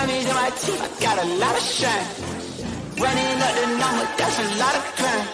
Diamonds 0.00 0.24
in 0.24 0.34
my 0.34 0.48
teeth, 0.48 0.80
I 0.80 0.88
got 1.04 1.18
a 1.22 1.28
lot 1.36 1.54
of 1.54 1.62
shine. 1.62 2.06
Running 2.96 3.36
up 3.44 3.52
the 3.52 3.66
number, 3.76 4.08
that's 4.16 4.38
a 4.40 4.48
lot 4.56 4.74
of 4.80 4.84
crime. 4.96 5.28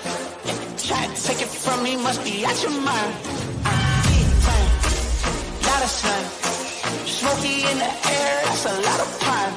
Try 0.74 1.06
to 1.06 1.22
take 1.22 1.40
it 1.40 1.46
from 1.46 1.84
me, 1.84 1.94
must 1.96 2.24
be 2.24 2.44
out 2.44 2.60
your 2.64 2.72
mind. 2.72 3.14
I'm 3.62 4.02
big 4.10 4.26
time, 4.42 4.70
lot 5.70 5.82
of 5.86 5.90
slime. 5.98 6.26
Smoky 7.06 7.62
in 7.62 7.78
the 7.78 7.92
air, 8.10 8.42
that's 8.42 8.66
a 8.66 8.74
lot 8.74 8.98
of 8.98 9.08
prime. 9.22 9.54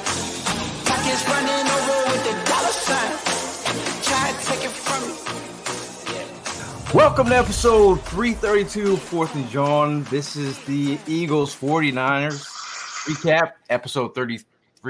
Pockets 0.86 1.26
running 1.26 1.66
over 1.74 1.98
with 2.14 2.24
the 2.30 2.36
dollar 2.46 2.76
sign. 2.86 3.12
Try 4.06 4.30
to 4.30 4.38
take 4.46 4.64
it 4.66 4.74
from 4.78 5.02
me. 5.10 5.16
Welcome 6.94 7.30
to 7.30 7.36
episode 7.36 8.00
332 8.04 8.98
Fourth 8.98 9.34
and 9.34 9.50
John. 9.50 10.04
This 10.12 10.36
is 10.36 10.60
the 10.66 11.00
Eagles 11.08 11.56
49ers 11.56 12.46
recap, 13.10 13.54
episode 13.72 14.14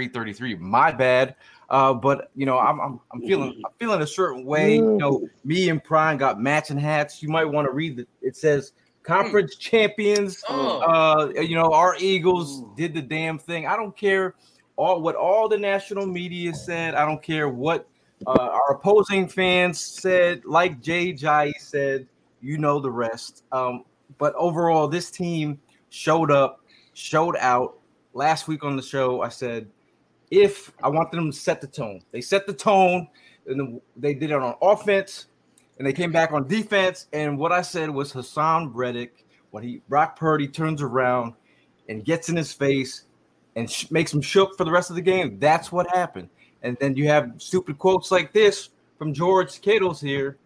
3333. 0.08 0.55
My 0.55 0.91
bad. 0.91 1.35
Uh, 1.70 1.94
but 1.94 2.31
you 2.35 2.45
know, 2.45 2.58
I'm, 2.58 2.80
I'm 2.80 2.99
I'm 3.13 3.21
feeling 3.21 3.61
I'm 3.66 3.72
feeling 3.80 4.02
a 4.02 4.08
certain 4.08 4.44
way. 4.44 4.75
You 4.75 4.97
know, 4.97 5.28
me 5.44 5.69
and 5.69 5.83
Prime 5.83 6.17
got 6.17 6.42
matching 6.42 6.78
hats. 6.78 7.22
You 7.22 7.30
might 7.30 7.45
want 7.45 7.67
to 7.67 7.72
read 7.72 7.97
the 7.97 8.08
it 8.22 8.36
says 8.36 8.73
conference 9.03 9.55
champions. 9.55 10.44
Oh. 10.50 10.80
Uh, 10.80 11.42
you 11.42 11.55
know, 11.55 11.72
our 11.73 11.95
Eagles 12.00 12.64
did 12.75 12.94
the 12.94 13.02
damn 13.02 13.38
thing. 13.38 13.67
I 13.67 13.75
don't 13.75 13.95
care 13.95 14.36
all 14.77 15.02
what 15.02 15.16
all 15.16 15.47
the 15.47 15.58
national 15.58 16.05
media 16.05 16.53
said. 16.53 16.95
I 16.95 17.05
don't 17.05 17.22
care 17.22 17.50
what 17.50 17.88
uh, 18.25 18.31
our 18.31 18.75
opposing 18.75 19.27
fans 19.27 19.80
said. 19.80 20.45
Like 20.45 20.81
Jay 20.81 21.14
Jai 21.14 21.52
said, 21.59 22.08
you 22.42 22.58
know 22.58 22.80
the 22.80 22.92
rest. 22.92 23.44
Um, 23.52 23.83
but 24.17 24.33
overall, 24.36 24.88
this 24.88 25.11
team 25.11 25.59
showed 25.89 26.31
up, 26.31 26.61
showed 26.94 27.36
out. 27.38 27.75
Last 28.14 28.47
week 28.47 28.64
on 28.64 28.75
the 28.75 28.81
show, 28.81 29.22
I 29.22 29.30
said 29.30 29.67
if 30.31 30.72
I 30.83 30.89
want 30.89 31.11
them 31.11 31.31
to 31.31 31.38
set 31.38 31.61
the 31.61 31.67
tone, 31.67 32.02
they 32.11 32.22
set 32.22 32.45
the 32.45 32.53
tone, 32.53 33.08
and 33.47 33.81
they 33.95 34.13
did 34.13 34.31
it 34.31 34.38
on 34.38 34.55
offense, 34.61 35.27
and 35.77 35.88
they 35.88 35.94
came 35.94 36.11
back 36.11 36.31
on 36.31 36.47
defense. 36.47 37.08
And 37.13 37.38
what 37.38 37.52
I 37.52 37.61
said 37.61 37.89
was 37.89 38.13
Haason 38.13 38.71
Reddick, 38.73 39.25
when 39.52 39.63
he 39.63 39.81
Brock 39.89 40.17
Purdy 40.17 40.47
turns 40.47 40.81
around 40.81 41.33
and 41.88 42.05
gets 42.05 42.30
in 42.30 42.36
his 42.36 42.53
face 42.53 43.05
and 43.55 43.69
sh- 43.69 43.89
makes 43.89 44.13
him 44.13 44.21
shook 44.21 44.55
for 44.58 44.63
the 44.63 44.71
rest 44.71 44.89
of 44.89 44.95
the 44.95 45.02
game. 45.02 45.39
That's 45.39 45.71
what 45.71 45.89
happened. 45.89 46.30
And 46.61 46.77
then 46.80 46.95
you 46.95 47.08
have 47.08 47.33
stupid 47.38 47.80
quotes 47.80 48.11
like 48.11 48.33
this 48.33 48.69
from 48.97 49.14
George 49.14 49.61
Kittle's 49.61 50.02
here. 50.02 50.38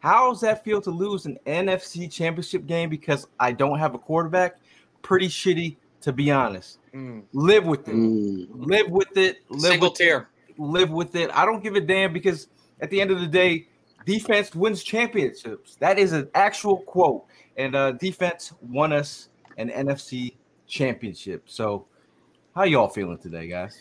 How 0.00 0.30
does 0.30 0.40
that 0.42 0.64
feel 0.64 0.80
to 0.82 0.90
lose 0.90 1.26
an 1.26 1.38
NFC 1.46 2.10
championship 2.10 2.66
game 2.66 2.88
because 2.88 3.26
I 3.40 3.52
don't 3.52 3.78
have 3.78 3.94
a 3.94 3.98
quarterback? 3.98 4.56
Pretty 5.02 5.28
shitty, 5.28 5.76
to 6.02 6.12
be 6.12 6.30
honest. 6.30 6.78
Live 7.32 7.66
with 7.66 7.88
it. 7.88 7.94
Live 7.94 8.90
with 8.90 9.16
it. 9.16 9.38
Live 9.48 9.60
Single 9.72 9.88
with 9.90 9.98
tier. 9.98 10.28
live 10.58 10.90
with 10.90 11.14
it. 11.16 11.30
I 11.34 11.44
don't 11.44 11.62
give 11.62 11.74
a 11.74 11.80
damn 11.80 12.12
because 12.12 12.48
at 12.80 12.90
the 12.90 13.00
end 13.00 13.10
of 13.10 13.20
the 13.20 13.26
day, 13.26 13.68
defense 14.04 14.54
wins 14.54 14.82
championships. 14.82 15.76
That 15.76 15.98
is 15.98 16.12
an 16.12 16.28
actual 16.34 16.78
quote. 16.78 17.24
And 17.56 17.74
uh, 17.74 17.92
defense 17.92 18.52
won 18.60 18.92
us 18.92 19.28
an 19.56 19.70
NFC 19.70 20.34
championship. 20.66 21.44
So, 21.46 21.86
how 22.54 22.64
y'all 22.64 22.88
feeling 22.88 23.18
today, 23.18 23.48
guys? 23.48 23.78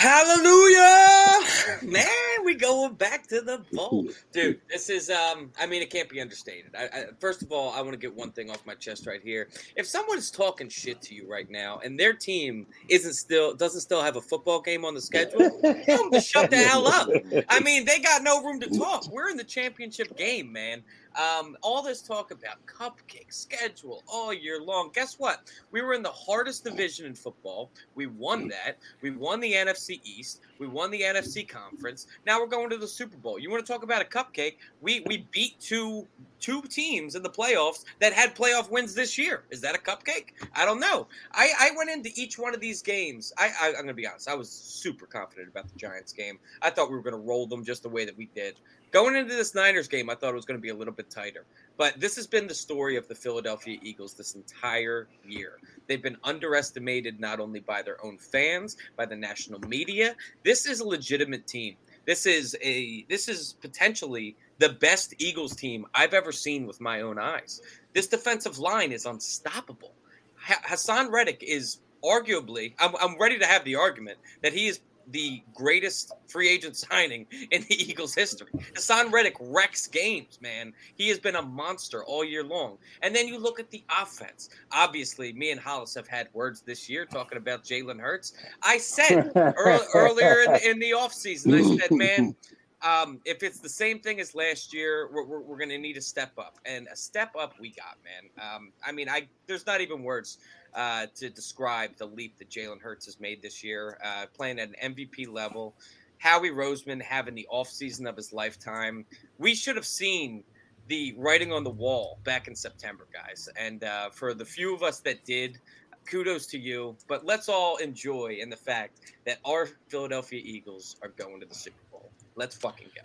Hallelujah, 0.00 1.40
man! 1.82 2.06
We 2.46 2.54
going 2.54 2.94
back 2.94 3.26
to 3.26 3.42
the 3.42 3.62
bowl, 3.70 4.08
dude. 4.32 4.58
This 4.70 4.88
is, 4.88 5.10
um, 5.10 5.50
I 5.60 5.66
mean, 5.66 5.82
it 5.82 5.90
can't 5.90 6.08
be 6.08 6.22
understated. 6.22 6.74
I, 6.74 6.84
I, 6.84 7.04
first 7.18 7.42
of 7.42 7.52
all, 7.52 7.74
I 7.74 7.82
want 7.82 7.92
to 7.92 7.98
get 7.98 8.16
one 8.16 8.32
thing 8.32 8.48
off 8.50 8.64
my 8.64 8.74
chest 8.74 9.06
right 9.06 9.20
here. 9.22 9.50
If 9.76 9.86
someone's 9.86 10.30
talking 10.30 10.70
shit 10.70 11.02
to 11.02 11.14
you 11.14 11.30
right 11.30 11.50
now, 11.50 11.80
and 11.84 12.00
their 12.00 12.14
team 12.14 12.66
isn't 12.88 13.12
still 13.12 13.54
doesn't 13.54 13.82
still 13.82 14.02
have 14.02 14.16
a 14.16 14.22
football 14.22 14.62
game 14.62 14.86
on 14.86 14.94
the 14.94 15.02
schedule, 15.02 15.60
tell 15.84 16.04
them 16.04 16.12
to 16.12 16.20
shut 16.22 16.48
the 16.48 16.56
hell 16.56 16.86
up. 16.88 17.10
I 17.50 17.60
mean, 17.60 17.84
they 17.84 17.98
got 17.98 18.22
no 18.22 18.42
room 18.42 18.58
to 18.60 18.70
talk. 18.70 19.06
We're 19.12 19.28
in 19.28 19.36
the 19.36 19.44
championship 19.44 20.16
game, 20.16 20.50
man. 20.50 20.82
Um, 21.16 21.56
all 21.62 21.82
this 21.82 22.02
talk 22.02 22.30
about 22.30 22.64
cupcake 22.66 23.32
schedule 23.32 24.02
all 24.06 24.32
year 24.32 24.62
long. 24.62 24.90
Guess 24.94 25.18
what? 25.18 25.50
We 25.72 25.82
were 25.82 25.92
in 25.92 26.02
the 26.02 26.10
hardest 26.10 26.64
division 26.64 27.06
in 27.06 27.14
football. 27.14 27.70
We 27.94 28.06
won 28.06 28.48
that. 28.48 28.78
We 29.02 29.10
won 29.10 29.40
the 29.40 29.52
NFC 29.52 29.89
East. 30.04 30.40
We 30.58 30.66
won 30.66 30.90
the 30.90 31.00
NFC 31.00 31.48
Conference. 31.48 32.06
Now 32.26 32.38
we're 32.38 32.46
going 32.46 32.70
to 32.70 32.76
the 32.76 32.86
Super 32.86 33.16
Bowl. 33.16 33.38
You 33.38 33.50
want 33.50 33.64
to 33.64 33.72
talk 33.72 33.82
about 33.82 34.02
a 34.02 34.04
cupcake? 34.04 34.56
We 34.80 35.00
we 35.06 35.26
beat 35.30 35.58
two 35.58 36.06
two 36.38 36.62
teams 36.62 37.14
in 37.14 37.22
the 37.22 37.30
playoffs 37.30 37.84
that 38.00 38.12
had 38.12 38.34
playoff 38.34 38.70
wins 38.70 38.94
this 38.94 39.16
year. 39.18 39.44
Is 39.50 39.60
that 39.62 39.74
a 39.74 39.78
cupcake? 39.78 40.32
I 40.54 40.64
don't 40.64 40.80
know. 40.80 41.06
I, 41.32 41.50
I 41.58 41.70
went 41.76 41.90
into 41.90 42.10
each 42.14 42.38
one 42.38 42.54
of 42.54 42.60
these 42.60 42.82
games. 42.82 43.32
I, 43.38 43.50
I 43.60 43.68
I'm 43.68 43.82
gonna 43.82 43.94
be 43.94 44.06
honest. 44.06 44.28
I 44.28 44.34
was 44.34 44.50
super 44.50 45.06
confident 45.06 45.48
about 45.48 45.68
the 45.68 45.78
Giants 45.78 46.12
game. 46.12 46.38
I 46.62 46.70
thought 46.70 46.90
we 46.90 46.96
were 46.96 47.02
gonna 47.02 47.16
roll 47.16 47.46
them 47.46 47.64
just 47.64 47.82
the 47.82 47.88
way 47.88 48.04
that 48.04 48.16
we 48.16 48.26
did. 48.34 48.56
Going 48.90 49.14
into 49.14 49.34
this 49.34 49.54
Niners 49.54 49.86
game, 49.86 50.10
I 50.10 50.16
thought 50.16 50.30
it 50.30 50.34
was 50.34 50.44
going 50.44 50.58
to 50.58 50.62
be 50.62 50.70
a 50.70 50.74
little 50.74 50.92
bit 50.92 51.10
tighter. 51.10 51.46
But 51.80 51.98
this 51.98 52.14
has 52.16 52.26
been 52.26 52.46
the 52.46 52.52
story 52.52 52.96
of 52.96 53.08
the 53.08 53.14
Philadelphia 53.14 53.78
Eagles 53.80 54.12
this 54.12 54.34
entire 54.34 55.08
year. 55.26 55.52
They've 55.86 56.02
been 56.02 56.18
underestimated 56.24 57.18
not 57.18 57.40
only 57.40 57.60
by 57.60 57.80
their 57.80 57.96
own 58.04 58.18
fans, 58.18 58.76
by 58.98 59.06
the 59.06 59.16
national 59.16 59.60
media. 59.60 60.14
This 60.44 60.66
is 60.66 60.80
a 60.80 60.86
legitimate 60.86 61.46
team. 61.46 61.76
This 62.04 62.26
is 62.26 62.54
a 62.60 63.06
this 63.08 63.30
is 63.30 63.56
potentially 63.62 64.36
the 64.58 64.68
best 64.68 65.14
Eagles 65.16 65.56
team 65.56 65.86
I've 65.94 66.12
ever 66.12 66.32
seen 66.32 66.66
with 66.66 66.82
my 66.82 67.00
own 67.00 67.18
eyes. 67.18 67.62
This 67.94 68.08
defensive 68.08 68.58
line 68.58 68.92
is 68.92 69.06
unstoppable. 69.06 69.94
Ha- 70.36 70.60
Haason 70.62 71.10
Reddick 71.10 71.42
is 71.42 71.78
arguably 72.04 72.74
I'm, 72.78 72.94
I'm 73.00 73.18
ready 73.18 73.38
to 73.38 73.46
have 73.46 73.64
the 73.64 73.76
argument 73.76 74.18
that 74.42 74.52
he 74.52 74.66
is 74.68 74.80
the 75.12 75.42
greatest 75.54 76.12
free 76.28 76.48
agent 76.48 76.76
signing 76.90 77.26
in 77.50 77.62
the 77.68 77.74
Eagles' 77.74 78.14
history. 78.14 78.48
Haason 78.74 79.12
Reddick 79.12 79.36
wrecks 79.40 79.86
games, 79.86 80.38
man. 80.40 80.72
He 80.94 81.08
has 81.08 81.18
been 81.18 81.36
a 81.36 81.42
monster 81.42 82.04
all 82.04 82.24
year 82.24 82.44
long. 82.44 82.78
And 83.02 83.14
then 83.14 83.28
you 83.28 83.38
look 83.38 83.60
at 83.60 83.70
the 83.70 83.82
offense. 84.00 84.50
Obviously, 84.72 85.32
me 85.32 85.50
and 85.50 85.60
Hollis 85.60 85.94
have 85.94 86.08
had 86.08 86.28
words 86.32 86.62
this 86.62 86.88
year 86.88 87.04
talking 87.04 87.38
about 87.38 87.64
Jalen 87.64 88.00
Hurts. 88.00 88.32
I 88.62 88.78
said 88.78 89.32
ear- 89.36 89.54
earlier 89.94 90.42
in 90.42 90.52
the, 90.52 90.70
in 90.70 90.78
the 90.78 90.90
offseason, 90.90 91.54
I 91.54 91.78
said, 91.78 91.90
man, 91.90 92.34
um, 92.82 93.20
if 93.24 93.42
it's 93.42 93.60
the 93.60 93.68
same 93.68 94.00
thing 94.00 94.20
as 94.20 94.34
last 94.34 94.72
year, 94.72 95.10
we're, 95.12 95.24
we're, 95.24 95.40
we're 95.40 95.58
going 95.58 95.70
to 95.70 95.78
need 95.78 95.96
a 95.96 96.02
step 96.02 96.32
up, 96.38 96.58
and 96.64 96.88
a 96.92 96.96
step 96.96 97.34
up 97.38 97.54
we 97.60 97.70
got, 97.70 97.96
man. 98.04 98.54
Um, 98.54 98.72
I 98.84 98.92
mean, 98.92 99.08
I 99.08 99.28
there's 99.46 99.66
not 99.66 99.80
even 99.80 100.02
words 100.02 100.38
uh, 100.74 101.06
to 101.16 101.30
describe 101.30 101.96
the 101.96 102.06
leap 102.06 102.38
that 102.38 102.50
Jalen 102.50 102.80
Hurts 102.80 103.06
has 103.06 103.20
made 103.20 103.42
this 103.42 103.62
year, 103.62 103.98
uh, 104.04 104.26
playing 104.34 104.58
at 104.58 104.68
an 104.68 104.94
MVP 104.94 105.28
level. 105.32 105.74
Howie 106.18 106.50
Roseman 106.50 107.00
having 107.00 107.34
the 107.34 107.48
offseason 107.52 108.06
of 108.06 108.14
his 108.14 108.32
lifetime. 108.32 109.06
We 109.38 109.54
should 109.54 109.76
have 109.76 109.86
seen 109.86 110.44
the 110.86 111.14
writing 111.16 111.52
on 111.52 111.64
the 111.64 111.70
wall 111.70 112.18
back 112.24 112.46
in 112.46 112.54
September, 112.54 113.06
guys. 113.12 113.48
And 113.56 113.84
uh, 113.84 114.10
for 114.10 114.34
the 114.34 114.44
few 114.44 114.74
of 114.74 114.82
us 114.82 115.00
that 115.00 115.24
did, 115.24 115.58
kudos 116.04 116.46
to 116.48 116.58
you. 116.58 116.96
But 117.08 117.24
let's 117.24 117.48
all 117.48 117.76
enjoy 117.76 118.38
in 118.40 118.50
the 118.50 118.56
fact 118.56 119.12
that 119.24 119.38
our 119.44 119.68
Philadelphia 119.88 120.40
Eagles 120.44 120.96
are 121.02 121.08
going 121.10 121.40
to 121.40 121.46
the 121.46 121.54
Super 121.54 121.80
Bowl. 121.90 122.10
Let's 122.36 122.56
fucking 122.56 122.88
go. 122.94 123.02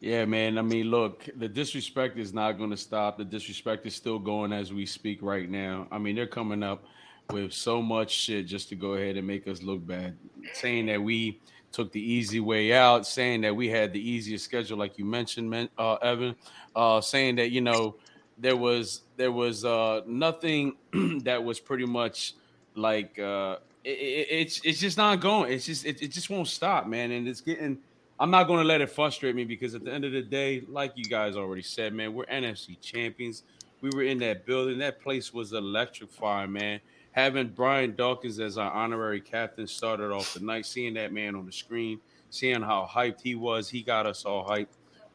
Yeah, 0.00 0.24
man. 0.24 0.58
I 0.58 0.62
mean, 0.62 0.90
look, 0.90 1.28
the 1.36 1.48
disrespect 1.48 2.18
is 2.18 2.32
not 2.34 2.52
going 2.58 2.70
to 2.70 2.76
stop. 2.76 3.18
The 3.18 3.24
disrespect 3.24 3.86
is 3.86 3.94
still 3.94 4.18
going 4.18 4.52
as 4.52 4.72
we 4.72 4.86
speak 4.86 5.22
right 5.22 5.48
now. 5.48 5.86
I 5.90 5.98
mean, 5.98 6.16
they're 6.16 6.26
coming 6.26 6.62
up 6.62 6.84
with 7.30 7.52
so 7.52 7.82
much 7.82 8.12
shit 8.12 8.46
just 8.46 8.68
to 8.70 8.74
go 8.74 8.94
ahead 8.94 9.16
and 9.16 9.26
make 9.26 9.48
us 9.48 9.62
look 9.62 9.86
bad, 9.86 10.16
saying 10.54 10.86
that 10.86 11.02
we 11.02 11.40
took 11.72 11.92
the 11.92 12.00
easy 12.00 12.40
way 12.40 12.72
out, 12.72 13.06
saying 13.06 13.40
that 13.42 13.54
we 13.54 13.68
had 13.68 13.92
the 13.92 14.10
easiest 14.10 14.44
schedule, 14.44 14.78
like 14.78 14.98
you 14.98 15.04
mentioned, 15.04 15.68
uh, 15.78 15.94
Evan, 15.94 16.34
uh, 16.74 17.00
saying 17.00 17.36
that 17.36 17.50
you 17.50 17.60
know 17.60 17.96
there 18.38 18.56
was 18.56 19.02
there 19.16 19.32
was 19.32 19.64
uh, 19.64 20.02
nothing 20.06 20.76
that 21.22 21.42
was 21.42 21.60
pretty 21.60 21.86
much 21.86 22.34
like 22.74 23.18
uh, 23.18 23.56
it, 23.84 23.90
it, 23.90 24.26
it's 24.30 24.60
it's 24.64 24.80
just 24.80 24.96
not 24.96 25.20
going. 25.20 25.52
It's 25.52 25.66
just 25.66 25.84
it, 25.84 26.02
it 26.02 26.08
just 26.08 26.30
won't 26.30 26.48
stop, 26.48 26.86
man, 26.86 27.10
and 27.10 27.26
it's 27.28 27.40
getting. 27.40 27.78
I'm 28.18 28.30
not 28.30 28.46
going 28.46 28.60
to 28.60 28.64
let 28.66 28.80
it 28.80 28.90
frustrate 28.90 29.34
me 29.34 29.44
because 29.44 29.74
at 29.74 29.84
the 29.84 29.92
end 29.92 30.04
of 30.04 30.12
the 30.12 30.22
day, 30.22 30.62
like 30.68 30.92
you 30.96 31.04
guys 31.04 31.36
already 31.36 31.62
said, 31.62 31.92
man, 31.92 32.14
we're 32.14 32.24
NFC 32.26 32.80
champions. 32.80 33.42
We 33.82 33.90
were 33.90 34.04
in 34.04 34.18
that 34.20 34.46
building. 34.46 34.78
That 34.78 35.00
place 35.02 35.34
was 35.34 35.52
electrifying, 35.52 36.52
man. 36.52 36.80
having 37.12 37.48
Brian 37.48 37.94
Dawkins 37.94 38.40
as 38.40 38.58
our 38.58 38.70
honorary 38.70 39.20
captain 39.20 39.66
started 39.66 40.12
off 40.12 40.34
the 40.34 40.40
night. 40.40 40.66
Seeing 40.66 40.94
that 40.94 41.12
man 41.12 41.34
on 41.34 41.46
the 41.46 41.52
screen, 41.52 42.00
seeing 42.30 42.62
how 42.62 42.88
hyped 42.90 43.20
he 43.22 43.34
was, 43.34 43.68
he 43.68 43.82
got 43.82 44.06
us 44.06 44.24
all 44.24 44.46
hyped. 44.46 44.68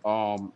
Um, 0.03 0.51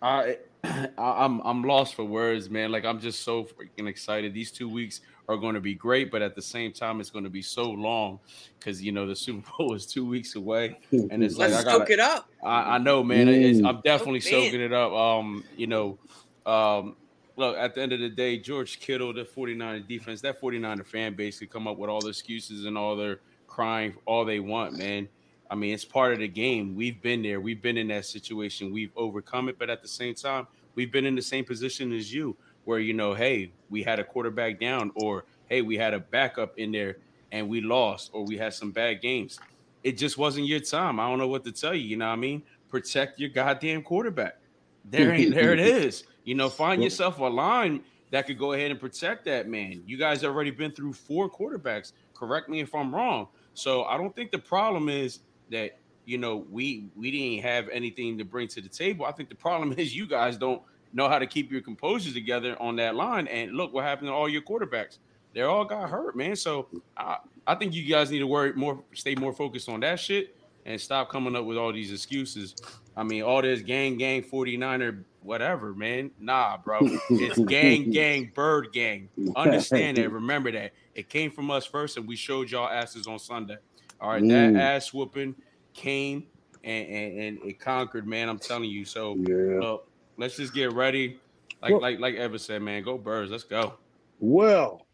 I, 0.00 0.38
I 0.64 1.24
am 1.24 1.40
I'm 1.44 1.62
lost 1.64 1.94
for 1.94 2.04
words, 2.04 2.48
man. 2.50 2.70
Like 2.72 2.84
I'm 2.84 3.00
just 3.00 3.22
so 3.22 3.44
freaking 3.44 3.88
excited. 3.88 4.34
These 4.34 4.50
two 4.52 4.68
weeks 4.68 5.00
are 5.28 5.36
going 5.36 5.54
to 5.54 5.60
be 5.60 5.74
great, 5.74 6.10
but 6.10 6.22
at 6.22 6.34
the 6.34 6.42
same 6.42 6.72
time, 6.72 7.00
it's 7.00 7.10
going 7.10 7.24
to 7.24 7.30
be 7.30 7.42
so 7.42 7.70
long 7.70 8.20
because 8.58 8.82
you 8.82 8.92
know 8.92 9.06
the 9.06 9.16
Super 9.16 9.48
Bowl 9.58 9.74
is 9.74 9.86
two 9.86 10.06
weeks 10.06 10.36
away, 10.36 10.78
and 10.92 11.22
it's 11.22 11.36
Let's 11.36 11.54
like 11.54 11.60
I 11.60 11.64
gotta, 11.64 11.78
soak 11.78 11.90
it 11.90 12.00
up. 12.00 12.28
I, 12.44 12.76
I 12.76 12.78
know, 12.78 13.02
man. 13.02 13.28
It's, 13.28 13.62
I'm 13.64 13.80
definitely 13.82 14.22
Oh, 14.26 14.30
man. 14.40 14.44
soaking 14.44 14.60
it 14.60 14.72
up. 14.72 14.92
Um, 14.92 15.44
you 15.56 15.66
know, 15.66 15.98
um, 16.46 16.96
look, 17.36 17.56
at 17.56 17.74
the 17.74 17.82
end 17.82 17.92
of 17.92 18.00
the 18.00 18.08
day, 18.08 18.38
George 18.38 18.78
Kittle, 18.80 19.12
the 19.12 19.24
49 19.24 19.84
defense, 19.88 20.20
that 20.22 20.40
49er 20.40 20.86
fan 20.86 21.14
base 21.14 21.38
could 21.40 21.50
come 21.50 21.66
up 21.66 21.76
with 21.76 21.90
all 21.90 22.00
the 22.00 22.08
excuses 22.08 22.64
and 22.64 22.78
all 22.78 22.96
their 22.96 23.20
crying 23.46 23.94
all 24.06 24.24
they 24.24 24.40
want, 24.40 24.78
man. 24.78 25.08
I 25.50 25.54
mean, 25.54 25.72
it's 25.72 25.84
part 25.84 26.12
of 26.12 26.18
the 26.18 26.28
game. 26.28 26.74
We've 26.74 27.00
been 27.00 27.22
there. 27.22 27.40
We've 27.40 27.62
been 27.62 27.76
in 27.76 27.88
that 27.88 28.04
situation. 28.04 28.72
We've 28.72 28.90
overcome 28.96 29.48
it, 29.48 29.58
but 29.58 29.70
at 29.70 29.80
the 29.80 29.88
same 29.88 30.14
time, 30.14 30.46
we've 30.74 30.90
been 30.90 31.06
in 31.06 31.14
the 31.14 31.22
same 31.22 31.44
position 31.44 31.92
as 31.92 32.12
you, 32.12 32.36
where 32.66 32.78
you 32.78 32.92
know, 32.92 33.14
hey, 33.14 33.50
we 33.70 33.82
had 33.82 33.98
a 33.98 34.04
quarterback 34.04 34.60
down, 34.60 34.92
or 34.96 35.24
hey, 35.48 35.62
we 35.62 35.76
had 35.76 35.94
a 35.94 36.00
backup 36.00 36.58
in 36.58 36.70
there 36.72 36.98
and 37.32 37.48
we 37.48 37.60
lost, 37.60 38.10
or 38.12 38.24
we 38.24 38.36
had 38.36 38.52
some 38.54 38.70
bad 38.70 39.00
games. 39.00 39.40
It 39.82 39.96
just 39.96 40.18
wasn't 40.18 40.46
your 40.46 40.60
time. 40.60 41.00
I 41.00 41.08
don't 41.08 41.18
know 41.18 41.28
what 41.28 41.44
to 41.44 41.52
tell 41.52 41.74
you. 41.74 41.82
You 41.86 41.96
know 41.96 42.06
what 42.06 42.12
I 42.12 42.16
mean? 42.16 42.42
Protect 42.68 43.18
your 43.18 43.30
goddamn 43.30 43.82
quarterback. 43.82 44.36
There, 44.84 45.12
ain't- 45.12 45.34
there 45.34 45.52
it 45.52 45.58
is. 45.84 46.04
You 46.24 46.34
know, 46.34 46.48
find 46.48 46.82
yourself 46.82 47.18
a 47.18 47.24
line 47.24 47.82
that 48.10 48.26
could 48.26 48.38
go 48.38 48.52
ahead 48.52 48.70
and 48.70 48.78
protect 48.80 49.24
that 49.26 49.48
man. 49.48 49.82
You 49.86 49.96
guys 49.96 50.24
already 50.24 50.50
been 50.50 50.72
through 50.72 50.92
four 50.92 51.30
quarterbacks. 51.30 51.92
Correct 52.14 52.48
me 52.48 52.60
if 52.60 52.74
I'm 52.74 52.94
wrong. 52.94 53.28
So 53.54 53.84
I 53.84 53.96
don't 53.96 54.14
think 54.14 54.30
the 54.32 54.38
problem 54.38 54.88
is 54.88 55.20
that 55.50 55.78
you 56.04 56.18
know 56.18 56.44
we 56.50 56.88
we 56.96 57.10
didn't 57.10 57.42
have 57.44 57.68
anything 57.70 58.18
to 58.18 58.24
bring 58.24 58.48
to 58.48 58.60
the 58.60 58.68
table. 58.68 59.06
I 59.06 59.12
think 59.12 59.28
the 59.28 59.34
problem 59.34 59.72
is 59.78 59.94
you 59.94 60.06
guys 60.06 60.36
don't 60.36 60.62
know 60.92 61.08
how 61.08 61.18
to 61.18 61.26
keep 61.26 61.50
your 61.50 61.60
composure 61.60 62.12
together 62.12 62.56
on 62.60 62.76
that 62.76 62.94
line. 62.94 63.26
And 63.28 63.52
look 63.52 63.72
what 63.72 63.84
happened 63.84 64.08
to 64.08 64.12
all 64.12 64.28
your 64.28 64.42
quarterbacks. 64.42 64.98
They 65.34 65.42
all 65.42 65.64
got 65.64 65.90
hurt, 65.90 66.16
man. 66.16 66.36
So 66.36 66.68
I, 66.96 67.18
I 67.46 67.54
think 67.54 67.74
you 67.74 67.84
guys 67.84 68.10
need 68.10 68.20
to 68.20 68.26
worry 68.26 68.52
more, 68.54 68.82
stay 68.94 69.14
more 69.14 69.32
focused 69.32 69.68
on 69.68 69.80
that 69.80 70.00
shit 70.00 70.34
and 70.64 70.80
stop 70.80 71.10
coming 71.10 71.36
up 71.36 71.44
with 71.44 71.58
all 71.58 71.72
these 71.72 71.92
excuses. 71.92 72.54
I 72.96 73.02
mean, 73.02 73.22
all 73.22 73.42
this 73.42 73.60
gang, 73.60 73.98
gang, 73.98 74.22
49er, 74.22 75.04
whatever, 75.20 75.74
man. 75.74 76.10
Nah, 76.18 76.56
bro. 76.56 76.88
It's 77.10 77.38
gang, 77.46 77.90
gang, 77.90 78.32
bird 78.34 78.68
gang. 78.72 79.10
Understand 79.36 79.98
that. 79.98 80.10
Remember 80.12 80.50
that. 80.52 80.72
It 80.94 81.10
came 81.10 81.30
from 81.30 81.50
us 81.50 81.66
first, 81.66 81.98
and 81.98 82.08
we 82.08 82.16
showed 82.16 82.50
y'all 82.50 82.68
asses 82.68 83.06
on 83.06 83.18
Sunday. 83.18 83.58
All 84.00 84.10
right, 84.10 84.22
Mm. 84.22 84.54
that 84.54 84.60
ass 84.60 84.92
whooping 84.94 85.34
came 85.74 86.24
and, 86.64 86.88
and, 86.88 87.18
and 87.20 87.38
it 87.44 87.60
conquered, 87.60 88.06
man. 88.06 88.28
I'm 88.30 88.38
telling 88.38 88.70
you. 88.70 88.84
So 88.86 89.16
Yeah. 89.16 89.60
look, 89.60 89.88
let's 90.16 90.36
just 90.36 90.54
get 90.54 90.72
ready. 90.72 91.18
Like 91.62 91.72
Well- 91.72 91.80
like 91.80 91.98
like 92.00 92.14
Ever 92.16 92.38
said, 92.38 92.62
man, 92.62 92.82
go 92.82 92.98
birds. 92.98 93.30
Let's 93.30 93.44
go. 93.44 93.74
Well, 94.18 94.86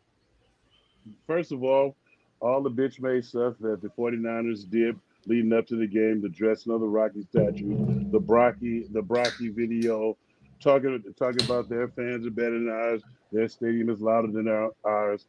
first 1.26 1.52
of 1.52 1.62
all, 1.62 1.96
all 2.40 2.62
the 2.62 2.70
bitch 2.70 3.00
made 3.00 3.24
stuff 3.24 3.54
that 3.60 3.80
the 3.82 3.88
49ers 3.90 4.68
did 4.68 4.98
leading 5.26 5.52
up 5.52 5.66
to 5.68 5.76
the 5.76 5.86
game, 5.86 6.20
the 6.20 6.28
dressing 6.28 6.72
of 6.72 6.80
the 6.80 6.86
Rocky 6.86 7.22
statue, 7.22 8.10
the 8.10 8.18
Brocky, 8.18 8.84
the 8.90 9.02
Brocky 9.02 9.48
video, 9.50 10.16
talking 10.60 11.02
talking 11.16 11.44
about 11.44 11.68
their 11.68 11.88
fans 11.88 12.26
are 12.26 12.30
better 12.30 12.58
than 12.58 12.68
ours, 12.68 13.02
their 13.30 13.48
stadium 13.48 13.88
is 13.90 14.00
louder 14.00 14.28
than 14.32 14.48
our, 14.48 14.72
ours. 14.84 15.26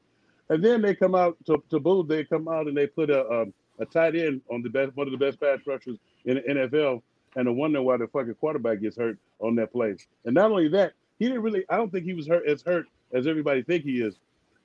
And 0.49 0.63
then 0.63 0.81
they 0.81 0.95
come 0.95 1.15
out 1.15 1.37
to, 1.45 1.63
to 1.69 1.79
boot, 1.79 2.07
they 2.07 2.23
come 2.23 2.47
out 2.47 2.67
and 2.67 2.75
they 2.75 2.87
put 2.87 3.09
a, 3.09 3.25
a 3.27 3.45
a 3.79 3.85
tight 3.85 4.15
end 4.15 4.41
on 4.51 4.61
the 4.61 4.69
best 4.69 4.95
one 4.95 5.07
of 5.07 5.11
the 5.11 5.17
best 5.17 5.39
pass 5.39 5.59
rushers 5.65 5.97
in 6.25 6.35
the 6.35 6.41
NFL 6.41 7.01
and 7.35 7.47
I 7.47 7.51
wonder 7.51 7.81
why 7.81 7.97
the 7.97 8.07
fucking 8.07 8.35
quarterback 8.35 8.81
gets 8.81 8.97
hurt 8.97 9.18
on 9.39 9.56
that 9.56 9.71
play. 9.71 9.95
And 10.25 10.33
not 10.35 10.51
only 10.51 10.68
that, 10.69 10.94
he 11.19 11.25
didn't 11.25 11.41
really 11.41 11.65
I 11.69 11.77
don't 11.77 11.91
think 11.91 12.06
he 12.06 12.13
was 12.13 12.27
hurt 12.27 12.47
as 12.47 12.62
hurt 12.62 12.88
as 13.13 13.27
everybody 13.27 13.63
think 13.63 13.83
he 13.83 14.01
is. 14.01 14.15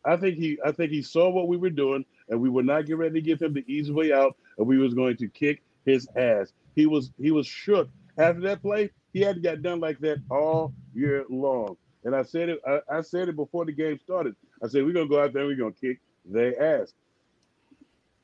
I 0.05 0.17
think 0.17 0.37
he 0.37 0.59
I 0.65 0.73
think 0.73 0.91
he 0.91 1.03
saw 1.03 1.29
what 1.29 1.49
we 1.49 1.57
were 1.57 1.71
doing 1.71 2.05
and 2.29 2.41
we 2.41 2.49
were 2.49 2.63
not 2.63 2.83
getting 2.83 2.97
ready 2.97 3.15
to 3.15 3.21
give 3.21 3.41
him 3.41 3.55
the 3.55 3.65
easy 3.73 3.93
way 3.93 4.13
out 4.13 4.37
and 4.57 4.67
we 4.67 4.79
was 4.79 4.95
going 4.95 5.17
to 5.19 5.29
kick 5.29 5.63
his 5.85 6.09
ass. 6.17 6.53
He 6.75 6.87
was 6.87 7.11
he 7.21 7.31
was 7.31 7.47
shook 7.47 7.89
after 8.17 8.41
that 8.43 8.63
play. 8.63 8.91
He 9.13 9.21
hadn't 9.21 9.43
got 9.43 9.63
done 9.63 9.81
like 9.81 9.99
that 10.01 10.19
all 10.31 10.73
year 10.95 11.25
long. 11.29 11.77
And 12.05 12.15
I 12.15 12.23
said 12.23 12.49
it 12.49 12.61
I, 12.67 12.81
I 12.91 13.01
said 13.03 13.29
it 13.29 13.37
before 13.37 13.65
the 13.65 13.73
game 13.73 13.99
started. 13.99 14.35
I 14.63 14.69
said 14.69 14.85
we're 14.85 14.93
gonna 14.93 15.09
go 15.09 15.23
out 15.23 15.33
there 15.33 15.43
and 15.43 15.51
we're 15.51 15.57
gonna 15.57 15.73
kick 15.73 16.01
their 16.25 16.83
ass. 16.83 16.93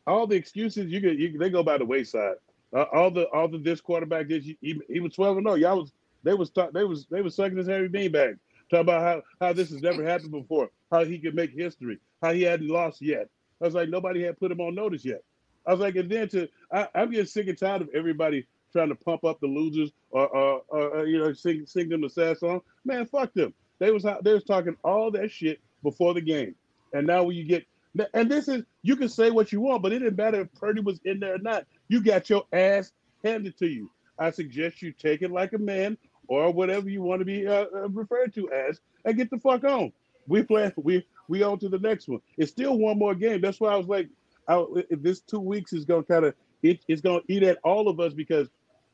All 0.06 0.26
the 0.26 0.36
excuses 0.36 0.90
you 0.90 1.00
get 1.00 1.18
you, 1.18 1.38
they 1.38 1.50
go 1.50 1.62
by 1.62 1.78
the 1.78 1.84
wayside. 1.84 2.36
Uh, 2.74 2.86
all 2.92 3.10
the 3.10 3.28
all 3.28 3.46
the 3.46 3.58
this 3.58 3.80
quarterback 3.80 4.28
did 4.28 4.42
he, 4.42 4.58
he, 4.88 5.00
was 5.00 5.14
12 5.14 5.38
and 5.38 5.46
0. 5.46 5.54
Y'all 5.54 5.78
was 5.78 5.92
they 6.24 6.34
was 6.34 6.50
talk, 6.50 6.72
they 6.72 6.84
was 6.84 7.06
they 7.10 7.22
was 7.22 7.34
sucking 7.36 7.56
his 7.56 7.68
Harry 7.68 7.88
Beanbag. 7.88 8.38
Talk 8.70 8.80
about 8.80 9.02
how 9.02 9.22
how 9.40 9.52
this 9.52 9.70
has 9.70 9.82
never 9.82 10.04
happened 10.04 10.32
before, 10.32 10.70
how 10.90 11.04
he 11.04 11.18
could 11.18 11.34
make 11.34 11.52
history, 11.52 11.98
how 12.22 12.32
he 12.32 12.42
hadn't 12.42 12.68
lost 12.68 13.00
yet. 13.00 13.28
I 13.60 13.66
was 13.66 13.74
like, 13.74 13.88
nobody 13.88 14.22
had 14.22 14.38
put 14.38 14.50
him 14.50 14.60
on 14.60 14.74
notice 14.74 15.04
yet. 15.04 15.22
I 15.66 15.70
was 15.70 15.80
like, 15.80 15.96
and 15.96 16.10
then 16.10 16.28
to 16.30 16.48
I, 16.72 16.88
I'm 16.94 17.10
getting 17.10 17.26
sick 17.26 17.46
and 17.46 17.56
tired 17.56 17.82
of 17.82 17.90
everybody 17.94 18.46
trying 18.72 18.88
to 18.88 18.96
pump 18.96 19.24
up 19.24 19.38
the 19.40 19.46
losers 19.46 19.92
or, 20.10 20.26
or, 20.26 20.62
or, 20.68 20.88
or, 20.88 21.06
you 21.06 21.18
know 21.18 21.32
sing 21.32 21.64
sing 21.66 21.88
them 21.88 22.02
a 22.02 22.10
sad 22.10 22.38
song. 22.38 22.60
Man, 22.84 23.06
fuck 23.06 23.32
them. 23.34 23.54
They 23.78 23.92
was 23.92 24.04
they 24.22 24.34
was 24.34 24.44
talking 24.44 24.76
all 24.82 25.12
that 25.12 25.30
shit 25.30 25.60
before 25.84 26.14
the 26.14 26.20
game, 26.20 26.56
and 26.92 27.06
now 27.06 27.22
when 27.22 27.36
you 27.36 27.44
get 27.44 27.66
and 28.12 28.30
this 28.30 28.48
is 28.48 28.64
you 28.82 28.96
can 28.96 29.08
say 29.08 29.30
what 29.30 29.52
you 29.52 29.60
want, 29.60 29.82
but 29.82 29.92
it 29.92 30.00
didn't 30.00 30.16
matter 30.16 30.40
if 30.40 30.52
Purdy 30.54 30.80
was 30.80 31.00
in 31.04 31.20
there 31.20 31.34
or 31.36 31.38
not. 31.38 31.64
You 31.88 32.02
got 32.02 32.30
your 32.30 32.44
ass 32.52 32.92
handed 33.22 33.58
to 33.58 33.66
you. 33.66 33.90
I 34.18 34.30
suggest 34.30 34.82
you 34.82 34.92
take 34.92 35.22
it 35.22 35.30
like 35.30 35.52
a 35.52 35.58
man 35.58 35.98
or 36.28 36.50
whatever 36.52 36.88
you 36.88 37.02
want 37.02 37.20
to 37.20 37.24
be 37.24 37.46
uh, 37.46 37.66
uh, 37.74 37.88
referred 37.88 38.34
to 38.34 38.50
as, 38.50 38.80
and 39.04 39.16
get 39.16 39.30
the 39.30 39.38
fuck 39.38 39.64
on. 39.64 39.92
We 40.26 40.42
play. 40.42 40.72
We 40.76 41.06
we 41.28 41.42
on 41.42 41.58
to 41.58 41.68
the 41.68 41.78
next 41.78 42.08
one. 42.08 42.20
It's 42.36 42.50
still 42.50 42.78
one 42.78 42.98
more 42.98 43.14
game. 43.14 43.40
That's 43.40 43.60
why 43.60 43.72
I 43.72 43.76
was 43.76 43.88
like, 43.88 44.08
I, 44.48 44.64
this 44.90 45.20
two 45.20 45.40
weeks 45.40 45.72
is 45.72 45.84
gonna 45.84 46.02
kind 46.02 46.24
of 46.26 46.34
it, 46.62 46.80
it's 46.88 47.02
gonna 47.02 47.20
eat 47.28 47.42
at 47.42 47.58
all 47.62 47.88
of 47.88 48.00
us 48.00 48.14
because 48.14 48.48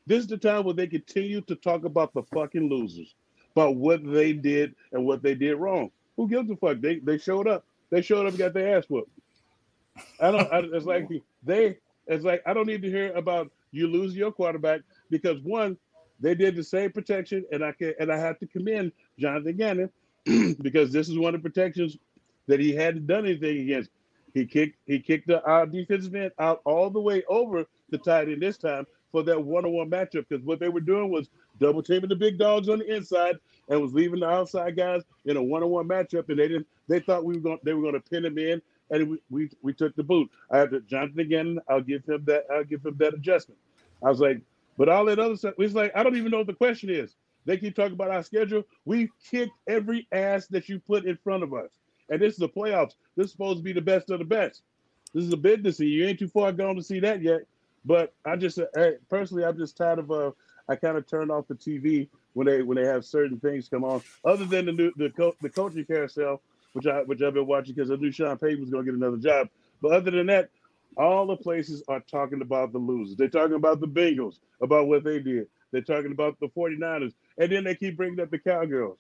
this 0.07 0.21
is 0.21 0.27
the 0.27 0.37
time 0.37 0.65
where 0.65 0.75
they 0.75 0.87
continue 0.87 1.41
to 1.43 1.55
talk 1.55 1.85
about 1.85 2.13
the 2.15 2.23
fucking 2.35 2.69
losers, 2.69 3.15
about 3.55 3.77
what 3.77 4.05
they 4.05 4.33
did 4.33 4.75
and 4.93 5.05
what 5.05 5.23
they 5.23 5.35
did 5.35 5.55
wrong. 5.57 5.91
Who 6.17 6.29
gives 6.29 6.51
a 6.51 6.57
fuck? 6.57 6.81
They 6.81 6.99
they 6.99 7.19
showed 7.19 7.47
up. 7.47 7.65
They 7.91 8.03
showed 8.03 8.27
up 8.27 8.37
got 8.37 8.55
their 8.55 8.77
ass 8.77 8.87
whooped. 8.89 9.11
I 10.21 10.31
don't. 10.31 10.53
I, 10.53 10.59
it's 10.77 10.87
like 10.87 11.09
they. 11.45 11.79
It's 12.11 12.25
like 12.25 12.43
I 12.45 12.53
don't 12.53 12.67
need 12.67 12.83
to 12.83 12.91
hear 12.91 13.13
about 13.13 13.51
you 13.71 13.87
lose 13.87 14.17
your 14.17 14.33
quarterback 14.33 14.81
because 15.11 15.41
one, 15.43 15.77
they 16.19 16.35
did 16.35 16.57
the 16.57 16.65
same 16.65 16.91
protection, 16.91 17.45
and 17.53 17.65
I 17.65 17.73
can 17.73 17.95
and 18.01 18.13
I 18.13 18.19
have 18.19 18.39
to 18.41 18.47
commend 18.47 18.93
Jonathan 19.19 19.57
Gannon 19.57 19.91
because 20.61 20.93
this 20.93 21.09
is 21.09 21.19
one 21.19 21.35
of 21.35 21.43
the 21.43 21.49
protections 21.49 21.97
that 22.49 22.61
he 22.61 22.75
hadn't 22.75 23.07
done 23.07 23.27
anything 23.27 23.61
against. 23.61 23.91
He 24.35 24.45
kicked 24.45 24.77
he 24.87 24.99
kicked 24.99 25.29
the 25.29 25.43
uh, 25.45 25.67
defensive 25.67 26.15
end 26.15 26.33
out 26.39 26.61
all 26.65 26.91
the 26.91 27.01
way 27.01 27.23
over 27.29 27.65
the 27.91 27.99
tight 27.99 28.29
end 28.29 28.43
this 28.43 28.59
time 28.59 28.87
for 29.13 29.23
that 29.25 29.43
one-on-one 29.43 29.91
matchup 29.91 30.27
because 30.29 30.45
what 30.45 30.61
they 30.61 30.69
were 30.69 30.81
doing 30.81 31.11
was 31.11 31.29
double 31.59 31.83
teaming 31.83 32.09
the 32.09 32.17
big 32.17 32.39
dogs 32.39 32.69
on 32.69 32.79
the 32.79 32.95
inside 32.95 33.37
and 33.69 33.81
was 33.81 33.93
leaving 33.93 34.21
the 34.21 34.29
outside 34.29 34.77
guys 34.77 35.03
in 35.25 35.37
a 35.37 35.43
one-on-one 35.43 35.89
matchup 35.89 36.29
and 36.29 36.39
they 36.39 36.49
didn't 36.49 36.67
they 36.89 37.01
thought 37.01 37.25
we 37.25 37.35
were 37.35 37.41
going 37.41 37.59
they 37.65 37.73
were 37.73 37.83
going 37.83 37.95
to 37.95 38.01
pin 38.01 38.25
him 38.25 38.39
in 38.39 38.63
and 38.91 39.11
we, 39.11 39.19
we 39.31 39.51
we 39.63 39.73
took 39.73 39.95
the 39.97 40.03
boot. 40.03 40.31
I 40.51 40.59
had 40.59 40.71
to 40.71 40.81
Jonathan 40.81 41.29
Gannon. 41.29 41.61
I'll 41.69 41.81
give 41.81 42.05
him 42.05 42.25
that. 42.27 42.45
I'll 42.53 42.65
give 42.65 42.85
him 42.85 42.97
that 42.99 43.15
adjustment. 43.15 43.59
I 44.05 44.09
was 44.09 44.21
like, 44.21 44.41
but 44.79 44.89
all 44.89 45.05
that 45.07 45.19
other 45.19 45.37
stuff. 45.37 45.55
It's 45.59 45.75
like 45.75 45.93
I 45.95 46.03
don't 46.03 46.17
even 46.17 46.31
know 46.31 46.39
what 46.39 46.47
the 46.47 46.55
question 46.55 46.91
is. 46.91 47.15
They 47.47 47.57
keep 47.57 47.75
talking 47.75 47.95
about 47.95 48.11
our 48.11 48.23
schedule. 48.23 48.65
We 48.85 49.11
kicked 49.31 49.53
every 49.69 50.07
ass 50.13 50.47
that 50.49 50.69
you 50.69 50.79
put 50.79 51.07
in 51.07 51.17
front 51.17 51.43
of 51.43 51.55
us, 51.55 51.71
and 52.11 52.21
this 52.21 52.35
is 52.35 52.39
the 52.39 52.49
playoffs. 52.49 52.95
This 53.17 53.27
is 53.27 53.33
supposed 53.33 53.59
to 53.59 53.63
be 53.65 53.73
the 53.73 53.81
best 53.81 54.11
of 54.11 54.19
the 54.19 54.25
best. 54.25 54.63
This 55.15 55.25
is 55.25 55.33
a 55.33 55.37
business. 55.37 55.81
and 55.81 55.89
You 55.89 56.07
ain't 56.07 56.19
too 56.19 56.29
far 56.29 56.53
gone 56.53 56.77
to 56.77 56.83
see 56.83 57.01
that 57.01 57.23
yet. 57.23 57.43
But 57.85 58.13
I 58.25 58.37
just 58.37 58.59
uh, 58.59 58.91
personally, 59.09 59.45
I'm 59.45 59.57
just 59.57 59.77
tired 59.77 59.99
of. 59.99 60.11
Uh, 60.11 60.33
I 60.69 60.77
kind 60.77 60.97
of 60.97 61.07
turned 61.07 61.31
off 61.33 61.49
the 61.49 61.55
TV 61.55 62.09
when 62.35 62.47
they 62.47 62.63
when 62.63 62.77
they 62.77 62.87
have 62.87 63.05
certain 63.05 63.41
things 63.41 63.69
come 63.69 63.85
on. 63.85 64.03
Other 64.25 64.45
than 64.45 64.67
the 64.67 64.73
new 64.73 64.93
the 64.97 65.11
co- 65.11 65.35
the 65.41 65.49
coaching 65.49 65.85
carousel, 65.85 66.41
which 66.73 66.87
I 66.87 67.03
which 67.03 67.23
I've 67.23 67.35
been 67.35 67.47
watching 67.47 67.75
because 67.75 67.91
I 67.91 67.97
knew 67.97 68.13
Sean 68.13 68.39
Payton 68.39 68.61
was 68.61 68.71
going 68.71 68.85
to 68.85 68.93
get 68.93 68.99
another 68.99 69.17
job. 69.17 69.49
But 69.83 69.93
other 69.93 70.11
than 70.11 70.27
that, 70.27 70.51
all 70.97 71.27
the 71.27 71.37
places 71.37 71.83
are 71.89 72.01
talking 72.01 72.43
about 72.43 72.73
the 72.73 72.79
losers. 72.79 73.17
They're 73.17 73.29
talking 73.29 73.57
about 73.57 73.81
the 73.81 73.89
Bengals, 73.89 74.41
about 74.63 74.89
what 74.89 75.05
they 75.05 75.21
did. 75.21 75.47
They're 75.73 75.83
talking 75.83 76.13
about 76.13 76.39
the 76.41 76.49
49ers, 76.49 77.15
and 77.39 77.51
then 77.51 77.65
they 77.65 77.75
keep 77.75 77.97
bringing 77.97 78.21
up 78.21 78.31
the 78.31 78.39
Cowgirls. 78.39 78.99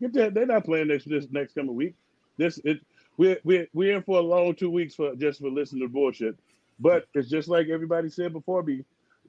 Get 0.00 0.12
that? 0.14 0.34
They're 0.34 0.46
not 0.46 0.64
playing 0.64 0.88
next 0.88 1.08
this 1.08 1.26
next 1.30 1.54
coming 1.54 1.74
week. 1.74 1.94
This 2.36 2.58
it 2.64 2.80
we're 3.16 3.38
we're 3.44 3.68
we're 3.72 3.96
in 3.96 4.02
for 4.02 4.18
a 4.18 4.22
long 4.22 4.54
two 4.54 4.70
weeks 4.70 4.94
for 4.94 5.14
just 5.16 5.40
for 5.40 5.50
listening 5.50 5.82
to 5.82 5.88
bullshit. 5.88 6.36
But 6.80 7.06
it's 7.14 7.28
just 7.28 7.48
like 7.48 7.68
everybody 7.68 8.08
said 8.08 8.32
before 8.32 8.62
me, 8.62 8.84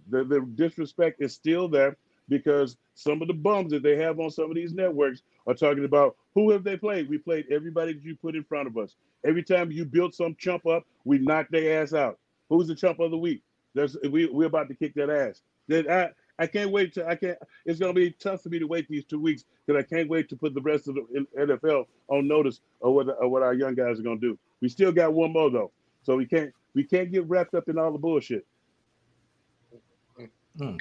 the, 0.09 0.23
the 0.23 0.41
disrespect 0.55 1.21
is 1.21 1.33
still 1.33 1.67
there. 1.67 1.97
Because 2.29 2.77
some 2.93 3.21
of 3.21 3.27
the 3.27 3.33
bums 3.33 3.71
that 3.71 3.83
they 3.83 3.97
have 3.97 4.19
on 4.19 4.31
some 4.31 4.49
of 4.49 4.55
these 4.55 4.73
networks 4.73 5.21
are 5.47 5.53
talking 5.53 5.85
about 5.85 6.15
who 6.33 6.51
have 6.51 6.63
they 6.63 6.77
played? 6.77 7.09
We 7.09 7.17
played 7.17 7.45
everybody 7.51 7.93
that 7.93 8.03
you 8.03 8.15
put 8.15 8.35
in 8.35 8.43
front 8.43 8.67
of 8.67 8.77
us. 8.77 8.95
Every 9.23 9.43
time 9.43 9.71
you 9.71 9.85
built 9.85 10.13
some 10.15 10.35
chump 10.37 10.65
up, 10.65 10.85
we 11.03 11.17
knocked 11.19 11.51
their 11.51 11.81
ass 11.81 11.93
out. 11.93 12.19
Who's 12.49 12.67
the 12.67 12.75
chump 12.75 12.99
of 12.99 13.11
the 13.11 13.17
week? 13.17 13.41
We 14.09 14.27
we're 14.27 14.47
about 14.47 14.67
to 14.69 14.75
kick 14.75 14.93
that 14.95 15.09
ass. 15.09 15.41
Then 15.67 15.89
I 15.89 16.09
I 16.37 16.47
can't 16.47 16.71
wait 16.71 16.93
to 16.93 17.07
I 17.07 17.15
can't. 17.15 17.37
It's 17.65 17.79
gonna 17.79 17.93
be 17.93 18.11
tough 18.11 18.43
for 18.43 18.49
me 18.49 18.59
to 18.59 18.67
wait 18.67 18.87
these 18.87 19.05
two 19.05 19.19
weeks 19.19 19.45
because 19.65 19.83
I 19.83 19.87
can't 19.87 20.09
wait 20.09 20.29
to 20.29 20.35
put 20.35 20.53
the 20.53 20.61
rest 20.61 20.87
of 20.87 20.95
the 20.95 21.25
NFL 21.37 21.85
on 22.07 22.27
notice 22.27 22.61
of 22.81 22.93
what 22.93 23.09
of 23.09 23.31
what 23.31 23.41
our 23.41 23.53
young 23.53 23.75
guys 23.75 23.99
are 23.99 24.03
gonna 24.03 24.19
do. 24.19 24.37
We 24.61 24.69
still 24.69 24.91
got 24.91 25.13
one 25.13 25.33
more 25.33 25.49
though, 25.49 25.71
so 26.03 26.15
we 26.15 26.25
can't 26.25 26.53
we 26.73 26.83
can't 26.83 27.11
get 27.11 27.27
wrapped 27.27 27.55
up 27.55 27.69
in 27.69 27.77
all 27.77 27.91
the 27.91 27.97
bullshit. 27.97 28.45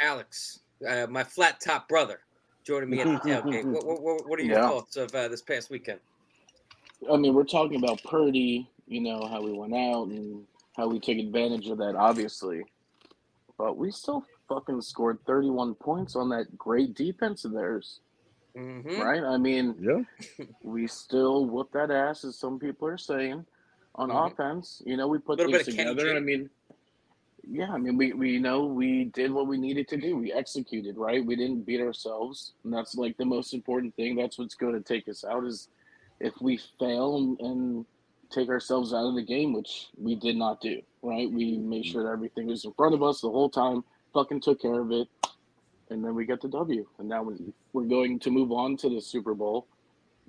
Alex, 0.00 0.60
uh, 0.88 1.06
my 1.08 1.24
flat 1.24 1.60
top 1.60 1.88
brother, 1.88 2.20
joining 2.66 2.90
me 2.90 3.00
at 3.02 3.10
the 3.12 3.18
tailgate. 3.18 3.66
What, 3.70 3.84
what, 4.02 4.28
what 4.28 4.40
are 4.40 4.44
your 4.44 4.56
Yeah. 4.56 4.66
thoughts 4.66 4.96
of 4.96 5.14
uh, 5.14 5.28
this 5.28 5.42
past 5.42 5.70
weekend? 5.70 6.00
I 7.12 7.16
mean, 7.16 7.34
we're 7.34 7.44
talking 7.44 7.76
about 7.78 8.02
Purdy, 8.04 8.68
you 8.86 9.00
know, 9.00 9.26
how 9.28 9.42
we 9.42 9.52
went 9.52 9.74
out 9.74 10.08
and 10.08 10.44
how 10.76 10.88
we 10.88 11.00
took 11.00 11.18
advantage 11.18 11.68
of 11.68 11.78
that, 11.78 11.96
obviously. 11.96 12.64
But 13.58 13.76
we 13.78 13.90
still 13.92 14.24
fucking 14.48 14.82
scored 14.82 15.18
31 15.26 15.76
points 15.76 16.16
on 16.16 16.28
that 16.30 16.58
great 16.58 16.94
defense 16.94 17.44
of 17.44 17.52
theirs, 17.52 18.00
Mm-hmm. 18.56 19.00
right? 19.00 19.22
I 19.22 19.38
mean, 19.38 19.76
Yeah, 19.80 20.02
we 20.62 20.86
still 20.88 21.46
whoop 21.46 21.70
that 21.72 21.90
ass, 21.90 22.24
as 22.24 22.38
some 22.38 22.58
people 22.58 22.88
are 22.88 22.98
saying, 22.98 23.46
on 23.96 24.10
Mhm. 24.10 24.32
offense. 24.32 24.82
You 24.86 24.96
know, 24.96 25.08
we 25.08 25.18
put 25.18 25.38
Little 25.38 25.52
things 25.52 25.64
bit 25.64 25.68
of 25.68 25.74
Kenny 25.76 25.94
together. 25.94 26.12
G. 26.12 26.16
I 26.16 26.20
mean, 26.20 26.50
yeah, 27.50 27.70
I 27.72 27.78
mean, 27.78 27.96
we, 27.96 28.12
we 28.12 28.38
know 28.38 28.64
we 28.64 29.06
did 29.06 29.32
what 29.32 29.46
we 29.46 29.58
needed 29.58 29.88
to 29.88 29.96
do. 29.96 30.16
We 30.16 30.32
executed, 30.32 30.96
right? 30.96 31.24
We 31.24 31.36
didn't 31.36 31.62
beat 31.66 31.80
ourselves, 31.80 32.52
and 32.64 32.72
that's 32.72 32.94
like 32.94 33.16
the 33.16 33.24
most 33.24 33.54
important 33.54 33.94
thing. 33.96 34.16
That's 34.16 34.38
what's 34.38 34.54
going 34.54 34.74
to 34.74 34.80
take 34.80 35.08
us 35.08 35.24
out 35.24 35.44
is 35.44 35.68
if 36.20 36.34
we 36.40 36.58
fail 36.78 37.36
and, 37.40 37.84
take 38.30 38.48
ourselves 38.48 38.92
out 38.92 39.06
of 39.06 39.14
the 39.14 39.22
game, 39.22 39.52
which 39.52 39.88
we 39.96 40.16
did 40.16 40.36
not 40.36 40.60
do, 40.60 40.80
right? 41.02 41.30
We 41.30 41.56
made 41.58 41.86
sure 41.86 42.12
everything 42.12 42.46
was 42.48 42.64
in 42.64 42.72
front 42.72 42.94
of 42.94 43.02
us 43.02 43.20
the 43.20 43.30
whole 43.30 43.50
time, 43.50 43.84
fucking 44.12 44.40
took 44.40 44.60
care 44.60 44.80
of 44.80 44.90
it, 44.90 45.06
and 45.90 46.04
then 46.04 46.14
we 46.14 46.24
got 46.24 46.40
the 46.40 46.48
W. 46.48 46.86
And 46.98 47.08
now 47.08 47.22
we- 47.22 47.52
we're 47.72 47.84
going 47.84 48.18
to 48.20 48.30
move 48.30 48.50
on 48.50 48.76
to 48.78 48.88
the 48.88 49.00
Super 49.00 49.34
Bowl. 49.34 49.68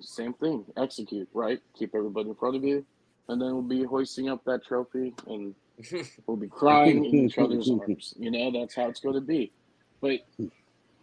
Same 0.00 0.34
thing, 0.34 0.64
execute, 0.76 1.28
right? 1.34 1.60
Keep 1.78 1.94
everybody 1.94 2.28
in 2.28 2.34
front 2.36 2.56
of 2.56 2.64
you, 2.64 2.84
and 3.28 3.40
then 3.40 3.52
we'll 3.54 3.62
be 3.62 3.82
hoisting 3.84 4.28
up 4.28 4.44
that 4.44 4.64
trophy 4.64 5.14
and 5.26 5.54
we'll 6.26 6.36
be 6.36 6.48
crying 6.48 7.04
in 7.04 7.14
each 7.26 7.38
other's 7.38 7.70
arms. 7.80 8.14
You 8.18 8.30
know, 8.30 8.50
that's 8.50 8.74
how 8.74 8.88
it's 8.88 9.00
going 9.00 9.14
to 9.14 9.20
be. 9.20 9.52
But, 10.00 10.20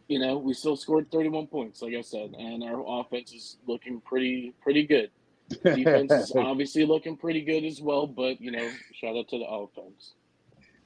you 0.08 0.20
know, 0.20 0.38
we 0.38 0.54
still 0.54 0.76
scored 0.76 1.12
31 1.12 1.48
points, 1.48 1.82
like 1.82 1.94
I 1.96 2.02
said, 2.02 2.34
and 2.38 2.64
our 2.64 2.84
offense 3.02 3.34
is 3.34 3.58
looking 3.68 4.02
pretty, 4.02 4.54
pretty 4.62 4.84
good. 4.86 5.10
Defense 5.64 6.12
is 6.12 6.32
obviously 6.36 6.86
looking 6.86 7.18
pretty 7.18 7.42
good 7.42 7.64
as 7.66 7.82
well, 7.82 8.08
but, 8.08 8.40
you 8.42 8.52
know, 8.52 8.70
shout 8.94 9.16
out 9.16 9.28
to 9.30 9.40
the 9.40 9.46
offense. 9.48 10.14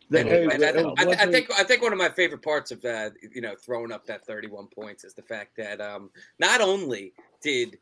That- 0.10 0.26
And, 0.28 0.54
and 0.54 0.64
I, 0.64 1.04
I- 1.04 1.24
I 1.24 1.32
think 1.32 1.52
I 1.60 1.64
think 1.64 1.82
one 1.82 1.92
of 1.92 2.00
my 2.00 2.08
favorite 2.10 2.42
parts 2.42 2.72
of 2.72 2.82
that, 2.84 3.12
you 3.34 3.42
know, 3.42 3.56
throwing 3.56 3.92
up 3.92 4.06
that 4.06 4.26
31 4.26 4.68
points 4.68 5.04
is 5.04 5.14
the 5.14 5.22
fact 5.22 5.58
that 5.58 5.82
um, 5.82 6.10
not 6.40 6.62
only 6.62 7.14
did 7.42 7.78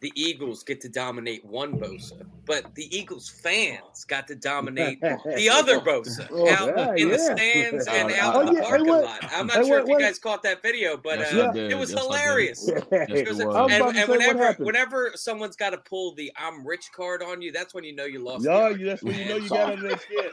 the 0.00 0.10
Eagles 0.14 0.62
get 0.62 0.80
to 0.80 0.88
dominate 0.88 1.44
one 1.44 1.78
Bosa, 1.78 2.24
but 2.46 2.74
the 2.74 2.94
Eagles 2.96 3.28
fans 3.28 4.04
got 4.04 4.26
to 4.28 4.34
dominate 4.34 4.98
the 5.00 5.50
other 5.52 5.78
Bosa 5.80 6.26
Oh, 6.30 6.48
out 6.48 6.68
yeah, 6.76 6.94
in 6.96 7.08
the 7.10 7.16
yeah. 7.18 7.34
stands 7.34 7.86
and 7.86 8.10
Oh, 8.10 8.14
out 8.18 8.48
in 8.48 8.54
the 8.54 8.60
hey, 8.62 8.66
parking 8.68 8.86
what- 8.88 9.04
lot. 9.04 9.24
I'm 9.30 9.46
not 9.46 9.56
hey, 9.58 9.62
sure 9.64 9.82
what- 9.82 9.82
if 9.82 9.88
you 9.90 9.98
guys 9.98 10.18
caught 10.18 10.42
that 10.44 10.62
video, 10.62 10.96
but 10.96 11.18
Yes, 11.18 11.34
uh, 11.34 11.52
I 11.54 11.58
it 11.58 11.78
was 11.78 11.90
Yes, 11.92 12.00
hilarious. 12.02 12.66
Yes, 12.74 12.86
It 12.90 13.10
it 13.10 13.28
was- 13.28 13.44
was. 13.44 13.72
And 13.72 13.96
and 13.98 14.08
whenever 14.08 14.52
whenever 14.64 15.12
someone's 15.16 15.56
got 15.56 15.70
to 15.70 15.78
pull 15.78 16.14
the 16.14 16.32
"I'm 16.36 16.66
rich" 16.66 16.90
card 16.96 17.22
on 17.22 17.42
you, 17.42 17.52
that's 17.52 17.74
when 17.74 17.84
you 17.84 17.94
know 17.94 18.06
you 18.06 18.20
lost. 18.24 18.44
the 18.44 18.48
No, 18.50 18.72
that's 18.74 19.02
when 19.02 19.18
you 19.18 19.24
know 19.26 19.36
you 19.36 19.48
got 19.50 19.72
under 19.72 19.88
that 19.90 20.00
skin. 20.00 20.30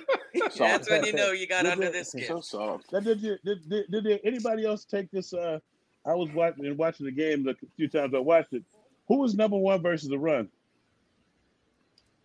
that's 0.57 0.89
when 0.89 1.03
you 1.05 1.13
know 1.13 1.31
you 1.33 1.45
got 1.45 1.63
Did 1.63 1.73
under 1.73 1.89
this 1.91 2.11
skin. 2.11 2.25
So 2.27 2.39
soft. 2.39 2.89
Did, 2.91 3.19
you, 3.21 3.37
did, 3.43 3.67
did, 3.69 3.91
did 3.91 4.19
anybody 4.23 4.65
else 4.65 4.85
take 4.85 5.11
this? 5.11 5.33
Uh, 5.33 5.59
I 6.05 6.13
was 6.13 6.31
watching 6.31 6.77
watching 6.77 7.05
the 7.05 7.11
game 7.11 7.43
the 7.43 7.53
few 7.75 7.89
times 7.89 8.13
I 8.15 8.19
watched 8.19 8.53
it. 8.53 8.63
Who 9.07 9.17
was 9.19 9.35
number 9.35 9.57
one 9.57 9.81
versus 9.81 10.09
the 10.09 10.19
run? 10.19 10.49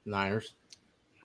Niners. 0.04 0.54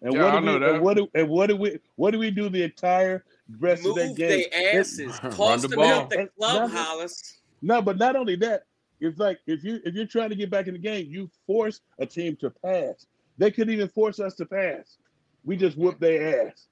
And 0.01 0.13
Yeah, 0.13 0.23
what 0.23 0.33
I 0.33 0.35
did 0.39 0.45
know 0.45 0.53
we, 0.53 0.59
that. 0.59 0.69
And 0.75 0.81
what 0.83 0.97
do, 0.97 1.09
and 1.15 1.29
what 1.29 1.47
do 1.47 1.55
we 1.55 1.79
what 1.95 2.11
do 2.11 2.19
we 2.19 2.29
do 2.31 2.49
the 2.49 2.63
entire 2.63 3.23
rest 3.59 3.85
of 3.85 3.95
that 3.95 4.15
game? 4.15 4.43
their 4.51 4.79
asses, 4.79 5.19
Run 5.23 5.31
toss 5.33 5.61
the 5.63 5.69
them 5.69 5.79
ball. 5.79 5.87
out 5.87 6.09
the 6.09 6.29
club, 6.37 6.61
nothing- 6.69 6.77
Hollis. 6.77 7.39
No, 7.63 7.81
but 7.81 7.97
not 7.97 8.15
only 8.15 8.35
that, 8.37 8.63
it's 8.99 9.17
like 9.19 9.39
if 9.47 9.63
you 9.63 9.79
if 9.83 9.95
you're 9.95 10.05
trying 10.05 10.29
to 10.29 10.35
get 10.35 10.51
back 10.51 10.67
in 10.67 10.73
the 10.73 10.79
game, 10.79 11.07
you 11.09 11.29
force 11.47 11.81
a 11.99 12.05
team 12.05 12.35
to 12.37 12.51
pass. 12.51 13.07
They 13.39 13.49
couldn't 13.51 13.73
even 13.73 13.89
force 13.89 14.19
us 14.19 14.35
to 14.35 14.45
pass. 14.45 14.97
We 15.43 15.57
just 15.57 15.77
whooped 15.77 15.99
their 15.99 16.47
ass. 16.49 16.67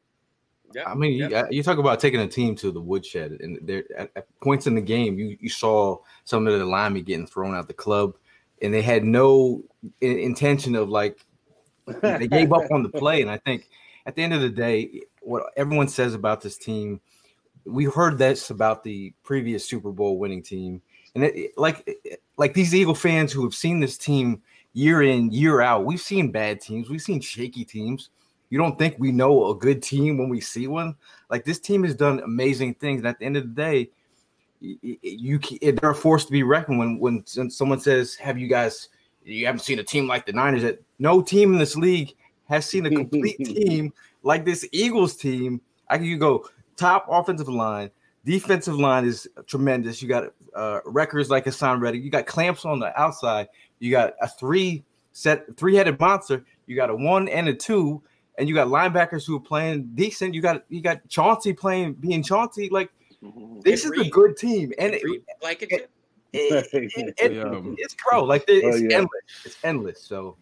Yeah, 0.73 0.83
I 0.89 0.95
mean, 0.95 1.13
you, 1.13 1.29
yeah. 1.29 1.45
you 1.49 1.61
talk 1.63 1.77
about 1.77 1.99
taking 1.99 2.19
a 2.19 2.27
team 2.27 2.55
to 2.57 2.71
the 2.71 2.81
woodshed, 2.81 3.37
and 3.39 3.59
there 3.63 3.83
at, 3.97 4.11
at 4.15 4.39
points 4.41 4.67
in 4.67 4.75
the 4.75 4.81
game, 4.81 5.17
you 5.17 5.37
you 5.39 5.49
saw 5.49 5.97
some 6.23 6.45
of 6.47 6.57
the 6.59 6.65
linemen 6.65 7.03
getting 7.03 7.27
thrown 7.27 7.55
out 7.55 7.67
the 7.67 7.73
club, 7.73 8.15
and 8.61 8.73
they 8.73 8.81
had 8.81 9.03
no 9.03 9.63
intention 10.01 10.75
of 10.75 10.89
like 10.89 11.25
they 12.01 12.27
gave 12.27 12.51
up 12.53 12.71
on 12.71 12.83
the 12.83 12.89
play. 12.89 13.21
And 13.21 13.29
I 13.29 13.37
think 13.37 13.69
at 14.05 14.15
the 14.15 14.23
end 14.23 14.33
of 14.33 14.41
the 14.41 14.49
day, 14.49 15.01
what 15.21 15.43
everyone 15.57 15.87
says 15.87 16.13
about 16.13 16.41
this 16.41 16.57
team, 16.57 16.99
we 17.65 17.85
heard 17.85 18.17
this 18.17 18.49
about 18.49 18.83
the 18.83 19.13
previous 19.23 19.65
Super 19.65 19.91
Bowl 19.91 20.17
winning 20.17 20.43
team, 20.43 20.81
and 21.15 21.23
it- 21.23 21.57
like 21.57 21.87
like 22.37 22.53
these 22.53 22.75
Eagle 22.75 22.95
fans 22.95 23.31
who 23.31 23.43
have 23.43 23.55
seen 23.55 23.79
this 23.79 23.97
team 23.97 24.41
year 24.73 25.01
in 25.01 25.31
year 25.31 25.61
out, 25.61 25.85
we've 25.85 26.01
seen 26.01 26.31
bad 26.31 26.61
teams, 26.61 26.89
we've 26.89 27.01
seen 27.01 27.21
shaky 27.21 27.65
teams. 27.65 28.09
You 28.51 28.59
don't 28.59 28.77
think 28.77 28.95
we 28.99 29.11
know 29.11 29.49
a 29.49 29.55
good 29.55 29.81
team 29.81 30.17
when 30.17 30.29
we 30.29 30.39
see 30.39 30.67
one? 30.67 30.95
Like 31.29 31.43
this 31.43 31.59
team 31.59 31.83
has 31.83 31.95
done 31.95 32.19
amazing 32.19 32.75
things, 32.75 32.99
and 32.99 33.07
at 33.07 33.17
the 33.19 33.25
end 33.25 33.37
of 33.37 33.43
the 33.43 33.61
day, 33.61 33.89
y- 34.65 34.77
y- 34.83 34.97
you 35.01 35.39
they're 35.61 35.93
forced 35.93 36.27
to 36.27 36.31
be 36.31 36.43
reckoned 36.43 36.79
when 36.79 36.99
when 36.99 37.23
someone 37.25 37.79
says, 37.79 38.15
"Have 38.15 38.37
you 38.37 38.47
guys? 38.47 38.89
You 39.23 39.45
haven't 39.45 39.61
seen 39.61 39.79
a 39.79 39.83
team 39.83 40.07
like 40.07 40.25
the 40.25 40.33
Niners?" 40.33 40.63
That 40.63 40.81
no 40.99 41.21
team 41.21 41.53
in 41.53 41.59
this 41.59 41.75
league 41.75 42.13
has 42.49 42.65
seen 42.65 42.85
a 42.85 42.89
complete 42.89 43.37
team 43.45 43.93
like 44.23 44.45
this 44.45 44.67
Eagles 44.71 45.15
team. 45.15 45.61
I 45.89 45.97
can 45.97 46.05
you 46.05 46.17
go 46.17 46.47
top 46.77 47.05
offensive 47.09 47.49
line, 47.49 47.91
defensive 48.25 48.75
line 48.75 49.05
is 49.05 49.27
tremendous. 49.47 50.01
You 50.01 50.09
got 50.09 50.33
uh, 50.55 50.79
records 50.85 51.29
like 51.29 51.45
Haason 51.45 51.79
Reddick. 51.79 52.03
You 52.03 52.09
got 52.09 52.25
clamps 52.25 52.65
on 52.65 52.79
the 52.79 52.97
outside. 52.99 53.47
You 53.79 53.91
got 53.91 54.13
a 54.21 54.27
three 54.27 54.83
set 55.13 55.55
three 55.57 55.75
headed 55.75 55.99
monster. 55.99 56.43
You 56.65 56.75
got 56.75 56.89
a 56.89 56.95
one 56.95 57.27
and 57.29 57.47
a 57.47 57.53
two, 57.53 58.01
and 58.37 58.49
you 58.49 58.55
got 58.55 58.67
linebackers 58.67 59.25
who 59.25 59.37
are 59.37 59.41
playing 59.41 59.91
decent. 59.95 60.33
You 60.33 60.41
got 60.41 60.63
you 60.69 60.81
got 60.81 61.07
Chauncey 61.07 61.53
playing 61.53 61.93
being 61.93 62.23
Chauncey. 62.23 62.69
Like 62.69 62.91
Mm-hmm. 63.25 63.59
this 63.61 63.85
is 63.85 63.91
a 63.91 64.09
good 64.09 64.37
team, 64.37 64.73
and 64.77 64.93
it, 64.93 65.03
Reed 65.03 65.23
Blankenship. 65.41 65.89
it- 66.33 66.67
it- 66.73 67.13
it- 67.17 67.31
Yeah. 67.33 67.61
it's 67.77 67.95
pro. 67.97 68.23
Like 68.23 68.43
oh, 68.47 68.53
it's 68.53 68.75
Oh, 68.75 68.79
yeah. 68.79 68.97
endless. 68.97 69.21
It's 69.45 69.57
endless. 69.63 70.01
So 70.01 70.37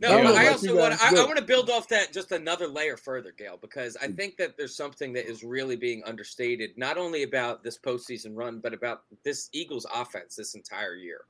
No, 0.00 0.16
Yeah, 0.16 0.22
but 0.24 0.34
I 0.36 0.48
also 0.48 0.74
want 0.76 0.98
guys 0.98 1.12
I, 1.14 1.22
I 1.22 1.26
want 1.26 1.36
to 1.38 1.44
build 1.44 1.68
off 1.68 1.86
that 1.88 2.12
just 2.12 2.32
another 2.32 2.66
layer 2.66 2.96
further, 2.96 3.32
Gail, 3.36 3.58
because 3.60 3.96
I 4.00 4.06
think 4.08 4.36
that 4.38 4.56
there's 4.56 4.74
something 4.74 5.12
that 5.12 5.28
is 5.28 5.44
really 5.44 5.76
being 5.76 6.02
understated, 6.06 6.70
not 6.78 6.96
only 6.96 7.22
about 7.24 7.62
this 7.62 7.76
postseason 7.78 8.30
run, 8.34 8.60
but 8.60 8.72
about 8.72 9.02
this 9.24 9.50
Eagles 9.52 9.84
offense 9.94 10.36
this 10.36 10.54
entire 10.54 10.94
year. 10.94 11.22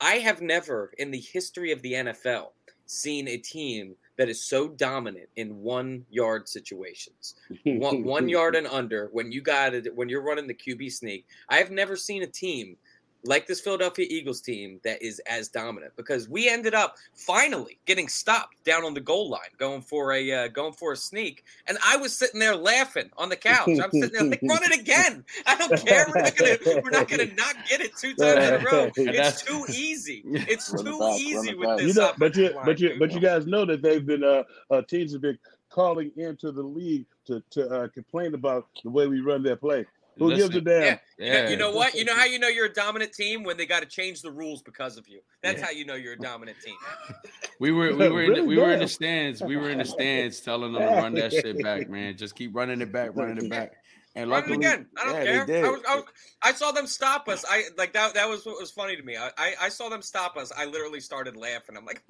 I 0.00 0.14
have 0.18 0.42
never 0.42 0.92
in 0.98 1.10
the 1.12 1.20
history 1.20 1.70
of 1.70 1.80
the 1.82 1.92
NFL 1.92 2.50
seen 2.86 3.28
a 3.28 3.36
team 3.36 3.94
that 4.18 4.28
is 4.28 4.44
so 4.44 4.68
dominant 4.68 5.28
in 5.36 5.62
one 5.62 6.04
yard 6.10 6.48
situations. 6.48 7.36
One, 7.64 8.02
one 8.02 8.28
yard 8.28 8.56
and 8.56 8.66
under 8.66 9.08
when 9.12 9.32
you 9.32 9.40
got 9.40 9.74
it 9.74 9.94
when 9.94 10.08
you're 10.08 10.22
running 10.22 10.48
the 10.48 10.54
QB 10.54 10.92
sneak. 10.92 11.24
I 11.48 11.56
have 11.56 11.70
never 11.70 11.96
seen 11.96 12.22
a 12.22 12.26
team 12.26 12.76
like 13.24 13.46
this 13.46 13.60
Philadelphia 13.60 14.06
Eagles 14.08 14.40
team 14.40 14.80
that 14.84 15.02
is 15.02 15.20
as 15.20 15.48
dominant 15.48 15.92
because 15.96 16.28
we 16.28 16.48
ended 16.48 16.74
up 16.74 16.96
finally 17.14 17.78
getting 17.84 18.08
stopped 18.08 18.62
down 18.64 18.84
on 18.84 18.94
the 18.94 19.00
goal 19.00 19.28
line 19.28 19.50
going 19.58 19.82
for 19.82 20.12
a 20.12 20.32
uh, 20.32 20.48
going 20.48 20.72
for 20.72 20.92
a 20.92 20.96
sneak 20.96 21.44
and 21.66 21.78
I 21.84 21.96
was 21.96 22.16
sitting 22.16 22.40
there 22.40 22.56
laughing 22.56 23.10
on 23.16 23.28
the 23.28 23.36
couch. 23.36 23.68
I'm 23.68 23.90
sitting 23.90 24.12
there 24.12 24.24
like 24.24 24.40
run 24.42 24.62
it 24.62 24.78
again. 24.78 25.24
I 25.46 25.56
don't 25.56 25.84
care. 25.84 26.06
We're 26.08 26.22
not 26.22 26.36
gonna 26.36 26.82
we're 26.82 26.90
not 26.90 27.08
gonna 27.08 27.34
not 27.34 27.56
get 27.68 27.80
it 27.80 27.96
two 27.96 28.14
times 28.14 28.44
in 28.44 28.54
a 28.54 28.64
row. 28.64 28.90
It's 28.96 29.42
too 29.42 29.64
easy. 29.72 30.22
It's 30.48 30.70
too 30.70 30.98
back, 30.98 31.20
easy 31.20 31.54
with 31.54 31.78
this. 31.78 31.96
you 31.96 32.00
know, 32.00 32.12
but 32.16 32.36
you, 32.36 32.54
but 32.64 32.80
you, 32.80 32.96
but 32.98 33.12
you 33.12 33.20
guys 33.20 33.46
know 33.46 33.64
that 33.64 33.82
they've 33.82 34.04
been 34.04 34.22
uh, 34.22 34.44
uh 34.70 34.82
teams 34.82 35.12
have 35.12 35.22
been 35.22 35.38
calling 35.68 36.10
into 36.16 36.52
the 36.52 36.62
league 36.62 37.06
to 37.26 37.42
to 37.50 37.68
uh, 37.68 37.88
complain 37.88 38.34
about 38.34 38.68
the 38.82 38.90
way 38.90 39.06
we 39.06 39.20
run 39.20 39.42
their 39.42 39.56
play. 39.56 39.84
Who 40.18 40.34
gives 40.36 40.54
a 40.56 40.60
damn? 40.60 40.98
Yeah. 41.18 41.26
You 41.26 41.32
know, 41.42 41.50
you 41.50 41.56
know 41.56 41.70
what? 41.72 41.94
You 41.94 42.04
know 42.04 42.14
how 42.14 42.24
you 42.24 42.38
know 42.38 42.48
you're 42.48 42.66
a 42.66 42.72
dominant 42.72 43.12
team 43.12 43.44
when 43.44 43.56
they 43.56 43.66
got 43.66 43.80
to 43.80 43.86
change 43.86 44.22
the 44.22 44.30
rules 44.30 44.62
because 44.62 44.96
of 44.96 45.08
you. 45.08 45.20
That's 45.42 45.58
Yeah. 45.60 45.66
how 45.66 45.70
you 45.72 45.84
know 45.84 45.94
you're 45.94 46.14
a 46.14 46.18
dominant 46.18 46.58
team. 46.64 46.76
We 47.60 47.72
were 47.72 47.94
we 47.96 48.08
were 48.10 48.22
in 48.22 48.28
the, 48.34 48.34
Really 48.34 48.42
we 48.42 48.56
were 48.58 48.70
in 48.72 48.78
the 48.78 48.86
stands. 48.88 49.42
We 49.42 49.56
were 49.56 49.70
in 49.70 49.78
the 49.78 49.84
stands 49.96 50.40
telling 50.40 50.72
them 50.72 50.82
to 50.82 50.88
run 50.88 51.14
that 51.14 51.32
shit 51.32 51.60
back, 51.62 51.88
man. 51.90 52.16
Just 52.16 52.36
keep 52.36 52.54
running 52.54 52.80
it 52.80 52.92
back, 52.92 53.10
running 53.16 53.36
it 53.44 53.50
back. 53.50 53.72
And 54.14 54.30
Run 54.30 54.38
it 54.38 54.48
luckily, 54.50 54.66
again. 54.66 54.86
I 54.96 55.04
don't 55.04 55.14
yeah, 55.14 55.24
care. 55.24 55.46
they 55.46 55.52
did. 55.52 55.64
I, 55.64 55.68
was, 55.70 55.80
I, 55.88 55.94
was, 55.96 56.04
I 56.42 56.52
saw 56.52 56.72
them 56.72 56.86
stop 56.86 57.28
us. 57.28 57.44
I 57.48 57.64
like 57.76 57.92
that. 57.92 58.14
That 58.14 58.28
was 58.28 58.44
what 58.46 58.58
was 58.58 58.70
funny 58.70 58.96
to 58.96 59.02
me. 59.02 59.16
I, 59.16 59.30
I, 59.38 59.54
I 59.62 59.68
saw 59.68 59.88
them 59.88 60.02
stop 60.02 60.36
us. 60.36 60.50
I 60.56 60.64
literally 60.64 60.98
started 61.00 61.36
laughing. 61.36 61.76
I'm 61.76 61.84
like, 61.84 62.02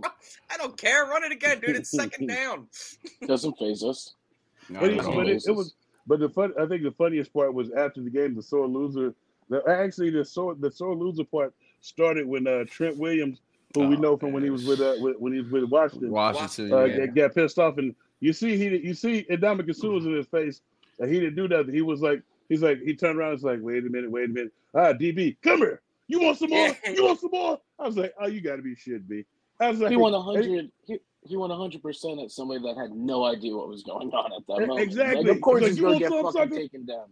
I 0.50 0.56
don't 0.56 0.76
care. 0.78 1.04
Run 1.06 1.24
it 1.24 1.32
again, 1.32 1.60
dude. 1.60 1.76
It's 1.76 1.90
second 1.90 2.26
down. 2.28 2.66
Doesn't 3.26 3.58
phase 3.58 3.82
us. 3.82 4.14
No, 4.70 4.80
But, 4.80 4.90
it, 4.90 4.96
no, 4.96 5.02
no. 5.02 5.14
but 5.16 5.28
it, 5.28 5.42
it 5.46 5.52
was, 5.52 5.74
but 6.08 6.18
the 6.20 6.28
fun. 6.28 6.52
I 6.58 6.66
think 6.66 6.82
the 6.82 6.90
funniest 6.92 7.32
part 7.32 7.54
was 7.54 7.70
after 7.70 8.00
the 8.02 8.10
game, 8.10 8.34
the 8.34 8.42
sore 8.42 8.66
loser. 8.66 9.14
The, 9.50 9.62
actually, 9.68 10.10
the 10.10 10.24
sore 10.24 10.54
the 10.54 10.70
sore 10.70 10.94
loser 10.96 11.24
part 11.24 11.54
started 11.80 12.26
when 12.26 12.46
uh, 12.46 12.64
Trent 12.68 12.96
Williams, 12.98 13.40
who 13.74 13.86
we 13.86 13.96
Oh, 13.96 14.00
know 14.00 14.16
from 14.16 14.32
when 14.32 14.42
he 14.42 14.50
was 14.50 14.64
with 14.66 14.80
uh, 14.80 14.96
with- 14.98 15.18
when 15.18 15.32
he 15.34 15.40
was 15.40 15.50
with 15.52 15.64
Washington, 15.64 16.10
Washington. 16.10 16.72
uh, 16.72 16.84
yeah. 16.84 17.06
got- 17.06 17.14
got 17.14 17.34
pissed 17.34 17.58
off, 17.58 17.78
and 17.78 17.94
you 18.20 18.32
see 18.32 18.56
he 18.56 18.64
you 18.78 18.94
see 18.94 19.24
Ndamukong 19.30 19.74
Suh 19.76 19.88
was 19.90 20.04
in 20.06 20.14
his 20.14 20.26
face, 20.26 20.60
and 20.98 21.10
he 21.12 21.20
didn't 21.20 21.36
do 21.36 21.46
nothing. 21.48 21.72
He 21.74 21.82
was 21.82 22.00
like 22.02 22.22
he's 22.48 22.62
like 22.62 22.80
he 22.82 22.94
turned 22.94 23.18
around, 23.18 23.28
and 23.32 23.36
was 23.42 23.44
like, 23.44 23.60
wait 23.62 23.84
a 23.86 23.88
minute, 23.88 24.10
wait 24.10 24.24
a 24.30 24.32
minute, 24.32 24.52
ah 24.74 24.92
DB, 24.92 25.36
come 25.42 25.58
here, 25.58 25.80
you 26.08 26.20
want 26.20 26.38
some 26.38 26.50
more? 26.50 26.68
You 26.94 27.04
want 27.04 27.20
some 27.20 27.30
more? 27.32 27.60
I 27.78 27.86
was 27.86 27.96
like, 27.96 28.12
oh, 28.20 28.26
you 28.26 28.40
got 28.40 28.56
to 28.56 28.62
be 28.62 28.74
shit, 28.74 29.08
B. 29.08 29.24
I 29.60 29.70
was 29.70 29.80
like, 29.80 29.90
He 29.90 29.96
won 29.96 30.12
a 30.14 30.20
hundred. 30.20 30.70
He, 30.86 30.98
he 31.28 31.36
went 31.36 31.52
hundred 31.52 31.82
percent 31.82 32.20
at 32.20 32.30
somebody 32.30 32.60
that 32.62 32.76
had 32.76 32.92
no 32.92 33.24
idea 33.24 33.54
what 33.54 33.68
was 33.68 33.82
going 33.82 34.10
on 34.12 34.32
at 34.32 34.46
that 34.48 34.66
moment. 34.66 34.80
exactly. 34.80 35.24
Like, 35.24 35.36
of 35.36 35.40
course, 35.42 35.62
Like, 35.62 35.70
he's 35.72 35.80
gonna 35.80 35.98
get 35.98 36.10
fucking 36.10 36.32
sucker? 36.32 36.56
taken 36.56 36.84
down. 36.86 37.06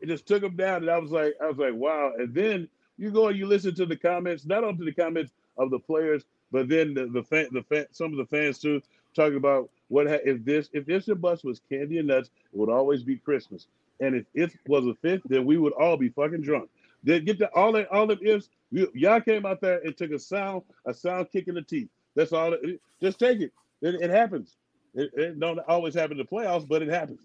it 0.00 0.06
just 0.06 0.26
took 0.26 0.42
him 0.42 0.56
down, 0.56 0.82
and 0.82 0.90
I 0.90 0.98
was 0.98 1.10
like, 1.10 1.34
I 1.42 1.46
was 1.46 1.58
like, 1.58 1.74
wow. 1.74 2.12
And 2.18 2.32
then 2.34 2.68
you 2.98 3.10
go 3.10 3.28
and 3.28 3.38
you 3.38 3.46
listen 3.46 3.74
to 3.76 3.86
the 3.86 3.96
comments, 3.96 4.44
not 4.46 4.64
only 4.64 4.84
the 4.84 4.92
comments 4.92 5.32
of 5.56 5.70
the 5.70 5.78
players, 5.78 6.24
but 6.52 6.68
then 6.68 6.94
the 6.94 7.06
the 7.06 7.22
fan, 7.22 7.48
the 7.52 7.62
fan, 7.62 7.86
some 7.92 8.12
of 8.12 8.18
the 8.18 8.26
fans 8.26 8.58
too, 8.58 8.80
talking 9.14 9.36
about 9.36 9.70
what 9.88 10.06
ha- 10.06 10.18
if 10.24 10.44
this 10.44 10.68
if 10.72 10.86
this 10.86 11.08
and 11.08 11.20
bus 11.20 11.42
was 11.44 11.60
candy 11.68 11.98
and 11.98 12.08
nuts, 12.08 12.30
it 12.52 12.58
would 12.58 12.70
always 12.70 13.02
be 13.02 13.16
Christmas. 13.16 13.66
And 14.00 14.14
if 14.14 14.24
it 14.34 14.52
was 14.68 14.86
a 14.86 14.94
fifth, 14.94 15.22
then 15.28 15.44
we 15.44 15.56
would 15.58 15.72
all 15.72 15.96
be 15.96 16.08
fucking 16.10 16.42
drunk. 16.42 16.68
Then 17.02 17.24
get 17.24 17.38
the 17.38 17.48
all 17.54 17.72
that 17.72 17.88
all 17.90 18.06
the 18.06 18.18
ifs. 18.22 18.50
Y'all 18.70 19.20
came 19.20 19.46
out 19.46 19.60
there 19.60 19.80
and 19.84 19.96
took 19.96 20.10
a 20.12 20.18
sound 20.18 20.62
a 20.86 20.92
sound 20.94 21.28
kick 21.32 21.48
in 21.48 21.54
the 21.54 21.62
teeth. 21.62 21.88
That's 22.18 22.32
all. 22.32 22.52
It, 22.52 22.80
just 23.00 23.20
take 23.20 23.40
it. 23.40 23.52
It, 23.80 23.94
it 24.00 24.10
happens. 24.10 24.56
It, 24.92 25.10
it 25.14 25.38
don't 25.38 25.60
always 25.68 25.94
happen 25.94 26.18
in 26.18 26.18
the 26.18 26.24
playoffs, 26.24 26.66
but 26.66 26.82
it 26.82 26.88
happens. 26.88 27.20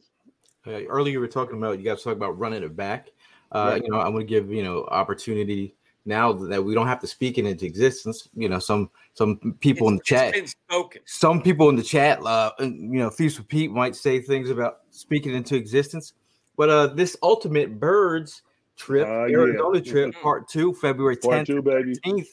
Uh, 0.67 0.85
earlier, 0.85 1.19
we 1.19 1.25
were 1.25 1.27
talking 1.27 1.57
about 1.57 1.79
you 1.79 1.83
guys 1.83 2.03
talk 2.03 2.15
about 2.15 2.37
running 2.37 2.61
it 2.61 2.75
back. 2.75 3.09
Uh, 3.51 3.71
Right. 3.71 3.83
You 3.83 3.89
know, 3.89 3.99
I'm 3.99 4.11
going 4.13 4.25
to 4.25 4.29
give 4.29 4.51
you 4.51 4.61
know 4.63 4.85
opportunity 4.91 5.73
now 6.05 6.31
that 6.31 6.63
we 6.63 6.75
don't 6.75 6.85
have 6.85 6.99
to 6.99 7.07
speak 7.07 7.39
it 7.39 7.45
into 7.45 7.65
existence. 7.65 8.29
You 8.35 8.49
know, 8.49 8.59
some 8.59 8.91
some 9.15 9.57
people 9.61 9.87
in 9.87 9.95
the 9.95 10.01
It's- 10.01 10.53
chat, 10.69 10.89
been 10.91 11.01
some 11.05 11.41
people 11.41 11.69
in 11.69 11.75
the 11.75 11.81
chat, 11.83 12.23
uh, 12.23 12.51
you 12.59 12.99
know, 12.99 13.09
Feast 13.09 13.39
with 13.39 13.47
Pete 13.47 13.71
might 13.71 13.95
say 13.95 14.19
things 14.21 14.51
about 14.51 14.81
speaking 14.91 15.33
into 15.33 15.55
existence. 15.55 16.13
But 16.55 16.69
uh, 16.69 16.87
this 16.87 17.17
ultimate 17.23 17.79
birds 17.79 18.43
trip, 18.75 19.07
Uh, 19.07 19.25
yeah. 19.25 19.37
Arizona 19.39 19.81
trip, 19.81 20.13
part 20.21 20.47
two, 20.47 20.75
February 20.75 21.15
Part 21.17 21.41
10th, 21.41 21.45
two, 21.47 21.61
baby. 21.63 21.95
15th. 22.05 22.27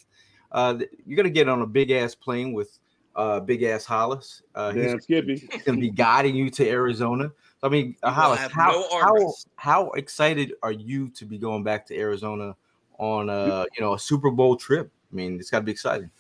Uh, 0.52 0.78
you're 1.06 1.16
gonna 1.16 1.30
get 1.30 1.48
on 1.48 1.62
a 1.62 1.66
big 1.66 1.90
ass 1.90 2.14
plane 2.14 2.52
with 2.52 2.78
uh, 3.16 3.40
big 3.40 3.62
ass 3.62 3.84
Hollis. 3.84 4.42
Uh, 4.54 4.72
he's 4.72 4.86
Damn 4.86 5.00
Skippy. 5.00 5.48
going 5.64 5.76
to 5.76 5.80
be 5.80 5.90
guiding 5.90 6.34
you 6.36 6.50
to 6.50 6.68
Arizona. 6.68 7.30
I 7.62 7.68
mean, 7.68 7.96
uh, 8.02 8.10
Hollis, 8.10 8.40
how, 8.52 8.70
no 8.70 9.00
how 9.00 9.34
how 9.56 9.90
excited 9.90 10.54
are 10.62 10.72
you 10.72 11.08
to 11.10 11.26
be 11.26 11.36
going 11.36 11.62
back 11.62 11.86
to 11.86 11.98
Arizona 11.98 12.56
on 12.98 13.28
uh 13.28 13.64
you 13.76 13.82
know 13.82 13.94
a 13.94 13.98
Super 13.98 14.30
Bowl 14.30 14.56
trip? 14.56 14.90
I 15.12 15.16
mean, 15.16 15.38
it's 15.38 15.50
got 15.50 15.58
to 15.58 15.64
be 15.64 15.72
exciting. 15.72 16.10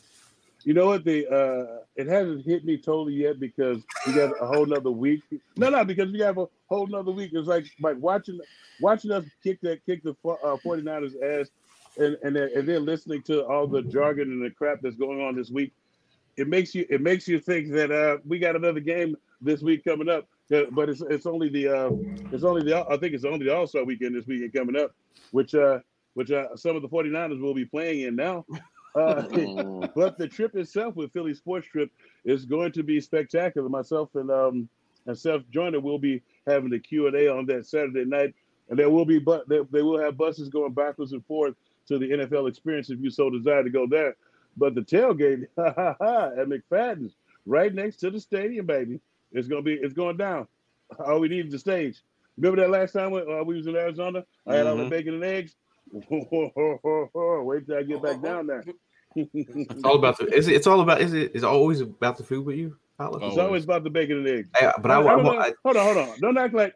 You 0.64 0.74
know 0.74 0.86
what? 0.86 1.04
The 1.04 1.26
uh, 1.26 1.84
it 1.96 2.06
hasn't 2.06 2.44
hit 2.44 2.66
me 2.66 2.76
totally 2.76 3.14
yet 3.14 3.40
because 3.40 3.82
we 4.06 4.12
got 4.12 4.32
a 4.40 4.46
whole 4.46 4.66
nother 4.66 4.90
week. 4.90 5.22
No, 5.56 5.70
no, 5.70 5.84
because 5.84 6.12
we 6.12 6.20
have 6.20 6.36
a 6.36 6.46
whole 6.68 6.86
nother 6.86 7.12
week. 7.12 7.30
It's 7.32 7.48
like 7.48 7.64
like 7.80 7.96
watching 7.96 8.38
watching 8.82 9.10
us 9.10 9.24
kick 9.42 9.60
that 9.62 9.84
kick 9.86 10.02
the 10.02 10.14
fo- 10.22 10.38
uh, 10.44 10.56
49ers 10.62 11.14
ass, 11.22 11.48
and 12.00 12.16
and 12.22 12.34
then, 12.36 12.50
and 12.54 12.68
then 12.68 12.84
listening 12.84 13.22
to 13.22 13.44
all 13.46 13.66
the 13.66 13.82
jargon 13.82 14.32
and 14.32 14.44
the 14.44 14.50
crap 14.50 14.80
that's 14.82 14.96
going 14.96 15.20
on 15.20 15.36
this 15.36 15.50
week. 15.50 15.72
It 16.36 16.48
makes 16.48 16.74
you 16.74 16.86
it 16.90 17.00
makes 17.00 17.28
you 17.28 17.38
think 17.38 17.70
that 17.72 17.90
uh, 17.90 18.18
we 18.26 18.38
got 18.38 18.56
another 18.56 18.80
game 18.80 19.16
this 19.40 19.62
week 19.62 19.84
coming 19.84 20.08
up. 20.08 20.26
Uh, 20.52 20.64
But 20.72 20.88
it's 20.88 21.00
it's 21.02 21.26
only 21.26 21.48
the 21.48 21.68
uh, 21.68 21.90
it's 22.32 22.44
only 22.44 22.62
the 22.62 22.84
I 22.88 22.96
think 22.96 23.14
it's 23.14 23.24
only 23.24 23.44
the 23.46 23.54
All 23.54 23.66
Star 23.66 23.84
weekend 23.84 24.14
this 24.14 24.26
weekend 24.26 24.52
coming 24.52 24.76
up, 24.76 24.94
which 25.32 25.54
uh 25.54 25.80
which 26.14 26.30
uh, 26.30 26.56
some 26.56 26.74
of 26.76 26.82
the 26.82 26.88
49ers 26.88 27.40
will 27.40 27.54
be 27.54 27.64
playing 27.64 28.00
in 28.02 28.16
now. 28.16 28.44
Uh, 28.92 29.22
but 29.94 30.18
the 30.18 30.26
trip 30.26 30.56
itself 30.56 30.96
with 30.96 31.12
Philly 31.12 31.32
Sports 31.32 31.68
Trip 31.68 31.92
is 32.24 32.44
going 32.44 32.72
to 32.72 32.82
be 32.82 33.00
spectacular. 33.00 33.68
Myself 33.68 34.16
and 34.16 34.28
um 34.32 34.68
and 35.06 35.16
Seth 35.16 35.48
Joyner 35.50 35.78
will 35.78 36.00
be 36.00 36.22
having 36.44 36.70
the 36.70 36.80
Q 36.80 37.06
and 37.06 37.14
A 37.14 37.32
on 37.32 37.46
that 37.46 37.66
Saturday 37.66 38.04
night, 38.04 38.34
and 38.68 38.76
there 38.76 38.90
will 38.90 39.04
be 39.04 39.20
but 39.20 39.48
they, 39.48 39.60
they 39.70 39.82
will 39.82 40.00
have 40.00 40.16
buses 40.16 40.48
going 40.48 40.72
backwards 40.72 41.12
and 41.12 41.24
forth 41.24 41.54
to 41.90 41.98
the 41.98 42.08
NFL 42.10 42.48
experience 42.48 42.88
if 42.90 42.98
you 43.00 43.10
so 43.10 43.28
desire 43.30 43.62
to 43.62 43.70
go 43.70 43.86
there. 43.86 44.16
But 44.56 44.74
the 44.74 44.80
tailgate 44.80 45.44
at 45.58 46.48
McFadden's, 46.48 47.14
right 47.46 47.72
next 47.74 47.98
to 47.98 48.10
the 48.10 48.18
stadium, 48.20 48.66
baby, 48.66 49.00
it's 49.32 49.46
gonna 49.48 49.62
be 49.62 49.74
it's 49.74 49.94
going 49.94 50.16
down. 50.16 50.46
All 51.04 51.20
we 51.20 51.28
need 51.28 51.46
is 51.46 51.52
the 51.52 51.58
stage. 51.58 52.00
Remember 52.36 52.62
that 52.62 52.70
last 52.70 52.92
time 52.92 53.10
when 53.10 53.30
uh, 53.30 53.44
we 53.44 53.56
was 53.56 53.66
in 53.66 53.76
Arizona? 53.76 54.24
I 54.46 54.56
had 54.56 54.66
all 54.66 54.76
the 54.76 54.84
Mhm. 54.84 54.90
bacon 54.90 55.14
and 55.14 55.24
eggs. 55.24 55.54
Wait 55.92 57.66
till 57.66 57.76
I 57.76 57.82
get 57.82 58.02
back 58.02 58.22
down 58.22 58.46
there. 58.46 58.64
It's 59.14 59.82
all 59.84 59.96
about 59.96 60.18
the. 60.18 60.26
Is 60.34 60.48
it, 60.48 60.54
it's 60.54 60.66
all 60.66 60.80
about. 60.80 61.00
Is 61.00 61.12
it? 61.14 61.32
Is 61.34 61.42
it 61.42 61.46
always 61.46 61.80
about 61.80 62.16
the 62.16 62.24
food 62.24 62.44
with 62.46 62.56
you, 62.56 62.76
Hollis? 62.98 63.22
It's 63.24 63.38
always 63.38 63.64
about 63.64 63.82
the 63.84 63.90
bacon 63.90 64.18
and 64.18 64.28
eggs. 64.28 64.48
I- 64.54 64.72
but 64.80 64.90
I, 64.90 64.94
I, 64.94 64.98
I 65.00 65.02
don't 65.16 65.24
want- 65.24 65.38
know- 65.38 65.44
I, 65.44 65.52
hold 65.64 65.76
on, 65.76 65.84
hold 65.94 66.08
on. 66.08 66.20
Don't 66.20 66.38
act 66.38 66.54
like 66.54 66.74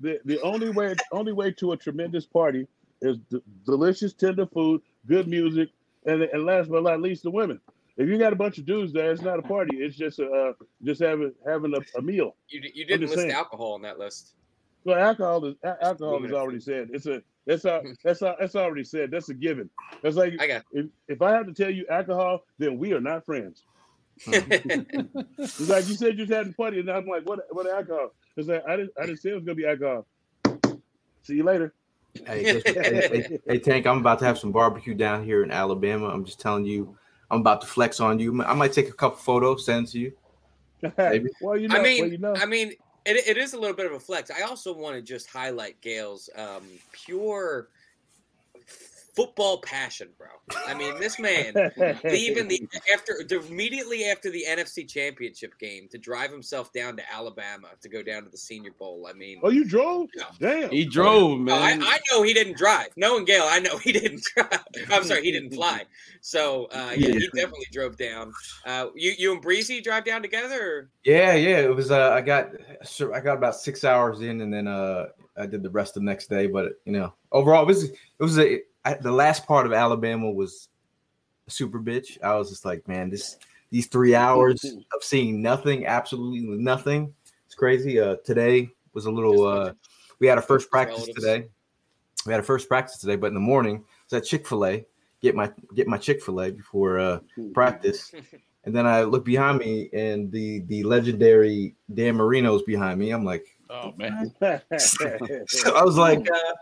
the, 0.00 0.18
the 0.24 0.40
only 0.42 0.70
way 0.70 0.94
only 1.12 1.32
way 1.32 1.52
to 1.52 1.72
a 1.72 1.76
tremendous 1.76 2.24
party 2.26 2.66
is 3.04 3.18
d- 3.30 3.42
delicious, 3.64 4.12
tender 4.12 4.46
food, 4.46 4.82
good 5.06 5.28
music, 5.28 5.70
and 6.06 6.22
and 6.22 6.44
last 6.44 6.70
but 6.70 6.82
not 6.82 7.00
least, 7.00 7.22
the 7.22 7.30
women. 7.30 7.60
If 7.96 8.08
you 8.08 8.18
got 8.18 8.32
a 8.32 8.36
bunch 8.36 8.58
of 8.58 8.66
dudes 8.66 8.92
there, 8.92 9.12
it's 9.12 9.22
not 9.22 9.38
a 9.38 9.42
party. 9.42 9.76
It's 9.76 9.96
just 9.96 10.18
a 10.18 10.28
uh, 10.28 10.52
just 10.82 11.00
having 11.00 11.32
having 11.46 11.74
a, 11.74 11.98
a 11.98 12.02
meal. 12.02 12.34
You, 12.48 12.60
you 12.74 12.84
didn't 12.84 13.08
list 13.08 13.14
saying. 13.14 13.30
alcohol 13.30 13.74
on 13.74 13.82
that 13.82 13.98
list. 13.98 14.34
Well, 14.84 14.98
alcohol 14.98 15.44
is 15.46 15.54
a- 15.62 15.82
alcohol 15.84 16.24
is 16.24 16.32
already 16.32 16.60
said. 16.60 16.88
It's 16.92 17.06
a 17.06 17.22
that's 17.46 17.64
a, 17.64 17.82
that's 18.04 18.20
that's 18.20 18.56
already 18.56 18.84
said. 18.84 19.10
That's 19.10 19.28
a 19.28 19.34
given. 19.34 19.70
That's 20.02 20.16
like 20.16 20.34
I 20.40 20.46
got. 20.46 20.64
if, 20.72 20.86
if 21.08 21.22
I 21.22 21.32
have 21.32 21.46
to 21.46 21.52
tell 21.52 21.70
you 21.70 21.86
alcohol, 21.88 22.40
then 22.58 22.78
we 22.78 22.92
are 22.92 23.00
not 23.00 23.24
friends. 23.24 23.62
It's 24.26 25.68
like 25.68 25.88
you 25.88 25.94
said 25.94 26.18
you 26.18 26.26
just 26.26 26.32
had 26.32 26.46
a 26.46 26.52
party, 26.52 26.80
and 26.80 26.90
I'm 26.90 27.06
like, 27.06 27.28
what 27.28 27.40
what 27.50 27.68
alcohol? 27.68 28.10
It's 28.36 28.48
like 28.48 28.62
I 28.68 28.76
didn't 28.76 28.92
I 29.00 29.06
didn't 29.06 29.20
say 29.20 29.30
it 29.30 29.34
was 29.34 29.44
gonna 29.44 29.54
be 29.56 29.66
alcohol. 29.66 30.06
See 31.22 31.34
you 31.34 31.44
later. 31.44 31.74
Hey, 32.26 32.52
just- 32.52 32.66
hey, 32.68 33.08
hey, 33.28 33.38
hey, 33.46 33.58
Tank, 33.58 33.86
I'm 33.86 33.98
about 33.98 34.18
to 34.20 34.24
have 34.24 34.38
some 34.38 34.52
barbecue 34.52 34.94
down 34.94 35.24
here 35.24 35.42
in 35.42 35.50
Alabama. 35.50 36.08
I'm 36.08 36.24
just 36.24 36.40
telling 36.40 36.64
you, 36.64 36.96
I'm 37.30 37.40
about 37.40 37.60
to 37.62 37.66
flex 37.66 38.00
on 38.00 38.18
you. 38.18 38.42
I 38.42 38.54
might 38.54 38.72
take 38.72 38.88
a 38.88 38.92
couple 38.92 39.18
photos, 39.18 39.66
send 39.66 39.88
to 39.88 39.98
you. 39.98 40.12
Maybe. 40.98 41.30
well, 41.40 41.56
you 41.56 41.68
know, 41.68 41.76
I 41.78 41.82
mean, 41.82 42.02
well, 42.02 42.10
you 42.10 42.18
know. 42.18 42.34
I 42.36 42.46
mean, 42.46 42.74
it, 43.04 43.26
it 43.26 43.36
is 43.36 43.54
a 43.54 43.58
little 43.58 43.76
bit 43.76 43.86
of 43.86 43.92
a 43.92 44.00
flex. 44.00 44.30
I 44.30 44.42
also 44.42 44.72
want 44.74 44.96
to 44.96 45.02
just 45.02 45.28
highlight 45.28 45.80
Gail's 45.80 46.28
um, 46.36 46.62
pure 46.92 47.68
football 49.14 49.58
passion, 49.58 50.08
bro. 50.18 50.28
I 50.66 50.74
mean, 50.74 50.98
this 50.98 51.18
man, 51.18 51.54
even 52.10 52.48
the 52.48 52.66
after 52.92 53.20
the, 53.26 53.42
immediately 53.48 54.04
after 54.04 54.30
the 54.30 54.44
NFC 54.48 54.88
Championship 54.88 55.58
game, 55.58 55.88
to 55.90 55.98
drive 55.98 56.30
himself 56.30 56.72
down 56.72 56.96
to 56.96 57.12
Alabama 57.12 57.68
to 57.80 57.88
go 57.88 58.02
down 58.02 58.24
to 58.24 58.28
the 58.28 58.36
Senior 58.36 58.72
Bowl. 58.72 59.06
I 59.08 59.12
mean, 59.12 59.40
oh, 59.42 59.50
you 59.50 59.64
drove? 59.64 60.08
Yeah. 60.16 60.24
Damn. 60.38 60.70
He 60.70 60.84
drove, 60.84 61.40
Oh, 61.48 61.54
I, 61.54 61.76
man. 61.76 61.82
I 61.82 61.98
know 62.10 62.22
he 62.22 62.34
didn't 62.34 62.56
drive. 62.56 62.88
No, 62.96 63.16
and 63.16 63.26
Gail, 63.26 63.44
I 63.46 63.60
know 63.60 63.78
he 63.78 63.92
didn't 63.92 64.22
drive. 64.36 64.64
I'm 64.90 65.04
sorry, 65.04 65.22
he 65.22 65.32
didn't 65.32 65.54
fly. 65.54 65.84
So 66.20 66.66
uh, 66.66 66.92
yeah, 66.96 67.08
he 67.08 67.28
definitely 67.34 67.66
drove 67.72 67.96
down. 67.96 68.32
Uh, 68.66 68.88
you 68.94 69.14
you 69.16 69.32
and 69.32 69.42
Breezy 69.42 69.80
drive 69.80 70.04
down 70.04 70.22
together? 70.22 70.78
Or? 70.78 70.90
Yeah, 71.04 71.34
yeah. 71.34 71.58
It 71.58 71.74
was. 71.74 71.90
Uh, 71.90 72.10
I 72.10 72.20
got. 72.20 72.50
I 73.14 73.20
got 73.20 73.36
about 73.36 73.56
six 73.56 73.84
hours 73.84 74.20
in, 74.20 74.40
and 74.40 74.52
then 74.52 74.66
uh, 74.66 75.06
I 75.36 75.46
did 75.46 75.62
the 75.62 75.70
rest 75.70 75.94
the 75.94 76.00
next 76.00 76.28
day. 76.28 76.46
But 76.46 76.72
you 76.84 76.92
know, 76.92 77.12
overall, 77.32 77.62
it 77.62 77.66
was. 77.66 77.84
It 77.84 77.96
was 78.18 78.38
a. 78.38 78.60
I, 78.84 78.94
the 78.94 79.12
last 79.12 79.46
part 79.46 79.66
of 79.66 79.72
Alabama 79.72 80.30
was 80.30 80.68
super 81.48 81.80
bitch. 81.80 82.22
I 82.22 82.36
was 82.36 82.50
just 82.50 82.64
like, 82.64 82.86
man, 82.88 83.10
this 83.10 83.38
these 83.70 83.86
three 83.86 84.14
hours 84.14 84.64
of 84.64 85.02
seeing 85.02 85.42
nothing, 85.42 85.86
absolutely 85.86 86.40
nothing. 86.40 87.12
It's 87.46 87.54
crazy. 87.54 87.98
Uh, 87.98 88.16
today 88.24 88.70
was 88.92 89.06
a 89.06 89.10
little. 89.10 89.46
Uh, 89.46 89.72
we 90.20 90.26
had 90.26 90.38
a 90.38 90.42
first 90.42 90.70
practice 90.70 91.06
today. 91.06 91.48
We 92.26 92.32
had 92.32 92.40
a 92.40 92.44
first 92.44 92.68
practice 92.68 92.98
today, 92.98 93.16
but 93.16 93.28
in 93.28 93.34
the 93.34 93.40
morning, 93.40 93.76
I 93.76 94.04
was 94.10 94.22
at 94.22 94.28
Chick 94.28 94.46
Fil 94.46 94.64
A. 94.64 94.86
Get 95.20 95.34
my 95.34 95.50
get 95.74 95.86
my 95.86 95.98
Chick 95.98 96.22
Fil 96.22 96.40
A 96.40 96.50
before 96.50 96.98
uh, 96.98 97.20
practice. 97.52 98.12
And 98.66 98.74
then 98.74 98.86
I 98.86 99.02
look 99.02 99.24
behind 99.24 99.58
me, 99.58 99.90
and 99.92 100.32
the 100.32 100.60
the 100.60 100.84
legendary 100.84 101.74
Dan 101.92 102.16
Marino's 102.16 102.62
behind 102.62 102.98
me. 102.98 103.10
I'm 103.10 103.24
like, 103.24 103.44
oh 103.68 103.92
man. 103.96 104.32
I 104.42 104.60
was 105.84 105.98
like, 105.98 106.26
uh, 106.34 106.52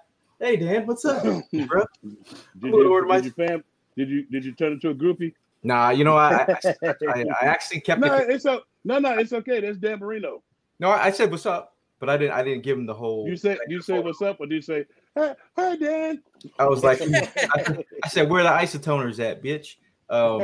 "Hey 0.43 0.57
Dan, 0.57 0.87
what's 0.87 1.05
up, 1.05 1.23
bro?" 1.67 1.85
did, 2.03 2.17
you, 2.63 2.93
order 2.93 3.07
my- 3.07 3.21
did 3.21 3.27
you 3.27 3.31
fam? 3.31 3.65
Did 3.97 4.09
you 4.09 4.25
did 4.25 4.45
you 4.45 4.53
turn 4.53 4.73
into 4.73 4.91
a 4.91 4.95
groupie? 4.95 5.35
Nah, 5.63 5.91
you 5.91 6.05
know, 6.05 6.17
I 6.17 6.45
I, 6.83 6.89
I, 7.09 7.25
I 7.41 7.45
actually 7.47 7.81
kept 7.81 8.01
no, 8.01 8.15
it. 8.17 8.29
it's 8.29 8.47
o- 8.47 8.63
no, 8.85 8.99
no, 8.99 9.17
it's 9.19 9.33
okay. 9.33 9.61
That's 9.61 9.79
Dan 9.79 10.01
Marino. 10.01 10.43
No, 10.81 10.91
I 10.91 11.13
said, 11.13 11.31
"What's 11.31 11.47
up?" 11.47 11.77
but 12.03 12.11
I 12.11 12.17
didn't. 12.17 12.33
I 12.33 12.43
didn't 12.43 12.65
give 12.65 12.77
him 12.77 12.85
the 12.85 12.95
whole. 12.95 13.29
You 13.29 13.37
say 13.37 13.57
you 13.69 13.81
say 13.81 14.01
what's 14.01 14.21
up, 14.23 14.41
or 14.41 14.47
do 14.47 14.57
you 14.57 14.61
say 14.61 14.85
hi, 15.17 15.37
hi 15.57 15.77
Dan? 15.77 16.21
I 16.59 16.67
was 16.67 16.83
like, 16.83 17.01
I, 17.01 17.85
I 18.03 18.09
said, 18.09 18.29
"Where 18.29 18.43
the 18.43 18.49
isotoners 18.49 19.21
at, 19.21 19.41
bitch?" 19.41 19.77
Um, 20.11 20.41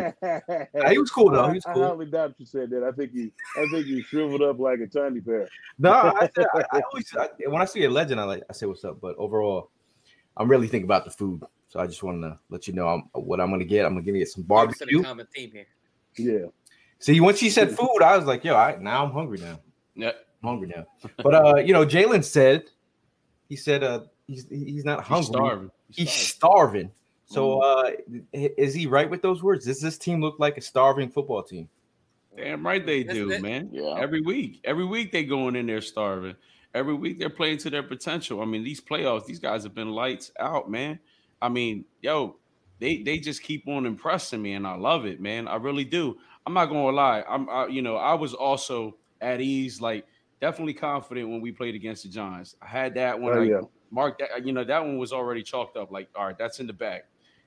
he 0.89 0.99
was 0.99 1.11
cool 1.11 1.33
though. 1.33 1.49
He 1.49 1.55
was 1.55 1.65
cool. 1.65 1.73
I 1.73 1.75
cool. 1.75 1.85
hardly 1.85 2.07
doubt 2.07 2.37
you 2.39 2.47
said 2.47 2.71
that. 2.71 2.85
I 2.85 2.93
think 2.93 3.11
he 3.11 3.33
I 3.57 3.67
think 3.73 3.87
he 3.87 4.03
shriveled 4.03 4.41
up 4.41 4.61
like 4.61 4.79
a 4.79 4.87
tiny 4.87 5.19
bear. 5.19 5.49
No, 5.81 5.91
I, 5.91 6.31
said, 6.33 6.47
I, 6.55 6.63
I 6.71 6.81
always 6.93 7.17
I, 7.17 7.29
when 7.49 7.61
I 7.61 7.65
see 7.65 7.83
a 7.83 7.91
legend, 7.91 8.21
I 8.21 8.25
like 8.25 8.45
I 8.49 8.53
say 8.53 8.67
what's 8.67 8.85
up. 8.85 9.01
But 9.01 9.17
overall, 9.17 9.71
I'm 10.39 10.49
really 10.49 10.69
thinking 10.69 10.87
about 10.87 11.05
the 11.05 11.11
food. 11.11 11.43
So 11.69 11.81
I 11.81 11.87
just 11.87 12.03
want 12.03 12.23
to 12.23 12.39
let 12.49 12.67
you 12.67 12.73
know 12.73 12.89
I'm, 12.89 13.03
what 13.13 13.41
I'm 13.41 13.51
gonna 13.51 13.65
get. 13.65 13.85
I'm 13.85 13.93
gonna 13.95 14.19
get 14.19 14.29
some 14.29 14.47
Noticing 14.49 14.87
barbecue. 14.87 15.03
common 15.03 15.27
theme 15.35 15.51
here. 15.53 15.67
Yeah. 16.17 16.47
See, 17.01 17.21
once 17.21 17.39
she 17.39 17.51
said 17.51 17.77
food, 17.77 18.01
I 18.03 18.17
was 18.17 18.27
like, 18.27 18.45
yo, 18.45 18.57
I, 18.57 18.77
now 18.81 19.05
I'm 19.05 19.13
hungry 19.13 19.39
now. 19.39 19.61
Yeah. 19.95 20.13
I'm 20.43 20.49
hungry 20.49 20.73
now. 20.75 20.87
But 21.19 21.35
uh, 21.35 21.57
you 21.57 21.73
know, 21.73 21.85
Jalen 21.85 22.25
said 22.25 22.71
he 23.49 23.57
said 23.57 23.83
uh 23.83 24.01
he's 24.27 24.47
he's 24.49 24.85
not 24.85 25.05
hungry. 25.05 25.19
He's 25.19 25.27
starving. 25.29 25.71
He's 25.91 26.13
starving. 26.13 26.91
So 27.27 27.61
uh 27.61 27.91
is 28.33 28.73
he 28.73 28.87
right 28.87 29.09
with 29.09 29.21
those 29.21 29.43
words? 29.43 29.67
Does 29.67 29.81
this 29.81 29.99
team 29.99 30.21
look 30.21 30.39
like 30.39 30.57
a 30.57 30.63
starving 30.63 31.11
football 31.11 31.43
team? 31.43 31.69
Damn 32.37 32.65
right 32.65 32.85
they 32.85 33.03
do, 33.03 33.39
man. 33.41 33.69
Yeah. 33.73 33.97
Every 33.99 34.21
week, 34.21 34.61
every 34.65 34.87
week 34.87 35.13
they 35.13 35.25
going 35.25 35.57
in 35.57 35.67
there 35.67 35.81
starving. 35.81 36.37
Every 36.79 36.95
week 36.95 37.19
they're 37.19 37.31
playing 37.31 37.59
to 37.59 37.71
their 37.71 37.83
potential. 37.83 38.41
I 38.41 38.45
mean, 38.45 38.65
these 38.65 38.81
playoffs, 38.81 39.27
these 39.27 39.39
guys 39.41 39.65
have 39.65 39.75
been 39.75 39.91
lights 39.91 40.31
out, 40.39 40.71
man. 40.71 41.01
I 41.43 41.49
mean, 41.49 41.85
yo, 42.01 42.39
they 42.79 43.03
they 43.03 43.19
just 43.19 43.43
keep 43.43 43.67
on 43.69 43.87
impressing 43.87 44.43
me, 44.43 44.55
and 44.55 44.67
I 44.67 44.77
love 44.77 45.07
it, 45.07 45.21
man. 45.21 45.49
I 45.49 45.57
really 45.57 45.85
do. 45.85 46.19
I'm 46.47 46.55
not 46.55 46.67
gonna 46.67 46.91
lie. 46.97 47.25
I'm, 47.29 47.49
I, 47.51 47.67
you 47.67 47.83
know, 47.83 47.97
I 47.97 48.15
was 48.15 48.35
also 48.35 48.99
at 49.21 49.41
ease, 49.41 49.81
like 49.81 50.07
definitely 50.41 50.75
confident 50.75 51.29
when 51.29 51.41
we 51.41 51.53
played 51.53 51.75
against 51.75 52.05
the 52.05 52.09
Giants. 52.09 52.55
I 52.63 52.67
had 52.67 52.95
that 52.95 53.21
when 53.21 53.35
Oh, 53.35 53.43
yeah. 53.43 53.61
marked 53.91 54.21
that. 54.21 54.47
You 54.47 54.53
know, 54.53 54.65
that 54.65 54.81
one 54.85 54.99
was 54.99 55.13
already 55.13 55.43
chalked 55.43 55.77
up. 55.77 55.91
Like, 55.91 56.09
all 56.15 56.27
right, 56.27 56.39
that's 56.39 56.61
in 56.61 56.67
the 56.67 56.73
bag. 56.73 57.03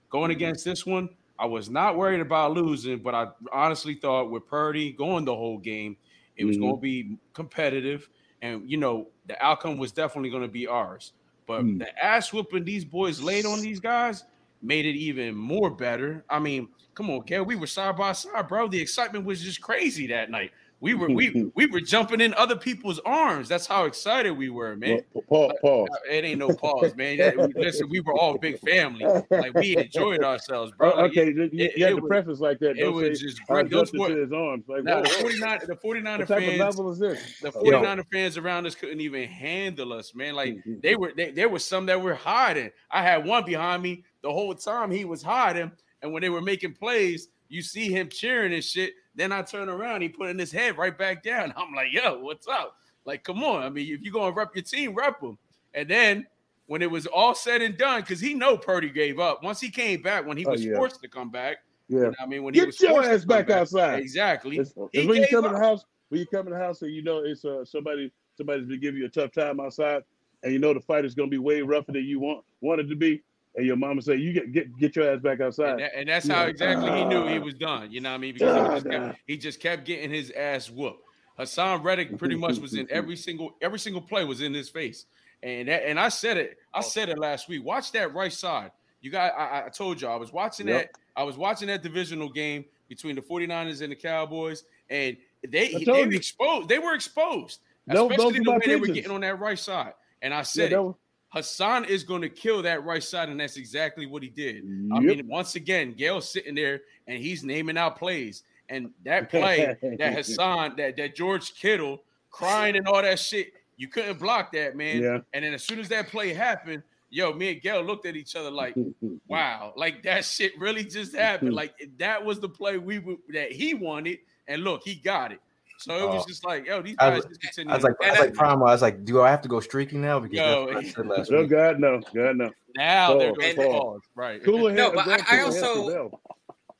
Going 0.09 0.31
against 0.31 0.65
this 0.65 0.85
one, 0.85 1.09
I 1.39 1.45
was 1.45 1.69
not 1.69 1.97
worried 1.97 2.19
about 2.19 2.51
losing, 2.53 3.01
but 3.01 3.15
I 3.15 3.27
honestly 3.51 3.95
thought 3.95 4.29
with 4.29 4.45
Purdy 4.45 4.91
going 4.91 5.25
the 5.25 5.35
whole 5.35 5.57
game, 5.57 5.97
it 6.35 6.45
was 6.45 6.57
Mhm. 6.57 6.61
going 6.61 6.75
to 6.75 6.81
be 6.81 7.17
competitive, 7.33 8.09
and 8.41 8.69
you 8.69 8.77
know 8.77 9.07
the 9.27 9.43
outcome 9.43 9.77
was 9.77 9.91
definitely 9.91 10.29
going 10.29 10.41
to 10.43 10.47
be 10.47 10.67
ours. 10.67 11.13
But 11.47 11.63
Mm. 11.63 11.79
the 11.79 12.03
ass 12.03 12.31
whooping 12.31 12.63
these 12.65 12.85
boys 12.85 13.21
laid 13.21 13.45
on 13.45 13.61
these 13.61 13.79
guys 13.79 14.23
made 14.61 14.85
it 14.85 14.95
even 14.95 15.35
more 15.35 15.69
better. 15.71 16.23
I 16.29 16.39
mean, 16.39 16.67
come 16.93 17.09
on, 17.09 17.21
Gail, 17.21 17.43
we 17.43 17.55
were 17.55 17.67
side 17.67 17.97
by 17.97 18.11
side, 18.11 18.47
bro. 18.47 18.67
The 18.67 18.79
excitement 18.81 19.25
was 19.25 19.41
just 19.41 19.59
crazy 19.61 20.07
that 20.07 20.29
night. 20.29 20.51
We 20.81 20.95
were 20.95 21.09
we 21.09 21.51
we 21.55 21.67
were 21.67 21.79
jumping 21.79 22.21
in 22.21 22.33
other 22.33 22.55
people's 22.55 22.99
arms. 23.05 23.47
That's 23.47 23.67
how 23.67 23.85
excited 23.85 24.31
we 24.31 24.49
were, 24.49 24.75
man. 24.75 25.01
Paul, 25.29 25.53
pause. 25.61 25.87
It 26.09 26.25
ain't 26.25 26.39
no 26.39 26.49
pause, 26.53 26.95
man. 26.95 27.17
We- 27.37 27.61
Listen, 27.63 27.87
we 27.89 27.99
were 27.99 28.13
all 28.15 28.37
big 28.37 28.59
family. 28.59 29.05
Like 29.29 29.53
we 29.53 29.77
enjoyed 29.77 30.23
ourselves, 30.23 30.71
bro. 30.77 30.91
Oh, 30.93 31.01
Like, 31.03 31.11
okay, 31.11 31.27
you, 31.27 31.49
you 31.53 31.65
it- 31.65 31.77
it 31.77 31.87
to 31.89 31.93
was- 31.95 32.09
preface 32.09 32.39
like 32.39 32.57
that. 32.59 32.71
it 32.71 32.81
Don't 32.81 32.95
was 32.95 33.19
just 33.19 33.45
great. 33.45 33.69
Those 33.69 33.93
were- 33.93 34.09
his 34.09 34.33
arms. 34.33 34.65
Like, 34.67 34.83
Now, 34.83 34.97
whoa, 34.97 35.03
the 35.03 35.09
whoa. 35.09 35.21
49 35.21 35.59
the 35.67 35.75
49er 35.75 36.19
What 36.19 36.27
type 36.27 36.37
of 36.39 36.43
fans, 36.45 36.59
level 36.59 36.91
is 36.91 36.99
this? 36.99 37.39
the 37.41 37.49
Oh, 37.55 37.61
49er 37.63 38.05
fans 38.11 38.37
around 38.37 38.65
us 38.65 38.73
couldn't 38.75 39.01
even 39.01 39.27
handle 39.29 39.93
us, 39.93 40.15
man. 40.15 40.33
Like 40.33 40.55
Mhm. 40.65 40.81
they 40.81 40.95
were 40.95 41.13
they, 41.15 41.29
there 41.31 41.47
were 41.49 41.59
some 41.59 41.85
that 41.85 42.01
were 42.01 42.15
hiding. 42.15 42.71
I 42.89 43.03
had 43.03 43.23
one 43.25 43.45
behind 43.45 43.83
me 43.83 44.03
the 44.23 44.31
whole 44.33 44.55
time 44.55 44.89
he 44.89 45.05
was 45.05 45.21
hiding, 45.21 45.71
and 46.01 46.11
when 46.11 46.21
they 46.21 46.29
were 46.29 46.41
making 46.41 46.73
plays, 46.73 47.27
you 47.49 47.61
see 47.61 47.89
him 47.91 48.09
cheering 48.09 48.53
and 48.53 48.63
shit. 48.63 48.93
Then 49.15 49.31
I 49.31 49.41
turn 49.41 49.69
around, 49.69 50.01
he 50.01 50.09
putting 50.09 50.39
his 50.39 50.51
head 50.51 50.77
right 50.77 50.97
back 50.97 51.23
down. 51.23 51.53
I'm 51.57 51.73
like, 51.73 51.91
yo, 51.91 52.19
what's 52.19 52.47
up? 52.47 52.77
Like, 53.05 53.23
come 53.23 53.43
on. 53.43 53.63
I 53.63 53.69
mean, 53.69 53.93
if 53.93 54.01
you're 54.01 54.13
gonna 54.13 54.31
rep 54.31 54.55
your 54.55 54.63
team, 54.63 54.93
rep 54.93 55.19
them. 55.21 55.37
And 55.73 55.89
then 55.89 56.27
when 56.67 56.81
it 56.81 56.89
was 56.89 57.05
all 57.07 57.35
said 57.35 57.61
and 57.61 57.77
done, 57.77 58.01
because 58.01 58.19
he 58.19 58.33
know 58.33 58.57
Purdy 58.57 58.89
gave 58.89 59.19
up. 59.19 59.43
Once 59.43 59.59
he 59.59 59.69
came 59.69 60.01
back, 60.01 60.25
when 60.25 60.37
he 60.37 60.45
Oh, 60.45 60.51
was 60.51 60.63
yeah. 60.63 60.75
forced 60.75 61.01
to 61.01 61.07
come 61.09 61.29
back, 61.29 61.57
yeah. 61.89 61.97
you 61.99 62.03
know 62.05 62.13
I 62.21 62.25
mean, 62.25 62.43
when 62.43 62.53
he 62.53 62.63
was 62.63 62.79
your 62.79 62.91
forced 62.91 63.09
ass 63.09 63.19
come 63.21 63.27
back 63.27 63.49
outside. 63.49 63.99
Exactly. 63.99 64.57
It's, 64.57 64.73
it's 64.93 65.07
when 65.07 65.21
you 65.21 65.27
come 65.29 65.45
in 65.45 65.53
the 65.53 65.59
house, 65.59 65.83
when 66.09 66.19
you 66.19 66.25
come 66.27 66.47
in 66.47 66.53
the 66.53 66.59
house 66.59 66.81
and 66.81 66.93
you 66.93 67.01
know 67.03 67.19
it's 67.19 67.43
uh, 67.43 67.65
somebody 67.65 68.11
somebody's 68.37 68.65
been 68.67 68.79
giving 68.79 68.99
you 69.01 69.07
a 69.07 69.09
tough 69.09 69.31
time 69.31 69.59
outside, 69.59 70.03
and 70.43 70.53
you 70.53 70.59
know 70.59 70.73
the 70.73 70.79
fight 70.79 71.03
is 71.03 71.15
gonna 71.15 71.27
be 71.29 71.37
way 71.37 71.61
rougher 71.61 71.91
than 71.91 72.05
you 72.05 72.19
want 72.19 72.45
wanted 72.61 72.87
to 72.89 72.95
be, 72.95 73.21
and 73.55 73.65
your 73.65 73.75
mama 73.75 74.01
say 74.01 74.15
you 74.15 74.33
get 74.33 74.51
get 74.51 74.77
get 74.77 74.95
your 74.95 75.13
ass 75.13 75.19
back 75.21 75.39
And, 75.39 75.47
outside. 75.47 75.79
that- 75.79 75.95
and 75.97 76.09
that's 76.09 76.25
Yeah. 76.25 76.35
how 76.35 76.45
exactly 76.45 76.91
he 76.91 77.05
knew 77.05 77.27
he 77.27 77.37
ah. 77.37 77.41
was 77.41 77.53
done. 77.53 77.91
You 77.91 78.01
know 78.01 78.09
what 78.09 78.15
I 78.15 78.19
mean? 78.19 78.33
Because 78.33 78.55
he, 78.55 78.59
ah, 78.61 78.73
just 78.75 78.89
kept, 78.89 79.19
he 79.27 79.37
just 79.37 79.59
kept 79.59 79.85
getting 79.85 80.09
his 80.11 80.31
ass 80.31 80.69
whooped. 80.69 81.03
Haason 81.39 81.83
Reddick 81.83 82.17
pretty 82.17 82.35
much 82.35 82.59
was 82.59 82.73
in 82.73 82.87
every 82.91 83.15
single 83.15 83.55
every 83.61 83.79
single 83.79 84.01
play 84.01 84.23
was 84.23 84.41
in 84.41 84.53
his 84.53 84.69
face. 84.69 85.05
And 85.43 85.67
that, 85.69 85.87
and 85.87 85.99
I 85.99 86.09
said 86.09 86.37
it, 86.37 86.59
I 86.73 86.79
oh. 86.79 86.81
said 86.81 87.09
it 87.09 87.17
last 87.17 87.49
week. 87.49 87.65
Watch 87.65 87.91
that 87.93 88.13
right 88.13 88.31
side. 88.31 88.71
You 89.01 89.09
got 89.09 89.33
I, 89.37 89.65
I 89.65 89.69
told 89.69 90.01
you 90.01 90.07
I 90.07 90.15
was 90.15 90.31
watching 90.31 90.67
Yep. 90.67 90.93
that. 90.93 91.01
I 91.15 91.23
was 91.23 91.35
watching 91.37 91.67
that 91.67 91.81
divisional 91.81 92.29
game 92.29 92.65
between 92.87 93.15
the 93.15 93.21
49ers 93.21 93.81
and 93.81 93.91
the 93.91 93.95
Cowboys, 93.95 94.63
and 94.89 95.17
they 95.47 95.73
they 95.83 96.03
you. 96.03 96.11
exposed. 96.11 96.69
They 96.69 96.77
were 96.79 96.93
exposed, 96.93 97.59
those 97.87 98.11
especially 98.11 98.39
the 98.39 98.51
way 98.51 98.59
they 98.65 98.75
were 98.75 98.87
getting 98.87 99.11
on 99.11 99.21
that 99.21 99.39
right 99.39 99.57
side. 99.57 99.93
And 100.21 100.33
I 100.33 100.43
said 100.43 100.71
was- 100.73 100.95
Haason 101.33 101.87
is 101.87 102.03
going 102.03 102.21
to 102.21 102.29
kill 102.29 102.61
that 102.63 102.83
right 102.83 103.03
side, 103.03 103.29
and 103.29 103.39
that's 103.39 103.55
exactly 103.55 104.05
what 104.05 104.21
he 104.21 104.29
did. 104.29 104.63
I 104.93 104.99
mean, 104.99 105.27
once 105.27 105.55
again, 105.55 105.93
Gail's 105.93 106.29
sitting 106.29 106.55
there 106.55 106.81
and 107.07 107.23
he's 107.23 107.43
naming 107.43 107.77
out 107.77 107.97
plays. 107.97 108.43
And 108.69 108.91
that 109.05 109.29
play 109.29 109.75
that 109.81 109.99
Haason, 110.17 110.75
that, 110.77 110.97
that 110.97 111.15
George 111.15 111.55
Kittle 111.55 112.01
crying 112.29 112.75
and 112.75 112.87
all 112.87 113.01
that 113.01 113.19
shit, 113.19 113.53
you 113.77 113.87
couldn't 113.87 114.19
block 114.19 114.51
that, 114.53 114.75
man. 114.75 115.01
Yeah. 115.01 115.19
And 115.33 115.43
then 115.45 115.53
as 115.53 115.63
soon 115.63 115.79
as 115.79 115.89
that 115.89 116.07
play 116.07 116.33
happened, 116.33 116.83
yo, 117.09 117.33
me 117.33 117.51
and 117.51 117.61
Gail 117.61 117.81
looked 117.81 118.05
at 118.05 118.15
each 118.15 118.35
other 118.35 118.51
like, 118.51 118.75
wow, 119.27 119.73
like 119.75 120.03
that 120.03 120.25
shit 120.25 120.57
really 120.59 120.83
just 120.83 121.15
happened. 121.15 121.53
Like 121.53 121.73
that 121.97 122.23
was 122.23 122.39
the 122.39 122.49
play 122.49 122.77
we 122.77 122.99
that 123.29 123.51
he 123.51 123.73
wanted. 123.73 124.19
And 124.47 124.63
look, 124.63 124.83
he 124.83 124.95
got 124.95 125.31
it. 125.31 125.39
So 125.81 125.95
it 125.95 126.13
was 126.13 126.23
Oh. 126.23 126.27
just 126.27 126.45
like, 126.45 126.67
yo, 126.67 126.81
these 126.81 126.95
I 126.99 127.09
was- 127.09 127.25
just 127.25 127.41
continue. 127.41 127.73
I 127.73 127.75
was 127.77 127.83
like, 127.83 127.95
I 128.03 128.11
was 128.11 128.19
like 128.19 128.33
prime. 128.33 128.59
I 128.61 128.65
was 128.71 128.81
like, 128.81 129.03
do 129.03 129.21
I 129.21 129.29
have 129.31 129.41
to 129.41 129.49
go 129.49 129.59
streaking 129.59 130.01
now? 130.01 130.19
Because 130.19 130.37
Yo. 130.37 130.69
I 130.77 130.83
said 130.83 131.07
last 131.07 131.31
Oh 131.31 131.41
week. 131.41 131.49
God, 131.49 131.79
no, 131.79 131.99
God, 132.13 132.35
no. 132.37 132.51
now 132.75 133.17
they're 133.17 133.29
Pause, 133.33 133.37
going 133.39 133.55
to 133.55 133.61
pause. 133.63 133.73
pause. 133.81 134.01
Right. 134.15 134.43
Cooler 134.43 134.71
No, 134.73 134.91
but 134.91 135.07
I- 135.07 135.37
I 135.39 135.41
also- 135.41 136.11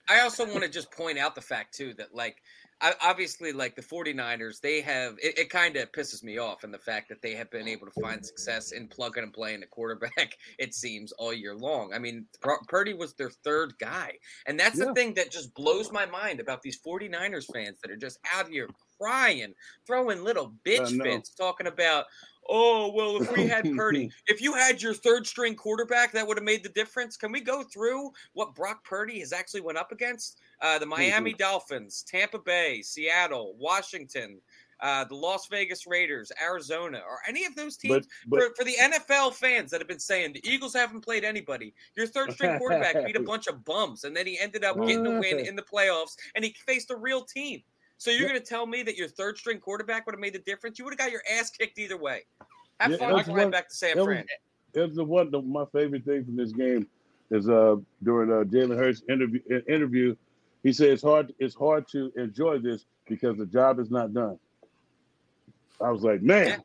I 0.09 0.19
also 0.21 0.45
want 0.45 0.61
to 0.63 0.69
just 0.69 0.91
point 0.91 1.17
out 1.17 1.35
the 1.35 1.41
fact 1.41 1.73
too 1.75 1.93
that 1.93 2.13
like 2.13 2.41
I, 2.82 2.94
obviously 3.02 3.52
like 3.54 3.76
the 3.76 3.82
49ers 3.82 4.60
they 4.60 4.82
have 4.82 5.13
it, 5.22 5.38
it 5.38 5.50
kind 5.50 5.76
of 5.78 5.91
pisses 5.91 6.24
me 6.24 6.38
off 6.39 6.63
in 6.63 6.72
the 6.72 6.80
fact 6.80 7.10
that 7.10 7.22
they 7.22 7.34
have 7.36 7.50
been 7.52 7.67
able 7.67 7.86
to 7.88 8.02
find 8.02 8.26
success 8.26 8.72
in 8.72 8.88
plugging 8.88 9.24
and 9.24 9.34
playing 9.34 9.63
a 9.63 9.67
quarterback 9.67 10.36
it 10.60 10.74
seems 10.74 11.12
all 11.13 11.34
year 11.34 11.56
long. 11.56 11.94
I 11.94 12.00
mean 12.00 12.26
Purdy 12.67 12.94
was 12.94 13.13
their 13.13 13.30
third 13.30 13.74
guy 13.80 14.13
and 14.48 14.60
that's 14.60 14.80
Yeah. 14.80 14.86
the 14.86 14.94
thing 14.94 15.13
that 15.15 15.32
just 15.32 15.54
blows 15.54 15.91
my 15.91 16.06
mind 16.06 16.39
about 16.39 16.62
these 16.62 16.80
49ers 16.82 17.46
fans 17.54 17.80
that 17.82 17.91
are 17.91 17.98
just 17.98 18.20
out 18.34 18.50
here 18.50 18.67
crying 19.00 19.54
throwing 19.88 20.24
little 20.24 20.54
bitch 20.65 20.91
know. 20.94 21.04
fits 21.04 21.34
talking 21.34 21.67
about 21.67 22.06
Oh 22.53 22.91
well, 22.93 23.21
if 23.21 23.31
we 23.31 23.47
had 23.47 23.63
Purdy, 23.77 24.11
if 24.27 24.41
you 24.41 24.53
had 24.53 24.81
your 24.81 24.93
third 24.93 25.25
string 25.25 25.55
quarterback, 25.55 26.11
that 26.11 26.27
would 26.27 26.35
have 26.35 26.43
made 26.43 26.63
the 26.63 26.69
difference. 26.69 27.15
Can 27.15 27.31
we 27.31 27.39
go 27.39 27.63
through 27.63 28.11
what 28.33 28.53
Brock 28.53 28.83
Purdy 28.83 29.19
has 29.21 29.31
actually 29.31 29.61
went 29.61 29.77
up 29.77 29.93
against? 29.93 30.41
Uh, 30.61 30.77
the 30.77 30.85
Miami 30.85 31.33
Dolphins, 31.33 32.03
Tampa 32.03 32.37
Bay, 32.37 32.81
Seattle, 32.81 33.55
Washington, 33.57 34.41
uh, 34.81 35.05
the 35.05 35.15
Las 35.15 35.47
Vegas 35.47 35.87
Raiders, 35.87 36.29
Arizona, 36.43 37.01
or 37.09 37.19
any 37.25 37.45
of 37.45 37.55
those 37.55 37.77
teams. 37.77 38.07
But 38.27 38.39
but 38.39 38.41
for, 38.41 38.55
for 38.57 38.63
the 38.65 38.75
NFL 38.81 39.33
fans 39.33 39.71
that 39.71 39.79
have 39.79 39.87
been 39.87 39.97
saying 39.97 40.33
the 40.33 40.45
Eagles 40.45 40.73
haven't 40.73 41.01
played 41.01 41.23
anybody, 41.23 41.73
your 41.95 42.05
third 42.05 42.33
string 42.33 42.57
quarterback 42.57 43.05
beat 43.05 43.15
a 43.15 43.19
bunch 43.23 43.47
of 43.47 43.63
bums, 43.63 44.03
and 44.03 44.13
then 44.13 44.27
he 44.27 44.37
ended 44.37 44.65
up 44.65 44.75
getting 44.85 45.07
a 45.07 45.19
win 45.19 45.39
in 45.45 45.55
the 45.55 45.61
playoffs, 45.61 46.17
and 46.35 46.43
he 46.43 46.53
faced 46.65 46.91
a 46.91 46.97
real 46.97 47.23
team. 47.23 47.61
So 48.01 48.09
you're 48.09 48.21
Yeah. 48.23 48.29
going 48.29 48.39
to 48.41 48.45
tell 48.47 48.65
me 48.65 48.81
that 48.81 48.97
your 48.97 49.07
third 49.07 49.37
string 49.37 49.59
quarterback 49.59 50.07
would 50.07 50.13
have 50.15 50.19
made 50.19 50.33
the 50.33 50.39
difference? 50.39 50.79
You 50.79 50.85
would 50.85 50.91
have 50.93 50.97
got 50.97 51.11
your 51.11 51.21
ass 51.31 51.51
kicked 51.51 51.77
either 51.77 51.97
way. 51.97 52.23
Have 52.79 52.89
Yeah, 52.93 52.97
fun 52.97 53.13
that's 53.13 53.27
flying 53.27 53.41
one- 53.43 53.51
back 53.51 53.69
to 53.69 53.75
San 53.75 53.89
that 53.95 53.97
was- 53.97 54.05
Fran. 54.07 54.25
it 54.73 54.79
was 54.79 54.95
the 54.95 55.03
one 55.05 55.29
the, 55.29 55.39
my 55.39 55.65
favorite 55.65 56.03
thing 56.03 56.25
from 56.25 56.35
this 56.35 56.51
game 56.51 56.87
is 57.29 57.47
uh 57.47 57.75
during 58.01 58.31
uh 58.31 58.43
Jalen 58.45 58.75
Hurts 58.75 59.03
interview 59.07 59.39
uh, 59.51 59.59
interview, 59.71 60.15
he 60.63 60.73
said 60.73 60.89
it's 60.89 61.03
hard 61.03 61.31
it's 61.37 61.53
hard 61.53 61.87
to 61.89 62.11
enjoy 62.17 62.57
this 62.57 62.85
because 63.07 63.37
the 63.37 63.45
job 63.45 63.77
is 63.79 63.91
not 63.91 64.15
done. 64.15 64.39
I 65.79 65.91
was 65.91 66.01
like, 66.01 66.23
man, 66.23 66.63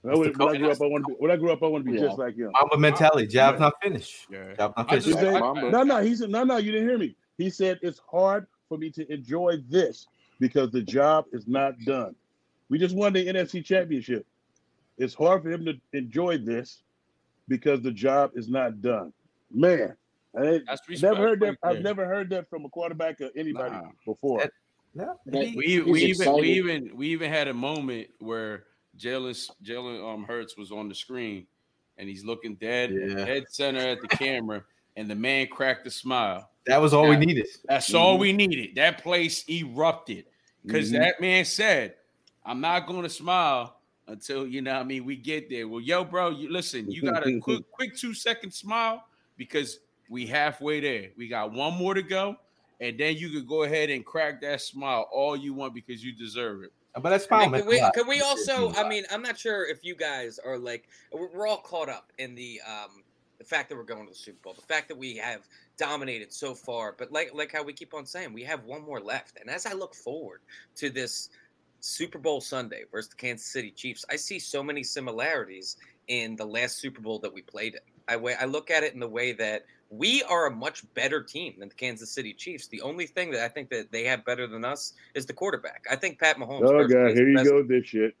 when 0.00 0.14
I, 0.14 0.16
That's 0.24 0.38
the 0.38 0.44
when 0.46 0.54
I 0.54 0.58
grew 0.58 0.70
up, 0.70 0.80
I 0.80 0.86
want 0.86 1.04
to 1.04 1.08
be 1.08 1.14
when 1.18 1.30
I 1.30 1.36
grew 1.36 1.52
up, 1.52 1.62
I 1.62 1.66
want 1.66 1.84
to 1.84 1.90
be 1.92 1.98
Yeah. 1.98 2.06
just 2.06 2.18
like 2.18 2.34
him. 2.34 2.50
Mamba 2.58 2.78
mentality. 2.78 3.26
Job's 3.26 3.60
not 3.60 3.74
finished. 3.82 4.26
Yeah. 4.30 4.54
Job's 4.54 4.74
not 4.78 4.88
finished. 4.88 5.06
He 5.08 5.12
said, 5.12 5.32
no, 5.38 5.82
no, 5.82 6.00
he 6.00 6.16
said, 6.16 6.30
no, 6.30 6.44
no, 6.44 6.56
you 6.56 6.72
didn't 6.72 6.88
hear 6.88 6.96
me. 6.98 7.14
He 7.36 7.50
said 7.50 7.78
it's 7.82 7.98
hard 8.10 8.46
for 8.70 8.78
me 8.78 8.88
to 8.92 9.12
enjoy 9.12 9.58
this 9.68 10.06
because 10.40 10.70
the 10.70 10.82
job 10.82 11.26
is 11.32 11.46
not 11.46 11.78
done. 11.80 12.14
We 12.68 12.78
just 12.78 12.94
won 12.94 13.12
the 13.12 13.26
NFC 13.26 13.64
championship. 13.64 14.26
It's 14.98 15.14
hard 15.14 15.42
for 15.42 15.50
him 15.50 15.64
to 15.64 15.74
enjoy 15.92 16.38
this 16.38 16.82
because 17.48 17.80
the 17.82 17.92
job 17.92 18.32
is 18.34 18.48
not 18.48 18.80
done. 18.82 19.12
Man, 19.50 19.96
I 20.38 20.60
That's 20.66 21.02
never 21.02 21.16
heard 21.16 21.40
that. 21.40 21.56
I've 21.62 21.80
never 21.80 22.04
heard 22.04 22.28
that 22.30 22.48
from 22.50 22.64
a 22.64 22.68
quarterback 22.68 23.20
or 23.20 23.30
anybody 23.36 23.74
Nah. 23.76 23.90
before. 24.04 24.40
That- 24.40 24.52
No, 24.94 25.18
That- 25.26 25.54
we 25.54 25.80
we 25.82 26.02
even 26.04 26.32
we 26.34 26.50
even 26.50 26.96
we 26.96 27.08
even 27.08 27.30
had 27.30 27.46
a 27.48 27.54
moment 27.54 28.08
where 28.18 28.64
Jalen 28.98 29.50
Jalen 29.62 30.02
um 30.02 30.24
Hurts 30.24 30.56
was 30.56 30.72
on 30.72 30.88
the 30.88 30.94
screen, 30.94 31.46
and 31.98 32.08
he's 32.08 32.24
looking 32.24 32.54
dead 32.56 32.90
Yeah. 32.92 33.24
dead 33.24 33.44
center 33.50 33.80
at 33.80 34.00
the 34.00 34.08
camera, 34.08 34.64
and 34.96 35.08
the 35.08 35.14
man 35.14 35.46
cracked 35.48 35.86
a 35.86 35.90
smile. 35.90 36.50
That 36.68 36.82
was 36.82 36.92
all 36.92 37.08
we 37.08 37.16
needed. 37.16 37.46
That's 37.66 37.92
all 37.94 38.18
we 38.18 38.32
needed. 38.32 38.74
That 38.76 39.02
place 39.02 39.42
erupted 39.48 40.26
because 40.64 40.90
Mhm. 40.92 40.98
that 41.00 41.20
man 41.20 41.44
said, 41.46 41.96
"I'm 42.44 42.60
not 42.60 42.86
going 42.86 43.02
to 43.02 43.08
smile 43.08 43.80
until 44.06 44.46
you 44.46 44.60
know. 44.60 44.74
what 44.74 44.80
I 44.80 44.84
mean, 44.84 45.04
we 45.06 45.16
get 45.16 45.48
there." 45.48 45.66
Well, 45.66 45.80
yo, 45.80 46.04
bro, 46.04 46.30
you 46.30 46.50
listen. 46.50 46.90
You 46.90 47.02
got 47.02 47.26
a 47.26 47.40
quick, 47.40 47.62
quick 47.72 47.96
two 47.96 48.12
second 48.12 48.52
smile 48.52 49.02
because 49.38 49.80
we 50.10 50.26
halfway 50.26 50.80
there. 50.80 51.10
We 51.16 51.26
got 51.26 51.52
one 51.52 51.72
more 51.74 51.94
to 51.94 52.02
go, 52.02 52.36
and 52.80 52.98
then 53.00 53.16
you 53.16 53.30
could 53.30 53.46
go 53.48 53.62
ahead 53.62 53.88
and 53.88 54.04
crack 54.04 54.42
that 54.42 54.60
smile 54.60 55.08
all 55.10 55.36
you 55.36 55.54
want 55.54 55.74
because 55.74 56.04
you 56.04 56.12
deserve 56.12 56.64
it. 56.64 56.72
But 56.94 57.10
that's 57.10 57.24
Hey, 57.24 57.28
fine. 57.30 57.52
can 57.52 57.66
we, 57.66 57.82
can 57.94 58.06
we 58.08 58.20
also? 58.20 58.72
I 58.74 58.86
mean, 58.86 59.04
I'm 59.10 59.22
not 59.22 59.38
sure 59.38 59.66
if 59.66 59.84
you 59.84 59.94
guys 59.94 60.38
are 60.38 60.58
like 60.58 60.88
we're, 61.12 61.28
we're 61.28 61.46
all 61.46 61.62
caught 61.62 61.88
up 61.88 62.12
in 62.18 62.34
the 62.34 62.60
um 62.66 63.04
the 63.38 63.44
fact 63.44 63.68
that 63.68 63.76
we're 63.76 63.84
going 63.84 64.04
to 64.04 64.10
the 64.10 64.18
Super 64.18 64.38
Bowl, 64.42 64.52
the 64.54 64.62
fact 64.62 64.88
that 64.88 64.98
we 64.98 65.16
have 65.16 65.46
dominated 65.78 66.32
so 66.32 66.54
far, 66.54 66.94
but 66.98 67.10
like 67.10 67.32
like 67.32 67.52
how 67.52 67.62
we 67.62 67.72
keep 67.72 67.94
on 67.94 68.04
saying, 68.04 68.32
we 68.32 68.42
have 68.42 68.64
one 68.64 68.82
more 68.82 69.00
left. 69.00 69.38
And 69.40 69.48
as 69.48 69.64
I 69.64 69.72
look 69.72 69.94
forward 69.94 70.40
to 70.76 70.90
this 70.90 71.30
Super 71.80 72.18
Bowl 72.18 72.40
Sunday 72.40 72.82
versus 72.90 73.08
the 73.08 73.16
Kansas 73.16 73.46
City 73.46 73.70
Chiefs, 73.70 74.04
I 74.10 74.16
see 74.16 74.38
so 74.38 74.62
many 74.62 74.82
similarities 74.82 75.76
in 76.08 76.36
the 76.36 76.44
last 76.44 76.78
Super 76.78 77.00
Bowl 77.00 77.18
that 77.20 77.32
we 77.32 77.42
played 77.42 77.74
in. 77.74 77.80
I 78.08 78.16
way 78.16 78.34
I 78.38 78.44
look 78.44 78.70
at 78.70 78.82
it 78.82 78.92
in 78.92 79.00
the 79.00 79.08
way 79.08 79.32
that 79.32 79.64
we 79.90 80.22
are 80.24 80.46
a 80.46 80.50
much 80.50 80.82
better 80.94 81.22
team 81.22 81.54
than 81.58 81.68
the 81.68 81.74
Kansas 81.74 82.10
City 82.10 82.34
Chiefs. 82.34 82.66
The 82.68 82.82
only 82.82 83.06
thing 83.06 83.30
that 83.30 83.42
I 83.42 83.48
think 83.48 83.70
that 83.70 83.90
they 83.90 84.04
have 84.04 84.24
better 84.24 84.46
than 84.46 84.64
us 84.64 84.92
is 85.14 85.24
the 85.24 85.32
quarterback. 85.32 85.84
I 85.90 85.96
think 85.96 86.18
Pat 86.18 86.36
Mahomes. 86.36 86.68
Oh 86.68 86.86
god, 86.86 87.12
here 87.12 87.28
you 87.28 87.36
best- 87.36 87.48
go 87.48 87.56
with 87.56 87.68
this 87.68 87.86
shit. 87.86 88.14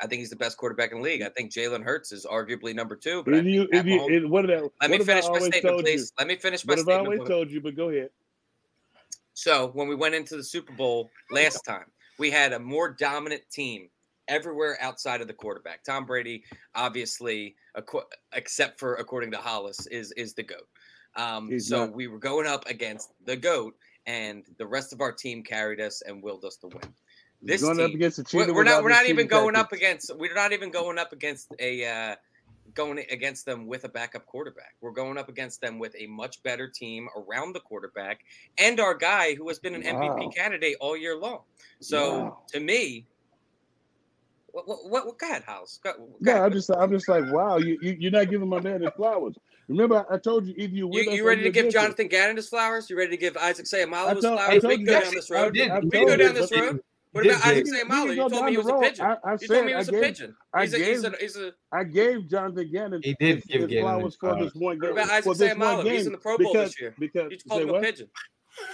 I 0.00 0.06
think 0.06 0.20
he's 0.20 0.30
the 0.30 0.36
best 0.36 0.56
quarterback 0.56 0.92
in 0.92 0.98
the 0.98 1.04
league. 1.04 1.22
I 1.22 1.28
think 1.28 1.52
Jalen 1.52 1.82
Hurts 1.82 2.12
is 2.12 2.26
arguably 2.26 2.74
number 2.74 2.96
two. 2.96 3.22
But 3.24 3.34
If 3.34 3.44
you, 3.46 3.68
if 3.72 3.86
you, 3.86 4.00
Mahomes- 4.00 4.28
what 4.28 4.50
I, 4.50 4.60
let 4.80 4.90
me 4.90 4.98
what 4.98 5.00
I 5.00 5.04
finish 5.04 5.24
my 5.28 5.38
statement, 5.38 5.80
please. 5.80 6.12
Let 6.18 6.28
me 6.28 6.36
finish 6.36 6.64
my 6.64 6.72
What 6.72 6.78
have 6.78 6.88
I 6.88 6.96
always 6.96 7.28
told 7.28 7.50
you? 7.50 7.60
But 7.60 7.76
go 7.76 7.88
ahead. 7.88 8.10
So 9.34 9.70
when 9.74 9.88
we 9.88 9.94
went 9.94 10.14
into 10.14 10.36
the 10.36 10.44
Super 10.44 10.72
Bowl 10.72 11.10
last 11.30 11.62
time, 11.64 11.84
we 12.18 12.30
had 12.30 12.52
a 12.52 12.58
more 12.58 12.90
dominant 12.90 13.42
team 13.50 13.88
everywhere 14.28 14.78
outside 14.80 15.20
of 15.20 15.28
the 15.28 15.34
quarterback. 15.34 15.84
Tom 15.84 16.06
Brady, 16.06 16.42
obviously, 16.74 17.54
except 18.32 18.80
for 18.80 18.94
according 18.94 19.30
to 19.32 19.38
Hollis, 19.38 19.86
is 19.88 20.12
is 20.12 20.34
the 20.34 20.42
goat. 20.42 20.66
Um, 21.16 21.58
so 21.58 21.86
not. 21.86 21.94
we 21.94 22.08
were 22.08 22.18
going 22.18 22.46
up 22.46 22.66
against 22.68 23.12
the 23.24 23.36
goat, 23.36 23.74
and 24.06 24.44
the 24.58 24.66
rest 24.66 24.92
of 24.92 25.00
our 25.00 25.12
team 25.12 25.42
carried 25.42 25.80
us 25.80 26.02
and 26.02 26.22
willed 26.22 26.44
us 26.44 26.56
to 26.58 26.68
win. 26.68 26.94
This 27.42 27.62
going 27.62 27.80
up 27.80 27.90
against 27.90 28.16
the 28.16 28.22
we're, 28.32 28.42
cheater 28.44 28.54
we're 28.54 28.64
not 28.64 28.82
we're 28.82 28.90
not 28.90 29.06
even 29.06 29.26
going 29.26 29.56
up 29.56 29.72
against 29.72 30.10
we're 30.16 30.34
not 30.34 30.52
even 30.52 30.70
going 30.70 30.98
up 30.98 31.12
against 31.12 31.54
a 31.58 31.84
uh, 31.84 32.16
going 32.74 32.98
against 33.10 33.46
them 33.46 33.66
with 33.66 33.84
a 33.84 33.88
backup 33.88 34.26
quarterback. 34.26 34.74
We're 34.80 34.92
going 34.92 35.18
up 35.18 35.28
against 35.28 35.60
them 35.60 35.78
with 35.78 35.94
a 35.98 36.06
much 36.06 36.42
better 36.42 36.68
team 36.68 37.08
around 37.16 37.54
the 37.54 37.60
quarterback 37.60 38.20
and 38.58 38.80
our 38.80 38.94
guy 38.94 39.34
who 39.34 39.48
has 39.48 39.58
been 39.58 39.74
an 39.74 39.82
Wow. 39.82 40.16
MVP 40.16 40.34
candidate 40.34 40.76
all 40.80 40.96
year 40.96 41.16
long. 41.16 41.40
So 41.80 42.22
Wow. 42.22 42.38
to 42.52 42.60
me, 42.60 43.06
what 44.48 44.66
what, 44.66 44.78
what, 44.88 45.06
what 45.06 45.18
go 45.18 45.28
ahead, 45.28 45.42
House? 45.42 45.78
Go, 45.82 45.92
go 45.92 46.06
No, 46.20 46.32
ahead. 46.32 46.42
I'm 46.44 46.52
just, 46.52 46.70
I'm 46.70 46.90
just 46.90 47.08
like, 47.08 47.30
wow, 47.32 47.58
you, 47.58 47.78
you, 47.82 47.96
you're 48.00 48.12
not 48.12 48.30
giving 48.30 48.48
my 48.48 48.60
man 48.60 48.80
his 48.80 48.90
flowers. 48.96 49.36
Remember, 49.68 50.06
I, 50.10 50.14
I 50.14 50.18
told 50.18 50.46
you 50.46 50.54
either 50.56 50.74
you 50.74 50.86
with 50.86 51.04
You, 51.06 51.10
us 51.10 51.16
you 51.16 51.26
ready 51.26 51.42
to 51.42 51.50
give 51.50 51.62
against 51.64 51.76
us. 51.76 51.82
Jonathan 51.82 52.08
Gannon 52.08 52.36
his 52.36 52.48
flowers? 52.48 52.88
You 52.88 52.96
ready 52.96 53.10
to 53.10 53.16
give 53.16 53.36
Isaac 53.36 53.66
Seumalo 53.66 54.06
I 54.08 54.14
his 54.14 54.22
told- 54.24 54.38
I 54.38 54.46
flowers? 54.46 54.62
told 54.62 54.70
We 54.70 54.76
can 54.76 54.84
go 54.86 55.00
down 55.00 55.14
this 55.14 55.30
road. 55.30 55.54
did. 55.54 55.72
We 55.84 55.90
can 55.90 56.06
go 56.06 56.16
down 56.16 56.34
this 56.34 56.52
road. 56.52 56.80
What 57.12 57.26
about 57.26 57.46
Isaac 57.46 57.64
We 57.64 57.70
can 57.78 57.88
Seumalo? 57.88 58.06
go 58.06 58.12
You 58.12 58.28
told 58.30 58.44
me 58.44 58.50
he 58.52 58.56
was 58.58 58.66
a 58.68 58.72
road. 58.74 58.82
pigeon. 58.82 59.04
I, 59.06 59.16
I 59.24 59.32
You 59.40 59.48
told 59.48 59.64
me 59.64 59.68
he 59.68 59.74
I 59.74 59.78
was 59.78 59.88
a 59.88 59.92
gave, 59.92 60.02
pigeon. 60.02 60.36
I 60.52 60.62
He's 60.62 60.74
a, 60.74 60.78
he's 60.78 61.02
gave- 61.02 61.12
a, 61.12 61.16
he's 61.18 61.36
a 61.36 61.52
I 61.72 61.84
gave 61.84 62.28
Jonathan 62.28 62.70
Gannon. 62.72 63.00
He 63.02 63.16
did 63.18 63.36
his, 63.36 63.44
give 63.46 63.60
his 63.62 63.70
Gannon 63.70 63.82
flowers 63.84 64.16
for 64.20 64.38
this 64.44 64.54
one 64.54 64.78
game. 64.78 64.90
What 64.94 65.02
about 65.04 65.10
Isaac 65.14 65.36
this 65.36 65.56
one 65.56 65.60
Seumalo? 65.84 65.90
He's 65.90 66.06
in 66.06 66.12
the 66.12 66.18
Pro 66.18 66.38
Bowl 66.38 66.52
this 66.52 66.80
year. 66.80 66.94
Because 66.98 67.32
You 67.32 67.38
called 67.48 67.62
him 67.62 67.70
a 67.70 67.80
pigeon. 67.80 68.08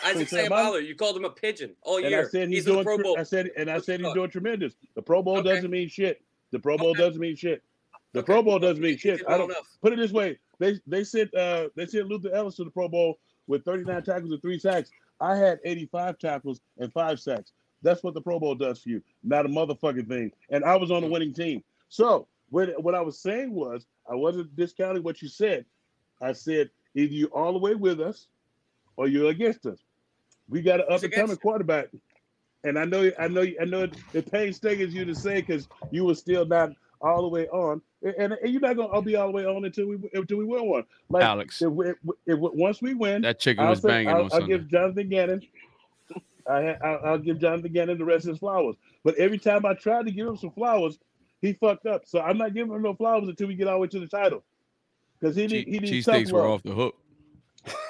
Isaac 0.05 0.28
Say 0.28 0.48
what? 0.48 0.74
Seumalo, 0.74 0.87
you 0.87 0.94
called 0.94 1.16
him 1.16 1.24
a 1.24 1.31
pigeon 1.31 1.74
all 1.83 1.96
And 1.98 2.11
year. 2.11 2.26
I 2.26 2.28
said 2.28 2.48
he's, 2.48 2.59
he's 2.59 2.66
in 2.66 2.76
the 2.76 2.83
doing. 2.83 2.96
Pro 2.96 2.98
Bowl. 3.05 3.16
I 3.18 3.22
said, 3.22 3.50
and 3.57 3.70
I 3.70 3.78
said 3.78 4.00
he's 4.00 4.12
doing 4.12 4.31
tremendous. 4.31 4.74
The 4.94 5.02
Pro 5.02 5.22
Bowl 5.22 5.40
doesn't 5.42 5.70
mean 5.70 5.88
shit. 5.88 6.20
The 6.50 6.59
Pro 6.59 6.76
Bowl 6.76 6.94
doesn't 6.94 7.20
mean 7.20 7.35
shit. 7.37 7.62
The 8.12 8.22
Pro 8.22 8.42
Bowl 8.42 8.59
doesn't 8.59 8.83
mean 8.83 8.98
shit. 8.98 9.22
I 9.26 9.38
don't 9.38 9.50
enough. 9.50 9.66
put 9.81 9.92
it 9.92 9.96
this 9.96 10.12
way. 10.12 10.38
They 10.62 10.79
they 10.87 11.03
sent 11.03 11.35
uh 11.35 11.70
they 11.75 11.87
sent 11.87 12.07
Luther 12.07 12.33
Ellis 12.33 12.55
to 12.55 12.64
the 12.64 12.70
Pro 12.70 12.88
Bowl 12.88 13.18
with 13.48 13.64
39 13.64 14.05
tackles 14.05 14.31
and 14.31 14.40
three 14.40 14.61
sacks. 14.61 14.90
I 15.20 15.35
had 15.35 15.59
85 15.64 16.18
tackles 16.18 16.61
and 16.79 16.92
five 16.92 17.18
sacks. 17.18 17.51
That's 17.83 18.05
what 18.05 18.14
the 18.14 18.20
Pro 18.20 18.38
Bowl 18.38 18.55
does 18.55 18.81
for 18.81 18.90
you, 18.90 19.03
not 19.25 19.44
a 19.44 19.48
motherfucking 19.48 20.07
thing. 20.07 20.31
And 20.51 20.64
I 20.64 20.77
was 20.77 20.92
on 20.92 21.03
the 21.03 21.09
winning 21.09 21.35
team. 21.35 21.64
So 21.88 22.29
what 22.51 22.81
what 22.81 22.94
I 22.94 23.01
was 23.01 23.18
saying 23.18 23.53
was 23.53 23.87
I 24.09 24.14
wasn't 24.14 24.55
discounting 24.55 25.03
what 25.03 25.20
you 25.20 25.27
said. 25.27 25.64
I 26.20 26.33
said 26.33 26.70
either 26.94 27.12
you're 27.12 27.29
all 27.31 27.53
the 27.53 27.59
way 27.59 27.75
with 27.75 28.01
us 28.01 28.29
or 28.96 29.09
you're 29.09 29.31
against 29.31 29.66
us. 29.66 29.81
We 30.48 30.62
got 30.62 30.79
an 30.79 30.87
up 30.88 31.03
and 31.03 31.12
coming 31.12 31.37
quarterback. 31.38 31.88
And 32.62 32.79
I 32.79 32.85
know, 32.85 33.11
I 33.18 33.27
know, 33.27 33.44
I 33.61 33.64
know. 33.64 33.83
It, 33.83 33.96
it 34.12 34.31
painstaking 34.31 34.92
you 34.92 35.05
to 35.07 35.14
say 35.16 35.40
because 35.40 35.66
you 35.90 36.05
were 36.05 36.14
still 36.14 36.46
not 36.46 36.70
all 37.03 37.23
the 37.23 37.29
way 37.29 37.49
on, 37.49 37.83
and, 38.03 38.15
and, 38.19 38.33
and 38.33 38.53
you're 38.53 38.61
not 38.61 38.77
gonna 38.77 38.88
all 38.88 39.03
be 39.03 39.17
all 39.17 39.27
the 39.27 39.33
way 39.33 39.45
on 39.45 39.65
until 39.65 39.87
we 39.88 39.99
until 40.15 40.38
we 40.38 40.45
win 40.45 40.67
one. 40.67 40.85
Like 41.09 41.25
Alex, 41.25 41.61
if, 41.61 41.71
we- 41.71 41.91
if, 41.91 41.97
if, 42.27 42.38
once 42.38 42.81
we 42.81 42.95
win, 42.95 43.23
that 43.23 43.38
chicken 43.41 43.65
I'll, 43.65 43.71
was 43.71 43.81
say, 43.81 43.88
banging 43.88 44.09
I'll, 44.09 44.17
on 44.17 44.23
I'll 44.25 44.31
Sunday. 44.31 44.47
give 44.49 44.69
Jonathan 44.69 45.09
Gannon. 45.09 45.43
I, 46.49 46.77
I'll, 46.83 47.01
I'll 47.05 47.19
give 47.19 47.38
Jonathan 47.38 47.73
Gannon 47.73 47.99
the 47.99 48.05
rest 48.05 48.25
of 48.25 48.31
his 48.31 48.38
flowers. 48.38 48.77
But 49.05 49.17
every 49.17 49.38
time 49.38 49.65
I 49.65 49.75
tried 49.75 50.07
to 50.07 50.12
give 50.12 50.27
him 50.27 50.37
some 50.37 50.51
flowers, 50.51 50.99
he 51.41 51.53
fucked 51.53 51.87
up. 51.87 52.03
So 52.07 52.21
I'm 52.21 52.38
not 52.38 52.55
giving 52.55 52.73
him 52.73 52.83
no 52.83 52.95
flowers 52.95 53.29
until 53.29 53.49
we 53.49 53.55
get 53.55 53.69
all 53.69 53.75
the 53.75 53.81
way 53.81 53.87
to 53.88 54.01
the 54.01 54.09
title. 54.09 54.43
Because 55.21 55.37
he 55.37 55.47
need 55.47 55.69
he 55.69 55.79
needs 55.79 56.05
tough 56.05 56.17
Cheesesteaks 56.17 56.33
were 56.33 56.47
off 56.47 56.62
the 56.65 56.73
hook. 56.73 56.97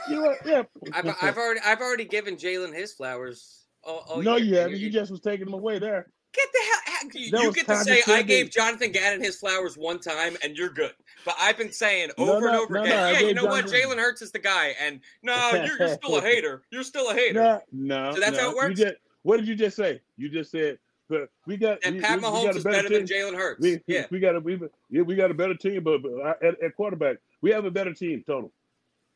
You 0.09 0.17
know 0.17 0.23
what? 0.23 0.39
Yeah. 0.45 0.63
I've, 0.93 1.17
I've 1.23 1.39
already 1.39 1.61
I've 1.65 1.81
already 1.81 2.05
given 2.05 2.37
Jalen 2.37 2.75
his 2.75 2.93
flowers. 2.93 3.65
All, 3.85 4.05
all 4.09 4.23
no, 4.23 4.37
year. 4.37 4.47
you 4.47 4.57
haven't. 4.57 4.79
You 4.79 4.91
just 4.91 5.11
was 5.11 5.21
taking 5.21 5.47
them 5.47 5.55
away 5.55 5.79
there. 5.79 6.09
Get 6.33 6.49
the 6.53 6.59
hell. 6.71 6.81
You, 7.15 7.39
you 7.39 7.53
get 7.53 7.67
to 7.67 7.77
say 7.77 8.03
I 8.09 8.23
gave 8.23 8.51
Jonathan 8.51 8.93
Gannon 8.93 9.21
his 9.23 9.37
flowers 9.37 9.77
one 9.77 9.99
time 9.99 10.37
and 10.43 10.57
you're 10.57 10.69
good. 10.71 10.93
But 11.25 11.37
I've 11.41 11.57
been 11.59 11.73
saying 11.73 12.11
No, 12.19 12.35
over 12.37 12.49
and 12.49 12.57
over 12.57 12.75
no, 12.75 12.83
again, 12.83 12.97
no, 12.97 13.11
yeah, 13.11 13.19
you 13.21 13.27
gave 13.27 13.37
know 13.37 13.45
what? 13.47 13.67
Jonathan- 13.67 13.91
Jalen 13.91 13.97
Hurts 13.99 14.23
is 14.23 14.33
the 14.33 14.39
guy. 14.39 14.75
And 14.81 15.01
no, 15.23 15.51
you're, 15.53 15.79
you're 15.79 15.95
still 15.97 16.17
a 16.17 16.21
hater. 16.23 16.63
You're 16.71 16.83
still 16.83 17.11
a 17.11 17.15
hater. 17.15 17.35
No, 17.35 17.61
no. 17.73 18.15
So 18.15 18.21
that's 18.21 18.37
no. 18.37 18.43
how 18.43 18.51
it 18.51 18.57
works? 18.57 18.81
Just, 18.81 18.95
what 19.23 19.37
did 19.39 19.47
you 19.49 19.55
just 19.55 19.77
say? 19.77 20.01
You 20.17 20.29
just 20.29 20.51
said, 20.51 20.79
but 21.09 21.29
we 21.47 21.57
got 21.57 21.79
And 21.85 21.97
we, 21.97 22.01
Pat 22.01 22.19
we- 22.21 22.25
we 22.25 22.29
Mahomes 22.31 22.45
got 22.45 22.55
a 22.55 22.59
is 22.59 22.65
better 22.65 22.89
than 22.89 23.07
team. 23.07 23.17
Jalen 23.19 23.37
Hurts. 23.37 23.61
We, 23.61 23.81
yeah. 23.87 24.07
we 24.11 24.19
got 24.21 24.35
a 24.37 24.41
we, 24.41 24.61
yeah, 24.91 25.03
we 25.03 25.15
got 25.15 25.31
a 25.31 25.35
better 25.35 25.55
team, 25.55 25.83
but, 25.85 26.03
but 26.03 26.13
uh, 26.21 26.35
at, 26.43 26.63
at 26.63 26.75
quarterback, 26.77 27.19
we 27.41 27.51
have 27.51 27.65
a 27.65 27.71
better 27.71 27.93
team 27.95 28.23
total. 28.27 28.53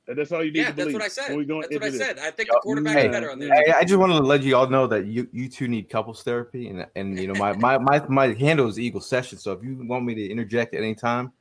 And 0.09 0.17
that's 0.17 0.31
all 0.31 0.45
you 0.45 0.53
need 0.53 0.61
Yeah, 0.61 0.71
to 0.71 0.77
that's 0.77 0.93
what 0.93 1.03
I 1.03 1.09
said. 1.09 1.31
when 1.31 1.39
we 1.39 1.45
go 1.45 1.61
That's 1.61 1.75
what 1.75 1.83
I 1.85 1.91
this. 1.91 1.99
said. 1.99 2.19
I 2.19 2.31
think 2.31 2.49
the 2.49 2.61
quarterback 2.63 2.97
Hey, 2.97 3.07
is 3.07 3.13
better 3.13 3.31
on 3.31 3.39
there. 3.41 3.53
I, 3.53 3.81
I 3.81 3.85
just 3.85 3.99
wanted 3.99 4.15
to 4.15 4.23
let 4.23 4.43
you 4.43 4.57
all 4.57 4.69
know 4.69 4.87
that 4.87 5.07
you 5.07 5.29
you 5.33 5.49
two 5.49 5.67
need 5.67 5.89
couples 5.91 6.23
therapy, 6.23 6.69
and 6.69 6.87
and 6.95 7.19
you 7.19 7.27
know 7.27 7.35
my 7.35 7.53
my 7.55 7.77
my, 7.79 8.07
my 8.09 8.27
handle 8.35 8.69
is 8.69 8.79
Eagle 8.79 9.01
Session. 9.01 9.39
So 9.39 9.53
if 9.53 9.65
you 9.65 9.77
want 9.85 10.05
me 10.05 10.15
to 10.15 10.31
interject 10.31 10.75
at 10.75 10.83
any 10.83 10.95
time 10.95 11.33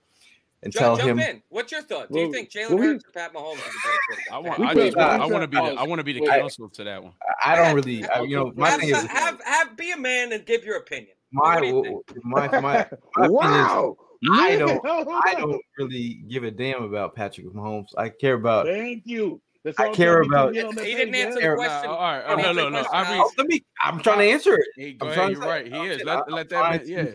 and 0.64 0.74
Ju- 0.74 0.80
tell 0.80 0.98
jump 0.98 1.10
him, 1.12 1.20
in. 1.20 1.44
What's 1.50 1.72
your 1.72 1.84
thought? 1.84 2.12
Do 2.12 2.20
you 2.20 2.32
think 2.32 2.50
Jalen 2.50 2.70
well, 2.72 2.78
Hurts 2.80 3.06
or 3.06 3.12
Pat 3.12 3.34
Mahomes 3.36 3.58
is 3.58 3.60
a 3.60 3.88
better 3.88 4.00
quarterback? 4.08 4.32
I 4.32 4.38
want. 4.40 4.60
I 4.62 4.74
just. 4.74 4.98
I 4.98 5.26
want 5.28 5.42
to 5.44 5.48
be. 5.48 5.58
The, 5.58 5.64
I- 5.64 5.84
I 5.84 5.84
want 5.84 6.00
to 6.00 6.04
be 6.04 6.14
the 6.14 6.28
I- 6.28 6.40
counsel 6.40 6.70
to 6.70 6.84
that 6.86 7.04
one. 7.04 7.14
I 7.46 7.56
don't 7.56 7.76
really, 7.76 8.04
I, 8.10 8.22
you 8.22 8.36
know, 8.36 8.52
my 8.56 8.72
have, 8.72 8.80
thing 8.80 8.90
is 8.90 9.04
have, 9.04 9.40
have 9.46 9.78
be 9.78 9.92
a 9.92 9.98
man 9.98 10.34
and 10.34 10.44
give 10.44 10.66
your 10.66 10.78
opinion. 10.78 11.16
my 11.32 11.56
What 11.56 11.62
do 11.62 11.68
you 11.68 11.84
think? 12.08 12.26
my 12.26 12.48
my, 12.48 12.60
my 12.62 12.76
opinion 12.80 13.28
is 13.28 13.32
wow. 13.32 13.98
I 14.32 14.56
don't- 14.58 14.86
I 14.86 15.36
don't 15.38 15.62
really 15.78 16.24
give 16.28 16.44
a 16.44 16.52
damn 16.52 16.84
about 16.84 17.16
Patrick 17.16 17.48
Mahomes. 17.48 17.88
I 17.98 18.10
care 18.10 18.36
about. 18.36 18.66
Thank 18.68 19.04
you. 19.06 19.42
That's 19.64 19.80
I 19.80 19.88
all 19.88 19.96
care 19.96 20.22
about- 20.22 20.54
get 20.54 20.66
on 20.66 20.76
that 20.76 20.86
He 20.86 20.94
didn't 20.96 21.16
oh, 21.16 21.18
answer 21.18 21.42
the 21.50 21.56
question. 21.56 21.90
all 21.90 22.00
right. 22.00 22.26
Can 22.26 22.38
no, 22.38 22.44
answer 22.50 22.62
no, 22.62 22.70
no. 22.70 22.88
I 22.94 23.12
mean, 23.12 23.22
Oh, 23.22 23.32
let 23.38 23.48
me. 23.48 23.66
I'm 23.84 24.00
trying 24.00 24.20
to 24.20 24.26
answer 24.26 24.54
it. 24.56 24.68
Hey, 24.76 24.98
I'm 25.02 25.12
trying 25.14 25.32
You're 25.32 25.42
say- 25.42 25.48
right. 25.48 25.68
He 25.68 25.78
is. 25.88 26.04
Let, 26.04 26.32
let 26.32 26.50
that 26.50 26.72
man. 26.72 26.82
Yeah. 26.86 27.12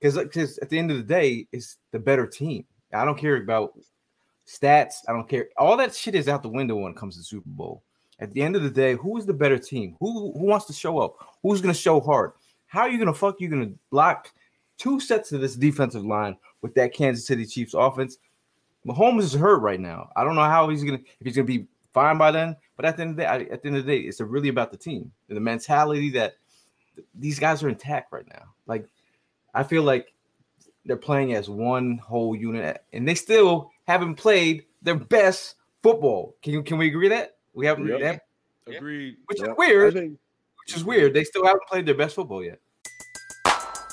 because 0.00 0.16
because 0.16 0.58
uh, 0.58 0.62
at 0.62 0.70
the 0.70 0.78
end 0.78 0.90
of 0.90 0.96
the 0.96 1.02
day, 1.02 1.46
it's 1.52 1.76
the 1.92 1.98
better 1.98 2.26
team. 2.26 2.64
I 2.92 3.04
don't 3.04 3.18
care 3.18 3.36
about 3.36 3.72
stats. 4.48 4.94
I 5.08 5.12
don't 5.12 5.28
care. 5.28 5.48
All 5.58 5.76
that 5.76 5.94
shit 5.94 6.14
is 6.14 6.28
out 6.28 6.42
the 6.42 6.48
window 6.48 6.76
when 6.76 6.92
it 6.92 6.96
comes 6.96 7.16
to 7.16 7.22
Super 7.22 7.48
Bowl. 7.50 7.82
At 8.20 8.32
the 8.32 8.42
end 8.42 8.56
of 8.56 8.62
the 8.62 8.70
day, 8.70 8.94
who 8.94 9.16
is 9.18 9.26
the 9.26 9.32
better 9.34 9.58
team? 9.58 9.96
Who 10.00 10.32
who 10.32 10.44
wants 10.46 10.66
to 10.66 10.72
show 10.72 10.98
up? 11.00 11.16
Who's 11.42 11.60
gonna 11.60 11.74
show 11.74 12.00
hard? 12.00 12.32
How 12.66 12.82
are 12.82 12.88
you 12.88 12.98
gonna 12.98 13.12
fuck? 13.12 13.40
You 13.40 13.48
gonna 13.48 13.72
block 13.90 14.30
two 14.78 15.00
sets 15.00 15.32
of 15.32 15.40
this 15.40 15.56
defensive 15.56 16.04
line 16.04 16.36
with 16.62 16.74
that 16.74 16.92
Kansas 16.94 17.26
City 17.26 17.46
Chiefs 17.46 17.74
offense? 17.74 18.18
Mahomes 18.86 19.20
is 19.22 19.32
hurt 19.32 19.58
right 19.60 19.80
now. 19.80 20.10
I 20.16 20.24
don't 20.24 20.34
know 20.34 20.42
how 20.42 20.68
he's 20.68 20.84
gonna 20.84 20.98
if 21.20 21.26
he's 21.26 21.36
gonna 21.36 21.46
be 21.46 21.66
fine 21.92 22.18
by 22.18 22.30
then. 22.30 22.56
But 22.76 22.84
at 22.84 22.96
the 22.96 23.02
end 23.02 23.10
of 23.12 23.16
the 23.16 23.22
day, 23.22 23.28
I- 23.28 23.52
at 23.54 23.62
the 23.62 23.68
end 23.68 23.76
of 23.76 23.86
the 23.86 23.96
day, 23.96 24.02
it's 24.02 24.20
really 24.20 24.48
about 24.48 24.70
the 24.72 24.76
team 24.76 25.10
and 25.28 25.36
the 25.36 25.40
mentality 25.40 26.10
that 26.10 26.34
these 27.14 27.38
guys 27.38 27.62
are 27.62 27.68
intact 27.68 28.12
right 28.12 28.26
now. 28.28 28.52
Like 28.66 28.86
I 29.54 29.62
feel 29.62 29.82
like 29.84 30.12
they're 30.84 30.96
playing 30.96 31.32
as 31.34 31.48
one 31.48 31.96
whole 31.98 32.36
unit, 32.36 32.84
and 32.92 33.08
they 33.08 33.14
still 33.14 33.70
haven't 33.86 34.16
played 34.16 34.66
their 34.82 34.96
best 34.96 35.54
football. 35.82 36.34
Can 36.42 36.52
you 36.52 36.62
can 36.62 36.76
we 36.78 36.88
agree 36.88 37.08
that 37.08 37.36
we 37.54 37.64
haven't? 37.66 37.86
Yep. 37.86 37.98
they 38.00 38.04
haven't- 38.06 38.22
Agreed. 38.66 39.16
which 39.26 39.40
Yeah, 39.40 39.50
is 39.52 39.56
weird. 39.58 39.92
Think 39.94 40.18
Which 40.66 40.76
is 40.76 40.84
weird. 40.84 41.12
They 41.14 41.24
still 41.24 41.44
haven't 41.44 41.64
played 41.68 41.84
their 41.86 41.94
best 41.94 42.14
football 42.14 42.42
yet. 42.42 42.58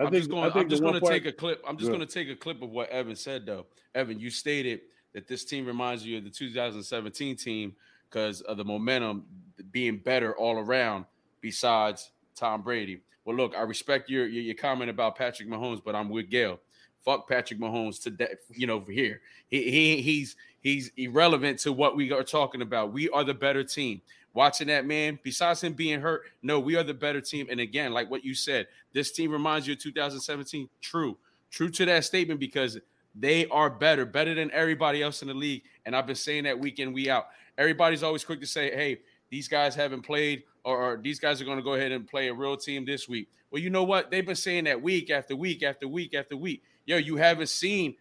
I 0.00 0.04
I'm 0.04 0.10
think, 0.10 0.22
just 0.22 0.30
going. 0.30 0.50
I 0.50 0.58
I'm 0.58 0.68
just 0.68 0.82
going 0.82 0.94
to 0.94 1.00
take 1.00 1.26
a 1.26 1.32
clip. 1.32 1.62
I'm 1.68 1.76
just 1.76 1.90
Go 1.90 1.96
going 1.96 2.06
to 2.06 2.12
take 2.12 2.28
a 2.30 2.36
clip 2.36 2.62
of 2.62 2.70
what 2.70 2.88
Evan 2.88 3.14
said, 3.14 3.44
though. 3.44 3.66
Evan, 3.94 4.18
you 4.18 4.30
stated 4.30 4.80
that 5.12 5.28
this 5.28 5.44
team 5.44 5.66
reminds 5.66 6.06
you 6.06 6.18
of 6.18 6.24
the 6.24 6.30
2017 6.30 7.36
team 7.36 7.74
because 8.08 8.40
of 8.42 8.56
the 8.56 8.64
momentum 8.64 9.24
being 9.70 9.98
better 9.98 10.34
all 10.36 10.58
around. 10.58 11.04
Besides 11.42 12.10
Tom 12.34 12.62
Brady. 12.62 13.00
Well, 13.24 13.36
look, 13.36 13.54
I 13.56 13.62
respect 13.62 14.08
your 14.08 14.26
your, 14.26 14.42
your 14.42 14.54
comment 14.54 14.90
about 14.90 15.16
Patrick 15.16 15.48
Mahomes, 15.48 15.82
but 15.84 15.94
I'm 15.94 16.08
with 16.08 16.30
Gail. 16.30 16.58
Fuck 17.04 17.28
Patrick 17.28 17.60
Mahomes 17.60 18.02
today. 18.02 18.34
you 18.50 18.66
know, 18.66 18.76
over 18.76 18.92
here. 18.92 19.20
He, 19.48 19.70
he 19.70 20.02
he's 20.02 20.36
he's 20.60 20.90
irrelevant 20.96 21.58
to 21.60 21.72
what 21.72 21.96
we 21.96 22.12
are 22.12 22.22
talking 22.22 22.62
about. 22.62 22.92
We 22.92 23.08
are 23.10 23.24
the 23.24 23.34
better 23.34 23.64
team. 23.64 24.00
Watching 24.32 24.68
that 24.68 24.86
man, 24.86 25.18
besides 25.22 25.62
him 25.62 25.72
being 25.72 26.00
hurt, 26.00 26.22
no, 26.42 26.60
we 26.60 26.76
are 26.76 26.84
the 26.84 26.94
better 26.94 27.20
team. 27.20 27.48
And 27.50 27.58
again, 27.58 27.92
like 27.92 28.10
what 28.10 28.24
you 28.24 28.34
said, 28.34 28.68
this 28.92 29.10
team 29.10 29.32
reminds 29.32 29.66
you 29.66 29.72
of 29.72 29.80
2017. 29.80 30.68
True, 30.80 31.18
true 31.50 31.68
to 31.70 31.84
that 31.86 32.04
statement 32.04 32.38
because 32.38 32.78
they 33.14 33.46
are 33.48 33.68
better, 33.68 34.06
better 34.06 34.34
than 34.34 34.50
everybody 34.52 35.02
else 35.02 35.22
in 35.22 35.28
the 35.28 35.34
league. 35.34 35.62
And 35.84 35.96
I've 35.96 36.06
been 36.06 36.14
saying 36.14 36.44
that 36.44 36.58
week 36.58 36.78
in, 36.78 36.92
week 36.92 37.08
out. 37.08 37.26
Everybody's 37.58 38.02
always 38.02 38.24
quick 38.24 38.40
to 38.40 38.46
say, 38.46 38.70
hey, 38.70 39.00
these 39.30 39.48
guys 39.48 39.74
haven't 39.74 40.02
played, 40.02 40.44
or, 40.64 40.76
or 40.76 40.96
these 40.96 41.18
guys 41.18 41.40
are 41.40 41.44
going 41.44 41.58
to 41.58 41.64
go 41.64 41.74
ahead 41.74 41.92
and 41.92 42.06
play 42.06 42.28
a 42.28 42.34
real 42.34 42.56
team 42.56 42.84
this 42.84 43.08
week. 43.08 43.28
Well, 43.50 43.60
you 43.60 43.70
know 43.70 43.84
what? 43.84 44.10
They've 44.10 44.26
been 44.26 44.36
saying 44.36 44.64
that 44.64 44.80
week 44.80 45.10
after 45.10 45.34
week 45.34 45.62
after 45.62 45.88
week 45.88 46.14
after 46.14 46.36
week. 46.36 46.62
Yo, 46.86 46.96
you 46.96 47.16
haven't 47.16 47.48
seen 47.48 47.96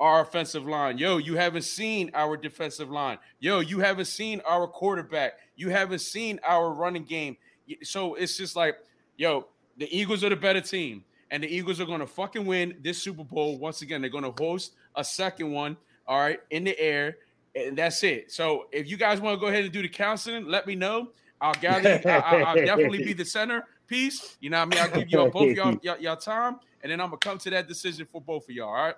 our 0.00 0.22
offensive 0.22 0.66
line. 0.66 0.96
Yo, 0.96 1.18
you 1.18 1.36
haven't 1.36 1.62
seen 1.62 2.10
our 2.14 2.36
defensive 2.36 2.90
line. 2.90 3.18
Yo, 3.38 3.60
you 3.60 3.80
haven't 3.80 4.06
seen 4.06 4.40
our 4.48 4.66
quarterback. 4.66 5.34
You 5.56 5.68
haven't 5.68 5.98
seen 5.98 6.40
our 6.42 6.72
running 6.72 7.04
game. 7.04 7.36
So 7.82 8.14
it's 8.14 8.36
just 8.36 8.56
like, 8.56 8.78
yo, 9.18 9.46
the 9.76 9.94
Eagles 9.96 10.24
are 10.24 10.30
the 10.30 10.36
better 10.36 10.62
team, 10.62 11.04
and 11.30 11.42
the 11.42 11.54
Eagles 11.54 11.80
are 11.80 11.84
going 11.84 12.00
to 12.00 12.06
fucking 12.06 12.46
win 12.46 12.76
this 12.80 13.00
Super 13.00 13.24
Bowl 13.24 13.58
once 13.58 13.82
again. 13.82 14.00
They're 14.00 14.10
going 14.10 14.24
to 14.24 14.34
host 14.42 14.72
a 14.96 15.04
second 15.04 15.52
one, 15.52 15.76
all 16.08 16.18
right, 16.18 16.40
in 16.50 16.64
the 16.64 16.78
air, 16.80 17.18
and 17.54 17.76
that's 17.76 18.02
it. 18.02 18.32
So 18.32 18.66
if 18.72 18.88
you 18.88 18.96
guys 18.96 19.20
want 19.20 19.36
to 19.36 19.40
go 19.40 19.48
ahead 19.48 19.64
and 19.64 19.72
do 19.72 19.82
the 19.82 19.88
counseling, 19.88 20.46
let 20.46 20.66
me 20.66 20.74
know. 20.74 21.10
I'll 21.40 21.54
gather. 21.54 22.00
I, 22.06 22.54
will 22.54 22.66
definitely 22.66 23.04
be 23.04 23.12
the 23.12 23.24
center 23.24 23.66
piece. 23.86 24.36
You 24.40 24.50
know 24.50 24.64
what 24.64 24.76
I 24.78 24.82
mean? 24.82 24.92
I'll 24.92 25.00
give 25.00 25.10
y'all 25.10 25.30
both 25.30 25.56
y'all, 25.56 25.76
y'all, 25.82 25.98
y'all 25.98 26.16
time, 26.16 26.58
and 26.82 26.92
then 26.92 27.00
I'm 27.00 27.08
gonna 27.08 27.18
come 27.18 27.38
to 27.38 27.50
that 27.50 27.68
decision 27.68 28.06
for 28.06 28.20
both 28.20 28.48
of 28.48 28.54
y'all. 28.54 28.68
All 28.68 28.74
right. 28.74 28.94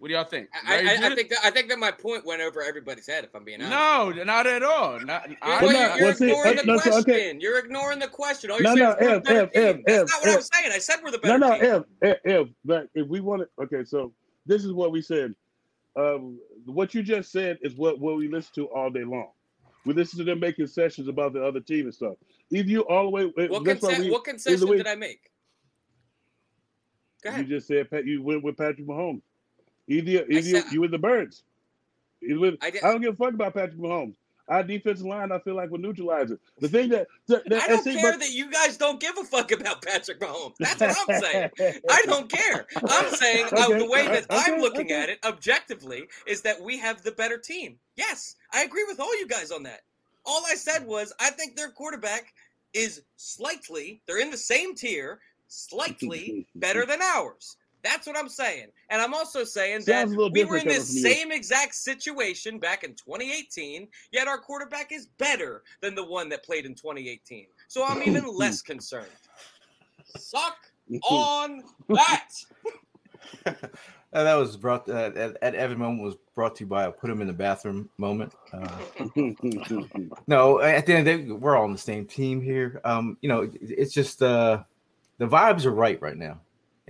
What 0.00 0.08
do 0.08 0.14
y'all 0.14 0.24
think? 0.24 0.48
I, 0.66 0.78
I, 0.78 1.06
I 1.08 1.14
think 1.14 1.28
that 1.28 1.38
I 1.44 1.50
think 1.50 1.68
that 1.68 1.78
my 1.78 1.90
point 1.90 2.24
went 2.24 2.40
over 2.40 2.62
everybody's 2.62 3.06
head. 3.06 3.22
If 3.22 3.34
I'm 3.34 3.44
being 3.44 3.60
honest. 3.60 4.16
No, 4.16 4.24
not 4.24 4.46
at 4.46 4.62
all. 4.62 4.98
Not, 4.98 5.28
I, 5.42 5.62
Well, 5.62 5.74
Well, 5.74 5.98
you're, 5.98 5.98
you're 5.98 6.10
ignoring 6.12 6.58
uh, 6.58 6.62
the 6.62 6.66
no, 6.66 6.76
so, 6.78 6.90
question. 6.90 7.12
okay. 7.14 7.36
You're 7.38 7.58
ignoring 7.58 7.98
the 7.98 8.08
question. 8.08 8.50
All 8.50 8.60
No, 8.60 8.74
you're 8.74 8.86
no, 8.88 8.96
saying 8.98 9.02
is 9.02 9.06
we're 9.08 9.14
Ev, 9.14 9.22
the 9.22 9.28
better 9.28 9.40
Ev, 9.68 9.76
team. 9.76 9.84
Ev, 9.86 9.96
That's 10.06 10.10
not 10.10 10.20
what 10.22 10.28
I 10.28 10.32
Ev. 10.32 10.36
was 10.38 10.50
saying. 10.54 10.72
I 10.72 10.78
said 10.78 10.96
we're 11.04 11.10
the 11.10 11.16
No, 11.18 11.22
better 11.22 11.38
no, 11.38 11.50
team. 11.82 11.84
if, 12.00 12.10
if, 12.10 12.18
if, 12.24 12.48
but 12.64 12.88
if 12.94 13.06
we 13.08 13.20
want 13.20 13.42
to, 13.42 13.62
okay, 13.64 13.84
so 13.84 14.14
this 14.46 14.64
is 14.64 14.72
what 14.72 14.90
we 14.90 15.02
said. 15.02 15.34
Um, 15.96 16.38
what 16.64 16.94
you 16.94 17.02
just 17.02 17.30
said 17.30 17.58
is 17.60 17.74
what, 17.74 18.00
what 18.00 18.16
we 18.16 18.28
listen 18.28 18.52
to 18.54 18.68
all 18.68 18.88
day 18.88 19.04
long. 19.04 19.28
We 19.84 19.92
listen 19.92 20.18
to 20.20 20.24
them 20.24 20.40
making 20.40 20.66
sessions 20.68 21.08
about 21.08 21.34
the 21.34 21.44
other 21.44 21.60
team 21.60 21.84
and 21.84 21.94
stuff. 21.94 22.14
Either 22.50 22.68
you 22.68 22.80
all 22.82 23.02
the 23.04 23.10
way. 23.10 23.24
What, 23.48 23.64
that's 23.64 23.82
why 23.82 23.98
we- 24.00 24.10
what 24.10 24.24
concession 24.24 24.66
way- 24.66 24.78
did 24.78 24.86
I 24.86 24.94
make? 24.94 25.30
Go 27.22 27.36
You 27.36 27.44
just 27.44 27.66
said 27.68 27.90
Pat, 27.90 28.06
you 28.06 28.22
went 28.22 28.42
with 28.42 28.56
Patrick 28.56 28.86
Mahomes. 28.86 29.20
Either, 29.90 30.24
either 30.30 30.62
you, 30.70 30.80
with 30.80 30.92
the 30.92 30.98
Birds. 30.98 31.42
Either 32.22 32.38
with, 32.38 32.54
I 32.62 32.68
I, 32.68 32.92
don't 32.92 33.00
give 33.00 33.14
a 33.14 33.16
fuck 33.16 33.34
about 33.34 33.54
Patrick 33.54 33.78
Mahomes. 33.78 34.14
Our 34.46 34.62
defensive 34.64 35.06
line, 35.06 35.30
I 35.30 35.38
feel 35.40 35.54
like, 35.54 35.70
will 35.70 35.78
neutralize 35.78 36.30
it. 36.30 36.40
The 36.60 36.68
thing 36.68 36.88
that, 36.90 37.06
that, 37.28 37.48
that 37.48 37.62
I 37.62 37.66
don't 37.68 37.84
see, 37.84 37.94
care 37.94 38.12
but- 38.12 38.20
that 38.20 38.30
you 38.30 38.50
guys 38.50 38.76
don't 38.76 39.00
give 39.00 39.16
a 39.18 39.24
fuck 39.24 39.52
about 39.52 39.82
Patrick 39.82 40.20
Mahomes. 40.20 40.54
That's 40.58 40.80
what 40.80 40.96
I'm 41.08 41.20
saying. 41.20 41.50
I 41.90 42.02
don't 42.06 42.30
care. 42.30 42.66
I'm 42.88 43.10
saying 43.14 43.46
uh, 43.52 43.78
the 43.78 43.88
way 43.88 44.06
that 44.06 44.30
okay, 44.30 44.52
I'm 44.52 44.60
looking 44.60 44.86
okay. 44.86 45.02
at 45.02 45.08
it 45.08 45.18
objectively 45.24 46.08
is 46.26 46.42
that 46.42 46.60
we 46.60 46.78
have 46.78 47.02
the 47.02 47.12
better 47.12 47.38
team. 47.38 47.76
Yes, 47.96 48.36
I 48.52 48.62
agree 48.62 48.84
with 48.88 49.00
all 49.00 49.16
you 49.18 49.26
guys 49.26 49.50
on 49.50 49.62
that. 49.64 49.80
All 50.24 50.42
I 50.48 50.54
said 50.54 50.86
was 50.86 51.12
I 51.20 51.30
think 51.30 51.56
their 51.56 51.70
quarterback 51.70 52.32
is 52.74 53.02
slightly, 53.16 54.02
they're 54.06 54.20
in 54.20 54.30
the 54.30 54.36
same 54.36 54.74
tier, 54.74 55.20
slightly 55.48 56.46
better 56.54 56.86
than 56.86 57.00
ours. 57.02 57.56
That's 57.82 58.06
what 58.06 58.16
I'm 58.16 58.28
saying. 58.28 58.66
And 58.90 59.00
I'm 59.00 59.14
also 59.14 59.44
saying 59.44 59.84
that 59.86 60.02
Sounds 60.02 60.12
a 60.12 60.16
little 60.16 60.30
we 60.30 60.44
were 60.44 60.56
in 60.58 60.64
different 60.64 60.78
this 60.86 60.88
coming 61.02 61.04
you. 61.04 61.14
same 61.14 61.32
exact 61.32 61.74
situation 61.74 62.58
back 62.58 62.84
in 62.84 62.90
2018, 62.94 63.88
yet 64.12 64.28
our 64.28 64.38
quarterback 64.38 64.92
is 64.92 65.06
better 65.18 65.62
than 65.80 65.94
the 65.94 66.04
one 66.04 66.28
that 66.28 66.44
played 66.44 66.66
in 66.66 66.74
2018. 66.74 67.46
So 67.68 67.84
I'm 67.86 68.02
even 68.02 68.26
less 68.36 68.62
concerned. 68.62 69.06
Suck 70.16 70.56
on 71.08 71.62
that. 71.88 72.28
Uh, 74.12 74.24
that 74.24 74.34
was 74.34 74.56
brought 74.56 74.88
uh, 74.88 75.12
at, 75.14 75.36
at 75.40 75.54
Evan 75.54 75.78
moment 75.78 76.02
was 76.02 76.16
brought 76.34 76.56
to 76.56 76.64
you 76.64 76.66
by 76.66 76.82
a 76.82 76.90
put 76.90 77.08
him 77.08 77.20
in 77.20 77.28
the 77.28 77.32
bathroom 77.32 77.88
moment. 77.96 78.32
Uh, 78.52 78.78
no, 80.26 80.60
at 80.60 80.84
the 80.84 80.94
end 80.94 81.06
of 81.06 81.16
the 81.18 81.24
day, 81.26 81.30
we're 81.30 81.56
all 81.56 81.62
on 81.62 81.70
the 81.70 81.78
same 81.78 82.04
team 82.06 82.40
here. 82.40 82.80
Um, 82.84 83.16
you 83.20 83.28
know, 83.28 83.42
it- 83.42 83.52
it's 83.60 83.94
just 83.94 84.20
uh, 84.20 84.64
the 85.18 85.28
vibes 85.28 85.64
are 85.64 85.70
right 85.70 86.02
right 86.02 86.16
now, 86.16 86.40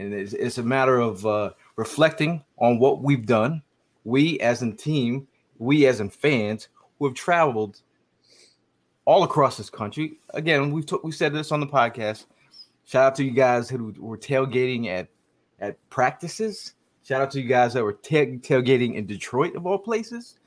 and 0.00 0.14
it's, 0.14 0.32
it's 0.32 0.58
a 0.58 0.62
matter 0.62 0.98
of 0.98 1.26
uh, 1.26 1.50
reflecting 1.76 2.42
on 2.58 2.78
what 2.78 3.02
we've 3.02 3.26
done. 3.26 3.62
We 4.04 4.40
as 4.40 4.62
a 4.62 4.72
team, 4.72 5.28
we 5.58 5.86
as 5.86 6.00
in 6.00 6.08
fans 6.08 6.68
who 6.98 7.06
have 7.06 7.14
traveled 7.14 7.82
all 9.04 9.22
across 9.22 9.56
this 9.56 9.68
country. 9.68 10.18
Again, 10.30 10.70
we've 10.70 10.86
t- 10.86 10.96
we 11.04 11.12
said 11.12 11.34
this 11.34 11.52
on 11.52 11.60
the 11.60 11.66
podcast. 11.66 12.26
Shout 12.86 13.04
out 13.04 13.14
to 13.16 13.24
you 13.24 13.32
guys 13.32 13.68
who 13.68 13.94
were 13.98 14.16
tailgating 14.16 14.86
at 14.88 15.08
at 15.60 15.76
practices. 15.90 16.74
Shout 17.04 17.20
out 17.20 17.30
to 17.32 17.40
you 17.40 17.48
guys 17.48 17.74
that 17.74 17.84
were 17.84 17.92
ta- 17.92 18.38
tailgating 18.40 18.94
in 18.94 19.06
Detroit 19.06 19.54
of 19.54 19.66
all 19.66 19.78
places, 19.78 20.38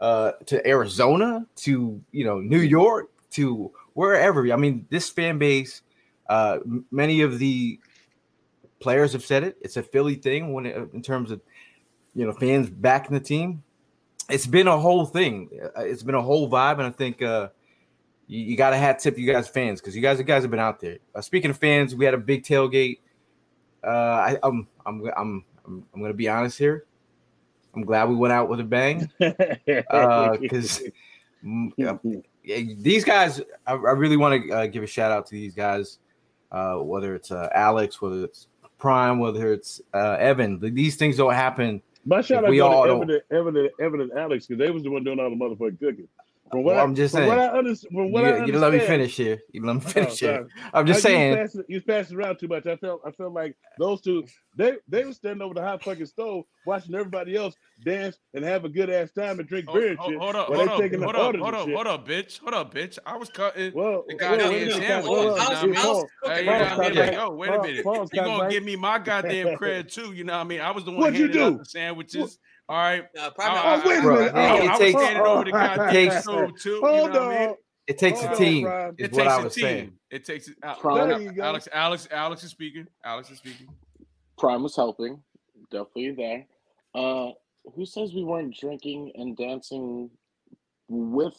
uh, 0.00 0.32
to 0.46 0.66
Arizona, 0.66 1.46
to 1.56 2.00
you 2.12 2.24
know 2.24 2.40
New 2.40 2.60
York, 2.60 3.10
to 3.30 3.72
wherever. 3.94 4.52
I 4.52 4.56
mean, 4.56 4.86
this 4.90 5.08
fan 5.08 5.38
base. 5.38 5.82
Uh, 6.28 6.58
many 6.90 7.22
of 7.22 7.38
the 7.38 7.80
players 8.80 9.12
have 9.12 9.24
said 9.24 9.44
it. 9.44 9.56
It's 9.60 9.76
a 9.76 9.82
Philly 9.82 10.14
thing 10.14 10.52
when 10.52 10.66
it, 10.66 10.76
in 10.92 11.02
terms 11.02 11.30
of 11.30 11.40
you 12.14 12.26
know 12.26 12.32
fans 12.32 12.70
backing 12.70 13.14
the 13.14 13.20
team. 13.20 13.62
It's 14.28 14.46
been 14.46 14.68
a 14.68 14.78
whole 14.78 15.06
thing. 15.06 15.48
Uh, 15.76 15.82
It's 15.82 16.02
been 16.02 16.14
a 16.14 16.22
whole 16.22 16.50
vibe, 16.50 16.74
and 16.74 16.82
I 16.82 16.90
think 16.90 17.22
uh, 17.22 17.48
you, 18.26 18.40
you 18.40 18.56
got 18.56 18.70
to 18.70 18.76
hat 18.76 18.98
tip 18.98 19.18
you 19.18 19.30
guys 19.30 19.48
fans 19.48 19.80
because 19.80 19.96
you 19.96 20.02
guys 20.02 20.18
you 20.18 20.24
guys 20.24 20.42
have 20.42 20.50
been 20.50 20.60
out 20.60 20.80
there. 20.80 20.98
Uh, 21.14 21.20
speaking 21.20 21.50
of 21.50 21.56
fans, 21.56 21.94
we 21.94 22.04
had 22.04 22.14
a 22.14 22.18
big 22.18 22.44
tailgate. 22.44 22.98
Uh, 23.82 23.88
I, 23.88 24.38
I'm 24.42 24.66
I'm 24.84 25.04
I'm 25.16 25.44
I'm 25.64 25.84
I'm 25.94 26.00
gonna 26.00 26.14
be 26.14 26.28
honest 26.28 26.58
here. 26.58 26.84
I'm 27.74 27.84
glad 27.84 28.08
we 28.08 28.16
went 28.16 28.32
out 28.32 28.48
with 28.48 28.60
a 28.60 28.64
bang 28.64 29.10
because 29.18 30.82
these 32.42 33.04
guys, 33.04 33.40
I, 33.66 33.72
I 33.72 33.74
really 33.74 34.16
want 34.16 34.42
to 34.42 34.52
uh, 34.52 34.66
give 34.66 34.82
a 34.82 34.86
shout 34.86 35.12
out 35.12 35.26
to 35.26 35.32
these 35.32 35.54
guys, 35.54 35.98
uh, 36.50 36.76
whether 36.76 37.14
it's 37.14 37.30
uh, 37.30 37.48
Alex, 37.54 38.00
whether 38.02 38.24
it's 38.24 38.47
Prime, 38.78 39.18
whether 39.18 39.52
it's 39.52 39.80
uh, 39.92 40.16
Evan. 40.18 40.58
These 40.74 40.96
things 40.96 41.16
don't 41.16 41.34
happen. 41.34 41.82
My 42.06 42.20
shout 42.22 42.44
out 42.44 42.50
we 42.50 42.58
to 42.58 42.64
all 42.64 42.84
Evan, 42.84 43.20
Evan, 43.30 43.56
and- 43.56 43.70
Evan 43.80 44.00
and 44.00 44.12
Alex 44.12 44.46
because 44.46 44.58
they 44.64 44.70
was 44.70 44.82
the 44.82 44.90
one 44.90 45.04
doing 45.04 45.20
all 45.20 45.28
the 45.30 45.36
motherfucking 45.36 45.80
cooking. 45.80 46.08
From 46.50 46.62
what 46.64 46.74
Well, 46.74 46.80
I, 46.80 46.84
I'm 46.84 46.94
just 46.94 47.12
from 47.12 47.20
saying. 47.20 47.28
What 47.28 47.38
I 47.38 47.48
understand, 47.48 47.92
from 47.94 48.12
what 48.12 48.24
you, 48.24 48.30
I 48.32 48.44
you 48.46 48.58
let 48.58 48.72
me 48.72 48.80
finish 48.80 49.16
here. 49.16 49.38
You 49.52 49.64
let 49.66 49.76
me 49.76 49.82
Oh, 49.84 49.90
finish 49.90 50.20
here. 50.20 50.48
I'm 50.72 50.86
just 50.86 50.98
I- 50.98 51.02
saying. 51.02 51.30
You 51.32 51.36
passed, 51.36 51.56
it- 51.56 51.66
you 51.68 51.80
passed 51.82 52.12
around 52.12 52.38
too 52.38 52.48
much. 52.48 52.66
I 52.66 52.76
felt 52.76 53.02
I 53.06 53.10
felt 53.10 53.32
like 53.32 53.56
those 53.78 54.00
two 54.00 54.24
they 54.56 54.74
they 54.88 55.04
were 55.04 55.12
standing 55.12 55.42
over 55.42 55.54
the 55.54 55.62
hot 55.62 55.82
fucking 55.84 56.06
stove 56.06 56.44
watching 56.64 56.94
everybody 56.94 57.36
else 57.36 57.54
dance 57.84 58.18
and 58.34 58.44
have 58.44 58.64
a 58.64 58.68
good 58.68 58.90
ass 58.90 59.10
time 59.12 59.38
and 59.38 59.48
drink 59.48 59.66
Hold, 59.66 59.78
beer 59.78 59.88
and 59.90 59.98
hold, 59.98 60.10
shit. 60.12 60.20
hold 60.20 60.36
up, 60.36 60.48
while 60.48 60.58
hold 60.58 60.68
up, 60.70 60.80
taking 60.80 61.00
the 61.00 61.04
hold 61.04 61.16
up, 61.16 61.26
orders 61.26 61.42
hold 61.42 61.54
up, 61.54 61.66
shit. 61.66 61.74
hold 61.74 61.86
up, 61.86 62.08
bitch, 62.08 62.40
hold 62.40 62.54
up, 62.54 62.74
bitch. 62.74 62.98
I 63.06 63.16
was 63.16 63.28
cutting 63.28 63.72
Well, 63.74 64.04
the 64.08 64.14
well, 64.14 64.18
goddamn 64.18 64.50
wait 64.50 64.62
a 64.62 64.66
minute, 64.66 64.74
sandwiches. 64.74 65.08
hold 65.08 65.18
you 65.20 65.26
know 65.26 65.34
what 65.34 65.40
I 65.52 65.66
Pause, 65.66 65.66
mean? 65.66 65.74
Hey, 66.24 66.40
you 66.40 66.46
know 66.46 66.52
what 66.58 66.62
I 66.62 66.88
mean? 66.88 66.98
Like, 66.98 67.12
yo, 67.12 67.30
wait 67.30 67.48
a 67.48 67.62
minute. 67.62 67.84
pause, 67.84 68.10
You 68.12 68.22
gonna 68.22 68.50
give 68.50 68.64
me 68.64 68.76
my 68.76 68.98
goddamn 69.04 69.58
cred 69.58 69.92
too? 69.92 70.12
You 70.12 70.24
know 70.24 70.32
what 70.34 70.40
I 70.40 70.44
mean? 70.44 70.60
I 70.60 70.70
was 70.70 70.84
the 70.84 70.90
one 70.90 71.00
What'd 71.00 71.18
you 71.18 71.26
handing 71.26 71.42
out 71.42 71.52
do? 71.52 71.58
the 71.58 71.64
sandwiches. 71.64 72.38
All 72.68 72.76
right. 72.76 73.04
Uh, 73.18 73.26
I, 73.26 73.30
probably 73.30 73.58
I, 73.58 73.82
Oh, 73.82 73.88
wait 73.88 73.96
a 73.96 73.98
I- 73.98 74.02
minute. 74.18 74.34
I, 74.34 74.40
I, 74.40 74.56
It 74.56 74.68
I 74.68 74.70
was 74.70 74.78
takes- 74.78 74.94
over 74.94 75.44
the 75.44 75.50
oh, 75.50 75.52
goddamn 75.52 75.90
takes- 75.92 76.22
stove 76.22 76.50
too. 76.60 76.70
You 76.70 76.80
Hold 76.86 77.12
know 77.12 77.26
what 77.26 77.36
I 77.36 77.38
mean? 77.40 77.48
on. 77.50 77.54
It 77.86 77.96
takes 77.98 78.20
Hold 78.20 78.32
a 78.32 78.36
team. 78.36 78.62
Brian. 78.64 78.94
Is 78.98 79.06
It 79.06 79.12
what 79.12 79.18
takes 79.22 79.32
I 79.32 79.40
a 79.40 79.44
was 79.44 79.54
team. 79.54 79.62
saying. 79.62 79.92
It 80.10 80.24
takes 80.24 80.50
Al- 80.62 80.76
Prime. 80.76 81.08
There 81.08 81.20
you 81.22 81.32
go. 81.32 81.42
Alex, 81.42 81.68
Alex, 81.72 82.08
Alex 82.10 82.44
is 82.44 82.50
speaking. 82.50 82.86
Alex 83.04 83.30
is 83.30 83.38
speaking. 83.38 83.68
Prime 84.38 84.62
was 84.62 84.76
helping, 84.76 85.22
definitely 85.70 86.10
there. 86.12 86.46
Uh, 86.94 87.30
who 87.74 87.86
says 87.86 88.12
we 88.14 88.24
weren't 88.24 88.54
drinking 88.58 89.12
and 89.14 89.36
dancing 89.36 90.10
with 90.88 91.34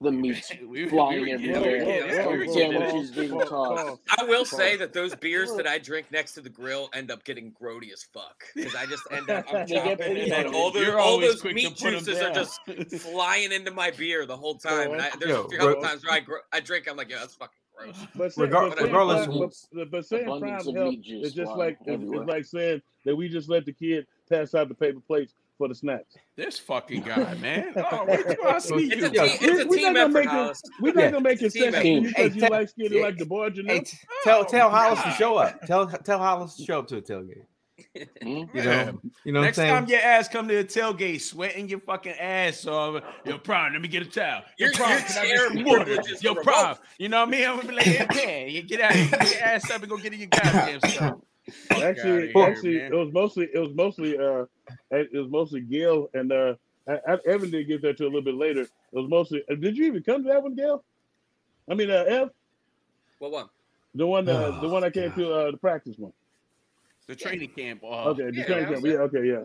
the 0.00 0.10
meats 0.10 0.50
We- 0.60 0.66
we 0.84 0.88
flying 0.88 1.20
were- 1.20 1.28
everywhere, 1.28 1.76
yeah, 1.76 2.26
we 2.28 2.36
were 2.38 2.42
and 2.44 2.54
getting 2.54 2.72
sandwiches 2.80 3.10
being 3.10 3.38
tossed? 3.40 4.00
I 4.18 4.24
will 4.24 4.44
say 4.44 4.76
that 4.76 4.92
those 4.92 5.14
beers 5.14 5.52
that 5.54 5.66
I 5.66 5.78
drink 5.78 6.10
next 6.10 6.32
to 6.34 6.40
the 6.40 6.48
grill 6.48 6.88
end 6.94 7.10
up 7.10 7.22
getting 7.24 7.52
grody 7.60 7.92
as 7.92 8.02
fuck 8.02 8.44
because 8.54 8.74
I 8.74 8.86
just 8.86 9.02
end 9.10 9.28
up 9.28 9.44
I'm 9.52 9.66
get 9.66 9.84
chopping 9.98 10.16
and 10.16 10.32
then 10.32 10.54
all 10.54 10.70
those 10.72 10.86
You're 10.86 10.98
all 10.98 11.20
those 11.20 11.40
quick 11.40 11.54
meat 11.54 11.76
juices 11.76 12.18
are 12.20 12.32
just 12.32 12.60
flying 13.02 13.52
into 13.52 13.70
my 13.70 13.90
beer 13.90 14.24
the 14.26 14.36
whole 14.36 14.54
time. 14.54 14.92
And 14.92 15.02
I, 15.02 15.10
there's 15.18 15.30
Yo, 15.30 15.42
a 15.42 15.48
few 15.48 15.58
other 15.58 15.72
bro- 15.74 15.82
times 15.82 16.04
where 16.04 16.14
I, 16.14 16.20
gr- 16.20 16.34
I 16.52 16.60
drink, 16.60 16.86
I'm 16.90 16.96
like, 16.96 17.10
yeah, 17.10 17.18
that's 17.20 17.34
fucking 17.34 17.58
gross. 17.76 17.96
But 18.14 18.32
saying, 18.32 18.50
Regar- 18.50 18.68
but 18.70 18.78
saying 18.78 18.86
regardless- 18.86 19.26
prime, 19.26 19.50
but, 19.74 19.90
but 19.90 20.06
saying 20.06 20.24
prime 20.24 20.74
health 20.74 20.94
is 21.04 21.34
just 21.34 21.52
like 21.52 21.78
it's, 21.86 22.02
it's 22.02 22.26
like 22.28 22.44
saying 22.46 22.82
that 23.04 23.14
we 23.16 23.28
just 23.28 23.48
let 23.50 23.66
the 23.66 23.72
kid 23.72 24.06
pass 24.30 24.54
out 24.54 24.68
the 24.68 24.74
paper 24.74 25.00
plates 25.00 25.34
for 25.60 25.68
the 25.68 25.74
snacks. 25.74 26.16
This 26.36 26.58
fucking 26.58 27.02
guy, 27.02 27.34
man. 27.40 27.74
Oh, 27.76 28.06
wait 28.08 28.26
till 28.26 28.46
I 28.46 28.58
see 28.58 28.74
It's 28.90 28.96
you. 28.96 29.06
a 29.06 29.10
Yo, 29.10 29.26
team, 29.26 29.38
it's 29.42 29.60
a 29.60 29.64
we- 29.64 29.64
we 29.64 29.76
team 29.76 29.92
not 29.92 29.94
gonna 29.94 30.00
effort, 30.00 30.12
make 30.14 30.24
it- 30.24 30.30
Hollis. 30.30 30.62
We're 30.80 30.92
not 30.94 31.12
gonna 31.12 31.20
make 31.20 31.42
it 31.42 31.52
Team 31.52 31.72
sense 31.72 31.84
you 31.84 32.00
because 32.00 32.16
Hey, 32.16 32.24
you 32.34 32.40
te- 32.40 32.48
like 32.48 32.68
skinny 32.70 32.96
hey, 32.96 33.02
like 33.02 33.18
the 33.18 33.26
boy, 33.26 33.46
you. 33.48 33.64
Hey, 33.66 33.80
t- 33.80 33.98
tell 34.24 34.44
tell 34.46 34.68
Oh, 34.68 34.70
Hollis 34.70 35.02
to 35.02 35.10
show 35.10 35.36
up. 35.36 35.60
Tell 35.66 35.86
tell 35.86 36.18
Hollis 36.18 36.56
to 36.56 36.64
show 36.64 36.78
up 36.78 36.86
to 36.88 36.96
a 36.96 37.02
tailgate. 37.02 37.44
Hmm? 38.22 38.28
You 38.54 38.62
know, 38.62 39.00
you 39.24 39.32
know 39.32 39.40
Next 39.42 39.56
what 39.58 39.66
I'm 39.68 39.84
time 39.84 39.88
your 39.90 40.00
ass 40.00 40.28
come 40.28 40.46
to 40.48 40.54
the 40.54 40.64
tailgate, 40.64 41.20
sweating 41.22 41.68
your 41.68 41.80
fucking 41.80 42.12
ass 42.12 42.66
off. 42.66 43.02
Yo, 43.24 43.38
prime, 43.38 43.72
let 43.72 43.80
me 43.82 43.88
get 43.88 44.02
a 44.02 44.06
towel. 44.06 44.42
Yo, 44.58 44.66
Your- 44.66 44.74
prime, 44.74 44.90
your 44.90 44.98
can 45.00 45.18
I 45.18 45.26
chair 45.26 45.36
get 45.48 45.52
some 45.56 45.64
water? 45.64 45.84
privileges 45.84 46.22
Yo, 46.22 46.34
prime, 46.34 46.76
you 46.98 47.08
know 47.08 47.20
what 47.20 47.28
I 47.28 47.30
mean? 47.30 47.48
I'm 47.48 47.56
gonna 47.56 47.68
be 47.68 47.74
like, 47.74 47.86
yeah, 47.86 48.06
yeah, 48.14 48.44
you 48.46 48.62
get 48.62 48.80
out, 48.82 48.92
get 48.92 49.34
your 49.34 49.42
ass 49.44 49.70
up 49.70 49.80
and 49.82 49.90
go 49.90 49.96
get 49.98 50.12
in 50.12 50.18
your 50.20 50.28
goddamn 50.28 50.80
stuff. 50.80 51.14
Actually, 51.82 52.32
here, 52.32 52.48
actually, 52.48 52.76
man. 52.78 52.92
it 52.92 52.94
was 52.94 53.12
mostly 53.12 53.48
it 53.52 53.58
was 53.58 53.72
mostly 53.74 54.18
uh 54.18 54.44
it 54.90 55.08
was 55.12 55.30
mostly 55.30 55.60
Gail 55.60 56.08
and 56.14 56.32
uh 56.32 56.54
I, 56.88 56.98
I, 57.08 57.18
Evan 57.26 57.50
didn't 57.50 57.68
get 57.68 57.82
there 57.82 57.94
till 57.94 58.06
a 58.06 58.08
little 58.08 58.22
bit 58.22 58.34
later. 58.34 58.62
It 58.62 58.70
was 58.92 59.08
mostly. 59.08 59.42
uh, 59.50 59.54
Did 59.54 59.76
you 59.76 59.86
even 59.86 60.02
come 60.02 60.22
to 60.24 60.28
that 60.30 60.42
one, 60.42 60.54
Gail? 60.56 60.84
I 61.70 61.74
mean, 61.74 61.90
uh, 61.90 62.04
Ev, 62.08 62.30
What 63.18 63.30
one? 63.32 63.46
the 63.94 64.06
one 64.06 64.28
uh, 64.28 64.50
the 64.60 64.66
Oh, 64.66 64.70
one 64.70 64.84
I 64.84 64.90
came 64.90 65.12
to 65.12 65.32
uh, 65.32 65.50
the 65.52 65.56
practice 65.58 65.94
one. 65.98 66.12
The 67.06 67.16
training 67.16 67.50
camp. 67.56 67.82
Uh, 67.84 68.08
Okay, 68.08 68.24
the 68.30 68.32
yeah, 68.32 68.44
training 68.44 68.66
camp. 68.66 68.82
was 68.82 68.94
Yeah, 68.94 68.98
okay, 68.98 69.26
yeah. 69.26 69.44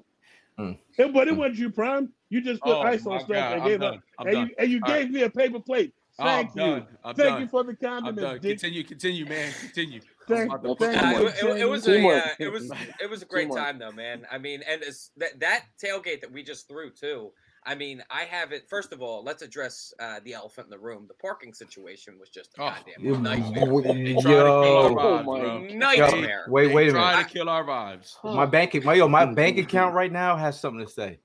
Mm. 0.60 0.78
Yeah, 0.98 1.08
but 1.08 1.28
it 1.28 1.34
Mm. 1.34 1.38
wasn't 1.38 1.58
you, 1.58 1.70
Prime. 1.72 2.14
You 2.30 2.42
just 2.42 2.64
put 2.64 2.78
Oh, 2.78 2.82
ice 2.82 3.06
on 3.06 3.20
stuff 3.20 3.30
God, 3.30 3.54
and 3.54 3.62
I'm 3.64 3.68
gave 3.70 3.82
up. 3.84 4.00
And 4.20 4.32
done. 4.32 4.48
you 4.50 4.56
and 4.58 4.72
you 4.72 4.82
All 4.82 4.94
gave 4.94 5.12
me 5.12 5.22
a 5.24 5.30
paper 5.30 5.60
plate. 5.60 5.94
Oh, 6.18 6.24
Thank 6.26 6.50
I'm 6.52 6.56
you. 6.56 6.62
done. 6.72 6.88
I'm 7.04 7.16
Thank 7.16 7.32
done. 7.32 7.42
you 7.42 7.48
for 7.48 7.64
the 7.64 7.76
I'm 7.76 8.16
condiments, 8.16 8.46
Continue, 8.46 8.84
continue, 8.84 9.26
man. 9.26 9.54
Continue. 9.54 10.02
Thank, 10.28 10.52
I'm 10.52 10.60
about 10.60 10.80
to- 10.80 10.86
thank 10.92 11.18
Uh, 11.18 11.26
it, 11.28 11.44
it- 11.44 11.58
it 11.62 11.66
was 11.70 11.88
a 11.88 11.94
Teamwork. 11.98 12.26
uh, 12.26 12.30
it 12.40 12.52
was 12.52 12.72
it 13.02 13.10
was 13.10 13.22
a 13.22 13.26
great 13.26 13.44
Teamwork. 13.44 13.60
time 13.60 13.80
though, 13.80 13.92
man. 13.92 14.26
I 14.32 14.38
mean, 14.38 14.62
and 14.68 14.82
it's, 14.82 15.12
that 15.18 15.40
that 15.40 15.66
tailgate 15.84 16.22
that 16.22 16.32
we 16.32 16.44
just 16.44 16.68
threw 16.68 16.90
too. 16.92 17.32
I 17.68 17.74
mean, 17.74 18.04
I 18.12 18.26
have 18.26 18.52
it. 18.52 18.70
First 18.70 18.94
of 18.94 19.02
all, 19.02 19.24
let's 19.24 19.42
address 19.42 19.92
uh, 20.00 20.20
the 20.24 20.36
elephant 20.36 20.68
in 20.68 20.70
the 20.72 20.78
room. 20.78 21.06
The 21.08 21.16
parking 21.16 21.52
situation 21.52 22.20
was 22.20 22.30
just 22.30 22.56
a 22.60 22.62
Oh, 22.62 22.70
goddamn 22.70 22.94
You- 23.04 23.18
nightmare. 23.18 23.66
They 23.82 24.14
tried 24.14 24.14
to 24.14 24.22
kill 24.22 24.38
our 24.40 24.90
Yo, 24.92 24.96
vibes, 24.96 25.00
Oh, 25.00 25.24
my 25.24 25.40
bro. 25.40 25.60
Nightmare. 25.62 26.46
wait, 26.48 26.72
wait 26.74 26.90
a 26.90 26.92
They 26.92 26.98
tried 27.00 27.12
minute. 27.16 27.28
to 27.28 27.34
kill 27.34 27.50
our 27.50 27.64
vibes. 27.64 28.16
My 28.24 28.46
bank, 28.46 28.84
my 28.84 28.94
yo, 28.94 29.08
my 29.08 29.26
bank 29.26 29.58
account 29.66 29.96
right 29.96 30.12
now 30.12 30.36
has 30.38 30.60
something 30.60 30.86
to 30.86 30.92
say. 30.92 31.20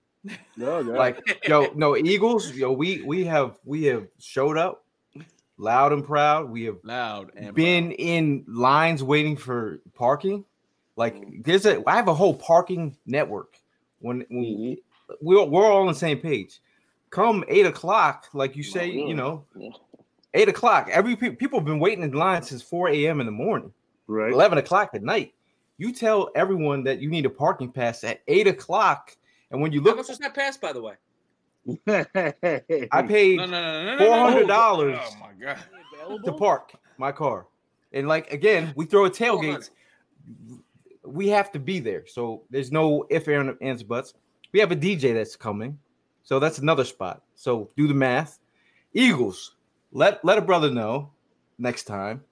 No, 0.57 0.82
God. 0.82 0.86
Like, 0.96 1.40
yo, 1.46 1.72
no 1.74 1.94
Eagles, 1.96 2.53
yo, 2.53 2.72
we 2.72 3.03
we 3.03 3.24
have 3.24 3.59
we 3.66 3.84
have 3.84 4.07
showed 4.18 4.57
up 4.57 4.84
loud 5.61 5.93
and 5.93 6.05
proud. 6.05 6.51
We 6.51 6.65
have 6.65 6.79
Loud 6.83 7.31
and 7.37 7.55
been 7.55 7.93
in 7.93 8.45
lines 8.49 9.03
waiting 9.03 9.37
for 9.37 9.81
parking. 9.95 10.45
Like, 10.97 11.45
there's 11.45 11.67
a 11.67 11.83
I 11.87 11.97
have 11.97 12.09
a 12.09 12.15
whole 12.15 12.35
parking 12.35 12.97
network. 13.07 13.57
When, 14.01 14.25
when 14.31 14.45
mm-hmm. 14.45 15.15
we're 15.21 15.45
we're 15.45 15.71
all 15.71 15.83
on 15.83 15.87
the 15.87 15.95
same 15.95 16.19
page. 16.19 16.61
Come 17.11 17.45
eight 17.49 17.67
o'clock, 17.67 18.29
like 18.33 18.57
you 18.57 18.65
oh, 18.67 18.73
say, 18.73 18.87
yeah. 18.87 19.07
you 19.07 19.15
know, 19.15 19.45
eight 20.35 20.49
o'clock. 20.49 20.89
Every 20.91 21.17
pe- 21.17 21.35
people 21.35 21.59
have 21.59 21.67
been 21.67 21.81
waiting 21.81 22.05
in 22.05 22.13
line 22.13 22.43
since 22.43 22.63
four 22.63 22.89
a.m. 22.89 23.21
in 23.21 23.27
the 23.27 23.33
morning. 23.33 23.73
right. 24.07 24.33
11 24.33 24.59
o'clock 24.59 24.91
at 24.95 25.03
night. 25.03 25.35
You 25.79 25.93
tell 25.93 26.31
everyone 26.37 26.85
that 26.85 27.01
you 27.01 27.11
need 27.11 27.27
a 27.27 27.31
parking 27.31 27.73
pass 27.73 28.05
at 28.05 28.21
8 28.29 28.47
o'clock. 28.49 29.17
And 29.51 29.61
when 29.61 29.73
you 29.73 29.81
look, 29.81 29.93
How 29.95 29.97
look, 29.97 30.07
much 30.07 30.09
was 30.11 30.19
that 30.19 30.35
pass, 30.35 30.57
by 30.57 30.73
the 30.73 30.83
way? 30.83 30.95
I 31.87 33.03
paid 33.03 33.37
No, 33.37 33.47
no, 33.47 33.47
no, 33.47 33.97
no, 33.97 33.97
no, 33.97 34.47
no. 34.47 34.47
$400 34.47 35.01
Oh 35.01 35.17
my 35.21 35.33
god. 35.41 36.25
to 36.25 36.33
park 36.33 36.73
my 36.99 37.13
car. 37.13 37.47
And 37.93 38.09
like, 38.09 38.33
again, 38.33 38.73
we 38.77 38.87
throw 38.87 39.05
a 39.05 39.11
tailgate. 39.11 39.71
We 41.05 41.29
have 41.29 41.51
to 41.53 41.59
be 41.59 41.81
there. 41.81 42.07
So 42.07 42.43
there's 42.51 42.71
no 42.71 43.07
if, 43.11 43.27
and 43.29 43.57
ands, 43.61 43.83
buts. 43.83 44.15
We 44.53 44.61
have 44.61 44.73
a 44.73 44.77
DJ 44.77 45.15
that's 45.15 45.37
coming. 45.37 45.79
So 46.23 46.39
that's 46.39 46.59
another 46.59 46.85
spot. 46.85 47.23
So 47.35 47.71
do 47.77 47.89
the 47.89 47.95
math. 47.95 48.39
Eagles, 48.93 49.57
let 49.93 50.25
let 50.25 50.39
a 50.39 50.43
brother 50.43 50.71
know 50.71 51.11
next 51.59 51.85
time. 51.85 52.23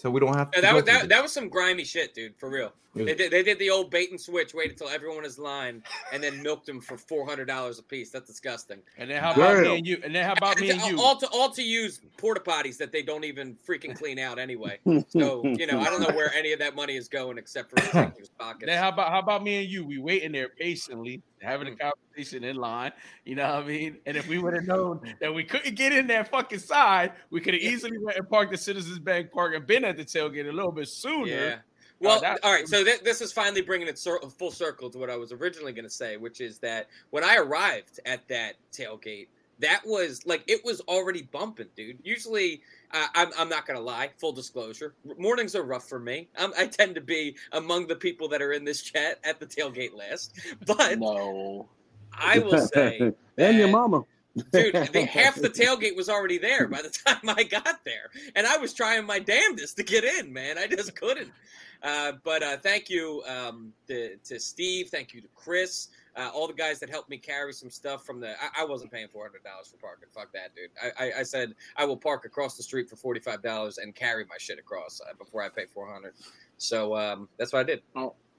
So 0.00 0.10
we 0.10 0.18
don't 0.18 0.34
have 0.34 0.50
to. 0.52 0.58
Yeah, 0.58 0.62
that 0.62 0.74
was 0.74 0.84
that, 0.84 1.08
that 1.10 1.22
was 1.22 1.30
some 1.30 1.50
grimy 1.50 1.84
shit, 1.84 2.14
dude. 2.14 2.34
For 2.38 2.48
real. 2.48 2.72
Was- 2.94 3.04
They 3.06 3.14
did, 3.14 3.30
they 3.30 3.42
did 3.42 3.58
the 3.58 3.68
old 3.68 3.90
bait 3.90 4.10
and 4.10 4.18
switch, 4.20 4.54
wait 4.54 4.70
until 4.70 4.88
everyone 4.88 5.24
is 5.26 5.38
lined, 5.38 5.82
and 6.12 6.22
then 6.22 6.42
milked 6.42 6.64
them 6.66 6.80
for 6.80 6.96
four 6.96 7.26
hundred 7.26 7.44
dollars 7.44 7.78
a 7.78 7.82
piece. 7.82 8.08
That's 8.10 8.26
disgusting. 8.26 8.78
And 8.96 9.10
then 9.10 9.22
how 9.22 9.30
uh, 9.30 9.34
about 9.34 9.54
Damn. 9.56 9.62
me 9.64 9.76
and 9.78 9.86
you? 9.86 10.00
And 10.02 10.14
then 10.14 10.24
how 10.24 10.32
about 10.32 10.58
me 10.58 10.70
and 10.70 10.80
you? 10.82 10.98
All 10.98 11.16
to 11.18 11.28
all 11.28 11.50
to 11.50 11.62
use 11.62 12.00
porta 12.16 12.40
potties 12.40 12.78
that 12.78 12.92
they 12.92 13.02
don't 13.02 13.24
even 13.24 13.56
freaking 13.68 13.94
clean 13.94 14.18
out 14.18 14.38
anyway. 14.38 14.78
So 15.08 15.44
you 15.44 15.66
know, 15.66 15.78
I 15.80 15.84
don't 15.84 16.00
know 16.00 16.16
where 16.16 16.32
any 16.34 16.52
of 16.52 16.58
that 16.60 16.74
money 16.74 16.96
is 16.96 17.06
going 17.06 17.36
except 17.36 17.68
for 17.70 17.76
the 17.76 17.82
executive's 17.86 18.30
pockets. 18.30 18.64
Then 18.66 18.78
how 18.82 18.88
about 18.88 19.10
how 19.10 19.18
about 19.18 19.44
me 19.44 19.56
and 19.62 19.68
you? 19.70 19.84
We 19.84 19.98
waiting 19.98 20.32
there 20.32 20.48
patiently, 20.48 21.22
having 21.42 21.68
a 21.68 21.70
mm. 21.72 21.78
conversation 21.78 22.44
in 22.44 22.56
line. 22.56 22.92
You 23.24 23.36
know 23.36 23.54
what 23.54 23.64
I 23.64 23.66
mean? 23.66 23.98
And 24.06 24.16
if 24.16 24.28
we 24.28 24.38
would 24.38 24.54
have 24.54 24.66
known 24.66 25.00
that 25.20 25.34
we 25.34 25.44
couldn't 25.44 25.74
get 25.74 25.92
in 25.92 26.06
that 26.08 26.30
fucking 26.30 26.58
side, 26.58 27.12
we 27.30 27.40
could 27.40 27.54
have 27.54 27.62
easily 27.62 27.98
went 27.98 28.18
and 28.18 28.28
parked 28.28 28.52
the 28.52 28.58
Citizens 28.58 28.98
Bank 28.98 29.32
Park 29.32 29.54
and 29.54 29.66
been 29.66 29.84
at 29.84 29.96
the 29.96 30.04
tailgate 30.04 30.48
a 30.48 30.52
little 30.52 30.72
bit 30.72 30.88
sooner. 30.88 31.26
Yeah. 31.26 31.56
Well, 32.00 32.22
all 32.42 32.52
right. 32.52 32.66
So 32.66 32.82
th- 32.82 33.02
this 33.02 33.20
is 33.20 33.30
finally 33.30 33.60
bringing 33.60 33.86
it 33.86 33.98
cir- 33.98 34.20
full 34.38 34.50
circle 34.50 34.88
to 34.90 34.98
what 34.98 35.10
I 35.10 35.16
was 35.16 35.32
originally 35.32 35.72
going 35.72 35.84
to 35.84 35.90
say, 35.90 36.16
which 36.16 36.40
is 36.40 36.58
that 36.60 36.88
when 37.10 37.22
I 37.22 37.36
arrived 37.36 38.00
at 38.06 38.26
that 38.28 38.54
tailgate, 38.72 39.28
that 39.58 39.82
was 39.84 40.26
like 40.26 40.42
it 40.46 40.64
was 40.64 40.80
already 40.82 41.22
bumping, 41.22 41.68
dude. 41.76 41.98
Usually, 42.02 42.62
uh, 42.92 43.06
I'm 43.14 43.28
I'm 43.38 43.48
not 43.48 43.66
gonna 43.66 43.80
lie. 43.80 44.10
Full 44.18 44.32
disclosure, 44.32 44.94
mornings 45.18 45.54
are 45.54 45.62
rough 45.62 45.88
for 45.88 45.98
me. 45.98 46.28
I'm, 46.36 46.52
I 46.58 46.66
tend 46.66 46.94
to 46.96 47.00
be 47.00 47.36
among 47.52 47.86
the 47.86 47.96
people 47.96 48.28
that 48.28 48.42
are 48.42 48.52
in 48.52 48.64
this 48.64 48.82
chat 48.82 49.18
at 49.24 49.40
the 49.40 49.46
tailgate 49.46 49.94
last, 49.94 50.38
but 50.66 50.98
No. 50.98 51.68
I 52.12 52.38
will 52.40 52.58
say, 52.58 53.12
and 53.38 53.56
your 53.56 53.68
mama. 53.68 54.04
dude, 54.52 54.74
the, 54.92 55.04
half 55.10 55.36
the 55.36 55.48
tailgate 55.48 55.96
was 55.96 56.08
already 56.08 56.38
there 56.38 56.66
by 56.66 56.82
the 56.82 56.90
time 56.90 57.28
I 57.28 57.44
got 57.44 57.84
there, 57.84 58.10
and 58.34 58.46
I 58.46 58.56
was 58.58 58.74
trying 58.74 59.06
my 59.06 59.20
damnedest 59.20 59.76
to 59.76 59.84
get 59.84 60.04
in, 60.04 60.32
man. 60.32 60.58
I 60.58 60.66
just 60.66 60.96
couldn't. 60.96 61.30
Uh, 61.82 62.12
but 62.24 62.42
uh, 62.42 62.56
thank 62.58 62.90
you 62.90 63.22
um, 63.26 63.72
to, 63.86 64.16
to 64.16 64.38
Steve. 64.38 64.88
Thank 64.88 65.14
you 65.14 65.20
to 65.22 65.28
Chris. 65.34 65.88
Uh, 66.16 66.28
all 66.34 66.46
the 66.46 66.52
guys 66.54 66.78
that 66.80 66.90
helped 66.90 67.08
me 67.08 67.16
carry 67.18 67.52
some 67.52 67.70
stuff 67.70 68.04
from 68.04 68.20
the. 68.20 68.30
I, 68.30 68.62
I 68.62 68.64
wasn't 68.64 68.90
paying 68.92 69.08
four 69.08 69.24
hundred 69.24 69.44
dollars 69.44 69.68
for 69.68 69.76
parking. 69.76 70.08
Fuck 70.12 70.32
that, 70.32 70.54
dude. 70.54 70.70
I, 70.82 71.04
I, 71.04 71.20
I 71.20 71.22
said 71.22 71.54
I 71.76 71.84
will 71.84 71.96
park 71.96 72.24
across 72.24 72.56
the 72.56 72.62
street 72.62 72.88
for 72.88 72.96
forty 72.96 73.20
five 73.20 73.42
dollars 73.42 73.78
and 73.78 73.94
carry 73.94 74.24
my 74.24 74.36
shit 74.38 74.58
across 74.58 75.00
uh, 75.00 75.12
before 75.18 75.42
I 75.42 75.48
pay 75.48 75.66
four 75.72 75.90
hundred. 75.90 76.14
So 76.58 76.96
um, 76.96 77.28
that's 77.38 77.52
what 77.52 77.60
I 77.60 77.64
did. 77.64 77.82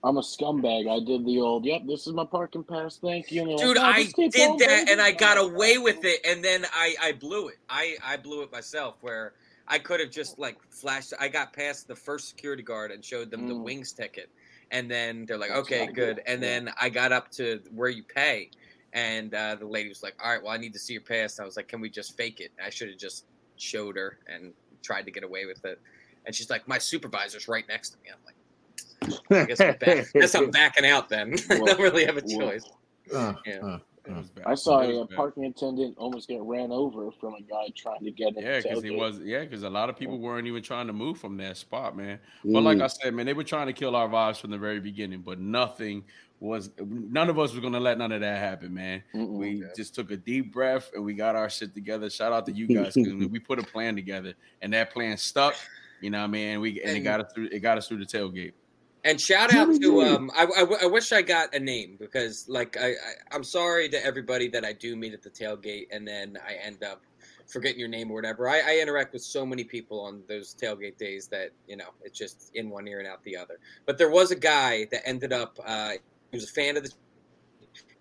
I'm 0.04 0.18
a 0.18 0.22
scumbag. 0.22 0.90
I 0.90 1.04
did 1.06 1.26
the 1.28 1.40
old, 1.40 1.64
yep, 1.64 1.84
this 1.86 2.08
is 2.08 2.14
my 2.14 2.26
parking 2.26 2.64
pass. 2.64 2.98
Thank 2.98 3.32
you. 3.32 3.46
Dude, 3.58 3.78
"Oh, 3.78 3.82
I 3.84 4.04
did 4.16 4.32
that 4.32 4.58
baby." 4.58 4.92
and 4.92 5.00
I 5.00 5.12
got 5.12 5.38
away 5.38 5.78
with 5.78 6.04
it, 6.04 6.20
and 6.26 6.44
then 6.44 6.66
I 6.74 6.96
I 7.02 7.12
blew 7.14 7.50
it. 7.50 7.58
I 7.70 7.98
I 8.04 8.18
blew 8.18 8.42
it 8.42 8.52
myself 8.52 8.96
where 9.02 9.34
I 9.68 9.78
could 9.78 10.00
have 10.00 10.10
just 10.10 10.40
like 10.40 10.58
flashed. 10.72 11.14
I 11.20 11.28
got 11.28 11.54
past 11.54 11.88
the 11.88 11.96
first 11.96 12.30
security 12.30 12.64
guard 12.64 12.92
and 12.92 13.06
showed 13.06 13.30
them 13.30 13.48
the 13.48 13.54
Mm. 13.54 13.64
wings 13.64 13.92
ticket, 13.94 14.30
and 14.72 14.90
then 14.90 15.26
they're 15.26 15.38
like, 15.38 15.52
okay, 15.52 15.88
good. 15.88 16.22
And 16.26 16.42
then 16.42 16.72
I 16.80 16.90
got 16.90 17.12
up 17.12 17.30
to 17.32 17.62
where 17.74 17.90
you 17.90 18.04
pay, 18.04 18.50
and 18.94 19.34
uh, 19.34 19.56
the 19.56 19.66
lady 19.66 19.90
was 19.90 20.02
like, 20.02 20.16
all 20.24 20.32
right, 20.32 20.42
well, 20.42 20.52
I 20.52 20.58
need 20.58 20.74
to 20.74 20.80
see 20.80 20.94
your 20.94 21.02
pass. 21.04 21.38
And 21.38 21.44
I 21.44 21.46
was 21.46 21.58
like, 21.58 21.68
can 21.68 21.82
we 21.82 21.90
just 21.90 22.18
fake 22.18 22.40
it? 22.40 22.52
I 22.64 22.70
should 22.70 22.90
have 22.90 22.98
just 22.98 23.26
showed 23.58 23.96
her 23.98 24.18
and 24.28 24.54
tried 24.82 25.04
to 25.04 25.12
get 25.12 25.24
away 25.24 25.46
with 25.46 25.64
it. 25.66 25.80
And 26.26 26.34
she's 26.34 26.50
like, 26.50 26.68
my 26.68 26.78
supervisor's 26.78 27.48
right 27.48 27.68
next 27.68 27.92
to 27.92 27.98
me. 28.04 28.10
I'm 28.10 28.20
like. 28.26 28.36
I 29.32 29.46
guess, 29.46 29.60
I'm 29.60 29.76
back. 29.78 30.06
guess 30.14 30.36
I'm 30.36 30.52
backing 30.52 30.86
out 30.86 31.10
then. 31.10 31.34
I 31.50 31.58
don't 31.58 31.80
really 31.80 32.06
have 32.06 32.18
a 32.18 32.22
choice. 32.22 32.64
Uh, 33.14 33.34
Yeah. 33.46 33.60
uh. 33.60 33.80
It 34.06 34.16
was 34.16 34.30
bad. 34.30 34.46
I 34.48 34.56
saw 34.56 34.80
It 34.80 34.96
a 34.96 35.06
bad. 35.06 35.16
parking 35.16 35.46
attendant 35.46 35.96
almost 35.98 36.28
get 36.28 36.42
ran 36.42 36.72
over 36.72 37.12
from 37.12 37.36
a 37.36 37.42
guy 37.42 37.68
trying 37.76 38.04
to 38.04 38.12
get 38.12 38.36
in. 38.36 38.44
Yeah, 38.44 38.60
because 38.62 38.84
he 38.84 38.92
was. 38.92 39.20
Yeah, 39.20 39.42
because 39.42 39.64
a 39.64 39.70
lot 39.70 39.90
of 39.90 39.98
people 39.98 40.18
weren't 40.18 40.48
even 40.48 40.64
trying 40.64 40.88
to 40.88 40.94
move 40.94 41.20
from 41.20 41.38
that 41.38 41.58
spot, 41.58 41.96
man. 41.96 42.20
But 42.44 42.62
like 42.62 42.80
mm. 42.80 42.84
I 42.84 42.88
said, 42.88 43.14
man, 43.14 43.28
they 43.28 43.34
were 43.34 43.44
trying 43.44 43.68
to 43.68 43.74
kill 43.74 43.96
our 43.96 44.08
vibes 44.08 44.38
from 44.38 44.50
the 44.52 44.58
very 44.58 44.80
beginning. 44.80 45.22
But 45.22 45.40
nothing 45.40 46.04
was. 46.40 46.72
None 46.80 47.30
of 47.30 47.38
us 47.38 47.52
was 47.52 47.62
gonna 47.62 47.80
let 47.80 48.00
none 48.00 48.12
of 48.12 48.22
that 48.22 48.40
happen, 48.40 48.74
man. 48.74 49.04
Mm-mm. 49.14 49.38
We 49.38 49.64
just 49.76 49.94
took 49.94 50.10
a 50.10 50.18
deep 50.18 50.52
breath 50.52 50.90
and 50.96 51.06
we 51.06 51.14
got 51.14 51.36
our 51.36 51.50
shit 51.50 51.76
together. 51.76 52.10
Shout 52.10 52.34
out 52.34 52.48
to 52.48 52.52
you 52.52 52.68
guys 52.68 52.96
because 52.96 53.14
we 53.14 53.38
put 53.38 53.60
a 53.60 53.64
plan 53.64 53.96
together 53.96 54.34
and 54.62 54.74
that 54.74 54.92
plan 54.92 55.18
stuck. 55.18 55.56
You 56.02 56.10
know 56.10 56.18
what 56.18 56.26
I 56.26 56.28
mean? 56.28 56.60
We 56.60 56.82
and 56.82 56.98
it 56.98 57.02
got 57.02 57.22
us 57.22 57.32
through. 57.34 57.50
It 57.52 57.60
got 57.60 57.78
us 57.78 57.88
through 57.88 58.04
the 58.04 58.06
tailgate. 58.06 58.54
And 59.04 59.20
shout 59.20 59.54
out 59.54 59.74
to 59.82 60.02
um, 60.02 60.32
I, 60.36 60.46
I, 60.46 60.84
I 60.84 60.86
wish 60.86 61.12
I 61.12 61.24
got 61.24 61.56
a 61.56 61.60
name 61.60 61.98
because 62.00 62.46
like 62.48 62.78
I, 62.78 62.90
I 62.90 62.96
I'm 63.32 63.44
sorry 63.44 63.90
to 63.90 64.06
everybody 64.06 64.48
that 64.50 64.64
I 64.64 64.74
do 64.74 64.96
meet 64.96 65.14
at 65.14 65.24
the 65.24 65.30
tailgate 65.30 65.88
and 65.92 66.08
then 66.08 66.38
I 66.48 66.54
end 66.54 66.84
up 66.84 67.02
forgetting 67.48 67.80
your 67.80 67.90
name 67.90 68.12
or 68.12 68.14
whatever. 68.14 68.48
I, 68.48 68.60
I 68.60 68.80
interact 68.80 69.14
with 69.14 69.24
so 69.24 69.46
many 69.46 69.64
people 69.64 70.00
on 70.00 70.22
those 70.28 70.56
tailgate 70.56 70.98
days 70.98 71.28
that 71.28 71.50
you 71.68 71.78
know 71.78 71.90
it's 72.04 72.18
just 72.18 72.52
in 72.54 72.70
one 72.70 72.88
ear 72.88 73.00
and 73.00 73.08
out 73.08 73.24
the 73.24 73.36
other. 73.36 73.58
But 73.88 73.98
there 73.98 74.12
was 74.12 74.30
a 74.30 74.36
guy 74.36 74.88
that 74.92 75.08
ended 75.08 75.34
up 75.34 75.58
uh, 75.66 75.94
he 76.32 76.38
was 76.38 76.44
a 76.50 76.54
fan 76.54 76.78
of 76.78 76.84
the 76.84 76.92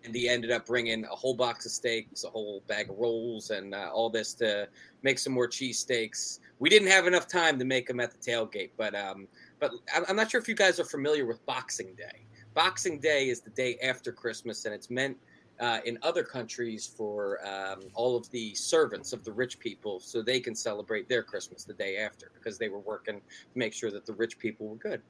and 0.05 0.15
he 0.15 0.29
ended 0.29 0.51
up 0.51 0.67
bringing 0.67 1.05
a 1.05 1.15
whole 1.15 1.35
box 1.35 1.67
of 1.67 1.73
steaks, 1.73 2.25
a 2.25 2.31
whole 2.31 2.63
bag 2.67 2.89
of 2.91 2.97
rolls, 2.99 3.51
and 3.51 3.75
uh, 3.75 3.91
all 3.93 4.09
this 4.09 4.33
to 4.35 4.67
make 5.03 5.19
some 5.19 5.33
more 5.33 5.49
cheesesteaks. 5.49 6.41
We 6.59 6.71
didn't 6.71 6.89
have 6.89 7.07
enough 7.07 7.27
time 7.27 7.59
to 7.59 7.65
make 7.65 7.87
them 7.87 8.01
at 8.01 8.11
the 8.11 8.19
tailgate, 8.19 8.71
but 8.77 8.95
um, 8.95 9.29
but 9.61 9.73
I'm 10.09 10.17
not 10.17 10.31
sure 10.31 10.41
if 10.41 10.49
you 10.49 10.55
guys 10.55 10.81
are 10.81 10.85
familiar 10.85 11.27
with 11.27 11.45
Boxing 11.47 11.95
Day. 11.95 12.25
Boxing 12.55 12.99
Day 12.99 13.29
is 13.29 13.41
the 13.41 13.51
day 13.51 13.77
after 13.83 14.11
Christmas, 14.11 14.65
and 14.65 14.75
it's 14.75 14.91
meant 14.91 15.17
uh, 15.61 15.79
in 15.85 15.99
other 16.03 16.25
countries 16.25 16.87
for 16.87 17.39
um, 17.47 17.81
all 17.95 18.17
of 18.17 18.29
the 18.31 18.55
servants 18.55 19.13
of 19.13 19.23
the 19.25 19.33
rich 19.33 19.59
people 19.59 20.01
so 20.01 20.23
they 20.23 20.41
can 20.41 20.55
celebrate 20.55 21.09
their 21.09 21.23
Christmas 21.23 21.65
the 21.65 21.75
day 21.75 21.99
after 21.99 22.31
because 22.35 22.59
they 22.59 22.71
were 22.71 22.81
working 22.81 23.17
to 23.17 23.59
make 23.59 23.75
sure 23.75 23.91
that 23.91 24.07
the 24.07 24.15
rich 24.15 24.39
people 24.39 24.67
were 24.67 24.77
good. 24.77 25.03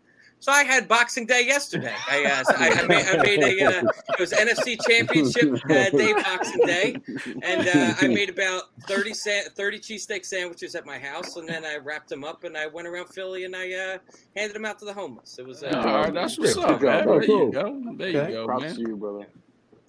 So 0.43 0.51
I 0.53 0.65
had 0.65 0.89
Boxing 0.89 1.27
Day 1.27 1.45
yesterday. 1.47 1.93
I, 2.11 2.25
uh, 2.25 2.45
so 2.45 2.55
I, 2.57 2.69
I, 2.71 2.87
made, 2.87 3.07
I 3.07 3.23
made 3.23 3.43
a 3.43 3.67
uh, 3.67 3.83
it 4.09 4.19
was 4.19 4.33
NFC 4.33 4.79
Championship 4.89 5.53
uh, 5.65 5.91
Day 5.91 6.15
Boxing 6.15 6.63
Day, 6.67 6.97
and 7.43 7.69
uh, 7.69 7.95
I 8.01 8.09
made 8.09 8.31
about 8.31 8.63
30, 8.89 9.13
sa- 9.13 9.51
30 9.55 9.79
cheesesteak 9.81 10.25
sandwiches 10.25 10.75
at 10.75 10.87
my 10.87 10.99
house, 10.99 11.37
and 11.37 11.47
then 11.47 11.67
I 11.67 11.77
wrapped 11.77 12.09
them 12.09 12.25
up 12.25 12.45
and 12.45 12.57
I 12.57 12.67
went 12.69 12.89
around 12.89 13.09
Philly 13.09 13.45
and 13.45 13.55
I 13.55 13.71
uh, 13.75 13.99
handed 14.35 14.55
them 14.57 14.65
out 14.65 14.79
to 14.79 14.87
the 14.87 14.95
homeless. 14.95 15.39
It 15.39 15.47
was 15.47 15.63
uh, 15.63 15.67
All 15.75 15.85
right, 16.05 16.15
that's 16.15 16.39
what's 16.39 16.57
up, 16.57 16.81
man. 16.81 17.07
There 17.07 17.23
you 17.23 17.53
go. 17.53 17.83
There 17.97 18.09
you 18.09 18.19
Okay. 18.21 18.33
go, 18.33 18.47
Props 18.47 18.63
man. 18.63 18.75
to 18.77 18.81
you, 18.81 18.97
brother. 18.97 19.27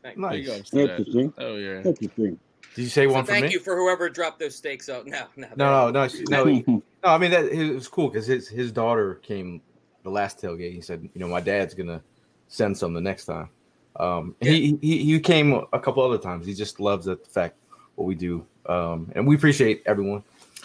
thank 0.03 0.19
There 0.19 0.33
you 0.35 0.47
Nice. 0.49 0.69
go. 0.71 0.79
Interesting. 0.81 1.33
Oh 1.37 1.55
yeah. 1.55 1.77
Interesting. 1.83 2.37
Did 2.75 2.81
you 2.83 2.89
say 2.89 3.05
So 3.07 3.13
one 3.13 3.23
for 3.25 3.31
thank 3.31 3.45
me? 3.45 3.51
you 3.53 3.59
for 3.61 3.77
whoever 3.77 4.09
dropped 4.09 4.39
those 4.39 4.55
steaks 4.55 4.89
out. 4.89 5.07
No, 5.07 5.23
no, 5.37 5.47
No, 5.55 5.91
no, 5.91 6.07
no, 6.07 6.43
no. 6.43 6.43
no, 6.67 6.81
I 7.03 7.17
mean 7.17 7.31
that 7.31 7.45
it 7.45 7.73
was 7.73 7.87
cool 7.87 8.09
because 8.09 8.25
his 8.27 8.49
his 8.49 8.71
daughter 8.73 9.15
came 9.23 9.61
the 10.03 10.09
last 10.09 10.39
tailgate. 10.41 10.73
He 10.73 10.81
said, 10.81 11.07
you 11.13 11.19
know, 11.19 11.27
my 11.27 11.41
dad's 11.41 11.73
gonna 11.73 12.01
send 12.47 12.77
some 12.77 12.93
the 12.93 13.01
next 13.01 13.25
time. 13.25 13.49
Um, 13.97 14.35
and 14.41 14.49
he, 14.49 14.77
he 14.81 15.03
he 15.03 15.19
came 15.19 15.53
a 15.73 15.79
couple 15.79 16.03
other 16.03 16.17
times. 16.17 16.45
He 16.45 16.53
just 16.53 16.79
loves 16.79 17.05
the 17.05 17.17
fact 17.17 17.55
what 17.95 18.05
we 18.05 18.15
do, 18.15 18.45
um, 18.67 19.11
and 19.15 19.27
we 19.27 19.35
appreciate 19.35 19.83
everyone. 19.85 20.23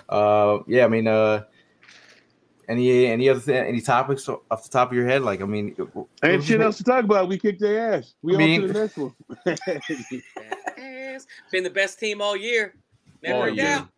Uh, 0.08 0.58
yeah, 0.66 0.84
I 0.84 0.88
mean, 0.88 1.08
uh, 1.08 1.44
any 2.68 3.06
any 3.06 3.28
other 3.28 3.40
thing, 3.40 3.56
any 3.56 3.80
topics 3.80 4.28
off 4.28 4.62
the 4.62 4.68
top 4.68 4.90
of 4.90 4.96
your 4.96 5.06
head? 5.06 5.22
Like, 5.22 5.40
I 5.40 5.44
mean, 5.44 5.74
Ain't 6.22 6.44
shit 6.44 6.60
else 6.60 6.78
to 6.78 6.84
talk 6.84 7.04
about. 7.04 7.28
We 7.28 7.38
kicked 7.38 7.60
their 7.60 7.94
ass. 7.94 8.14
We 8.22 8.34
I 8.34 8.38
mean- 8.38 8.62
on 8.62 8.68
to 8.68 8.72
the 8.72 8.80
next 8.80 8.96
one. 8.96 9.14
Been 11.50 11.64
the 11.64 11.70
best 11.70 11.98
team 11.98 12.20
all 12.20 12.36
year. 12.36 12.74
Never 13.22 13.38
All 13.38 13.44
a 13.44 13.50
year. 13.50 13.88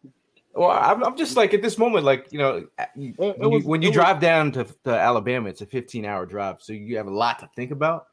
Doubt. 0.58 0.68
Well, 0.68 0.70
I'm, 0.96 1.04
I'm 1.04 1.16
just 1.16 1.36
like 1.36 1.54
at 1.54 1.62
this 1.62 1.78
moment, 1.78 2.04
like 2.04 2.26
you 2.32 2.38
know, 2.38 2.66
you- 2.96 3.14
It- 3.18 3.20
it 3.20 3.38
when, 3.38 3.52
you, 3.52 3.60
when 3.60 3.82
you 3.82 3.88
was- 3.88 3.94
drive 3.96 4.20
down 4.20 4.52
to, 4.52 4.64
to 4.84 4.90
Alabama, 4.90 5.48
it's 5.48 5.60
a 5.60 5.66
15 5.66 6.04
hour 6.04 6.26
drive, 6.26 6.56
so 6.60 6.72
you 6.72 6.96
have 6.96 7.06
a 7.06 7.10
lot 7.14 7.38
to 7.40 7.48
think 7.56 7.70
about. 7.70 8.06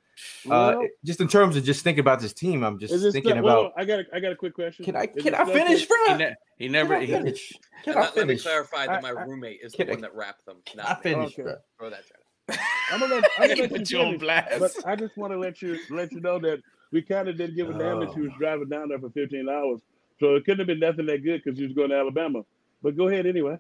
uh, 0.45 0.49
Well- 0.79 0.87
just 1.03 1.19
in 1.21 1.27
terms 1.27 1.57
of 1.57 1.63
just 1.63 1.83
thinking 1.83 1.99
about 2.01 2.19
this 2.21 2.33
team, 2.33 2.63
I'm 2.63 2.79
just 2.79 2.93
thinking 2.93 3.23
stuff, 3.23 3.39
about. 3.39 3.43
well, 3.43 3.73
I 3.77 3.85
got 3.85 3.99
a, 3.99 4.03
I 4.13 4.19
got 4.19 4.31
a 4.31 4.35
quick 4.35 4.53
question. 4.53 4.85
Can 4.85 4.95
I 4.95 5.09
Is 5.15 5.23
can 5.23 5.35
I 5.35 5.45
finish, 5.45 5.87
that- 5.87 6.07
He, 6.07 6.13
ne- 6.17 6.35
he 6.57 6.65
Can 6.65 6.71
never. 6.71 6.95
I 6.95 6.99
He, 7.05 7.11
finish? 7.11 7.51
Can 7.83 7.93
And 7.93 7.97
I 7.97 8.01
let, 8.03 8.15
let 8.17 8.27
me 8.27 8.33
finish? 8.33 8.43
clarify 8.43 8.85
that 8.87 8.97
I- 8.97 9.01
my 9.01 9.09
I- 9.09 9.25
roommate 9.25 9.59
is 9.61 9.73
the 9.73 9.87
I- 9.87 9.91
one 9.91 10.01
that 10.01 10.15
wrapped 10.15 10.45
them. 10.45 10.57
Can 10.65 10.79
I 10.81 10.93
me. 10.95 10.99
finish, 11.03 11.33
Okay. 11.33 11.43
bro? 11.43 11.55
Throw 11.79 11.89
that 11.89 12.03
shit. 12.05 12.59
I'm 12.91 12.99
gonna 12.99 13.15
let, 13.15 13.23
I'm 13.39 13.47
gonna 13.55 13.61
let 13.73 13.89
you 13.91 13.97
you 13.97 14.03
on 14.03 14.05
finish, 14.11 14.21
blast. 14.21 14.59
but 14.59 14.71
I 14.87 14.95
just 14.95 15.17
want 15.17 15.33
to 15.33 15.39
let 15.39 15.61
you 15.63 15.79
let 15.89 16.11
you 16.11 16.19
know 16.21 16.37
that 16.39 16.59
we 16.91 17.01
kind 17.01 17.27
of 17.27 17.37
didn't 17.37 17.55
give 17.55 17.69
a 17.69 17.73
damn 17.73 17.99
that 18.01 18.15
you 18.15 18.23
was 18.23 18.31
driving 18.37 18.69
down 18.69 18.89
there 18.89 18.99
for 18.99 19.09
15 19.09 19.49
hours, 19.49 19.81
so 20.19 20.35
it 20.35 20.45
couldn't 20.45 20.59
have 20.59 20.67
been 20.67 20.79
nothing 20.79 21.05
that 21.07 21.23
good 21.23 21.41
because 21.43 21.59
you 21.59 21.67
was 21.67 21.75
going 21.75 21.89
to 21.89 21.97
Alabama. 21.97 22.43
But 22.81 22.95
go 22.95 23.07
ahead 23.07 23.25
anyway. 23.25 23.59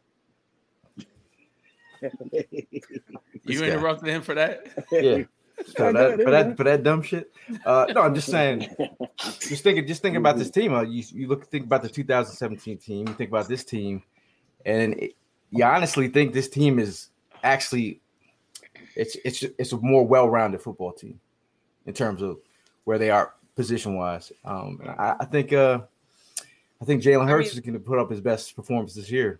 you 2.01 3.59
guy. 3.59 3.67
interrupted 3.67 4.09
him 4.09 4.21
for 4.21 4.35
that. 4.35 4.67
Yeah. 4.91 5.23
For 5.77 5.93
that, 5.93 6.19
it, 6.19 6.23
for 6.25 6.31
that, 6.31 6.57
for 6.57 6.63
that 6.65 6.83
dumb 6.83 7.01
shit. 7.01 7.31
Uh, 7.65 7.85
no, 7.95 8.01
I'm 8.01 8.13
just 8.13 8.29
saying. 8.29 8.67
Just 9.39 9.63
thinking, 9.63 9.87
just 9.87 10.01
thinking 10.01 10.17
about 10.17 10.37
this 10.37 10.49
team. 10.49 10.73
Uh, 10.73 10.81
you, 10.81 11.01
you 11.13 11.27
look, 11.27 11.45
think 11.47 11.63
about 11.63 11.81
the 11.81 11.87
2017 11.87 12.77
team. 12.77 13.07
You 13.07 13.13
think 13.13 13.29
about 13.29 13.47
this 13.47 13.63
team, 13.63 14.03
and 14.65 14.95
it, 14.95 15.15
you 15.51 15.63
honestly 15.63 16.09
think 16.09 16.33
this 16.33 16.49
team 16.49 16.77
is 16.77 17.07
actually, 17.41 18.01
it's 18.97 19.15
it's 19.23 19.43
it's 19.57 19.71
a 19.71 19.77
more 19.77 20.05
well-rounded 20.05 20.61
football 20.61 20.91
team 20.91 21.21
in 21.85 21.93
terms 21.93 22.21
of 22.21 22.37
where 22.83 22.97
they 22.97 23.09
are 23.09 23.33
position-wise. 23.55 24.33
Um, 24.43 24.81
I, 24.85 25.15
I 25.21 25.25
think, 25.25 25.53
uh, 25.53 25.79
I 26.81 26.85
think 26.85 27.01
Jalen 27.03 27.25
I 27.25 27.29
Hurts 27.29 27.49
mean- 27.49 27.59
is 27.59 27.59
going 27.61 27.73
to 27.73 27.79
put 27.79 27.99
up 27.99 28.09
his 28.11 28.21
best 28.21 28.55
performance 28.55 28.93
this 28.93 29.09
year. 29.09 29.39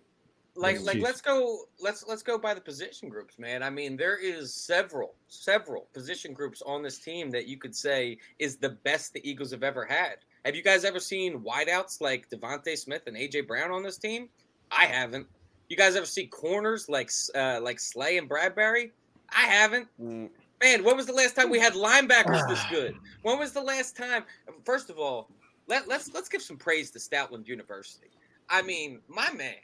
like 0.54 0.80
like 0.82 0.94
Chiefs. 0.94 1.04
let's 1.04 1.20
go 1.20 1.58
let's 1.80 2.04
let's 2.08 2.22
go 2.22 2.38
by 2.38 2.54
the 2.54 2.60
position 2.62 3.10
groups 3.10 3.38
man 3.38 3.62
i 3.62 3.68
mean 3.68 3.94
there 3.94 4.16
is 4.16 4.54
several 4.54 5.12
several 5.28 5.86
position 5.92 6.32
groups 6.32 6.62
on 6.62 6.82
this 6.82 6.98
team 6.98 7.30
that 7.30 7.46
you 7.46 7.58
could 7.58 7.76
say 7.76 8.16
is 8.38 8.56
the 8.56 8.70
best 8.70 9.12
the 9.12 9.20
eagles 9.30 9.50
have 9.50 9.62
ever 9.62 9.84
had 9.84 10.16
have 10.46 10.56
you 10.56 10.62
guys 10.62 10.82
ever 10.86 10.98
seen 10.98 11.40
wideouts 11.40 12.00
like 12.00 12.26
devonta 12.30 12.74
smith 12.74 13.02
and 13.06 13.18
aj 13.18 13.46
brown 13.46 13.70
on 13.70 13.82
this 13.82 13.98
team 13.98 14.30
i 14.70 14.86
haven't 14.86 15.26
you 15.68 15.76
guys 15.76 15.94
ever 15.94 16.06
see 16.06 16.26
corners 16.26 16.88
like 16.88 17.10
uh 17.34 17.60
like 17.62 17.78
slay 17.78 18.16
and 18.16 18.26
bradberry 18.30 18.90
i 19.28 19.42
haven't 19.46 19.86
Mm. 20.00 20.30
Man, 20.62 20.82
when 20.84 20.96
was 20.96 21.04
the 21.04 21.12
last 21.12 21.36
time 21.36 21.50
we 21.50 21.58
had 21.60 21.74
linebackers 21.74 22.48
this 22.48 22.64
good? 22.70 22.96
When 23.20 23.38
was 23.38 23.52
the 23.52 23.60
last 23.60 23.94
time? 23.94 24.24
First 24.64 24.88
of 24.88 24.98
all, 24.98 25.28
let, 25.68 25.88
let's 25.88 26.12
let's 26.14 26.28
give 26.28 26.42
some 26.42 26.56
praise 26.56 26.90
to 26.92 26.98
Stoutland 26.98 27.46
University. 27.46 28.08
I 28.48 28.62
mean, 28.62 29.00
my 29.08 29.30
man, 29.32 29.54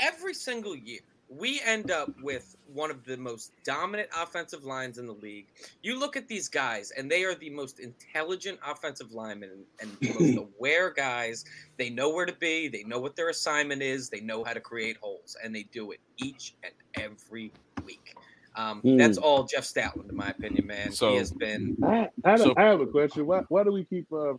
every 0.00 0.34
single 0.34 0.76
year 0.76 1.00
we 1.30 1.60
end 1.62 1.90
up 1.90 2.10
with 2.22 2.54
one 2.72 2.90
of 2.90 3.02
the 3.04 3.16
most 3.16 3.52
dominant 3.64 4.08
offensive 4.16 4.64
lines 4.64 4.98
in 4.98 5.06
the 5.06 5.14
league. 5.14 5.46
You 5.82 5.98
look 5.98 6.16
at 6.16 6.28
these 6.28 6.48
guys, 6.48 6.90
and 6.90 7.10
they 7.10 7.24
are 7.24 7.34
the 7.34 7.48
most 7.48 7.80
intelligent 7.80 8.58
offensive 8.66 9.10
linemen 9.12 9.50
and, 9.80 9.90
and 10.02 10.18
the 10.18 10.34
most 10.36 10.48
aware 10.58 10.90
guys. 10.90 11.44
They 11.78 11.88
know 11.88 12.10
where 12.10 12.26
to 12.26 12.34
be. 12.34 12.68
They 12.68 12.84
know 12.84 13.00
what 13.00 13.16
their 13.16 13.30
assignment 13.30 13.82
is. 13.82 14.10
They 14.10 14.20
know 14.20 14.44
how 14.44 14.52
to 14.52 14.60
create 14.60 14.98
holes, 15.00 15.34
and 15.42 15.54
they 15.54 15.62
do 15.72 15.92
it 15.92 16.00
each 16.18 16.54
and 16.62 16.72
every 16.94 17.50
week. 17.84 18.14
Um, 18.56 18.80
Hmm. 18.82 18.96
That's 18.98 19.18
all 19.18 19.44
Jeff 19.44 19.64
Stoutland, 19.64 20.10
in 20.10 20.16
my 20.16 20.28
opinion, 20.28 20.66
man. 20.66 20.92
So- 20.92 21.10
he 21.12 21.16
has 21.16 21.32
been. 21.32 21.76
I, 21.82 22.10
I, 22.24 22.36
So- 22.36 22.54
I 22.56 22.64
have 22.64 22.80
a 22.82 22.86
question. 22.86 23.26
Why, 23.26 23.40
why 23.48 23.64
do 23.64 23.72
we 23.72 23.84
keep 23.84 24.12
uh, 24.12 24.34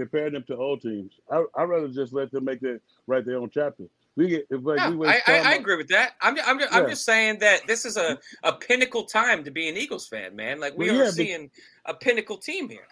comparing 0.00 0.32
them 0.32 0.44
to 0.48 0.56
old 0.56 0.82
teams? 0.82 1.12
I 1.30 1.44
I 1.54 1.62
rather 1.64 1.88
just 1.88 2.12
let 2.12 2.30
them 2.30 2.44
make 2.44 2.60
that 2.60 2.80
write 3.06 3.24
their 3.26 3.36
own 3.38 3.50
chapter. 3.52 3.84
We 4.16 4.28
get 4.28 4.46
if 4.50 4.64
like 4.64 4.78
No, 4.90 4.96
waste 4.96 5.22
I, 5.28 5.38
I, 5.38 5.52
I 5.52 5.54
agree 5.54 5.76
with 5.76 5.88
that. 5.88 6.12
I'm, 6.20 6.36
I'm, 6.44 6.60
I'm 6.72 6.88
just 6.88 7.04
saying 7.04 7.38
that 7.40 7.60
this 7.66 7.84
is 7.84 7.96
a, 7.96 8.18
a 8.42 8.52
pinnacle 8.52 9.04
time 9.04 9.44
to 9.44 9.50
be 9.50 9.68
an 9.68 9.76
Eagles 9.76 10.08
fan, 10.08 10.34
man. 10.34 10.58
Like 10.58 10.76
we 10.76 10.86
Well, 10.86 10.96
are 10.96 10.98
yeah, 10.98 11.04
but- 11.04 11.14
seeing 11.14 11.50
a 11.86 11.94
pinnacle 11.94 12.36
team 12.36 12.68
here. 12.68 12.88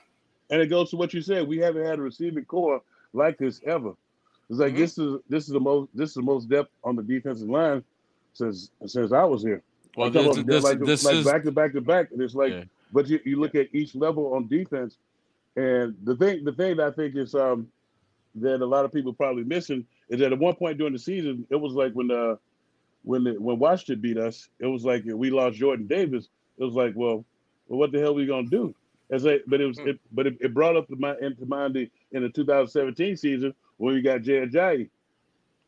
and 0.50 0.60
it 0.62 0.68
goes 0.68 0.90
to 0.90 0.96
what 0.96 1.12
you 1.12 1.20
said. 1.20 1.46
We 1.48 1.58
haven't 1.58 1.84
had 1.84 1.98
a 1.98 2.02
receiving 2.02 2.44
core 2.44 2.80
like 3.12 3.36
this 3.38 3.60
ever. 3.66 3.92
It's 4.48 4.58
like 4.58 4.74
Mhm. 4.74 4.78
this 4.78 4.96
is 4.98 5.20
this 5.28 5.44
is 5.44 5.50
the 5.50 5.60
most 5.60 5.90
this 5.94 6.10
is 6.10 6.14
the 6.14 6.22
most 6.22 6.48
depth 6.48 6.70
on 6.84 6.94
the 6.96 7.02
defensive 7.02 7.48
line 7.48 7.82
since 8.32 8.70
since 8.86 9.12
I 9.12 9.24
was 9.24 9.42
here. 9.42 9.62
Well, 9.96 10.10
this, 10.10 10.36
this, 10.44 10.62
like, 10.64 10.78
this 10.80 11.04
like 11.04 11.16
is 11.16 11.24
back 11.26 11.42
to 11.42 11.50
back 11.52 11.72
to 11.72 11.80
back. 11.80 12.12
And 12.12 12.22
it's 12.22 12.34
like, 12.34 12.52
Yeah. 12.52 12.64
but 12.92 13.08
you, 13.08 13.18
you 13.24 13.40
look 13.40 13.56
at 13.56 13.66
each 13.74 13.96
level 13.96 14.32
on 14.34 14.46
defense, 14.46 14.96
and 15.58 15.96
the 16.04 16.14
thing 16.14 16.44
the 16.44 16.52
thing 16.52 16.76
that 16.76 16.86
I 16.86 16.90
think 16.92 17.16
is 17.16 17.34
um 17.34 17.66
that 18.36 18.60
a 18.60 18.66
lot 18.66 18.84
of 18.84 18.92
people 18.92 19.12
probably 19.12 19.42
missing 19.42 19.84
is 20.08 20.20
that 20.20 20.32
at 20.32 20.38
one 20.38 20.54
point 20.54 20.78
during 20.78 20.92
the 20.92 20.98
season, 20.98 21.46
it 21.50 21.56
was 21.56 21.72
like 21.72 21.92
when 21.94 22.10
uh 22.10 22.36
when 23.02 23.24
the, 23.24 23.32
when 23.32 23.58
Washington 23.58 24.00
beat 24.00 24.18
us, 24.18 24.48
it 24.60 24.66
was 24.66 24.84
like 24.84 25.02
we 25.04 25.30
lost 25.30 25.56
Jordan 25.56 25.86
Davis. 25.88 26.28
It 26.58 26.64
was 26.64 26.74
like, 26.74 26.92
well, 26.94 27.24
well 27.66 27.80
what 27.80 27.90
the 27.90 27.98
hell 27.98 28.10
are 28.10 28.14
we 28.14 28.26
gonna 28.26 28.48
do? 28.48 28.74
As 29.10 29.24
a, 29.26 29.40
but 29.46 29.60
it 29.60 29.66
was 29.66 29.78
it, 29.80 29.98
but 30.12 30.28
it, 30.28 30.36
it 30.40 30.54
brought 30.54 30.76
up 30.76 30.86
the, 30.86 30.96
mi- 30.96 31.26
into 31.26 31.44
mind 31.46 31.74
the, 31.74 31.90
in 32.12 32.22
the 32.22 32.28
2017 32.28 33.16
season 33.16 33.52
when 33.78 33.94
we 33.94 34.02
got 34.02 34.22
Jay 34.22 34.46
Ajayi. 34.46 34.90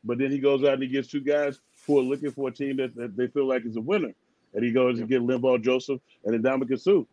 But 0.05 0.18
then 0.18 0.30
he 0.30 0.38
goes 0.38 0.62
out 0.62 0.74
and 0.74 0.82
he 0.82 0.88
gets 0.88 1.09
two 1.09 1.20
guys 1.20 1.59
who 1.86 1.99
are 1.99 2.03
looking 2.03 2.30
for 2.30 2.49
a 2.49 2.53
team 2.53 2.76
that, 2.76 2.95
that 2.95 3.16
they 3.16 3.26
feel 3.26 3.47
like 3.47 3.66
is 3.66 3.76
a 3.76 3.80
winner. 3.80 4.12
And 4.55 4.64
he 4.64 4.72
goes 4.72 4.99
and 4.99 5.09
get 5.09 5.22
Linval 5.22 5.62
Joseph 5.62 6.01
and 6.24 6.43
Adama 6.43 6.80
Sue. 6.80 7.07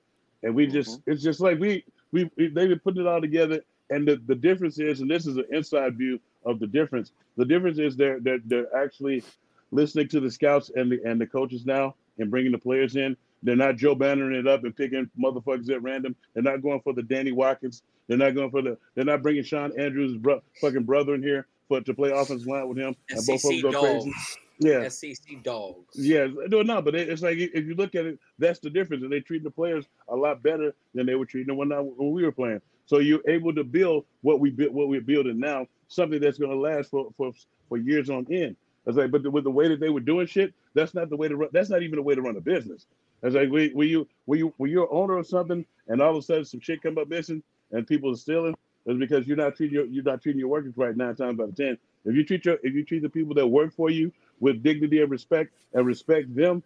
And 0.44 0.54
we 0.54 0.68
just 0.68 1.02
it's 1.08 1.24
just 1.24 1.40
like 1.40 1.60
we 1.60 1.84
we, 2.12 2.30
we 2.38 2.48
they've 2.48 2.70
been 2.70 2.80
putting 2.80 3.02
it 3.02 3.08
all 3.08 3.22
together. 3.22 3.62
And 3.90 4.06
the, 4.06 4.22
the 4.28 4.36
difference 4.36 4.80
is, 4.80 5.00
and 5.00 5.10
this 5.10 5.26
is 5.26 5.38
an 5.38 5.46
inside 5.50 5.98
view 5.98 6.20
of 6.46 6.60
the 6.60 6.68
difference. 6.68 7.12
The 7.38 7.46
difference 7.46 7.80
is 7.80 7.96
they're 7.96 8.20
they're, 8.20 8.40
they're 8.46 8.76
actually 8.76 9.24
listening 9.72 10.08
to 10.10 10.20
the 10.20 10.32
scouts 10.32 10.72
and 10.76 10.92
the 10.92 11.00
and 11.06 11.20
the 11.20 11.28
coaches 11.28 11.66
now 11.66 11.96
and 12.18 12.30
bringing 12.30 12.52
the 12.52 12.58
players 12.58 12.96
in. 12.96 13.16
They're 13.44 13.56
not 13.56 13.78
Joe 13.78 13.96
Bannering 13.96 14.36
it 14.38 14.48
up 14.48 14.64
and 14.64 14.76
picking 14.76 15.10
motherfuckers 15.20 15.70
at 15.70 15.84
random. 15.84 16.16
They're 16.34 16.44
not 16.44 16.62
going 16.62 16.82
for 16.82 16.94
the 16.94 17.04
Danny 17.04 17.32
Watkins. 17.32 17.84
They're 18.08 18.18
not 18.18 18.36
going 18.36 18.52
for 18.52 18.62
the. 18.62 18.78
They're 18.96 19.06
not 19.06 19.22
bringing 19.22 19.44
Shawn 19.44 19.80
Andrews' 19.80 20.18
bro, 20.18 20.42
fucking 20.60 20.84
brother 20.84 21.14
in 21.16 21.24
here 21.24 21.48
for 21.68 21.82
to 21.82 21.94
play 21.94 22.12
offensive 22.12 22.48
line 22.48 22.68
with 22.68 22.78
him 22.78 22.96
and 23.10 23.26
both 23.26 23.44
of 23.44 23.52
them 23.52 23.62
go 23.62 23.80
crazy. 23.80 24.14
Yeah. 24.60 24.88
SEC 24.90 25.44
dogs. 25.44 25.96
Yeah, 25.96 26.28
no, 26.48 26.62
no, 26.64 26.82
but 26.82 26.96
it- 26.96 27.10
it's 27.10 27.22
like 27.22 27.38
if 27.38 27.66
you 27.66 27.76
look 27.76 27.96
at 27.96 28.06
it, 28.06 28.20
that's 28.40 28.60
the 28.60 28.70
difference. 28.70 29.04
And 29.04 29.12
they 29.12 29.20
treat 29.20 29.44
the 29.44 29.52
players 29.52 29.86
a 30.08 30.16
lot 30.16 30.42
better 30.44 30.74
than 30.96 31.06
they 31.06 31.16
were 31.16 31.26
treating 31.26 31.48
them 31.48 31.58
when, 31.58 31.72
I, 31.72 31.80
when 31.80 32.12
we 32.12 32.24
were 32.24 32.32
playing. 32.32 32.62
So 32.86 33.00
you're 33.00 33.22
able 33.28 33.54
to 33.54 33.64
build 33.64 34.06
what 34.22 34.40
we 34.40 34.50
built, 34.50 34.72
what 34.74 34.88
we're 34.88 35.02
building 35.02 35.40
now, 35.40 35.68
something 35.90 36.20
that's 36.22 36.38
going 36.40 36.52
to 36.52 36.58
last 36.58 36.90
for, 36.90 37.10
for 37.18 37.34
for 37.70 37.78
years 37.78 38.10
on 38.10 38.26
end. 38.32 38.56
I 38.86 38.90
was 38.92 38.96
like, 38.96 39.12
but 39.12 39.24
the, 39.24 39.30
with 39.30 39.44
the 39.44 39.52
way 39.52 39.68
that 39.68 39.82
they 39.82 39.90
were 39.90 40.00
doing 40.00 40.26
shit, 40.28 40.54
that's 40.74 40.94
not 40.94 41.10
the 41.10 41.18
way 41.18 41.28
to 41.28 41.36
run. 41.36 41.50
That's 41.52 41.70
not 41.70 41.84
even 41.84 41.98
the 41.98 42.02
way 42.02 42.16
to 42.16 42.22
run 42.22 42.38
a 42.38 42.42
business. 42.42 42.86
I 43.22 43.28
was 43.28 43.36
like, 43.36 43.52
when, 43.52 43.72
when 43.72 43.90
you 43.90 44.08
when 44.26 44.40
you 44.40 44.54
when 44.58 44.72
you're 44.72 44.92
owner 44.94 45.18
of 45.18 45.28
something, 45.28 45.66
and 45.90 46.02
all 46.02 46.12
of 46.12 46.18
a 46.18 46.22
sudden 46.22 46.46
some 46.46 46.62
shit 46.62 46.82
come 46.82 46.98
up 46.98 47.10
missing, 47.10 47.44
and 47.72 47.86
people 47.86 48.12
are 48.14 48.16
stealing, 48.16 48.56
it's 48.86 48.98
because 48.98 49.28
you're 49.28 49.38
not 49.38 49.56
treating 49.58 49.76
your 49.76 49.86
you're 49.86 50.04
not 50.04 50.22
treating 50.22 50.40
your 50.40 50.48
workers 50.50 50.74
right 50.78 50.96
nine 50.96 51.16
times 51.16 51.40
out 51.42 51.50
of 51.50 51.56
ten. 51.56 51.78
If 52.06 52.16
you 52.16 52.24
treat 52.24 52.46
your 52.46 52.58
if 52.64 52.74
you 52.74 52.86
treat 52.86 53.02
the 53.02 53.10
people 53.10 53.36
that 53.36 53.48
work 53.48 53.74
for 53.74 53.90
you 53.90 54.14
with 54.40 54.64
dignity 54.64 55.02
and 55.02 55.12
respect 55.12 55.54
and 55.74 55.86
respect 55.86 56.34
them, 56.36 56.64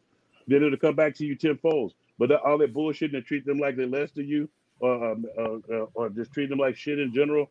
then 0.47 0.63
it'll 0.63 0.77
come 0.77 0.95
back 0.95 1.15
to 1.15 1.25
you 1.25 1.35
tenfold. 1.35 1.93
But 2.19 2.29
that, 2.29 2.41
all 2.41 2.57
that 2.59 2.73
bullshit 2.73 3.13
and 3.15 3.25
treat 3.25 3.45
them 3.45 3.57
like 3.59 3.75
they're 3.75 3.87
less 3.87 4.11
than 4.11 4.27
you, 4.27 4.49
or 4.79 5.11
um, 5.11 5.25
uh, 5.37 5.85
or 5.93 6.09
just 6.09 6.33
treat 6.33 6.49
them 6.49 6.59
like 6.59 6.75
shit 6.75 6.99
in 6.99 7.13
general, 7.13 7.49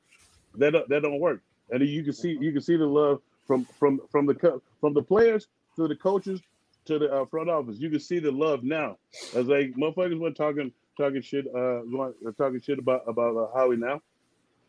that 0.57 0.73
don't- 0.73 0.89
that 0.89 1.03
don't 1.03 1.19
work. 1.21 1.43
And 1.71 1.87
you 1.89 2.03
can 2.05 2.13
see 2.13 2.37
you 2.41 2.53
can 2.53 2.61
see 2.61 2.77
the 2.77 2.87
love 2.87 3.21
from 3.47 3.65
from 3.79 4.01
from 4.11 4.27
the 4.27 4.61
from 4.81 4.95
the 4.95 5.03
players 5.03 5.47
to 5.77 5.87
the 5.89 5.95
coaches 5.97 6.41
to 6.87 6.99
the 6.99 7.13
uh, 7.13 7.25
front 7.27 7.49
office. 7.49 7.79
You 7.79 7.91
can 7.91 8.01
see 8.01 8.19
the 8.19 8.33
love 8.33 8.63
now. 8.65 8.97
As 9.35 9.47
like 9.47 9.75
motherfuckers 9.77 10.19
were 10.19 10.33
talking 10.33 10.73
talking 10.97 11.23
shit 11.23 11.47
uh 11.49 11.83
going, 11.83 12.15
uh, 12.27 12.33
talking 12.37 12.61
shit 12.61 12.79
about 12.79 13.03
about 13.09 13.37
uh, 13.37 13.57
Howie 13.57 13.77
now. 13.77 14.01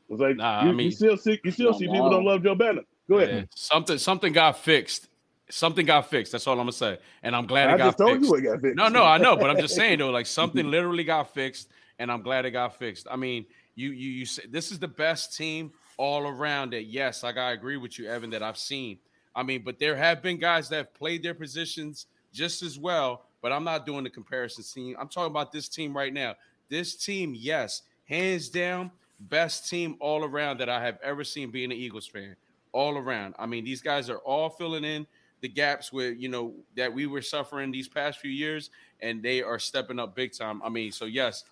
It's 0.09 0.19
like 0.21 0.35
Nah, 0.37 0.63
you, 0.65 0.69
I 0.71 0.81
you 0.81 0.91
still 0.91 1.17
see 1.17 1.39
you 1.43 1.51
still 1.51 1.73
see 1.73 1.87
people 1.87 2.09
don't 2.09 2.25
love 2.25 2.43
Joe 2.43 2.55
Banner. 2.55 2.81
Go 3.09 3.17
ahead. 3.17 3.29
Yeah, 3.35 3.43
something 3.55 3.97
something 3.97 4.33
got 4.33 4.57
fixed. 4.57 5.07
Something 5.51 5.85
got 5.85 6.09
fixed. 6.09 6.31
That's 6.31 6.47
all 6.47 6.53
I'm 6.53 6.59
gonna 6.59 6.71
say. 6.71 6.97
And 7.23 7.35
I'm 7.35 7.45
glad 7.45 7.69
it 7.69 7.77
got 7.77 7.87
just 7.87 7.97
told 7.97 8.11
fixed. 8.11 8.25
you 8.25 8.31
what 8.31 8.43
got 8.43 8.61
fixed. 8.61 8.77
No, 8.77 8.87
no, 8.87 9.03
I 9.03 9.17
know, 9.17 9.35
but 9.35 9.49
I'm 9.49 9.57
just 9.57 9.75
saying 9.75 9.99
though, 9.99 10.09
like 10.09 10.25
something 10.27 10.69
literally 10.69 11.03
got 11.03 11.33
fixed, 11.33 11.69
and 11.99 12.11
I'm 12.11 12.21
glad 12.21 12.45
it 12.45 12.51
got 12.51 12.77
fixed. 12.77 13.07
I 13.09 13.15
mean, 13.15 13.45
you 13.75 13.91
you 13.91 14.09
you 14.09 14.25
say 14.25 14.43
this 14.49 14.71
is 14.71 14.79
the 14.79 14.87
best 14.87 15.35
team 15.35 15.71
all 15.97 16.27
around. 16.27 16.71
That 16.73 16.83
yes, 16.83 17.23
like 17.23 17.33
I 17.33 17.35
gotta 17.35 17.53
agree 17.53 17.77
with 17.77 17.99
you, 17.99 18.07
Evan, 18.07 18.29
that 18.31 18.43
I've 18.43 18.57
seen. 18.57 18.99
I 19.35 19.43
mean, 19.43 19.63
but 19.63 19.79
there 19.79 19.95
have 19.95 20.21
been 20.21 20.37
guys 20.37 20.69
that 20.69 20.77
have 20.77 20.93
played 20.93 21.23
their 21.23 21.33
positions 21.33 22.07
just 22.33 22.63
as 22.63 22.77
well. 22.79 23.25
But 23.41 23.51
I'm 23.51 23.63
not 23.63 23.85
doing 23.85 24.03
the 24.03 24.09
comparison 24.09 24.63
team. 24.63 24.95
I'm 24.99 25.07
talking 25.07 25.31
about 25.31 25.51
this 25.51 25.67
team 25.67 25.97
right 25.97 26.13
now. 26.13 26.35
This 26.69 26.95
team, 26.95 27.33
yes, 27.35 27.81
hands 28.05 28.49
down, 28.49 28.91
best 29.19 29.67
team 29.67 29.97
all 29.99 30.23
around 30.23 30.59
that 30.59 30.69
I 30.69 30.83
have 30.83 30.99
ever 31.03 31.23
seen 31.23 31.49
being 31.49 31.71
an 31.71 31.77
Eagles 31.77 32.07
fan. 32.07 32.35
All 32.71 32.97
around. 32.97 33.35
I 33.39 33.47
mean, 33.47 33.65
these 33.65 33.81
guys 33.81 34.09
are 34.09 34.19
all 34.19 34.49
filling 34.49 34.85
in 34.85 35.05
the 35.41 35.49
gaps 35.49 35.91
where 35.91 36.11
you 36.11 36.29
know 36.29 36.53
that 36.75 36.93
we 36.93 37.07
were 37.07 37.21
suffering 37.21 37.71
these 37.71 37.87
past 37.87 38.19
few 38.19 38.31
years, 38.31 38.69
and 39.01 39.21
they 39.21 39.41
are 39.41 39.59
stepping 39.59 39.99
up 39.99 40.15
big 40.15 40.33
time. 40.33 40.61
I 40.63 40.69
mean, 40.69 40.91
so 40.91 41.05
yes, 41.05 41.43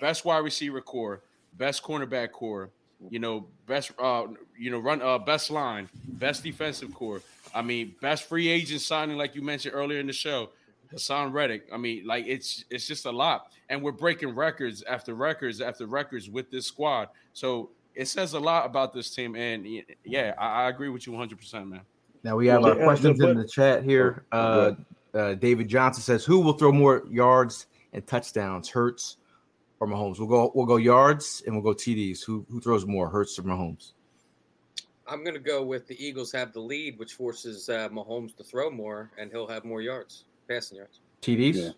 best 0.00 0.24
wide 0.24 0.44
receiver 0.44 0.80
core, 0.80 1.22
best 1.54 1.82
cornerback 1.82 2.32
core, 2.32 2.70
you 3.08 3.18
know, 3.18 3.46
best 3.66 3.92
uh, 3.98 4.26
you 4.58 4.70
know, 4.70 4.78
run 4.78 5.02
uh, 5.02 5.18
best 5.18 5.50
line, 5.50 5.88
best 6.04 6.42
defensive 6.42 6.94
core. 6.94 7.22
I 7.54 7.62
mean, 7.62 7.94
best 8.00 8.24
free 8.24 8.48
agent 8.48 8.80
signing, 8.80 9.16
like 9.16 9.34
you 9.34 9.42
mentioned 9.42 9.74
earlier 9.74 9.98
in 9.98 10.06
the 10.06 10.12
show, 10.12 10.50
Haason 10.92 11.32
Reddick. 11.32 11.66
I 11.72 11.78
mean, 11.78 12.06
like 12.06 12.26
it's 12.26 12.64
it's 12.70 12.86
just 12.86 13.06
a 13.06 13.10
lot, 13.10 13.52
and 13.68 13.82
we're 13.82 13.92
breaking 13.92 14.34
records 14.34 14.82
after 14.82 15.14
records 15.14 15.60
after 15.60 15.86
records 15.86 16.28
with 16.28 16.50
this 16.50 16.66
squad. 16.66 17.08
So 17.32 17.70
it 17.94 18.06
says 18.06 18.34
a 18.34 18.40
lot 18.40 18.66
about 18.66 18.92
this 18.92 19.14
team, 19.14 19.34
and 19.34 19.66
yeah, 20.04 20.34
I, 20.38 20.64
I 20.64 20.68
agree 20.68 20.88
with 20.88 21.06
you 21.06 21.12
100, 21.12 21.38
percent 21.38 21.68
man. 21.68 21.80
Now 22.22 22.36
we 22.36 22.46
have 22.48 22.64
our 22.64 22.76
Yeah, 22.76 22.84
questions 22.84 23.18
but- 23.18 23.30
in 23.30 23.38
the 23.38 23.46
chat 23.48 23.82
here. 23.82 24.24
Oh, 24.32 24.38
Uh, 24.38 24.70
go 24.70 24.76
uh, 25.12 25.34
David 25.34 25.68
Johnson 25.68 26.02
says, 26.02 26.24
"Who 26.24 26.40
will 26.40 26.52
throw 26.52 26.70
more 26.72 27.04
yards 27.10 27.66
and 27.92 28.06
touchdowns, 28.06 28.68
Hurts 28.68 29.16
or 29.80 29.88
Mahomes?" 29.88 30.18
We'll 30.18 30.28
go. 30.28 30.52
We'll 30.54 30.66
go 30.66 30.76
yards 30.76 31.42
and 31.46 31.54
we'll 31.54 31.64
go 31.64 31.74
TDs. 31.74 32.22
Who 32.24 32.46
who 32.50 32.60
throws 32.60 32.86
more, 32.86 33.08
Hurts 33.08 33.38
or 33.38 33.42
Mahomes? 33.42 33.92
I'm 35.08 35.24
going 35.24 35.34
to 35.34 35.40
go 35.40 35.64
with 35.64 35.88
the 35.88 35.96
Eagles 36.04 36.30
have 36.30 36.52
the 36.52 36.60
lead, 36.60 36.96
which 36.98 37.14
forces 37.14 37.68
uh, 37.68 37.88
Mahomes 37.88 38.36
to 38.36 38.44
throw 38.44 38.70
more, 38.70 39.10
and 39.18 39.28
he'll 39.32 39.48
have 39.48 39.64
more 39.64 39.82
yards, 39.82 40.24
passing 40.48 40.76
yards. 40.78 41.00
TDs. 41.22 41.56
Yeah. 41.56 41.70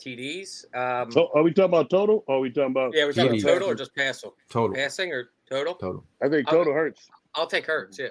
TDs. 0.00 0.64
Um, 0.74 1.12
So 1.12 1.30
are 1.34 1.44
we 1.44 1.52
talking 1.52 1.70
about 1.70 1.88
total? 1.90 2.24
Or 2.26 2.36
are 2.36 2.40
we 2.40 2.50
talking 2.50 2.72
about? 2.72 2.92
yeah, 2.92 3.04
we're 3.04 3.12
talking 3.12 3.38
TDs. 3.38 3.42
total 3.44 3.68
or 3.70 3.76
just 3.76 3.94
passing? 3.94 4.32
Total. 4.50 4.74
Passing 4.74 5.12
or 5.12 5.30
total? 5.48 5.74
Total. 5.76 6.04
I 6.20 6.28
think 6.28 6.48
total 6.48 6.72
hurts. 6.72 7.08
I'll 7.36 7.46
take 7.46 7.66
Hurts. 7.66 8.00
Yeah. 8.00 8.08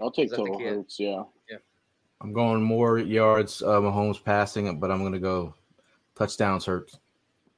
I'll 0.00 0.10
take 0.10 0.26
Is 0.26 0.30
that 0.32 0.36
the 0.36 0.42
total 0.44 0.58
kid? 0.58 0.68
hurts. 0.68 1.00
Yeah. 1.00 1.22
Yeah. 1.50 1.56
I'm 2.20 2.32
going 2.32 2.62
more 2.62 2.98
yards. 2.98 3.62
Uh, 3.62 3.80
Mahomes 3.80 4.22
passing, 4.22 4.78
but 4.78 4.90
I'm 4.90 5.00
going 5.00 5.12
to 5.12 5.18
go 5.18 5.54
touchdowns. 6.16 6.64
Hurts. 6.64 6.98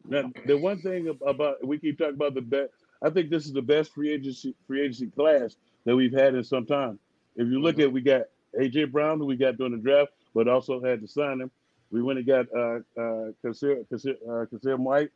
Now, 0.06 0.30
the 0.46 0.56
one 0.56 0.80
thing 0.80 1.16
about 1.26 1.64
we 1.66 1.78
keep 1.78 1.98
talking 1.98 2.14
about 2.14 2.34
the 2.34 2.42
best. 2.42 2.70
I 3.02 3.10
think 3.10 3.30
this 3.30 3.46
is 3.46 3.52
the 3.52 3.62
best 3.62 3.92
free 3.92 4.12
agency 4.12 4.54
free 4.66 4.82
agency 4.82 5.08
class 5.08 5.56
that 5.84 5.94
we've 5.94 6.12
had 6.12 6.34
in 6.34 6.42
some 6.44 6.66
time. 6.66 6.98
If 7.36 7.48
you 7.48 7.60
look 7.60 7.78
at, 7.78 7.92
we 7.92 8.00
got 8.00 8.22
AJ 8.58 8.90
Brown, 8.90 9.18
who 9.18 9.26
we 9.26 9.36
got 9.36 9.56
during 9.56 9.72
the 9.72 9.78
draft, 9.78 10.12
but 10.34 10.48
also 10.48 10.82
had 10.82 11.00
to 11.02 11.08
sign 11.08 11.40
him. 11.40 11.50
We 11.90 12.02
went 12.02 12.18
and 12.18 12.26
got 12.26 12.46
uh 12.54 12.80
uh 13.00 13.32
Kyzir, 13.44 13.86
Kyzir, 13.90 14.16
uh, 14.26 14.46
Kyzir 14.46 14.78
White, 14.78 15.10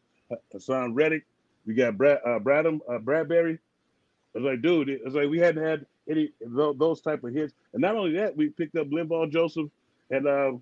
Haason 0.54 0.92
Reddick. 0.94 1.24
We 1.66 1.74
got 1.74 1.96
Brad 1.96 2.18
uh, 2.24 2.38
Bradham 2.38 2.80
uh, 2.88 2.98
Bradberry. 2.98 3.58
I 4.34 4.38
was 4.38 4.44
like, 4.44 4.62
dude, 4.62 4.88
it's 4.88 5.14
like 5.14 5.28
we 5.28 5.38
hadn't 5.38 5.62
had 5.62 5.86
any 6.08 6.32
those 6.40 7.00
type 7.00 7.22
of 7.24 7.32
hits, 7.32 7.54
and 7.72 7.82
not 7.82 7.96
only 7.96 8.12
that, 8.16 8.36
we 8.36 8.48
picked 8.48 8.76
up 8.76 8.88
Linval 8.88 9.30
Joseph 9.30 9.68
and 10.10 10.26
uh, 10.26 10.52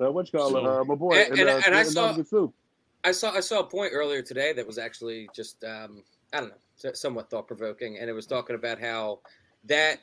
uh 0.00 0.10
what 0.12 0.32
you 0.32 0.38
call 0.38 0.56
it, 0.56 0.64
uh, 0.66 0.84
my 0.84 0.94
boy, 0.94 1.12
And- 1.14 1.38
and- 1.38 1.48
uh, 1.48 1.62
and 1.66 1.74
I 1.74 1.82
saw- 1.82 2.16
I 3.04 3.12
saw 3.12 3.30
I 3.32 3.40
saw 3.40 3.60
a 3.60 3.64
point 3.64 3.92
earlier 3.94 4.22
today 4.22 4.52
that 4.52 4.66
was 4.66 4.76
actually 4.78 5.28
just 5.34 5.64
um, 5.64 6.02
I 6.32 6.40
don't 6.40 6.50
know, 6.50 6.92
somewhat 6.92 7.30
thought 7.30 7.46
provoking, 7.46 7.98
and 7.98 8.10
it 8.10 8.12
was 8.12 8.26
talking 8.26 8.56
about 8.56 8.78
how 8.78 9.20
that 9.64 10.00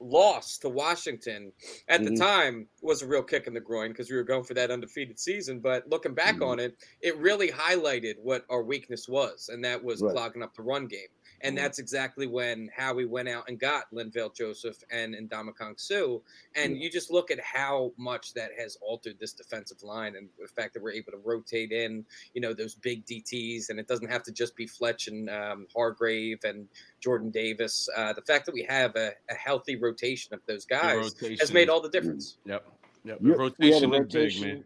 loss 0.00 0.58
to 0.58 0.68
Washington 0.68 1.52
at 1.88 2.04
the 2.04 2.10
Mhm. 2.10 2.18
time 2.18 2.68
was 2.82 3.02
a 3.02 3.06
real 3.06 3.22
kick 3.22 3.46
in 3.46 3.54
the 3.54 3.60
groin 3.60 3.90
because 3.90 4.10
we 4.10 4.16
were 4.16 4.24
going 4.24 4.44
for 4.44 4.54
that 4.54 4.70
undefeated 4.70 5.18
season. 5.18 5.60
But 5.60 5.88
looking 5.88 6.14
back 6.14 6.40
Mhm. 6.40 6.46
on 6.46 6.60
it, 6.60 6.76
it 7.00 7.16
really 7.18 7.48
highlighted 7.48 8.18
what 8.18 8.44
our 8.48 8.62
weakness 8.62 9.08
was, 9.08 9.48
and 9.48 9.64
that 9.64 9.82
was 9.84 10.02
Right. 10.02 10.12
clogging 10.12 10.42
up 10.42 10.54
the 10.54 10.62
run 10.62 10.86
game. 10.86 11.08
And 11.42 11.56
Mhm. 11.56 11.60
that's 11.62 11.78
exactly 11.78 12.26
when 12.26 12.68
Howie 12.68 13.06
went 13.06 13.28
out 13.28 13.48
and 13.48 13.58
got 13.58 13.90
Linval 13.92 14.34
Joseph 14.34 14.76
and 14.90 15.14
Ndamukong 15.14 15.80
Suh. 15.80 16.18
And 16.54 16.76
you 16.82 16.90
just 16.90 17.10
look 17.10 17.30
at 17.30 17.40
how 17.40 17.94
much 17.96 18.34
that 18.34 18.52
has 18.58 18.76
altered 18.82 19.18
this 19.18 19.32
defensive 19.32 19.82
line 19.82 20.16
and 20.16 20.28
the 20.38 20.48
fact 20.48 20.74
that 20.74 20.82
we're 20.82 20.92
able 20.92 21.12
to 21.12 21.18
rotate 21.18 21.72
in, 21.72 22.04
you 22.34 22.40
know, 22.42 22.52
those 22.52 22.74
big 22.74 23.06
DTs. 23.06 23.70
And 23.70 23.80
it 23.80 23.86
doesn't 23.86 24.08
have 24.08 24.22
to 24.24 24.32
just 24.32 24.54
be 24.54 24.66
Fletch 24.66 25.08
and 25.08 25.30
um, 25.30 25.66
Hargrave 25.74 26.44
and 26.44 26.68
Jordan 27.00 27.30
Davis. 27.30 27.88
Uh, 27.96 28.12
the 28.12 28.22
fact 28.22 28.44
that 28.46 28.52
we 28.52 28.62
have 28.64 28.94
a, 28.96 29.14
a 29.30 29.34
healthy 29.34 29.76
rotation 29.76 29.89
of 30.32 30.40
those 30.46 30.64
guys 30.64 31.14
has 31.40 31.52
made 31.52 31.68
all 31.68 31.80
the 31.80 31.88
difference. 31.88 32.36
Yep. 32.44 32.64
Yep. 33.04 33.18
Yeah, 33.22 33.34
The 33.36 33.48
We 33.58 33.72
had 33.72 33.82
a 33.82 33.88
rotation 33.88 33.94
is 33.94 34.00
big, 34.00 34.14
rotation. 34.14 34.48
man. 34.48 34.64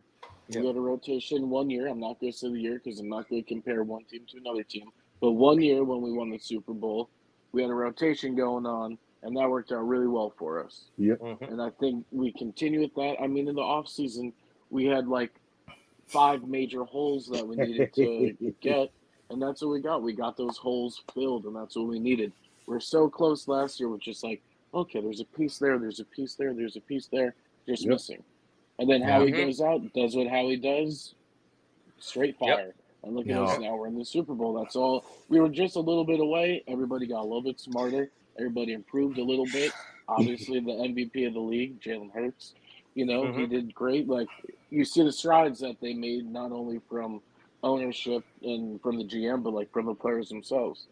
We 0.62 0.66
had 0.66 0.76
a 0.76 0.80
rotation 0.80 1.50
one 1.50 1.70
year. 1.70 1.86
I'm 1.88 2.00
not 2.00 2.20
going 2.20 2.32
to 2.32 2.38
say 2.38 2.50
the 2.50 2.60
year 2.60 2.80
because 2.82 3.00
I'm 3.00 3.08
not 3.08 3.28
going 3.28 3.42
to 3.42 3.48
compare 3.48 3.82
one 3.82 4.04
team 4.04 4.22
to 4.30 4.38
another 4.38 4.62
team. 4.62 4.86
But 5.20 5.32
one 5.32 5.62
year 5.62 5.84
when 5.84 6.02
we 6.02 6.12
won 6.12 6.30
the 6.30 6.38
Super 6.38 6.74
Bowl, 6.74 7.08
we 7.52 7.62
had 7.62 7.70
a 7.70 7.74
rotation 7.74 8.34
going 8.34 8.66
on, 8.66 8.98
and 9.22 9.36
that 9.36 9.48
worked 9.48 9.72
out 9.72 9.86
really 9.86 10.08
well 10.08 10.34
for 10.38 10.62
us. 10.62 10.90
Mhm. 10.98 11.40
And 11.50 11.62
I 11.62 11.70
think 11.70 12.04
we 12.12 12.32
continue 12.32 12.80
with 12.80 12.94
that. 12.96 13.16
I 13.22 13.26
mean, 13.26 13.48
in 13.48 13.54
the 13.54 13.62
off 13.62 13.88
season, 13.88 14.32
we 14.70 14.84
had 14.84 15.06
like 15.08 15.32
five 16.06 16.46
major 16.46 16.84
holes 16.84 17.26
that 17.28 17.46
we 17.46 17.56
needed 17.56 17.94
to 17.94 18.32
get, 18.60 18.90
and 19.30 19.40
that's 19.40 19.62
what 19.62 19.70
we 19.70 19.80
got. 19.80 20.02
We 20.02 20.12
got 20.12 20.36
those 20.36 20.58
holes 20.58 21.02
filled, 21.14 21.46
and 21.46 21.56
that's 21.56 21.76
what 21.76 21.86
we 21.86 21.98
needed. 22.00 22.32
We're 22.66 22.80
so 22.80 23.08
close 23.08 23.46
last 23.48 23.78
year 23.80 23.88
with 23.88 24.02
just 24.02 24.22
like, 24.24 24.42
okay, 24.74 25.00
there's 25.00 25.20
a 25.20 25.24
piece 25.24 25.58
there, 25.58 25.78
there's 25.78 26.00
a 26.00 26.04
piece 26.04 26.34
there, 26.34 26.52
there's 26.52 26.76
a 26.76 26.80
piece 26.80 27.06
there, 27.08 27.34
just 27.66 27.82
Yep. 27.84 27.90
missing. 27.92 28.24
And 28.78 28.90
then 28.90 29.02
Howie 29.02 29.32
Mhm. 29.32 29.36
goes 29.46 29.60
out, 29.60 29.92
does 29.92 30.16
what 30.16 30.26
Howie 30.26 30.56
does, 30.56 31.14
straight 31.98 32.36
Yep. 32.40 32.56
fire. 32.56 32.74
And 33.02 33.14
look 33.14 33.26
at 33.26 33.32
Yeah. 33.32 33.42
us 33.42 33.58
now. 33.58 33.76
We're 33.76 33.86
in 33.88 33.98
the 33.98 34.04
Super 34.04 34.34
Bowl. 34.34 34.54
That's 34.54 34.76
all. 34.76 35.04
We 35.28 35.38
were 35.38 35.50
just 35.50 35.76
a 35.76 35.80
little 35.80 36.04
bit 36.04 36.20
away. 36.20 36.64
Everybody 36.66 37.06
got 37.06 37.20
a 37.20 37.28
little 37.28 37.42
bit 37.42 37.60
smarter. 37.60 38.10
Everybody 38.38 38.72
improved 38.72 39.18
a 39.18 39.24
little 39.24 39.46
bit. 39.46 39.72
Obviously, 40.08 40.58
the 40.60 40.72
MVP 40.72 41.24
of 41.26 41.34
the 41.34 41.40
league, 41.40 41.80
Jalen 41.80 42.10
Hurts. 42.12 42.54
You 42.94 43.04
know, 43.06 43.26
he 43.32 43.44
Mhm. 43.44 43.50
did 43.50 43.74
great. 43.74 44.08
Like 44.08 44.28
you 44.70 44.84
see 44.84 45.02
the 45.02 45.12
strides 45.12 45.60
that 45.60 45.80
they 45.80 45.92
made, 45.94 46.24
not 46.30 46.50
only 46.50 46.78
from 46.88 47.22
ownership 47.62 48.24
and 48.42 48.80
from 48.80 48.96
the 48.98 49.04
GM, 49.04 49.42
but 49.42 49.52
like 49.52 49.70
from 49.70 49.86
the 49.86 49.94
players 49.94 50.28
themselves. 50.30 50.88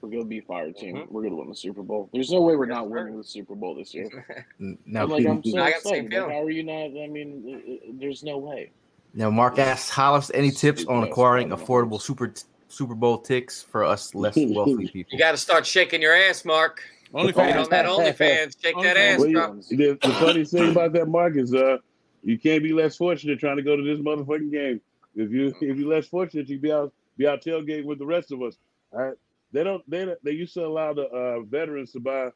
We're 0.00 0.10
gonna 0.10 0.24
be 0.24 0.40
fire 0.40 0.70
team. 0.72 0.96
Mhm. 0.96 1.10
We're 1.10 1.22
gonna 1.22 1.36
win 1.36 1.48
the 1.48 1.54
Super 1.54 1.82
Bowl. 1.82 2.08
There's 2.12 2.30
no 2.30 2.40
way 2.42 2.54
we're 2.56 2.66
Yes, 2.66 2.76
not 2.76 2.84
sir. 2.84 2.90
winning 2.90 3.16
the 3.16 3.24
Super 3.24 3.54
Bowl 3.54 3.74
this 3.74 3.94
year. 3.94 4.44
N- 4.60 4.78
Now, 4.86 5.02
And, 5.04 5.12
like 5.12 5.26
I'm 5.26 5.42
so 5.44 5.58
I 5.58 5.70
got 5.70 5.82
the 5.82 5.88
same 5.88 6.04
excited. 6.04 6.04
Like, 6.04 6.10
feeling. 6.10 6.30
how 6.30 6.42
are 6.42 6.50
you 6.50 6.62
not? 6.62 7.02
I 7.02 7.06
mean, 7.08 7.44
uh, 7.48 7.72
uh, 7.72 7.92
there's 7.98 8.22
no 8.22 8.38
way. 8.38 8.70
now 9.14 9.30
Mark 9.30 9.58
asks 9.58 9.88
Hollis, 9.90 10.30
any 10.34 10.50
tips 10.50 10.84
on 10.86 11.02
acquiring 11.02 11.48
affordable 11.48 12.00
Super 12.00 12.32
Super 12.68 12.94
Bowl 12.94 13.18
ticks 13.18 13.62
for 13.62 13.84
us 13.84 14.14
less 14.14 14.36
wealthy 14.36 14.88
people? 14.88 15.12
You 15.12 15.18
got 15.18 15.30
to 15.32 15.36
start 15.38 15.66
shaking 15.66 16.02
your 16.02 16.14
ass, 16.14 16.44
Mark. 16.44 16.82
Only 17.14 17.32
fans. 17.32 17.66
on 17.66 17.70
that 17.70 17.86
OnlyFans. 17.86 18.56
Shake 18.60 18.74
that 18.82 18.96
ass, 18.96 19.20
Well, 19.20 19.30
bro. 19.30 19.54
the, 19.70 19.98
the 20.02 20.12
funny 20.20 20.44
thing 20.52 20.72
about 20.72 20.92
that, 20.92 21.06
Mark, 21.08 21.36
is 21.36 21.54
uh, 21.54 21.78
you 22.24 22.36
can't 22.38 22.62
be 22.62 22.72
less 22.72 22.96
fortunate 22.96 23.38
trying 23.38 23.56
to 23.56 23.62
go 23.62 23.76
to 23.76 23.82
this 23.82 23.98
motherfucking 24.00 24.50
game. 24.50 24.80
If 25.14 25.30
you 25.30 25.54
if 25.62 25.78
you're 25.78 25.88
less 25.88 26.06
fortunate, 26.08 26.48
you 26.48 26.58
be 26.58 26.70
out 26.72 26.92
be 27.16 27.26
out 27.26 27.40
tailgating 27.42 27.84
with 27.86 27.98
the 28.00 28.04
rest 28.04 28.32
of 28.32 28.42
us. 28.42 28.58
All 28.92 29.00
right, 29.00 29.14
they 29.52 29.64
don't 29.64 29.88
they 29.88 30.14
they 30.22 30.32
used 30.32 30.54
to 30.54 30.64
allow 30.64 30.92
the 30.92 31.06
uh, 31.06 31.40
veterans 31.42 31.92
to 31.92 32.00
buy 32.00 32.26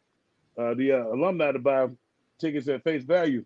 uh, 0.58 0.74
the 0.74 0.92
uh, 0.92 1.14
alumni 1.14 1.52
to 1.52 1.58
buy 1.58 1.88
tickets 2.38 2.68
at 2.68 2.82
face 2.84 3.04
value. 3.04 3.44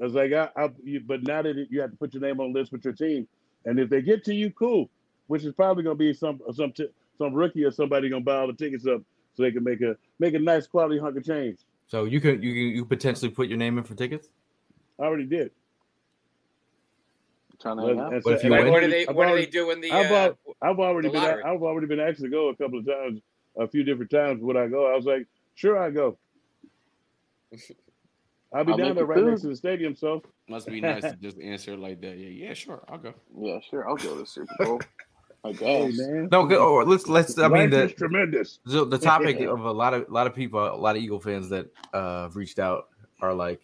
I 0.00 0.04
was 0.04 0.14
like, 0.14 0.32
I, 0.32 0.48
I 0.56 0.70
you, 0.82 1.00
but 1.00 1.22
now 1.22 1.42
that 1.42 1.66
you 1.70 1.80
have 1.80 1.90
to 1.90 1.96
put 1.96 2.14
your 2.14 2.22
name 2.22 2.40
on 2.40 2.52
the 2.52 2.58
list 2.58 2.72
with 2.72 2.84
your 2.84 2.94
team, 2.94 3.28
and 3.64 3.78
if 3.78 3.88
they 3.88 4.02
get 4.02 4.24
to 4.24 4.34
you, 4.34 4.50
cool. 4.50 4.90
Which 5.28 5.44
is 5.44 5.54
probably 5.54 5.84
going 5.84 5.96
to 5.96 5.98
be 5.98 6.12
some 6.12 6.40
some 6.52 6.72
t- 6.72 6.88
some 7.16 7.32
rookie 7.32 7.64
or 7.64 7.70
somebody 7.70 8.08
going 8.08 8.22
to 8.22 8.24
buy 8.24 8.36
all 8.36 8.48
the 8.48 8.52
tickets 8.52 8.86
up 8.86 9.02
so 9.34 9.42
they 9.42 9.52
can 9.52 9.64
make 9.64 9.80
a 9.80 9.96
make 10.18 10.34
a 10.34 10.38
nice 10.38 10.66
quality 10.66 10.98
hunk 10.98 11.16
of 11.16 11.24
change. 11.24 11.60
So 11.86 12.04
you 12.04 12.20
can 12.20 12.42
you 12.42 12.50
you 12.50 12.84
potentially 12.84 13.30
put 13.30 13.48
your 13.48 13.58
name 13.58 13.78
in 13.78 13.84
for 13.84 13.94
tickets. 13.94 14.28
I 14.98 15.04
already 15.04 15.26
did. 15.26 15.52
Trying 17.62 17.76
to 17.78 17.82
Well, 17.84 17.94
hang 17.94 18.14
out. 18.16 18.22
But 18.24 18.32
if 18.34 18.44
you 18.44 18.52
and 18.54 18.64
What, 18.64 18.72
what 18.72 18.82
are 18.82 18.88
they? 18.88 19.06
I've 19.06 19.14
What 19.16 19.26
are 19.26 19.30
already- 19.30 19.44
they 19.46 19.50
doing? 19.52 19.80
The 19.80 19.92
I've, 19.92 20.10
uh, 20.12 20.32
I've 20.60 20.78
already 20.78 21.08
the 21.08 21.12
been. 21.12 21.22
lottery. 21.22 21.42
I've 21.44 21.62
already 21.62 21.86
been 21.86 22.00
asked 22.00 22.20
to 22.20 22.28
go 22.28 22.48
a 22.48 22.56
couple 22.56 22.78
of 22.80 22.86
times, 22.86 23.20
a 23.56 23.66
few 23.68 23.84
different 23.84 24.10
times. 24.10 24.42
Would 24.42 24.56
I 24.56 24.66
go? 24.68 24.92
I 24.92 24.96
was 24.96 25.04
like, 25.06 25.26
sure, 25.54 25.78
I 25.78 25.90
go. 25.90 26.18
I'll 28.54 28.64
be 28.64 28.72
I'll 28.72 28.78
down 28.78 28.94
there 28.96 29.06
right 29.06 29.18
food. 29.18 29.30
next 29.30 29.42
to 29.42 29.48
the 29.48 29.56
stadium. 29.56 29.94
So 29.96 30.22
Must 30.48 30.66
be 30.66 30.80
nice 30.80 31.02
to 31.02 31.16
just 31.22 31.38
answer 31.40 31.76
like 31.76 32.00
that. 32.02 32.18
Yeah, 32.18 32.28
yeah, 32.48 32.54
sure, 32.54 32.82
I'll 32.88 32.98
go. 32.98 33.14
Yeah, 33.38 33.60
sure. 33.60 33.88
I'll 33.88 33.96
go 33.96 34.14
to 34.14 34.20
the 34.20 34.26
Super 34.26 34.54
Bowl. 34.58 34.80
I 35.44 35.52
hey, 35.52 35.86
guess. 35.90 35.98
man, 35.98 36.28
No, 36.30 36.46
good. 36.46 36.58
Oh, 36.58 36.76
let's 36.84 37.08
let's. 37.08 37.36
I 37.38 37.48
mean, 37.48 37.62
life 37.62 37.70
the, 37.70 37.82
is 37.84 37.92
tremendous. 37.94 38.58
the 38.64 38.84
the 38.84 38.98
topic 38.98 39.40
of 39.40 39.64
a 39.64 39.72
lot 39.72 39.92
of 39.94 40.08
a 40.08 40.12
lot 40.12 40.26
of 40.28 40.34
people, 40.34 40.60
a 40.62 40.76
lot 40.76 40.96
of 40.96 41.02
Eagle 41.02 41.18
fans 41.18 41.48
that 41.48 41.66
uh 41.92 42.24
have 42.24 42.36
reached 42.36 42.58
out 42.60 42.88
are 43.20 43.34
like, 43.34 43.60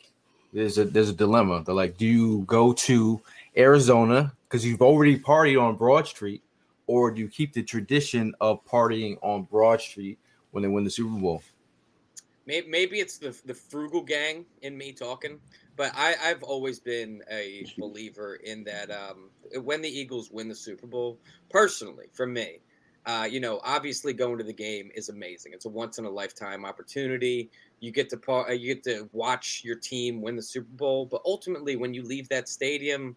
there's 0.52 0.78
a 0.78 0.84
there's 0.86 1.10
a 1.10 1.12
dilemma. 1.14 1.62
They're 1.64 1.74
like, 1.76 1.96
do 1.96 2.06
you 2.06 2.40
go 2.48 2.72
to 2.72 3.20
Arizona 3.58 4.32
because 4.48 4.64
you've 4.64 4.82
already 4.82 5.18
partied 5.18 5.60
on 5.60 5.76
Broad 5.76 6.06
Street, 6.06 6.42
or 6.86 7.10
do 7.10 7.20
you 7.20 7.28
keep 7.28 7.52
the 7.52 7.62
tradition 7.62 8.34
of 8.40 8.64
partying 8.64 9.18
on 9.22 9.42
Broad 9.42 9.80
Street 9.80 10.18
when 10.52 10.62
they 10.62 10.68
win 10.68 10.84
the 10.84 10.90
Super 10.90 11.18
Bowl? 11.18 11.42
Maybe, 12.46 12.98
it's 12.98 13.18
the 13.18 13.38
the 13.44 13.52
frugal 13.52 14.00
gang 14.00 14.46
in 14.62 14.78
me 14.78 14.92
talking, 14.92 15.38
but 15.76 15.92
I, 15.94 16.14
I've 16.24 16.42
always 16.42 16.80
been 16.80 17.22
a 17.30 17.66
believer 17.76 18.36
in 18.36 18.64
that. 18.64 18.90
Um, 18.90 19.28
when 19.62 19.82
the 19.82 19.88
Eagles 19.88 20.30
win 20.30 20.48
the 20.48 20.54
Super 20.54 20.86
Bowl, 20.86 21.18
personally, 21.50 22.06
for 22.14 22.26
me, 22.26 22.60
uh, 23.04 23.28
you 23.30 23.38
know, 23.38 23.60
obviously 23.64 24.14
going 24.14 24.38
to 24.38 24.44
the 24.44 24.52
game 24.52 24.90
is 24.94 25.10
amazing. 25.10 25.52
It's 25.52 25.66
a 25.66 25.68
once 25.68 25.98
in 25.98 26.06
a 26.06 26.10
lifetime 26.10 26.64
opportunity. 26.64 27.50
You 27.80 27.90
get 27.90 28.08
to 28.10 28.46
you 28.56 28.74
get 28.74 28.82
to 28.84 29.10
watch 29.12 29.60
your 29.62 29.76
team 29.76 30.22
win 30.22 30.34
the 30.34 30.42
Super 30.42 30.72
Bowl, 30.72 31.04
but 31.04 31.20
ultimately, 31.26 31.76
when 31.76 31.92
you 31.92 32.02
leave 32.02 32.30
that 32.30 32.48
stadium. 32.48 33.14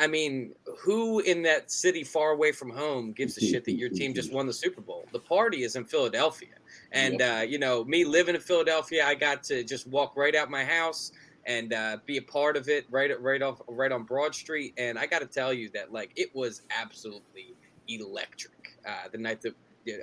I 0.00 0.06
mean, 0.06 0.54
who 0.78 1.20
in 1.20 1.42
that 1.42 1.70
city 1.70 2.04
far 2.04 2.30
away 2.30 2.52
from 2.52 2.70
home 2.70 3.12
gives 3.12 3.36
a 3.36 3.40
shit 3.42 3.66
that 3.66 3.74
your 3.74 3.90
team 3.90 4.14
just 4.14 4.32
won 4.32 4.46
the 4.46 4.52
Super 4.52 4.80
Bowl? 4.80 5.06
The 5.12 5.18
party 5.18 5.62
is 5.62 5.76
in 5.76 5.84
Philadelphia. 5.84 6.54
And 6.90 7.20
uh, 7.20 7.42
you 7.46 7.58
know, 7.58 7.84
me 7.84 8.04
living 8.04 8.34
in 8.34 8.40
Philadelphia, 8.40 9.04
I 9.04 9.14
got 9.14 9.42
to 9.44 9.62
just 9.62 9.86
walk 9.86 10.16
right 10.16 10.34
out 10.34 10.50
my 10.50 10.64
house 10.64 11.12
and 11.44 11.74
uh, 11.74 11.98
be 12.06 12.16
a 12.16 12.22
part 12.22 12.56
of 12.56 12.68
it, 12.68 12.86
right, 12.90 13.20
right 13.20 13.42
off, 13.42 13.60
right 13.68 13.92
on 13.92 14.04
Broad 14.04 14.34
Street. 14.34 14.72
And 14.78 14.98
I 14.98 15.04
got 15.06 15.18
to 15.18 15.26
tell 15.26 15.52
you 15.52 15.68
that 15.74 15.92
like 15.92 16.12
it 16.16 16.34
was 16.34 16.62
absolutely 16.70 17.54
electric. 17.88 18.78
Uh, 18.86 19.08
the 19.12 19.18
night 19.18 19.42
that 19.42 19.54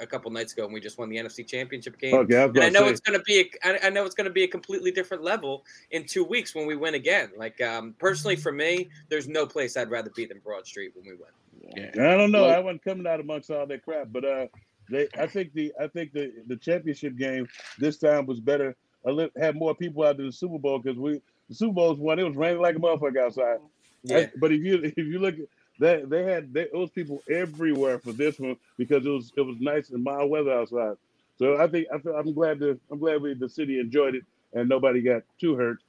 a 0.01 0.07
couple 0.07 0.31
nights 0.31 0.53
ago 0.53 0.65
and 0.65 0.73
we 0.73 0.79
just 0.79 0.97
won 0.97 1.09
the 1.09 1.17
NFC 1.17 1.45
Championship 1.45 1.97
game. 1.99 2.13
Okay, 2.15 2.37
I 2.37 2.45
was 2.45 2.55
And 2.55 2.65
I 2.65 2.69
know 2.69 2.79
to 2.81 2.85
say, 2.87 2.91
it's 2.91 2.99
gonna 3.01 3.21
be. 3.21 3.39
A, 3.63 3.67
I, 3.67 3.87
I 3.87 3.89
know 3.89 4.05
it's 4.05 4.15
gonna 4.15 4.29
be 4.29 4.43
a 4.43 4.47
completely 4.47 4.91
different 4.91 5.23
level 5.23 5.63
in 5.91 6.05
two 6.05 6.23
weeks 6.23 6.55
when 6.55 6.65
we 6.65 6.75
win 6.75 6.95
again. 6.95 7.31
Like 7.37 7.61
um, 7.61 7.93
personally, 7.99 8.35
for 8.35 8.51
me, 8.51 8.89
there's 9.09 9.27
no 9.27 9.45
place 9.45 9.77
I'd 9.77 9.89
rather 9.91 10.09
be 10.09 10.25
than 10.25 10.39
Broad 10.39 10.65
Street 10.65 10.91
when 10.95 11.05
we 11.05 11.11
win. 11.13 11.91
Yeah. 11.95 12.11
I 12.13 12.17
don't 12.17 12.31
know. 12.31 12.43
Like- 12.47 12.55
I 12.57 12.59
wasn't 12.59 12.83
coming 12.83 13.07
out 13.07 13.19
amongst 13.19 13.51
all 13.51 13.65
that 13.67 13.83
crap, 13.83 14.07
but 14.11 14.25
uh, 14.25 14.47
they. 14.89 15.07
I 15.17 15.27
think 15.27 15.53
the. 15.53 15.73
I 15.79 15.87
think 15.87 16.13
the 16.13 16.33
the 16.47 16.55
championship 16.55 17.17
game 17.17 17.47
this 17.77 17.97
time 17.97 18.25
was 18.25 18.39
better. 18.39 18.75
A 19.05 19.11
li- 19.11 19.31
had 19.37 19.55
more 19.55 19.75
people 19.75 20.03
out 20.03 20.17
than 20.17 20.25
the 20.25 20.31
Super 20.31 20.57
Bowl 20.57 20.79
because 20.79 20.97
we 20.97 21.21
the 21.49 21.55
Super 21.55 21.73
Bowl's 21.73 21.99
one. 21.99 22.19
It 22.19 22.23
was 22.23 22.35
raining 22.35 22.61
like 22.61 22.75
a 22.75 22.79
motherfucker 22.79 23.23
outside. 23.23 23.59
Yeah. 24.03 24.17
I- 24.17 24.31
but 24.37 24.51
if 24.51 24.61
you 24.63 24.81
if 24.83 24.97
you 24.97 25.19
look 25.19 25.35
at 25.35 25.45
they 25.79 26.03
they 26.05 26.23
had 26.23 26.53
they, 26.53 26.67
those 26.71 26.89
people 26.89 27.21
everywhere 27.29 27.99
for 27.99 28.11
this 28.11 28.39
one 28.39 28.57
because 28.77 29.05
it 29.05 29.09
was 29.09 29.31
it 29.37 29.41
was 29.41 29.57
nice 29.59 29.89
and 29.89 30.03
mild 30.03 30.29
weather 30.29 30.51
outside. 30.53 30.95
So 31.37 31.57
I 31.57 31.67
think 31.67 31.87
I 31.93 31.99
feel, 31.99 32.15
I'm 32.15 32.33
glad 32.33 32.59
the 32.59 32.79
I'm 32.91 32.99
glad 32.99 33.21
we, 33.21 33.33
the 33.33 33.49
city 33.49 33.79
enjoyed 33.79 34.15
it 34.15 34.23
and 34.53 34.67
nobody 34.69 35.01
got 35.01 35.23
too 35.39 35.55
hurt. 35.55 35.79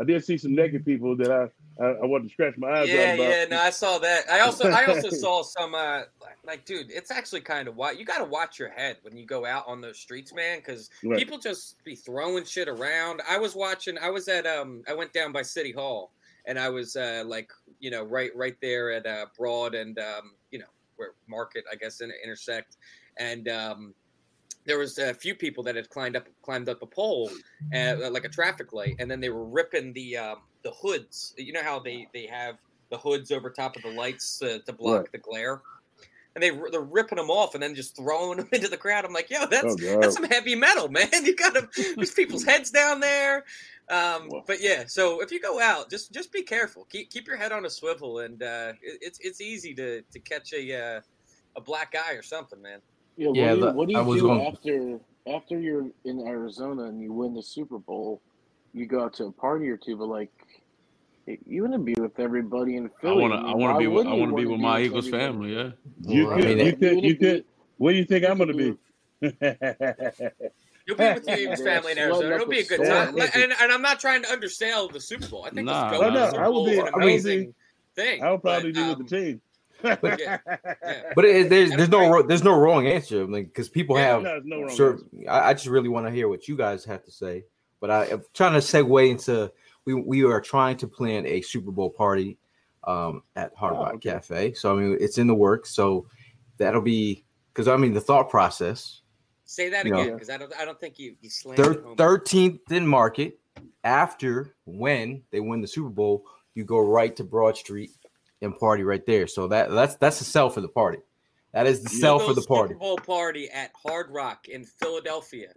I 0.00 0.04
did 0.04 0.24
see 0.24 0.38
some 0.38 0.54
naked 0.54 0.84
people 0.84 1.16
that 1.16 1.30
I 1.30 1.48
I, 1.80 1.86
I 1.86 2.06
wanted 2.06 2.24
to 2.24 2.32
scratch 2.32 2.56
my 2.58 2.68
eyes 2.70 2.88
Yeah, 2.88 3.14
yeah, 3.14 3.44
no, 3.48 3.58
I 3.58 3.70
saw 3.70 3.98
that. 3.98 4.28
I 4.30 4.40
also, 4.40 4.68
I 4.68 4.86
also 4.86 5.10
saw 5.10 5.42
some, 5.42 5.74
uh, 5.74 6.02
like, 6.44 6.64
dude, 6.64 6.90
it's 6.90 7.10
actually 7.10 7.40
kind 7.42 7.68
of 7.68 7.76
why 7.76 7.92
you 7.92 8.04
got 8.04 8.18
to 8.18 8.24
watch 8.24 8.58
your 8.58 8.70
head 8.70 8.96
when 9.02 9.16
you 9.16 9.26
go 9.26 9.46
out 9.46 9.64
on 9.68 9.80
those 9.80 9.98
streets, 10.00 10.34
man, 10.34 10.58
because 10.58 10.90
Right. 11.04 11.18
people 11.18 11.38
just 11.38 11.76
be 11.84 11.94
throwing 11.94 12.44
shit 12.44 12.68
around. 12.68 13.22
I 13.28 13.38
was 13.38 13.54
watching, 13.54 13.96
I 13.98 14.10
was 14.10 14.26
at, 14.28 14.46
um, 14.46 14.82
I 14.88 14.94
went 14.94 15.12
down 15.12 15.30
by 15.30 15.42
City 15.42 15.70
Hall, 15.70 16.12
and 16.46 16.58
I 16.58 16.68
was, 16.68 16.96
uh, 16.96 17.22
like, 17.26 17.50
you 17.80 17.90
know, 17.90 18.04
right, 18.04 18.30
right 18.34 18.56
there 18.60 18.92
at 18.92 19.06
uh, 19.06 19.26
Broad 19.36 19.74
and, 19.74 19.98
um, 19.98 20.36
you 20.50 20.58
know, 20.58 20.66
where 20.96 21.12
Market, 21.28 21.64
I 21.70 21.76
guess, 21.76 22.00
in, 22.00 22.12
intersect, 22.24 22.76
and 23.18 23.48
um, 23.48 23.94
there 24.66 24.78
was 24.78 24.98
a 24.98 25.14
few 25.14 25.34
people 25.34 25.62
that 25.64 25.76
had 25.76 25.88
climbed 25.88 26.16
up, 26.16 26.28
climbed 26.42 26.68
up 26.68 26.82
a 26.82 26.86
pole, 26.86 27.38
uh, 27.74 28.10
like 28.10 28.24
a 28.24 28.28
traffic 28.28 28.72
light, 28.72 28.96
and 28.98 29.10
then 29.10 29.20
they 29.20 29.30
were 29.30 29.46
ripping 29.46 29.92
the, 29.92 30.16
um, 30.16 30.42
the 30.64 30.72
hoods. 30.72 31.34
You 31.38 31.52
know 31.52 31.62
how 31.62 31.78
they 31.78 32.08
they 32.12 32.26
have 32.26 32.56
the 32.90 32.98
hoods 32.98 33.30
over 33.30 33.50
top 33.50 33.76
of 33.76 33.82
the 33.82 33.88
lights 33.88 34.42
uh, 34.42 34.58
to 34.66 34.72
block 34.72 35.02
Right. 35.02 35.12
the 35.12 35.18
glare. 35.18 35.62
And 36.40 36.42
they 36.42 36.70
they're 36.70 36.80
ripping 36.80 37.16
them 37.16 37.30
off 37.30 37.54
and 37.54 37.62
then 37.62 37.74
just 37.74 37.96
throwing 37.96 38.36
them 38.38 38.48
into 38.52 38.68
the 38.68 38.76
crowd. 38.76 39.04
I'm 39.04 39.12
like, 39.12 39.28
yo, 39.28 39.46
that's 39.46 39.64
Oh, 39.82 40.00
that's 40.00 40.14
some 40.14 40.24
heavy 40.24 40.54
metal, 40.54 40.88
man. 40.98 41.08
You 41.24 41.34
got 41.34 41.54
to 41.54 41.68
there's 41.96 42.12
people's 42.12 42.44
heads 42.50 42.70
down 42.70 43.00
there. 43.00 43.44
Um, 43.90 44.28
Well- 44.30 44.44
but 44.46 44.60
yeah, 44.60 44.84
so 44.86 45.20
if 45.20 45.32
you 45.32 45.40
go 45.40 45.60
out, 45.60 45.90
just 45.90 46.12
just 46.12 46.32
be 46.32 46.42
careful. 46.42 46.86
Keep 46.90 47.10
keep 47.10 47.26
your 47.26 47.36
head 47.36 47.50
on 47.50 47.64
a 47.66 47.70
swivel, 47.70 48.20
and 48.20 48.40
uh, 48.42 48.72
it, 48.82 48.98
it's 49.00 49.18
it's 49.20 49.40
easy 49.40 49.74
to 49.74 50.02
to 50.02 50.18
catch 50.20 50.52
a 50.52 50.96
uh, 50.96 51.00
a 51.56 51.60
black 51.60 51.94
eye 51.96 52.12
or 52.14 52.22
something, 52.22 52.62
man. 52.62 52.80
Yeah, 53.16 53.28
what 53.28 53.36
Yeah, 53.36 53.54
do 53.54 53.58
you, 53.60 53.70
what 53.72 53.88
do, 53.88 53.94
you 53.94 54.04
was 54.04 54.20
do 54.20 54.26
going- 54.28 54.46
after 54.46 55.00
after 55.34 55.58
you're 55.58 55.88
in 56.04 56.20
Arizona 56.26 56.84
and 56.84 57.00
you 57.02 57.12
win 57.12 57.34
the 57.34 57.42
Super 57.42 57.78
Bowl? 57.78 58.22
You 58.74 58.86
go 58.86 59.02
out 59.02 59.14
to 59.14 59.24
a 59.24 59.32
party 59.32 59.68
or 59.70 59.76
two, 59.76 59.96
but 59.96 60.06
like 60.08 60.30
you 61.46 61.62
want 61.62 61.74
to 61.74 61.78
be 61.78 61.94
with 62.00 62.18
everybody 62.18 62.76
in 62.76 62.90
Philly. 63.00 63.00
I 63.00 63.00
Philly. 63.00 63.20
want 63.22 63.32
to. 63.34 63.38
I 63.50 63.54
want 63.54 63.74
to 63.74 63.78
be. 63.78 63.86
With, 63.86 64.06
I 64.06 64.12
want 64.14 64.30
to 64.30 64.36
be 64.36 64.46
with 64.46 64.60
my 64.60 64.80
Eagles 64.80 65.06
everybody? 65.08 65.32
family. 65.32 65.54
Yeah. 65.56 65.70
You 66.14 66.26
Well, 66.26 66.34
I 66.34 66.40
could 66.40 66.44
mean, 66.48 66.58
you 66.58 66.64
that- 66.72 66.78
could 66.80 67.04
you 67.04 67.16
could. 67.16 67.44
Where 67.78 67.92
do 67.92 67.98
you 67.98 68.04
think 68.04 68.24
I'm 68.24 68.38
going 68.38 68.48
to 68.48 68.54
be? 68.54 68.76
You'll 70.86 70.96
be 70.96 71.04
with 71.04 71.26
your 71.28 71.38
Eagles 71.38 71.60
family 71.62 71.92
in 71.92 71.98
Arizona. 71.98 72.34
It'll 72.34 72.46
be 72.48 72.60
a 72.60 72.64
good 72.64 72.84
time. 72.86 73.14
Like, 73.14 73.34
And, 73.36 73.52
and 73.60 73.72
I'm 73.72 73.82
not 73.82 74.00
trying 74.00 74.22
to 74.22 74.32
undersell 74.32 74.88
the 74.88 75.00
Super 75.00 75.28
Bowl. 75.28 75.44
I 75.44 75.50
think 75.50 75.66
Nah, 75.66 75.90
just 75.90 76.00
going 76.00 76.14
nah, 76.14 76.14
to 76.14 76.18
the 76.18 76.24
nah. 76.26 76.30
Super 76.30 76.42
I 76.42 76.48
would 76.48 76.54
Bowl 76.54 76.64
be- 76.66 76.72
is 76.72 76.78
an 76.78 76.84
I 76.84 76.90
would 76.90 77.00
be- 77.00 77.04
amazing 77.06 77.54
thing. 77.94 78.22
I'll 78.24 78.38
probably 78.38 78.72
but, 78.72 78.78
be 78.78 78.82
um, 78.82 78.98
with 78.98 79.08
the 79.08 79.16
team. 79.16 79.40
yeah, 79.84 79.96
yeah. 80.18 80.38
But 81.14 81.24
it, 81.24 81.48
there's 81.50 81.70
there's 81.70 81.88
no 81.88 82.10
ro- 82.10 82.22
there's 82.22 82.42
no 82.42 82.58
wrong 82.58 82.86
answer, 82.88 83.24
like 83.26 83.46
because 83.46 83.68
people 83.68 83.96
Yeah, 83.96 84.14
have 84.14 84.22
No, 84.24 84.40
no 84.44 84.60
wrong 84.62 84.74
sure. 84.74 84.98
I, 85.28 85.50
I 85.50 85.54
just 85.54 85.66
really 85.66 85.88
want 85.88 86.06
to 86.06 86.10
hear 86.12 86.28
what 86.28 86.48
you 86.48 86.56
guys 86.56 86.84
have 86.86 87.04
to 87.04 87.12
say. 87.12 87.44
But 87.80 87.90
I, 87.92 88.06
am 88.06 88.22
trying 88.34 88.54
to 88.54 88.58
segue 88.58 89.08
into 89.08 89.52
we 89.88 89.94
we 89.94 90.24
are 90.24 90.40
trying 90.40 90.76
to 90.76 90.86
plan 90.86 91.26
a 91.26 91.40
Super 91.40 91.70
Bowl 91.70 91.90
party 91.90 92.38
um, 92.84 93.22
at 93.36 93.54
Hard 93.56 93.74
Oh, 93.74 93.80
Rock 93.80 93.94
okay. 93.94 94.10
Cafe. 94.10 94.52
So 94.52 94.76
I 94.76 94.80
mean, 94.80 94.98
it's 95.00 95.18
in 95.18 95.26
the 95.26 95.34
works. 95.34 95.74
So 95.74 96.06
that'll 96.58 96.82
be 96.82 97.24
because 97.52 97.68
I 97.68 97.76
mean 97.76 97.94
the 97.94 98.00
thought 98.00 98.28
process. 98.28 99.00
Say 99.44 99.70
that 99.70 99.86
again, 99.86 100.12
because 100.12 100.28
I 100.28 100.36
don't, 100.36 100.52
I 100.60 100.66
don't 100.66 100.78
think 100.78 100.98
you 100.98 101.16
you 101.22 101.30
slammed 101.30 101.58
it 101.60 101.82
13th 101.96 102.70
in 102.70 102.86
Market. 102.86 103.38
After 103.82 104.54
when 104.66 105.22
they 105.30 105.40
win 105.40 105.62
the 105.62 105.66
Super 105.66 105.88
Bowl, 105.88 106.24
you 106.54 106.64
go 106.64 106.78
right 106.80 107.16
to 107.16 107.24
Broad 107.24 107.56
Street 107.56 107.90
and 108.42 108.56
party 108.58 108.82
right 108.82 109.04
there. 109.06 109.26
So 109.26 109.48
that 109.48 109.70
that's 109.70 109.96
that's 109.96 110.18
the 110.18 110.26
sell 110.26 110.50
for 110.50 110.60
the 110.60 110.68
party. 110.68 110.98
That 111.54 111.66
is 111.66 111.82
the 111.82 111.88
sell 111.88 112.18
for 112.18 112.34
the 112.34 112.42
party. 112.42 112.74
Super 112.74 112.80
Bowl 112.80 112.98
party 112.98 113.48
at 113.48 113.70
Hard 113.82 114.10
Rock 114.10 114.48
in 114.48 114.64
Philadelphia. 114.64 115.54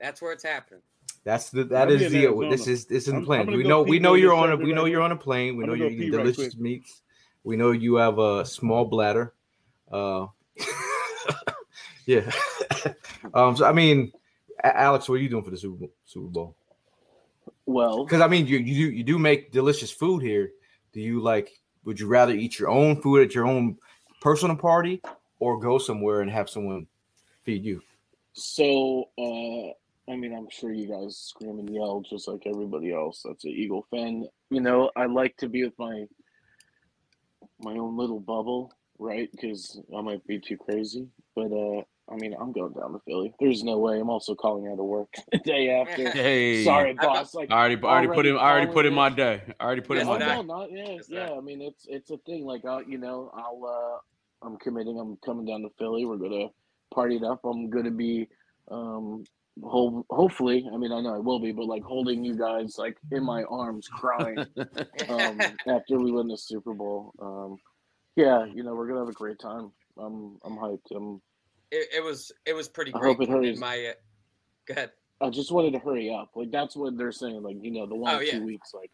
That's 0.00 0.22
where 0.22 0.32
it's 0.32 0.42
happening. 0.42 0.80
That's 1.24 1.50
the 1.50 1.64
that 1.64 1.88
I'll 1.88 1.94
is 1.94 2.10
the 2.10 2.24
Arizona. 2.24 2.50
this 2.50 2.66
is 2.66 2.86
this 2.86 3.04
is 3.04 3.08
in 3.08 3.20
the 3.20 3.26
plan. 3.26 3.46
We 3.46 3.62
know 3.62 3.82
we 3.82 3.98
know 4.00 4.14
you're 4.14 4.34
on 4.34 4.50
a 4.50 4.56
we 4.56 4.72
know 4.72 4.86
you're 4.86 5.02
on 5.02 5.12
a 5.12 5.16
plane. 5.16 5.56
We 5.56 5.64
know 5.64 5.74
you're 5.74 5.90
eating 5.90 6.10
pee 6.10 6.16
right 6.16 6.24
delicious 6.24 6.56
meats. 6.56 7.02
We 7.44 7.56
know 7.56 7.70
you 7.70 7.96
have 7.96 8.18
a 8.18 8.44
small 8.44 8.84
bladder. 8.84 9.34
Uh, 9.90 10.26
yeah. 12.06 12.30
um. 13.34 13.56
So 13.56 13.64
I 13.64 13.72
mean, 13.72 14.12
Alex, 14.62 15.08
what 15.08 15.16
are 15.16 15.18
you 15.18 15.28
doing 15.28 15.44
for 15.44 15.50
the 15.50 15.56
Super 15.56 15.76
Bowl? 15.76 15.92
Super 16.04 16.28
Bowl? 16.28 16.56
Well, 17.66 18.04
Because 18.04 18.20
I 18.20 18.26
mean, 18.26 18.46
you 18.46 18.58
you 18.58 18.74
do 18.74 18.96
you 18.96 19.04
do 19.04 19.18
make 19.18 19.52
delicious 19.52 19.92
food 19.92 20.22
here. 20.22 20.50
Do 20.92 21.00
you 21.00 21.20
like? 21.20 21.50
Would 21.84 22.00
you 22.00 22.08
rather 22.08 22.32
eat 22.32 22.58
your 22.58 22.68
own 22.68 23.00
food 23.00 23.22
at 23.22 23.34
your 23.34 23.46
own 23.46 23.76
personal 24.20 24.56
party, 24.56 25.00
or 25.38 25.60
go 25.60 25.78
somewhere 25.78 26.20
and 26.20 26.30
have 26.30 26.50
someone 26.50 26.86
feed 27.42 27.64
you? 27.64 27.80
so 28.34 29.08
uh, 29.18 29.72
I 30.10 30.16
mean, 30.16 30.34
I'm 30.34 30.48
sure 30.50 30.72
you 30.72 30.88
guys 30.88 31.16
scream 31.16 31.58
and 31.58 31.70
yell 31.72 32.02
just 32.08 32.26
like 32.28 32.42
everybody 32.46 32.92
else. 32.92 33.22
That's 33.24 33.44
an 33.44 33.52
Eagle 33.52 33.86
fan. 33.90 34.26
You 34.50 34.60
know, 34.60 34.90
I 34.96 35.06
like 35.06 35.36
to 35.38 35.48
be 35.48 35.64
with 35.64 35.78
my 35.78 36.04
my 37.60 37.72
own 37.74 37.96
little 37.96 38.18
bubble, 38.20 38.72
right? 38.98 39.30
Because 39.30 39.80
I 39.96 40.00
might 40.00 40.26
be 40.26 40.40
too 40.40 40.56
crazy. 40.56 41.06
But 41.36 41.52
uh, 41.52 41.82
I 42.12 42.16
mean, 42.16 42.34
I'm 42.38 42.50
going 42.52 42.72
down 42.72 42.92
to 42.92 42.98
Philly. 43.06 43.32
There's 43.38 43.62
no 43.62 43.78
way. 43.78 44.00
I'm 44.00 44.10
also 44.10 44.34
calling 44.34 44.66
out 44.66 44.80
of 44.80 44.84
work 44.86 45.14
the 45.32 45.38
day 45.38 45.70
after. 45.70 46.10
Hey, 46.12 46.64
Sorry, 46.64 46.94
boss. 46.94 47.32
Like 47.34 47.52
I 47.52 47.58
already, 47.60 47.76
I 47.82 47.86
already 47.86 48.08
put 48.08 48.26
in, 48.26 48.36
I 48.36 48.50
already 48.50 48.72
put 48.72 48.86
in 48.86 48.94
my 48.94 49.08
day. 49.08 49.42
I 49.60 49.64
already 49.64 49.82
put 49.82 49.98
in 49.98 50.06
Yes, 50.06 50.08
Oh 50.08 50.12
my 50.14 50.18
that- 50.18 50.28
day. 50.28 50.34
no, 50.34 50.42
not 50.42 50.72
yeah, 50.72 50.88
Yes, 50.88 51.06
yeah. 51.08 51.26
that. 51.26 51.32
I 51.34 51.40
mean, 51.40 51.62
it's 51.62 51.86
it's 51.88 52.10
a 52.10 52.18
thing. 52.26 52.44
Like, 52.44 52.64
I, 52.64 52.80
you 52.88 52.98
know, 52.98 53.30
I'll 53.34 53.64
uh, 53.64 54.46
I'm 54.46 54.56
committing. 54.58 54.98
I'm 54.98 55.16
coming 55.24 55.46
down 55.46 55.62
to 55.62 55.68
Philly. 55.78 56.04
We're 56.04 56.16
gonna 56.16 56.48
party 56.92 57.16
it 57.16 57.22
up. 57.24 57.40
I'm 57.44 57.70
gonna 57.70 57.90
be, 57.92 58.26
um, 58.68 59.22
ho- 59.62 60.06
hopefully. 60.10 60.68
I 60.72 60.76
mean, 60.76 60.92
I 60.92 61.00
know 61.00 61.14
I 61.14 61.18
will 61.18 61.40
be, 61.40 61.52
but 61.52 61.66
like 61.66 61.82
holding 61.82 62.24
you 62.24 62.36
guys 62.36 62.76
like 62.78 62.96
in 63.10 63.24
my 63.24 63.42
arms, 63.44 63.88
crying 63.88 64.38
um, 65.08 65.40
after 65.68 65.98
we 65.98 66.10
win 66.12 66.28
the 66.28 66.38
Super 66.38 66.74
Bowl. 66.74 67.12
Um, 67.20 67.56
yeah, 68.16 68.44
you 68.46 68.62
know, 68.62 68.74
we're 68.74 68.86
gonna 68.88 69.00
have 69.00 69.08
a 69.08 69.12
great 69.12 69.38
time. 69.38 69.72
I'm 69.98 70.38
I'm 70.44 70.56
hyped. 70.56 70.90
I'm. 70.94 71.20
it, 71.70 71.88
it 71.96 72.04
was 72.04 72.32
it 72.46 72.54
was 72.54 72.68
pretty 72.68 72.92
I 72.94 72.98
great. 72.98 73.08
hope 73.16 73.22
it 73.22 73.28
in 73.28 73.34
hurries. 73.34 73.58
My 73.58 73.86
uh, 73.86 73.92
go 74.66 74.72
ahead. 74.72 74.90
I 75.20 75.30
just 75.30 75.52
wanted 75.52 75.72
to 75.74 75.78
hurry 75.78 76.12
up. 76.12 76.30
Like 76.34 76.50
that's 76.50 76.74
what 76.76 76.96
they're 76.98 77.12
saying. 77.12 77.42
Like 77.42 77.56
you 77.60 77.70
know, 77.70 77.86
the 77.86 77.94
one 77.94 78.14
Oh, 78.14 78.18
or 78.18 78.22
yeah. 78.22 78.32
two 78.38 78.44
weeks. 78.44 78.74
Like 78.74 78.90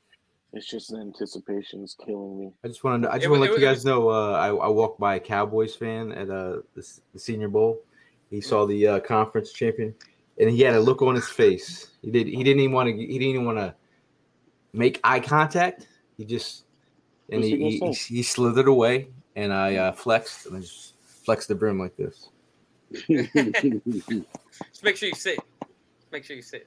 it's 0.53 0.67
just 0.67 0.91
the 0.91 0.99
anticipation's 0.99 1.97
killing 2.05 2.39
me. 2.39 2.53
I 2.65 2.69
just 2.69 2.83
want 2.85 3.03
to. 3.05 3.11
I 3.11 3.15
just 3.17 3.27
It 3.27 3.31
want 3.31 3.39
to 3.41 3.43
let 3.43 3.51
it 3.57 3.61
you 3.61 3.67
was- 3.67 3.79
guys 3.79 3.85
know. 3.85 4.09
Uh, 4.11 4.33
I, 4.33 4.49
I 4.49 4.69
walked 4.69 4.99
by 5.01 5.17
a 5.17 5.21
Cowboys 5.21 5.75
fan 5.75 6.13
at 6.13 6.31
uh, 6.31 6.59
the, 6.75 6.87
the 7.13 7.19
Senior 7.19 7.49
Bowl. 7.49 7.81
He 8.31 8.41
saw 8.41 8.67
the 8.67 8.87
uh, 8.87 9.01
conference 9.01 9.53
champion, 9.53 9.95
and 10.39 10.51
he 10.51 10.61
had 10.61 10.75
a 10.75 10.81
look 10.81 11.03
on 11.03 11.15
his 11.15 11.29
face. 11.29 11.89
He 12.03 12.11
did. 12.11 12.27
He 12.27 12.43
didn't 12.45 12.61
even 12.61 12.73
want 12.73 12.89
to. 12.89 12.97
He 12.97 13.19
didn't 13.19 13.35
even 13.35 13.45
want 13.45 13.59
to 13.59 13.75
make 14.73 15.01
eye 15.05 15.21
contact. 15.21 15.89
He 16.17 16.25
just 16.25 16.65
and 17.31 17.43
he, 17.43 17.57
he 17.57 17.79
he, 17.79 17.93
he, 17.93 18.23
slithered 18.23 18.69
away, 18.69 19.09
and 19.37 19.53
I 19.53 19.77
uh, 19.77 19.93
flexed 19.93 20.47
and 20.47 20.57
I 20.57 20.61
just 20.61 20.95
flexed 21.25 21.49
the 21.49 21.55
brim 21.55 21.79
like 21.79 21.97
this. 21.97 22.29
Just 23.09 24.83
make 24.83 24.97
sure 24.97 25.09
you 25.11 25.15
sit. 25.15 25.39
Make 26.11 26.25
sure 26.25 26.35
you 26.37 26.43
sit. 26.43 26.67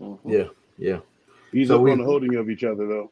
Mhm. 0.00 0.18
Yeah, 0.26 0.44
yeah. 0.76 0.98
He's 1.52 1.68
So 1.68 1.76
up 1.76 1.80
we- 1.82 1.90
on 1.92 1.98
the 1.98 2.04
holding 2.04 2.34
of 2.36 2.50
each 2.50 2.64
other 2.64 2.86
though. 2.86 3.10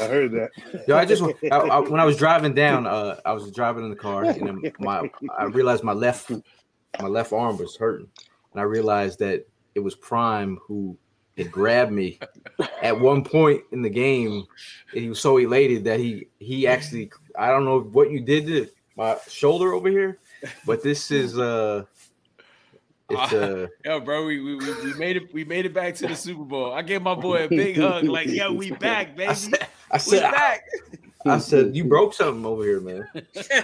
I 0.00 0.06
heard 0.06 0.32
that. 0.32 0.50
Yo, 0.88 0.96
I 0.96 1.04
just 1.04 1.22
I, 1.22 1.56
I, 1.56 1.78
when 1.80 2.00
I 2.00 2.04
was 2.04 2.16
driving 2.16 2.54
down, 2.54 2.86
uh, 2.88 3.20
I 3.24 3.32
was 3.32 3.50
driving 3.52 3.84
in 3.84 3.90
the 3.90 3.96
car, 3.96 4.24
and 4.24 4.72
my 4.78 5.08
I 5.38 5.44
realized 5.44 5.84
my 5.84 5.92
left 5.92 6.30
my 7.00 7.08
left 7.08 7.32
arm 7.32 7.58
was 7.58 7.76
hurting, 7.76 8.08
and 8.54 8.60
I 8.60 8.64
realized 8.64 9.18
that 9.18 9.46
it 9.74 9.80
was 9.80 9.94
Prime 9.96 10.58
who 10.62 10.96
had 11.36 11.50
grabbed 11.50 11.92
me 11.92 12.18
at 12.82 12.98
one 12.98 13.24
point 13.24 13.62
in 13.72 13.82
the 13.82 13.90
game, 13.90 14.44
and 14.92 15.02
he 15.02 15.08
was 15.08 15.20
so 15.20 15.36
elated 15.36 15.84
that 15.84 16.00
he 16.00 16.28
he 16.38 16.66
actually 16.66 17.10
I 17.36 17.48
don't 17.48 17.64
know 17.64 17.80
what 17.80 18.10
you 18.10 18.20
did 18.20 18.46
to 18.46 18.68
my 18.96 19.16
shoulder 19.28 19.72
over 19.72 19.90
here, 19.90 20.18
but 20.64 20.82
this 20.82 21.10
is 21.10 21.38
uh 21.38 21.84
it's 23.10 23.32
uh 23.32 23.66
Yo, 23.84 24.00
bro, 24.00 24.24
we, 24.24 24.40
we, 24.40 24.56
we 24.56 24.84
we 24.84 24.94
made 24.94 25.16
it. 25.16 25.34
We 25.34 25.44
made 25.44 25.66
it 25.66 25.74
back 25.74 25.96
to 25.96 26.06
the 26.06 26.14
Super 26.14 26.44
Bowl. 26.44 26.72
I 26.72 26.82
gave 26.82 27.02
my 27.02 27.14
boy 27.14 27.44
a 27.44 27.48
big 27.48 27.76
hug. 27.80 28.04
Like, 28.04 28.28
yo, 28.28 28.52
we 28.52 28.70
back, 28.70 29.16
baby. 29.16 29.30
I 29.30 29.34
said 29.34 29.68
I 29.90 30.00
We 30.10 30.20
back. 30.20 30.64
I 31.26 31.38
said 31.38 31.74
you 31.74 31.84
broke 31.84 32.14
something 32.14 32.44
over 32.44 32.64
here, 32.64 32.80
man. 32.80 33.08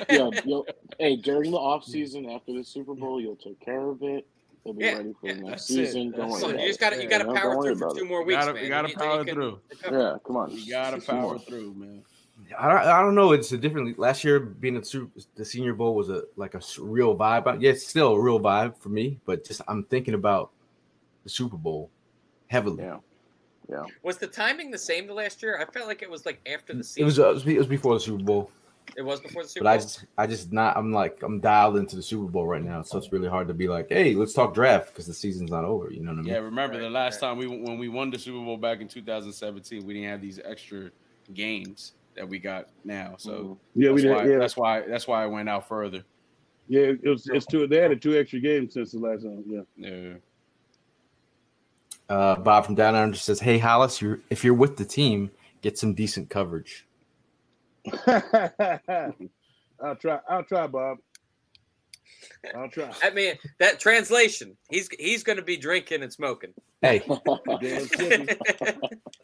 yeah, 0.09 0.31
you'll, 0.45 0.67
hey, 0.99 1.17
during 1.17 1.51
the 1.51 1.59
off 1.59 1.85
season 1.85 2.31
after 2.31 2.55
the 2.55 2.65
Super 2.65 2.95
Bowl, 2.95 3.21
you'll 3.21 3.37
take 3.37 3.61
care 3.61 3.87
of 3.87 4.03
it. 4.03 4.27
They'll 4.73 4.79
be 4.79 4.85
Yeah, 4.85 4.97
ready 4.99 5.13
for 5.21 5.27
yeah, 5.27 5.35
the 5.35 5.41
next 5.43 5.69
that's 5.69 5.71
it. 5.71 5.87
season. 5.87 6.11
Don't 6.13 6.31
worry 6.31 6.43
about 6.43 6.61
you 6.61 6.67
just 6.69 6.81
got 6.81 6.91
to 6.91 7.03
you 7.03 7.09
got 7.09 7.19
to 7.19 7.25
don't- 7.25 7.37
power 7.37 7.63
through 7.63 7.77
for 7.77 7.95
two 7.95 8.05
more 8.05 8.25
weeks, 8.25 8.39
Gotta- 8.45 8.55
man. 8.55 8.63
you 8.65 8.69
gotta 8.69 8.89
Then 8.89 8.97
then 8.99 9.09
power 9.09 9.25
can 9.25 9.35
through. 9.35 9.61
recover. 9.71 9.99
Yeah, 9.99 10.17
come 10.27 10.37
on. 10.37 10.51
You 10.53 10.71
gotta 10.73 10.97
Just 10.97 11.09
power 11.09 11.21
more. 11.21 11.39
through, 11.39 11.75
man. 11.75 12.03
I 12.59 12.69
don't, 12.69 12.79
I 12.79 13.03
don't 13.03 13.15
know. 13.15 13.33
It's 13.33 13.53
a 13.53 13.59
different. 13.59 13.99
Last 13.99 14.25
year, 14.25 14.41
being 14.41 14.77
at 14.77 14.85
the 15.37 15.45
Senior 15.45 15.75
Bowl 15.75 15.95
was 15.95 16.09
a 16.09 16.23
like 16.37 16.55
a 16.55 16.61
real 16.81 17.17
vibe. 17.17 17.61
Yeah, 17.61 17.71
it's 17.73 17.87
still 17.87 18.15
a 18.15 18.21
real 18.21 18.41
vibe 18.41 18.77
for 18.79 18.89
me, 18.89 19.21
but 19.27 19.45
just 19.45 19.61
I'm 19.69 19.85
thinking 19.85 20.15
about 20.15 20.51
the 21.25 21.29
Super 21.31 21.57
Bowl 21.57 21.91
heavily. 22.49 22.83
Yeah. 22.83 22.99
Yeah. 23.69 23.85
Was 24.03 24.17
the 24.17 24.27
timing 24.27 24.71
the 24.73 24.79
same 24.79 25.07
the 25.07 25.15
last 25.15 25.43
year? 25.43 25.61
I 25.61 25.71
felt 25.71 25.87
like 25.87 26.03
it 26.03 26.11
was 26.11 26.27
like 26.27 26.41
after 26.51 26.75
the 26.75 26.83
season. 26.83 27.03
it 27.03 27.05
was 27.05 27.47
it 27.47 27.59
was 27.59 27.67
before 27.69 27.95
the 27.95 28.01
Super 28.01 28.25
Bowl, 28.25 28.51
It 28.97 29.03
was 29.03 29.21
before 29.21 29.43
the 29.43 29.49
Super 29.49 29.65
Bowl. 29.65 29.73
but 29.73 29.79
I 29.79 29.83
just 29.83 30.05
I 30.19 30.27
just 30.27 30.53
not. 30.53 30.77
I'm 30.77 30.93
like 30.93 31.23
I'm 31.23 31.41
dialed 31.41 31.77
into 31.77 31.97
the 31.97 32.03
Super 32.03 32.25
Bowl 32.31 32.47
right 32.47 32.63
now, 32.63 32.83
so 32.83 32.99
it's 32.99 33.13
really 33.13 33.29
hard 33.29 33.49
to 33.49 33.55
be 33.55 33.69
like, 33.69 33.89
hey, 33.89 34.15
let's 34.15 34.33
talk 34.33 34.55
draft 34.55 34.89
because 34.89 35.07
the 35.07 35.15
season's 35.15 35.51
not 35.51 35.65
over. 35.65 35.91
You 35.93 36.01
know 36.01 36.11
what 36.13 36.19
I 36.19 36.23
mean? 36.23 36.33
Yeah, 36.33 36.39
remember 36.39 36.79
the 36.81 36.91
last 36.91 37.23
right. 37.23 37.29
time 37.29 37.39
we 37.39 37.47
when 37.47 37.79
we 37.79 37.89
won 37.89 38.11
the 38.11 38.19
Super 38.19 38.45
Bowl 38.45 38.57
back 38.57 38.81
in 38.81 38.89
2017, 38.89 39.85
we 39.87 39.95
didn't 39.95 40.09
have 40.09 40.21
these 40.21 40.41
extra 40.45 40.91
games 41.35 41.93
that 42.17 42.29
we 42.29 42.39
got 42.39 42.69
now. 42.85 43.15
So 43.19 43.31
Mhm. 43.31 43.59
Yeah, 43.77 43.91
we 43.93 44.03
that's 44.03 44.03
did. 44.03 44.11
why 44.17 44.33
Yeah, 44.33 44.39
that's 44.39 44.57
why 44.57 44.81
that's 44.83 45.07
why 45.07 45.23
I 45.23 45.27
went 45.27 45.49
out 45.49 45.69
further. 45.69 46.03
yeah. 46.69 46.93
It 47.03 47.09
was, 47.09 47.29
it's 47.29 47.47
two. 47.47 47.67
They 47.67 47.81
added 47.81 48.03
two 48.03 48.17
extra 48.19 48.41
games 48.41 48.75
since 48.75 48.93
the 48.93 48.99
last 48.99 49.23
time. 49.23 49.45
Yeah. 49.47 49.63
Yeah. 49.77 50.15
Uh, 52.09 52.37
Bob 52.37 52.67
from 52.67 52.75
Down 52.75 52.95
Under 52.97 53.17
says, 53.17 53.39
"Hey 53.41 53.59
Hollis, 53.59 54.03
you're 54.03 54.21
if 54.31 54.43
you're 54.45 54.55
with 54.55 54.77
the 54.77 54.85
team, 54.85 55.31
get 55.63 55.79
some 55.79 55.95
decent 55.95 56.29
coverage." 56.29 56.85
I'll 59.83 59.97
try. 59.97 60.19
I'll 60.29 60.45
try, 60.45 60.67
Bob. 60.67 60.99
I'll 62.55 62.69
try. 62.69 62.93
I 63.03 63.11
mean, 63.11 63.35
that 63.59 63.81
translation. 63.81 64.57
He's 64.69 64.89
he's 64.99 65.23
going 65.23 65.39
to 65.39 65.45
be 65.45 65.57
drinking 65.57 66.03
and 66.03 66.13
smoking. 66.13 66.53
Hey, 66.83 67.03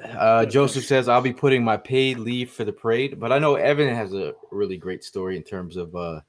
Uh, 0.05 0.45
Joseph 0.45 0.85
says 0.85 1.09
I'll 1.09 1.23
be 1.23 1.33
putting 1.33 1.65
my 1.65 1.77
paid 1.77 2.19
leave 2.19 2.51
for 2.51 2.65
the 2.65 2.73
parade, 2.73 3.19
but 3.19 3.33
I 3.33 3.39
know 3.39 3.55
Evan 3.55 3.93
has 3.95 4.13
a 4.13 4.35
really 4.51 4.77
great 4.77 5.03
story 5.03 5.37
in 5.37 5.43
terms 5.43 5.77
of, 5.77 5.97
uh, 5.97 6.21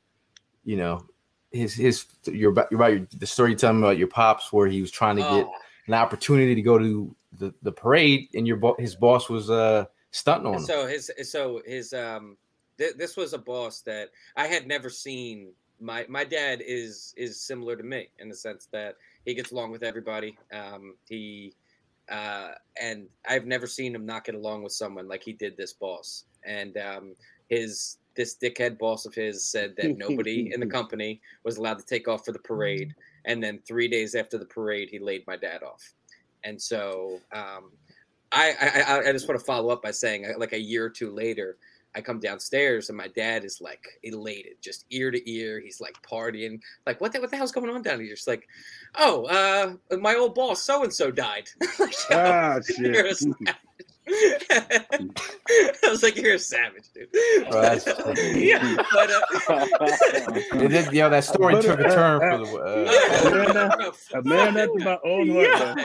you 0.64 0.78
know, 0.78 1.06
his 1.52 1.74
his 1.74 2.06
your 2.26 2.52
about 2.52 2.72
your, 2.72 2.80
about 2.80 2.94
your 2.94 3.08
the 3.18 3.28
story 3.28 3.52
you 3.52 3.58
tell 3.58 3.74
me 3.74 3.80
about 3.80 3.98
your 3.98 4.08
pops 4.08 4.52
where 4.54 4.68
he 4.68 4.82
was 4.82 4.90
trying 4.90 5.18
to 5.18 5.22
get 5.22 5.46
Oh, 5.46 5.54
an 5.88 5.94
opportunity 5.94 6.56
to 6.56 6.62
go 6.62 6.78
to 6.78 7.16
the, 7.40 7.54
the 7.62 7.72
parade 7.72 8.30
and 8.34 8.48
your 8.48 8.58
bo- 8.58 8.76
his 8.80 8.96
boss 8.96 9.30
was 9.30 9.50
uh 9.50 9.86
stunting 10.12 10.56
on 10.56 10.60
so 10.60 10.88
his 10.88 11.12
so 11.24 11.62
his 11.66 11.94
um 11.94 12.38
th- 12.78 12.96
this 12.98 13.18
was 13.18 13.34
a 13.34 13.38
boss 13.38 13.82
that 13.82 14.10
I 14.36 14.48
had 14.48 14.68
never 14.68 14.90
seen. 14.90 15.52
My 15.80 16.06
my 16.10 16.24
dad 16.24 16.62
is 16.66 17.14
is 17.18 17.40
similar 17.40 17.76
to 17.76 17.84
me 17.84 18.10
in 18.20 18.30
the 18.30 18.36
sense 18.36 18.68
that 18.72 18.96
he 19.26 19.34
gets 19.34 19.52
along 19.52 19.72
with 19.72 19.84
everybody. 19.84 20.38
Um, 20.52 20.96
he 21.08 21.54
uh, 22.10 22.52
and 22.82 23.08
I've 23.28 23.46
never 23.46 23.68
seen 23.68 23.94
him 23.94 24.06
not 24.06 24.26
get 24.26 24.36
along 24.36 24.64
with 24.64 24.72
someone 24.72 25.08
like 25.08 25.24
he 25.24 25.34
did 25.34 25.58
this 25.58 25.74
boss. 25.74 26.24
And 26.46 26.78
um, 26.78 27.16
his 27.50 27.98
this 28.16 28.36
dickhead 28.36 28.80
boss 28.80 29.06
of 29.06 29.14
his 29.14 29.44
said 29.44 29.76
that 29.78 29.98
nobody 29.98 30.52
in 30.54 30.60
the 30.60 30.66
company 30.78 31.22
was 31.44 31.58
allowed 31.58 31.78
to 31.80 31.86
take 31.86 32.08
off 32.08 32.26
for 32.26 32.32
the 32.32 32.40
parade. 32.40 32.96
And 33.26 33.44
then 33.44 33.60
three 33.68 33.88
days 33.88 34.16
after 34.16 34.38
the 34.38 34.46
parade, 34.46 34.90
he 34.90 35.00
laid 35.00 35.28
my 35.28 35.36
dad 35.36 35.62
off. 35.62 35.94
And 36.44 36.60
so 36.60 37.20
um, 37.34 37.72
I, 38.32 38.56
I 39.00 39.00
I- 39.10 39.12
just 39.12 39.28
want 39.28 39.40
to 39.40 39.46
follow 39.46 39.70
up 39.70 39.82
by 39.82 39.92
saying 39.92 40.26
uh, 40.26 40.34
like 40.38 40.54
a 40.54 40.60
year 40.60 40.86
or 40.86 40.90
two 40.90 41.12
later, 41.12 41.58
I 41.96 42.02
come 42.02 42.20
downstairs 42.20 42.90
and 42.90 42.98
my 42.98 43.08
dad 43.08 43.44
is 43.46 43.60
like 43.62 43.84
elated, 44.04 44.54
just 44.62 44.86
ear 44.92 45.10
to 45.12 45.32
ear. 45.32 45.60
He's 45.60 45.80
like 45.82 45.96
partying, 46.04 46.60
like 46.86 47.00
what 47.02 47.12
the 47.14 47.20
what 47.22 47.32
the 47.32 47.38
hell's 47.38 47.52
going 47.52 47.70
on 47.70 47.82
down 47.82 48.00
here? 48.02 48.14
Just 48.14 48.28
like, 48.28 48.48
oh, 48.96 49.26
uh, 49.26 49.96
my 49.98 50.16
old 50.16 50.36
boss 50.36 50.62
so 50.62 50.84
and 50.84 50.94
so 50.94 51.10
died. 51.12 51.50
Like, 51.80 51.94
Ah, 52.12 52.60
shit. 52.66 53.18
Savage. 54.08 54.86
I 55.84 55.90
was 55.90 56.04
like, 56.04 56.16
you're 56.18 56.36
a 56.36 56.40
savage, 56.40 56.86
dude. 56.94 57.08
Yeah, 58.38 58.76
but 58.94 59.12
uh, 59.12 59.22
It 60.64 60.70
did, 60.70 60.92
yo, 60.94 61.10
that 61.10 61.24
story 61.24 61.62
took 61.62 61.80
a 61.80 61.84
turn 61.84 62.20
for 62.20 62.58
the. 62.58 63.92
Uh, 64.14 64.18
A 64.20 64.22
man 64.24 64.58
after 64.58 64.74
my 64.80 64.98
own 65.04 65.30
heart. 65.30 65.80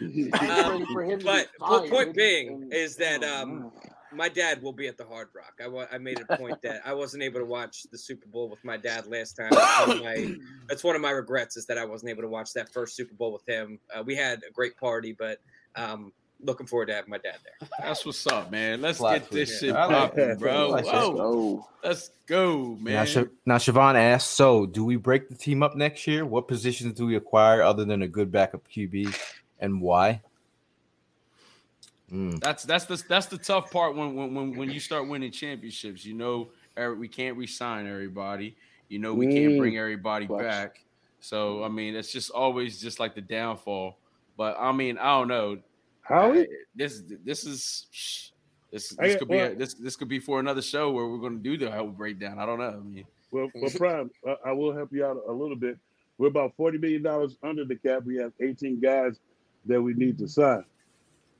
Yeah. 0.00 0.64
Um, 0.66 0.86
for 0.92 1.02
him 1.04 1.18
to 1.18 1.24
but 1.24 1.36
get 1.36 1.58
po- 1.58 1.78
fired 1.80 1.90
point 1.90 2.06
and- 2.08 2.16
being 2.16 2.68
is 2.72 2.96
that 2.96 3.22
oh, 3.24 3.42
um, 3.42 3.72
my 4.12 4.28
dad 4.28 4.62
will 4.62 4.72
be 4.72 4.86
at 4.88 4.96
the 4.96 5.04
Hard 5.04 5.28
Rock. 5.34 5.54
I 5.62 5.68
wa- 5.68 5.86
I 5.92 5.98
made 5.98 6.18
a 6.26 6.36
point 6.36 6.62
that 6.62 6.80
I 6.84 6.94
wasn't 6.94 7.22
able 7.22 7.40
to 7.40 7.46
watch 7.46 7.82
the 7.90 7.98
Super 7.98 8.26
Bowl 8.26 8.48
with 8.48 8.64
my 8.64 8.76
dad 8.76 9.06
last 9.06 9.34
time. 9.36 9.48
That's 9.50 9.86
one 9.88 9.96
of 9.98 10.02
my, 10.04 10.34
that's 10.68 10.84
one 10.84 10.96
of 10.96 11.02
my 11.02 11.10
regrets 11.10 11.56
is 11.56 11.66
that 11.66 11.78
I 11.78 11.84
wasn't 11.84 12.10
able 12.10 12.22
to 12.22 12.28
watch 12.28 12.52
that 12.54 12.72
first 12.72 12.96
Super 12.96 13.14
Bowl 13.14 13.32
with 13.32 13.46
him. 13.46 13.78
Uh, 13.94 14.02
we 14.04 14.14
had 14.14 14.42
a 14.48 14.52
great 14.52 14.76
party, 14.76 15.12
but 15.18 15.38
um, 15.76 16.12
looking 16.42 16.66
forward 16.66 16.86
to 16.86 16.94
having 16.94 17.10
my 17.10 17.18
dad 17.18 17.36
there. 17.44 17.68
That's 17.80 18.04
what's 18.06 18.26
up, 18.26 18.50
man. 18.50 18.80
Let's 18.80 18.98
Plot 18.98 19.20
get 19.20 19.30
this 19.30 19.60
shit 19.60 19.74
I 19.74 19.86
like 19.86 20.10
popping, 20.10 20.36
bro. 20.38 20.68
I 20.68 20.70
like 20.70 20.84
that. 20.84 20.94
Whoa, 20.94 21.16
Oh, 21.20 21.68
let's 21.82 22.10
go, 22.26 22.76
now, 22.80 23.04
man. 23.04 23.30
Now, 23.46 23.56
Siobhan 23.56 23.94
asks, 23.96 24.30
so 24.30 24.66
do 24.66 24.84
we 24.84 24.96
break 24.96 25.28
the 25.28 25.34
team 25.34 25.62
up 25.62 25.74
next 25.76 26.06
year? 26.06 26.24
What 26.24 26.46
positions 26.48 26.94
do 26.94 27.06
we 27.06 27.16
acquire 27.16 27.62
other 27.62 27.84
than 27.84 28.02
a 28.02 28.08
good 28.08 28.30
backup 28.30 28.62
QB, 28.68 29.14
and 29.60 29.80
why? 29.80 30.20
Mm. 32.12 32.40
That's 32.40 32.64
that's 32.64 32.86
the 32.86 33.02
that's 33.08 33.26
the 33.26 33.36
tough 33.36 33.70
part 33.70 33.94
when 33.94 34.14
when 34.14 34.34
when, 34.34 34.56
when 34.56 34.70
you 34.70 34.80
start 34.80 35.06
winning 35.08 35.30
championships. 35.30 36.04
You 36.06 36.14
know, 36.14 36.48
Eric, 36.76 36.98
we 36.98 37.08
can't 37.08 37.36
re-sign 37.36 37.86
everybody. 37.86 38.56
You 38.88 38.98
know, 38.98 39.12
we 39.12 39.26
can't 39.26 39.52
Mm. 39.52 39.58
bring 39.58 39.76
everybody 39.76 40.26
Flex. 40.26 40.42
back. 40.42 40.80
So 41.20 41.62
I 41.64 41.68
mean, 41.68 41.94
it's 41.94 42.10
just 42.10 42.30
always 42.30 42.80
just 42.80 42.98
like 42.98 43.14
the 43.14 43.20
downfall. 43.20 43.98
But 44.38 44.56
I 44.58 44.72
mean, 44.72 44.96
I 44.96 45.18
don't 45.18 45.28
know. 45.28 45.58
Howie? 46.08 46.42
I- 46.42 46.46
this 46.74 47.02
this 47.24 47.44
is 47.44 48.32
this 48.72 48.96
I- 48.98 49.08
this 49.08 49.16
could 49.16 49.28
be 49.28 49.38
a, 49.38 49.54
this 49.54 49.74
this 49.74 49.96
could 49.96 50.08
be 50.08 50.18
for 50.18 50.40
another 50.40 50.62
show 50.62 50.90
where 50.90 51.06
we're 51.06 51.18
going 51.18 51.36
to 51.36 51.42
do 51.42 51.56
the 51.56 51.70
whole 51.70 51.88
breakdown. 51.88 52.38
I 52.38 52.46
don't 52.46 52.58
know. 52.58 52.68
I 52.68 52.76
mean, 52.76 53.04
Well, 53.30 53.50
well, 53.54 53.70
Prime, 53.76 54.10
I, 54.26 54.36
I 54.46 54.52
will 54.52 54.72
help 54.74 54.92
you 54.92 55.04
out 55.04 55.22
a 55.28 55.32
little 55.32 55.56
bit. 55.56 55.78
We're 56.18 56.28
about 56.28 56.54
forty 56.56 56.78
million 56.78 57.02
dollars 57.02 57.36
under 57.42 57.64
the 57.64 57.76
cap. 57.76 58.04
We 58.04 58.16
have 58.16 58.32
eighteen 58.40 58.80
guys 58.80 59.18
that 59.66 59.80
we 59.80 59.94
need 59.94 60.18
to 60.18 60.28
sign. 60.28 60.64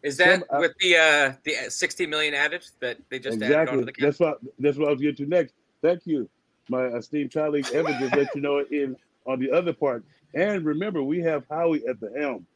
Is 0.03 0.17
that 0.19 0.41
Some- 0.41 0.45
I- 0.53 0.61
with 0.61 0.75
the 0.81 0.97
uh 0.97 1.33
the 1.45 1.71
60 1.71 2.07
million 2.07 2.35
added 2.35 2.65
that 2.81 2.99
they 3.09 3.19
just 3.19 3.37
added 3.37 3.47
exactly. 3.47 3.73
onto 3.79 3.87
the 3.87 3.93
cap? 3.93 4.03
That's 4.03 4.21
what 4.21 4.39
that's 4.59 4.79
what 4.79 4.89
I 4.89 4.91
was 4.93 5.01
getting 5.01 5.27
to 5.27 5.31
next. 5.31 5.55
Thank 5.83 6.07
you, 6.07 6.29
my 6.69 6.87
esteemed 6.89 7.33
colleague 7.33 7.67
Evan. 7.73 7.99
Just 7.99 8.15
let 8.15 8.35
you 8.35 8.41
know 8.41 8.61
in 8.71 8.97
on 9.27 9.41
the 9.41 9.51
other 9.51 9.73
part. 9.73 10.05
And 10.35 10.65
remember, 10.65 11.03
we 11.03 11.21
have 11.21 11.45
Howie 11.51 11.85
at 11.89 11.99
the 12.01 12.13
helm. 12.19 12.47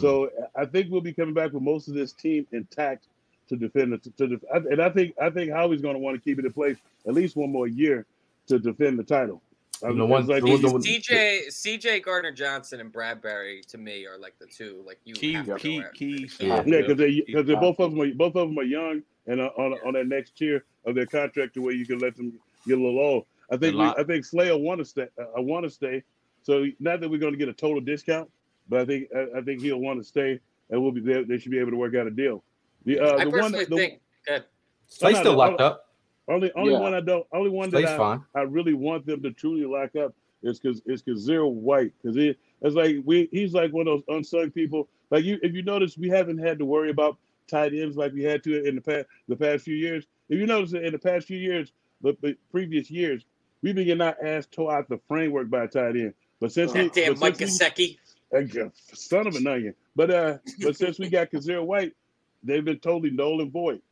So 0.00 0.30
I 0.56 0.64
think 0.64 0.90
we'll 0.90 1.00
be 1.00 1.12
coming 1.12 1.34
back 1.34 1.52
with 1.52 1.62
most 1.62 1.88
of 1.88 1.94
this 1.94 2.12
team 2.12 2.46
intact 2.52 3.06
to 3.48 3.56
defend 3.56 3.92
it. 3.94 4.02
To, 4.16 4.26
def- 4.28 4.44
and 4.52 4.80
I 4.80 4.88
think 4.88 5.14
I 5.20 5.30
think 5.30 5.52
Howie's 5.52 5.82
going 5.82 5.94
to 5.94 5.98
want 6.00 6.16
to 6.16 6.20
keep 6.22 6.38
it 6.38 6.44
in 6.44 6.52
place 6.52 6.76
at 7.06 7.14
least 7.14 7.36
one 7.36 7.50
more 7.52 7.66
year 7.66 8.06
to 8.48 8.58
defend 8.58 8.98
the 8.98 9.04
title. 9.04 9.42
I 9.84 9.88
The 9.88 9.94
mean, 9.94 10.08
one- 10.08 10.20
it's 10.20 10.30
like- 10.30 10.42
the 10.44 10.70
one- 10.72 10.82
CJ 10.82 11.48
CJ 11.48 12.04
Gardner 12.04 12.32
Johnson 12.32 12.80
and 12.80 12.92
Bradberry 12.92 13.64
to 13.66 13.78
me 13.78 14.06
are 14.06 14.16
like 14.18 14.38
the 14.38 14.46
two 14.46 14.82
like 14.86 14.98
you 15.04 15.14
key 15.14 15.32
have 15.34 15.46
to 15.46 15.56
key 15.56 15.80
go 15.80 15.88
key. 15.92 16.28
Yeah. 16.40 16.62
Yeah, 16.64 16.80
because 16.82 16.96
they 16.96 17.20
because 17.26 17.46
they're 17.46 17.56
both 17.60 17.78
of 17.80 17.90
them 17.90 18.00
are, 18.00 18.14
both 18.14 18.36
of 18.36 18.48
them 18.48 18.58
are 18.58 18.62
young 18.64 19.02
and 19.26 19.40
uh, 19.40 19.50
on 19.58 19.74
on 19.84 19.92
that 19.94 20.06
next 20.06 20.36
tier 20.36 20.64
of 20.86 20.94
their 20.94 21.06
contract 21.06 21.54
to 21.54 21.62
where 21.62 21.74
you 21.74 21.84
can 21.86 21.98
let 21.98 22.16
them 22.16 22.32
get 22.66 22.78
a 22.78 22.82
little 22.82 22.98
old. 23.00 23.26
I 23.50 23.56
think 23.56 23.74
we. 23.76 23.80
I 24.00 24.04
think 24.04 24.24
Slayer 24.24 24.56
want 24.56 24.78
to 24.78 24.84
stay. 24.84 25.08
I 25.36 25.40
want 25.40 25.64
to 25.64 25.70
stay. 25.70 26.02
So 26.44 26.66
now 26.80 26.96
that 26.96 27.08
we're 27.08 27.18
going 27.20 27.32
to 27.34 27.38
get 27.38 27.48
a 27.48 27.52
total 27.52 27.80
discount, 27.80 28.30
but 28.68 28.80
I 28.80 28.84
think 28.84 29.08
I, 29.14 29.38
I 29.38 29.40
think 29.42 29.60
he'll 29.60 29.78
want 29.78 30.00
to 30.00 30.04
stay, 30.04 30.40
and 30.70 30.82
we'll 30.82 30.92
be 30.92 31.00
there. 31.00 31.24
They 31.24 31.38
should 31.38 31.50
be 31.50 31.58
able 31.58 31.70
to 31.72 31.76
work 31.76 31.94
out 31.94 32.06
a 32.06 32.10
deal. 32.10 32.42
The 32.84 33.00
uh, 33.00 33.16
I 33.16 33.24
the 33.24 33.30
one 33.30 33.40
personally 33.40 33.64
the, 33.66 33.76
think 33.76 34.00
that 34.26 34.46
Slay's 34.86 35.18
still 35.18 35.36
locked 35.36 35.60
no. 35.60 35.66
up. 35.66 35.88
only 36.28 36.52
only 36.54 36.72
Yeah. 36.72 36.80
one 36.80 36.94
I 36.94 37.00
don't 37.00 37.26
only 37.32 37.50
one 37.50 37.70
Slay's 37.70 37.86
that 37.86 37.94
I, 37.94 37.98
fine. 37.98 38.24
I 38.34 38.42
really 38.42 38.74
want 38.74 39.06
them 39.06 39.22
to 39.22 39.30
truly 39.32 39.64
lock 39.64 39.96
up 39.96 40.14
is 40.42 40.58
because 40.58 40.82
it's 40.86 41.02
because 41.02 41.20
Zero 41.20 41.48
White 41.48 41.92
because 42.02 42.16
it 42.16 42.38
it's 42.60 42.74
like 42.74 42.96
we 43.04 43.28
he's 43.32 43.54
like 43.54 43.72
one 43.72 43.86
of 43.86 44.02
those 44.06 44.16
unsung 44.16 44.50
people. 44.50 44.88
Like 45.10 45.24
you, 45.24 45.38
if 45.42 45.52
you 45.52 45.62
notice, 45.62 45.98
we 45.98 46.08
haven't 46.08 46.38
had 46.38 46.58
to 46.58 46.64
worry 46.64 46.90
about 46.90 47.18
tight 47.48 47.74
ends 47.74 47.96
like 47.96 48.12
we 48.12 48.22
had 48.22 48.42
to 48.44 48.64
in 48.64 48.76
the 48.76 48.80
past 48.80 49.06
the 49.28 49.36
past 49.36 49.64
few 49.64 49.74
years. 49.74 50.06
If 50.28 50.38
you 50.38 50.46
notice 50.46 50.70
that 50.72 50.84
in 50.84 50.92
the 50.92 50.98
past 50.98 51.26
few 51.26 51.36
years, 51.36 51.72
the, 52.00 52.16
the 52.22 52.36
previous 52.50 52.90
years, 52.90 53.24
we've 53.62 53.74
been 53.74 53.86
getting 53.86 54.00
our 54.00 54.16
ass 54.24 54.46
tore 54.50 54.74
out 54.74 54.88
the 54.88 54.98
framework 55.08 55.50
by 55.50 55.64
a 55.64 55.68
tight 55.68 55.96
end. 55.96 56.14
But 56.40 56.52
since 56.52 56.72
we, 56.72 56.82
that 56.82 56.94
damn 56.94 57.14
but 57.14 57.20
Mike 57.20 57.36
since 57.36 57.58
Gesicki. 57.58 57.98
son 58.94 59.26
of 59.26 59.34
an 59.34 59.46
onion. 59.46 59.74
But 59.94 60.10
uh, 60.10 60.38
but 60.60 60.76
since 60.76 60.98
we 60.98 61.08
got 61.08 61.30
Kyzir 61.30 61.64
White, 61.64 61.94
they've 62.42 62.64
been 62.64 62.78
totally 62.78 63.10
null 63.10 63.40
and 63.40 63.52
void. 63.52 63.82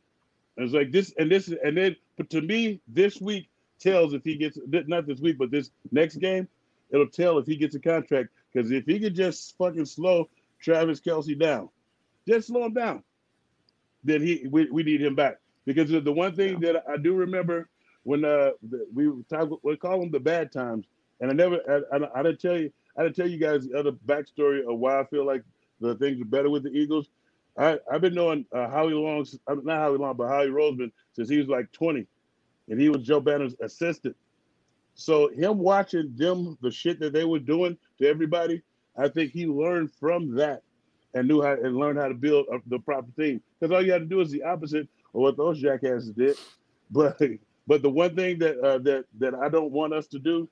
And 0.57 0.65
it's 0.65 0.73
like 0.73 0.91
this, 0.91 1.13
and 1.17 1.31
this, 1.31 1.47
and 1.47 1.77
then, 1.77 1.95
but 2.17 2.29
to 2.31 2.41
me, 2.41 2.81
this 2.87 3.21
week 3.21 3.47
tells 3.79 4.13
if 4.13 4.23
he 4.23 4.35
gets 4.35 4.57
not 4.67 5.07
this 5.07 5.19
week, 5.19 5.37
but 5.37 5.49
this 5.51 5.71
next 5.91 6.15
game, 6.17 6.47
it'll 6.89 7.07
tell 7.07 7.37
if 7.37 7.45
he 7.45 7.55
gets 7.55 7.75
a 7.75 7.79
contract. 7.79 8.29
Because 8.51 8.71
if 8.71 8.85
he 8.85 8.99
could 8.99 9.15
just 9.15 9.57
fucking 9.57 9.85
slow 9.85 10.29
Travis 10.59 10.99
Kelce 10.99 11.39
down, 11.39 11.69
just 12.27 12.47
slow 12.47 12.65
him 12.65 12.73
down, 12.73 13.03
then 14.03 14.21
he 14.21 14.47
we, 14.49 14.69
we 14.69 14.83
need 14.83 15.01
him 15.01 15.15
back. 15.15 15.37
Because 15.65 15.89
the 15.89 16.01
the 16.01 16.11
one 16.11 16.35
thing 16.35 16.59
that 16.61 16.83
I 16.89 16.97
do 16.97 17.13
remember 17.13 17.69
when 18.03 18.25
uh 18.25 18.51
we 18.93 19.09
talk, 19.29 19.63
we 19.63 19.77
call 19.77 19.99
them 19.99 20.11
the 20.11 20.19
bad 20.19 20.51
times, 20.51 20.85
and 21.19 21.29
I 21.29 21.33
never 21.33 21.59
I, 21.91 21.95
I, 21.95 22.19
I 22.19 22.23
didn't 22.23 22.41
tell 22.41 22.59
you 22.59 22.73
I 22.97 23.03
didn't 23.03 23.15
tell 23.15 23.29
you 23.29 23.37
guys 23.37 23.67
the 23.67 23.77
other 23.77 23.91
backstory 23.91 24.65
of 24.65 24.77
why 24.79 24.99
I 24.99 25.05
feel 25.05 25.25
like 25.25 25.43
the 25.79 25.95
things 25.95 26.21
are 26.21 26.25
better 26.25 26.49
with 26.49 26.63
the 26.63 26.71
Eagles. 26.71 27.09
I 27.57 27.79
I've 27.91 28.01
been 28.01 28.13
knowing 28.13 28.45
uh, 28.53 28.69
Howie 28.69 28.93
Long, 28.93 29.25
uh, 29.47 29.55
not 29.63 29.77
Howie 29.77 29.97
Long, 29.97 30.15
but 30.15 30.27
Howie 30.27 30.47
Roseman 30.47 30.91
since 31.13 31.29
he 31.29 31.37
was 31.37 31.47
like 31.47 31.71
20, 31.71 32.05
and 32.69 32.79
he 32.79 32.89
was 32.89 33.03
Joe 33.03 33.19
Banner's 33.19 33.55
assistant. 33.61 34.15
So 34.93 35.29
him 35.29 35.57
watching 35.57 36.13
them 36.15 36.57
the 36.61 36.71
shit 36.71 36.99
that 36.99 37.13
they 37.13 37.25
were 37.25 37.39
doing 37.39 37.77
to 37.99 38.07
everybody, 38.07 38.61
I 38.97 39.07
think 39.07 39.31
he 39.31 39.45
learned 39.47 39.91
from 39.99 40.35
that 40.35 40.61
and 41.13 41.27
knew 41.27 41.41
how 41.41 41.53
and 41.53 41.75
learned 41.77 41.99
how 41.99 42.07
to 42.07 42.13
build 42.13 42.45
a, 42.51 42.59
the 42.67 42.79
proper 42.79 43.09
team. 43.17 43.41
Because 43.59 43.73
all 43.73 43.83
you 43.83 43.91
had 43.91 44.01
to 44.01 44.05
do 44.05 44.21
is 44.21 44.31
the 44.31 44.43
opposite 44.43 44.87
of 45.13 45.21
what 45.21 45.37
those 45.37 45.59
jackasses 45.59 46.11
did. 46.11 46.37
But 46.93 47.21
but 47.67 47.81
the 47.81 47.89
one 47.89 48.17
thing 48.17 48.37
that 48.39 48.59
uh, 48.59 48.77
that 48.79 49.05
that 49.19 49.33
I 49.33 49.47
don't 49.47 49.71
want 49.71 49.93
us 49.93 50.07
to 50.07 50.19
do 50.19 50.49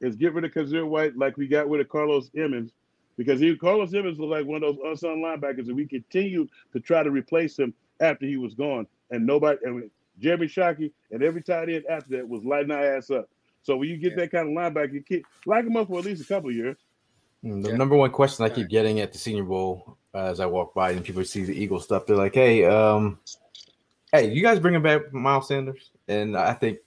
is 0.00 0.16
get 0.16 0.34
rid 0.34 0.44
of 0.44 0.52
Kyzir 0.52 0.86
White 0.86 1.16
like 1.16 1.36
we 1.36 1.46
got 1.48 1.68
rid 1.68 1.80
of 1.80 1.88
Carlos 1.88 2.30
Emmons, 2.36 2.72
because 3.16 3.40
he 3.40 3.56
Carlos 3.56 3.94
Emmons 3.94 4.18
was 4.18 4.28
like 4.28 4.46
one 4.46 4.62
of 4.62 4.76
those 4.76 4.84
unsung 4.84 5.22
linebackers, 5.22 5.68
and 5.68 5.76
we 5.76 5.86
continued 5.86 6.48
to 6.72 6.80
try 6.80 7.02
to 7.02 7.10
replace 7.10 7.58
him 7.58 7.72
after 8.00 8.26
he 8.26 8.36
was 8.36 8.54
gone, 8.54 8.86
and 9.10 9.26
nobody 9.26 9.58
and 9.64 9.90
Jeremy 10.20 10.46
Shockey 10.46 10.92
and 11.10 11.22
every 11.22 11.42
tight 11.42 11.68
end 11.68 11.84
after 11.88 12.16
that 12.16 12.28
was 12.28 12.44
lighting 12.44 12.70
our 12.70 12.96
ass 12.96 13.10
up. 13.10 13.28
So 13.62 13.76
when 13.76 13.88
you 13.88 13.96
get 13.96 14.14
that 14.16 14.30
kind 14.30 14.48
of 14.48 14.54
linebacker, 14.54 14.92
you 14.92 15.02
keep 15.02 15.24
lock 15.46 15.64
him 15.64 15.76
up 15.76 15.88
for 15.88 15.98
at 15.98 16.04
least 16.04 16.22
a 16.22 16.26
couple 16.26 16.50
of 16.50 16.56
years. 16.56 16.76
Mm, 17.44 17.62
The 17.62 17.70
Yeah. 17.70 17.76
number 17.76 17.96
one 17.96 18.10
question 18.10 18.44
I 18.44 18.50
keep 18.50 18.68
getting 18.68 19.00
at 19.00 19.12
the 19.12 19.18
Senior 19.18 19.44
Bowl 19.44 19.96
uh, 20.14 20.26
as 20.26 20.40
I 20.40 20.46
walk 20.46 20.74
by 20.74 20.92
and 20.92 21.04
people 21.04 21.24
see 21.24 21.44
the 21.44 21.54
Eagle 21.58 21.80
stuff, 21.80 22.06
they're 22.06 22.16
like, 22.16 22.34
"Hey, 22.34 22.64
um, 22.64 23.18
hey, 24.12 24.32
you 24.32 24.42
guys 24.42 24.60
bringing 24.60 24.82
back 24.82 25.12
Miles 25.12 25.48
Sanders?" 25.48 25.90
And 26.08 26.36
I 26.36 26.52
think 26.52 26.78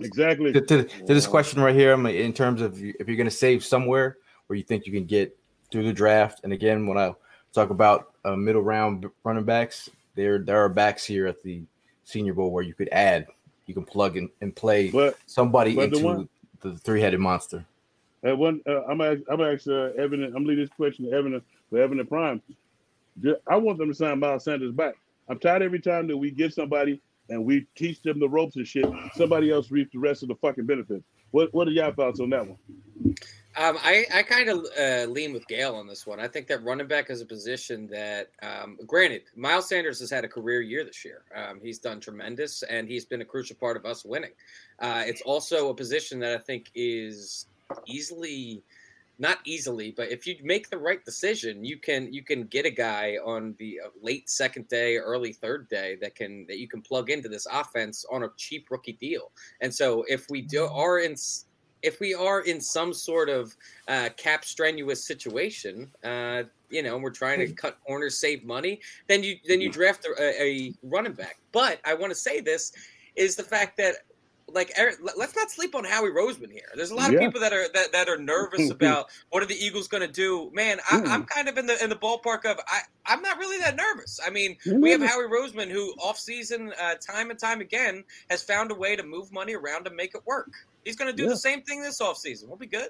Exactly. 0.00 0.52
to, 0.52 0.60
to, 0.60 0.84
to 0.84 1.14
this 1.14 1.26
question 1.26 1.60
right 1.60 1.74
here, 1.74 1.92
in 1.92 2.32
terms 2.32 2.60
of 2.60 2.76
if 2.78 3.06
you're 3.08 3.16
going 3.16 3.24
to 3.24 3.30
save 3.30 3.64
somewhere 3.64 4.18
where 4.46 4.56
you 4.56 4.62
think 4.62 4.86
you 4.86 4.92
can 4.92 5.04
get 5.06 5.36
through 5.70 5.84
the 5.84 5.92
draft. 5.92 6.40
And 6.44 6.52
again, 6.52 6.86
when 6.86 6.98
I 6.98 7.14
talk 7.52 7.70
about 7.70 8.12
uh, 8.24 8.36
middle 8.36 8.62
round 8.62 9.06
running 9.24 9.44
backs, 9.44 9.88
there 10.14 10.38
there 10.38 10.58
are 10.58 10.68
backs 10.68 11.04
here 11.04 11.26
at 11.26 11.42
the 11.42 11.62
Senior 12.04 12.34
Bowl 12.34 12.50
where 12.50 12.62
you 12.62 12.74
could 12.74 12.88
add, 12.90 13.26
you 13.66 13.74
can 13.74 13.84
plug 13.84 14.16
in 14.16 14.30
and 14.40 14.54
play 14.54 14.90
But 14.90 15.18
somebody 15.26 15.74
but 15.74 15.90
the 15.90 15.96
into 15.96 16.06
one- 16.06 16.28
the 16.60 16.76
three 16.78 17.00
headed 17.00 17.20
monster. 17.20 17.64
at 18.24 18.36
one, 18.36 18.60
uh, 18.66 18.84
I'm 18.84 19.00
ask, 19.00 19.20
I'm 19.30 19.40
ask 19.40 19.66
uh, 19.68 19.92
Evan. 19.98 20.24
I'm 20.24 20.44
leaving 20.44 20.64
this 20.64 20.70
question 20.74 21.04
to 21.06 21.12
Evan 21.12 21.40
for 21.70 21.78
Evan 21.78 22.00
and 22.00 22.08
Prime. 22.08 22.42
I 23.48 23.56
want 23.56 23.78
them 23.78 23.88
to 23.88 23.94
sign 23.94 24.18
Miles 24.18 24.44
Sanders 24.44 24.72
back. 24.72 24.94
I'm 25.28 25.38
tired 25.38 25.62
every 25.62 25.80
time 25.80 26.06
that 26.08 26.16
we 26.16 26.30
get 26.30 26.54
somebody 26.54 27.00
and 27.28 27.44
we 27.44 27.66
teach 27.74 28.02
them 28.02 28.20
the 28.20 28.28
ropes 28.28 28.56
and 28.56 28.66
shit. 28.66 28.86
Somebody 29.14 29.50
else 29.50 29.70
reaps 29.70 29.92
the 29.92 29.98
rest 29.98 30.22
of 30.22 30.28
the 30.28 30.36
fucking 30.36 30.66
benefits. 30.66 31.04
What 31.30 31.52
What 31.52 31.68
are 31.68 31.72
y'all 31.72 31.92
thoughts 31.92 32.20
on 32.20 32.30
that 32.30 32.46
one? 32.46 32.58
Um, 33.58 33.78
I, 33.82 34.04
I 34.12 34.22
kind 34.22 34.50
of 34.50 34.66
uh, 34.78 35.10
lean 35.10 35.32
with 35.32 35.48
Gail 35.48 35.76
on 35.76 35.86
this 35.86 36.06
one. 36.06 36.20
I 36.20 36.28
think 36.28 36.46
that 36.48 36.62
running 36.62 36.86
back 36.86 37.08
is 37.08 37.22
a 37.22 37.26
position 37.26 37.86
that, 37.86 38.28
um, 38.42 38.76
granted, 38.86 39.22
Miles 39.34 39.66
Sanders 39.66 39.98
has 40.00 40.10
had 40.10 40.26
a 40.26 40.28
career 40.28 40.60
year 40.60 40.84
this 40.84 41.06
year. 41.06 41.22
Um, 41.34 41.58
he's 41.62 41.78
done 41.78 41.98
tremendous, 41.98 42.62
and 42.64 42.86
he's 42.86 43.06
been 43.06 43.22
a 43.22 43.24
crucial 43.24 43.56
part 43.56 43.78
of 43.78 43.86
us 43.86 44.04
winning. 44.04 44.32
Uh, 44.78 45.04
it's 45.06 45.22
also 45.22 45.70
a 45.70 45.74
position 45.74 46.18
that 46.20 46.34
I 46.34 46.38
think 46.38 46.70
is 46.74 47.46
easily, 47.86 48.62
not 49.18 49.38
easily, 49.44 49.92
but 49.96 50.10
if 50.10 50.26
you 50.26 50.36
make 50.42 50.68
the 50.68 50.76
right 50.78 51.02
decision, 51.04 51.64
you 51.64 51.78
can 51.78 52.12
you 52.12 52.22
can 52.22 52.44
get 52.44 52.66
a 52.66 52.70
guy 52.70 53.16
on 53.24 53.54
the 53.58 53.80
uh, 53.84 53.88
late 54.02 54.28
second 54.28 54.68
day, 54.68 54.96
early 54.98 55.32
third 55.32 55.68
day 55.68 55.96
that 56.02 56.14
can 56.14 56.46
that 56.48 56.58
you 56.58 56.68
can 56.68 56.82
plug 56.82 57.10
into 57.10 57.28
this 57.28 57.46
offense 57.50 58.04
on 58.10 58.24
a 58.24 58.28
cheap 58.36 58.70
rookie 58.70 58.92
deal. 58.92 59.32
And 59.60 59.74
so 59.74 60.04
if 60.08 60.28
we 60.28 60.42
do 60.42 60.64
are 60.66 60.98
in 61.00 61.16
if 61.82 62.00
we 62.00 62.14
are 62.14 62.40
in 62.40 62.60
some 62.60 62.92
sort 62.92 63.28
of 63.28 63.56
uh, 63.88 64.08
cap 64.16 64.44
strenuous 64.44 65.06
situation, 65.06 65.90
uh, 66.04 66.42
you 66.68 66.82
know, 66.82 66.94
and 66.94 67.02
we're 67.02 67.10
trying 67.10 67.38
to 67.38 67.52
cut 67.52 67.78
corners, 67.86 68.18
save 68.18 68.44
money, 68.44 68.80
then 69.06 69.22
you 69.22 69.36
then 69.46 69.60
you 69.60 69.70
draft 69.70 70.06
a, 70.06 70.42
a 70.42 70.74
running 70.82 71.12
back. 71.12 71.38
But 71.52 71.80
I 71.84 71.94
want 71.94 72.10
to 72.10 72.18
say 72.18 72.40
this 72.40 72.72
is 73.14 73.34
the 73.34 73.42
fact 73.42 73.78
that 73.78 73.96
like 74.52 74.72
let- 74.78 75.18
let's 75.18 75.34
not 75.34 75.50
sleep 75.50 75.74
on 75.74 75.84
Howie 75.84 76.10
Roseman 76.10 76.50
here. 76.52 76.68
There's 76.76 76.90
a 76.92 76.94
lot 76.94 77.08
of 77.08 77.14
Yeah. 77.14 77.26
people 77.26 77.40
that 77.40 77.52
are 77.52 77.66
that, 77.74 77.90
that 77.92 78.08
are 78.08 78.16
nervous 78.16 78.70
about 78.70 79.06
what 79.30 79.42
are 79.42 79.46
the 79.46 79.56
Eagles 79.56 79.88
going 79.88 80.02
to 80.06 80.12
do. 80.12 80.50
Man, 80.54 80.78
I, 80.90 81.00
I'm 81.02 81.24
kind 81.24 81.48
of 81.48 81.58
in 81.58 81.66
the 81.66 81.82
in 81.82 81.90
the 81.90 81.96
ballpark 81.96 82.44
of 82.44 82.58
I 82.68 82.80
I'm 83.06 83.22
not 83.22 83.38
really 83.38 83.58
that 83.58 83.76
nervous. 83.76 84.20
I 84.24 84.30
mean, 84.30 84.56
we 84.66 84.90
have 84.92 85.02
Howie 85.02 85.24
Roseman 85.24 85.68
who 85.68 85.92
off 86.02 86.18
season 86.18 86.72
uh, 86.80 86.94
time 86.94 87.30
and 87.30 87.38
time 87.38 87.60
again 87.60 88.04
has 88.30 88.42
found 88.42 88.70
a 88.70 88.74
way 88.74 88.94
to 88.94 89.02
move 89.02 89.32
money 89.32 89.54
around 89.54 89.84
to 89.84 89.90
make 89.90 90.14
it 90.14 90.22
work. 90.26 90.50
He's 90.84 90.96
going 90.96 91.10
to 91.10 91.16
do 91.16 91.24
Yeah. 91.24 91.30
the 91.30 91.36
same 91.38 91.62
thing 91.62 91.82
this 91.82 92.00
off 92.00 92.16
season. 92.16 92.48
We'll 92.48 92.58
be 92.58 92.66
good. 92.66 92.88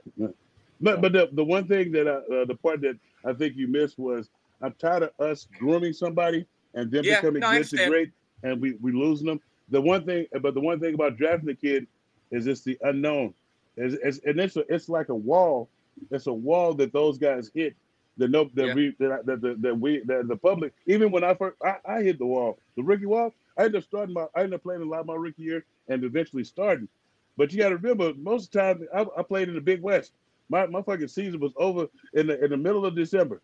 But 0.81 1.01
but 1.01 1.13
the, 1.13 1.31
the 1.33 1.45
one 1.45 1.67
thing 1.67 1.91
that 1.93 2.07
I, 2.07 2.35
uh, 2.35 2.45
the 2.45 2.55
part 2.55 2.83
that 2.83 2.99
I 3.25 3.33
think 3.33 3.57
you 3.57 3.67
missed 3.67 3.99
was 3.99 4.29
I'm 4.61 4.75
tired 4.75 5.05
of 5.05 5.11
us 5.19 5.49
grooming 5.59 5.95
somebody 5.95 6.47
and 6.75 6.91
then 6.91 7.03
Yeah, 7.05 7.21
becoming 7.23 7.41
no, 7.41 7.51
good 7.53 7.67
to 7.69 7.87
great 7.89 8.11
and 8.43 8.61
we 8.61 8.75
we 8.83 8.93
losing 8.93 9.27
them. 9.27 9.41
The 9.71 9.81
one 9.81 10.05
thing, 10.05 10.27
but 10.41 10.55
the 10.55 10.61
one 10.61 10.81
thing 10.81 10.95
about 10.95 11.17
drafting 11.17 11.47
the 11.47 11.55
kid 11.55 11.87
is 12.31 12.47
it's 12.47 12.63
the 12.63 12.79
unknown. 12.83 13.35
It's, 13.77 13.95
it's, 14.03 14.19
and 14.25 14.39
it's 14.41 14.57
a, 14.57 14.65
it's 14.73 14.89
like 14.89 15.09
a 15.09 15.15
wall. 15.15 15.69
It's 16.11 16.27
a 16.27 16.33
wall 16.33 16.75
that 16.75 16.93
those 16.93 17.19
guys 17.19 17.51
hit. 17.55 17.75
That 18.19 18.31
no 18.31 18.49
that 18.55 18.69
Yeah. 18.69 18.75
we 18.75 18.95
that, 18.99 19.27
that, 19.27 19.41
that, 19.43 19.63
that 19.63 19.79
we 19.79 20.01
that 20.07 20.27
the 20.27 20.37
public 20.37 20.73
even 20.87 21.11
when 21.11 21.23
I 21.23 21.35
first 21.35 21.57
I, 21.63 21.77
I 21.85 22.03
hit 22.03 22.19
the 22.19 22.25
wall 22.25 22.59
the 22.75 22.83
rookie 22.83 23.05
wall 23.05 23.35
I 23.59 23.65
ended 23.65 23.77
up 23.77 23.85
starting 23.85 24.15
my 24.15 24.25
I 24.35 24.39
ended 24.41 24.55
up 24.55 24.63
playing 24.63 24.81
a 24.81 24.87
lot 24.87 25.05
my 25.05 25.15
rookie 25.15 25.43
year 25.43 25.65
and 25.89 26.03
eventually 26.03 26.43
starting. 26.45 26.89
But 27.37 27.53
you 27.53 27.59
got 27.59 27.69
to 27.69 27.77
remember, 27.77 28.15
most 28.15 28.47
of 28.47 28.51
the 28.53 28.59
time 28.59 28.89
I, 29.17 29.21
I 29.21 29.23
played 29.23 29.49
in 29.51 29.55
the 29.55 29.61
Big 29.61 29.83
West. 29.83 30.13
My 30.49 30.65
my 30.67 30.81
fucking 30.81 31.09
season 31.09 31.41
was 31.41 31.53
over 31.57 31.89
in 32.15 32.27
the 32.29 32.43
in 32.43 32.51
the 32.51 32.57
middle 32.57 32.87
of 32.87 32.95
December. 32.97 33.43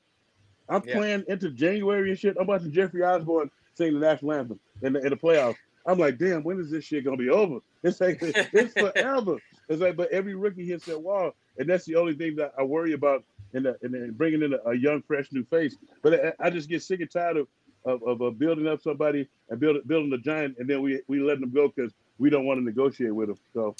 I'm 0.70 0.82
Yeah. 0.86 0.96
playing 0.96 1.24
into 1.28 1.50
January 1.50 2.08
and 2.08 2.18
shit. 2.18 2.36
I'm 2.40 2.46
watching 2.46 2.72
Jeffrey 2.72 3.02
Osborne 3.02 3.50
sing 3.74 3.92
the 3.92 4.00
national 4.00 4.32
anthem 4.32 4.58
in 4.82 4.94
the, 4.94 5.00
in 5.00 5.10
the 5.10 5.16
playoffs. 5.16 5.56
I'm 5.86 5.98
like, 5.98 6.18
damn, 6.18 6.42
when 6.42 6.60
is 6.60 6.70
this 6.70 6.84
shit 6.84 7.04
gonna 7.04 7.16
be 7.16 7.30
over? 7.30 7.58
It's 7.84 8.00
like 8.00 8.18
it's 8.22 8.74
forever. 8.74 9.38
It's 9.68 9.82
like, 9.82 9.96
but 9.96 10.08
every 10.12 10.36
rookie 10.36 10.64
hits 10.64 10.84
that 10.84 11.00
wall, 11.02 11.32
and 11.58 11.68
that's 11.68 11.84
the 11.84 11.96
only 11.96 12.14
thing 12.14 12.36
that 12.36 12.52
I 12.56 12.62
worry 12.62 12.92
about 12.92 13.24
in 13.54 13.64
the, 13.64 13.76
in 13.82 13.90
the 13.90 14.12
bringing 14.12 14.42
in 14.42 14.54
a, 14.54 14.70
a 14.70 14.74
young, 14.74 15.02
fresh 15.02 15.32
new 15.32 15.44
face. 15.44 15.76
But 16.00 16.34
I, 16.40 16.46
I 16.46 16.50
just 16.50 16.68
get 16.68 16.82
sick 16.84 17.00
and 17.00 17.10
tired 17.10 17.38
of 17.38 17.48
of, 17.84 18.00
of 18.04 18.22
uh, 18.22 18.30
building 18.30 18.68
up 18.68 18.80
somebody 18.82 19.28
and 19.50 19.58
build, 19.58 19.78
building 19.88 20.12
a 20.12 20.18
giant, 20.18 20.58
and 20.58 20.70
then 20.70 20.80
we 20.80 21.00
we 21.08 21.18
letting 21.18 21.40
them 21.40 21.50
go 21.50 21.72
because 21.74 21.92
we 22.18 22.30
don't 22.30 22.46
want 22.46 22.60
to 22.60 22.64
negotiate 22.64 23.12
with 23.12 23.26
them. 23.28 23.38
So 23.52 23.74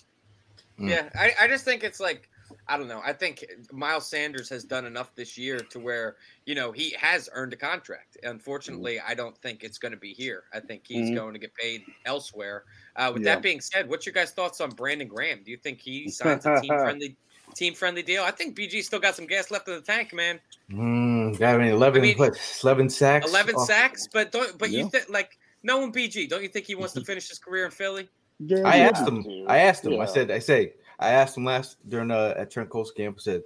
Mm. 0.78 0.88
Yeah, 0.88 1.09
I, 1.14 1.32
I 1.42 1.48
just 1.48 1.64
think 1.64 1.84
it's 1.84 2.00
like 2.00 2.28
I 2.68 2.76
don't 2.76 2.88
know. 2.88 3.00
I 3.05 3.12
think 3.12 3.44
Miles 3.72 4.09
Sanders 4.09 4.48
has 4.48 4.64
done 4.64 4.84
enough 4.86 5.14
this 5.14 5.36
year 5.36 5.59
to 5.59 5.78
where 5.80 6.16
you 6.46 6.55
know 6.55 6.72
he 6.72 6.90
has 6.92 7.28
earned 7.32 7.53
a 7.53 7.57
contract. 7.57 8.16
Unfortunately, 8.22 9.00
I 9.00 9.14
don't 9.14 9.36
think 9.38 9.64
it's 9.64 9.78
going 9.78 9.92
to 9.92 9.98
be 9.98 10.12
here. 10.14 10.44
I 10.53 10.61
think 10.61 10.84
he's 10.86 11.11
Mhm. 11.11 11.14
going 11.14 11.32
to 11.34 11.38
get 11.38 11.55
paid 11.55 11.84
elsewhere. 12.05 12.64
Uh, 12.96 13.11
with 13.14 13.22
Yeah. 13.24 13.34
that 13.34 13.42
being 13.42 13.61
said, 13.61 13.88
what's 13.88 14.07
your 14.07 14.12
guys' 14.12 14.32
thoughts 14.32 14.61
on 14.61 14.70
Brandon 14.70 15.09
Graham? 15.09 15.42
Do 15.42 15.50
you 15.50 15.57
think 15.57 15.80
he 15.80 16.09
signs 16.11 16.46
a 16.46 16.61
team 16.61 16.70
friendly 16.78 17.16
team 17.55 17.74
friendly 17.74 18.03
deal? 18.03 18.22
I 18.24 18.30
think 18.30 18.57
BG 18.57 18.82
still 18.82 19.00
got 19.00 19.14
some 19.16 19.26
gas 19.26 19.50
left 19.50 19.68
in 19.68 19.74
the 19.74 19.80
tank, 19.82 20.12
man. 20.12 20.40
Mm, 20.70 21.38
got 21.38 21.61
any 21.61 21.70
11, 21.70 22.00
I 22.03 22.05
mean, 22.07 22.18
what, 22.18 22.38
11 22.62 22.88
sacks? 22.88 23.28
Eleven 23.30 23.55
Oh, 23.59 23.64
sacks, 23.64 24.07
but 24.12 24.32
don't 24.32 24.57
but 24.59 24.70
you 24.70 24.78
Yeah. 24.80 24.88
think 24.88 25.09
like 25.09 25.38
knowing 25.62 25.92
BG, 25.92 26.26
don't 26.28 26.42
you 26.42 26.48
think 26.48 26.66
he 26.66 26.74
wants 26.74 26.94
to 26.94 27.05
finish 27.05 27.28
his 27.28 27.38
career 27.38 27.64
in 27.66 27.70
Philly? 27.70 28.09
yeah, 28.38 28.62
I 28.64 28.78
yeah. 28.78 28.88
asked 28.88 29.07
him. 29.07 29.24
I 29.48 29.59
asked 29.59 29.84
him. 29.84 30.00
I 30.00 30.07
said, 30.07 30.30
I 30.30 30.38
say, 30.38 30.72
I 31.03 31.11
asked 31.11 31.36
him 31.36 31.44
last 31.44 31.76
during 31.88 32.11
uh, 32.11 32.34
at 32.36 32.50
Trent 32.50 32.70
Cole's 32.70 32.92
camp. 32.92 33.16
I 33.18 33.22
said, 33.22 33.42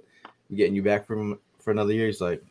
"We 0.49 0.57
getting 0.57 0.75
you 0.75 0.83
back 0.83 1.05
from 1.05 1.39
for 1.59 1.71
another 1.71 1.93
year?" 1.93 2.07
He's 2.07 2.21
like, 2.21 2.43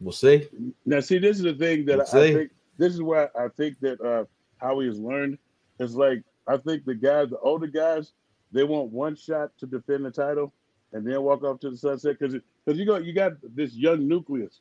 "We'll 0.00 0.12
see." 0.12 0.48
Now, 0.84 1.00
see, 1.00 1.18
this 1.18 1.36
is 1.36 1.44
the 1.44 1.54
thing 1.54 1.84
that 1.86 1.98
Let's 1.98 2.14
I, 2.14 2.20
I 2.20 2.32
think. 2.32 2.50
This 2.76 2.92
is 2.92 3.02
where 3.02 3.30
I 3.38 3.48
think 3.48 3.78
that 3.80 4.00
uh, 4.00 4.24
Howie 4.58 4.86
has 4.86 4.98
learned. 4.98 5.38
Is 5.78 5.94
like 5.94 6.22
I 6.46 6.56
think 6.56 6.84
the 6.84 6.94
guys, 6.94 7.30
the 7.30 7.38
older 7.38 7.66
guys, 7.66 8.12
they 8.52 8.64
want 8.64 8.90
one 8.90 9.16
shot 9.16 9.50
to 9.58 9.66
defend 9.66 10.04
the 10.04 10.10
title, 10.10 10.52
and 10.92 11.06
then 11.06 11.22
walk 11.22 11.42
off 11.42 11.60
to 11.60 11.70
the 11.70 11.76
sunset 11.76 12.18
because 12.18 12.36
because 12.64 12.78
you 12.78 12.86
got 12.86 13.04
you 13.04 13.12
got 13.12 13.32
this 13.54 13.74
young 13.74 14.06
nucleus, 14.08 14.60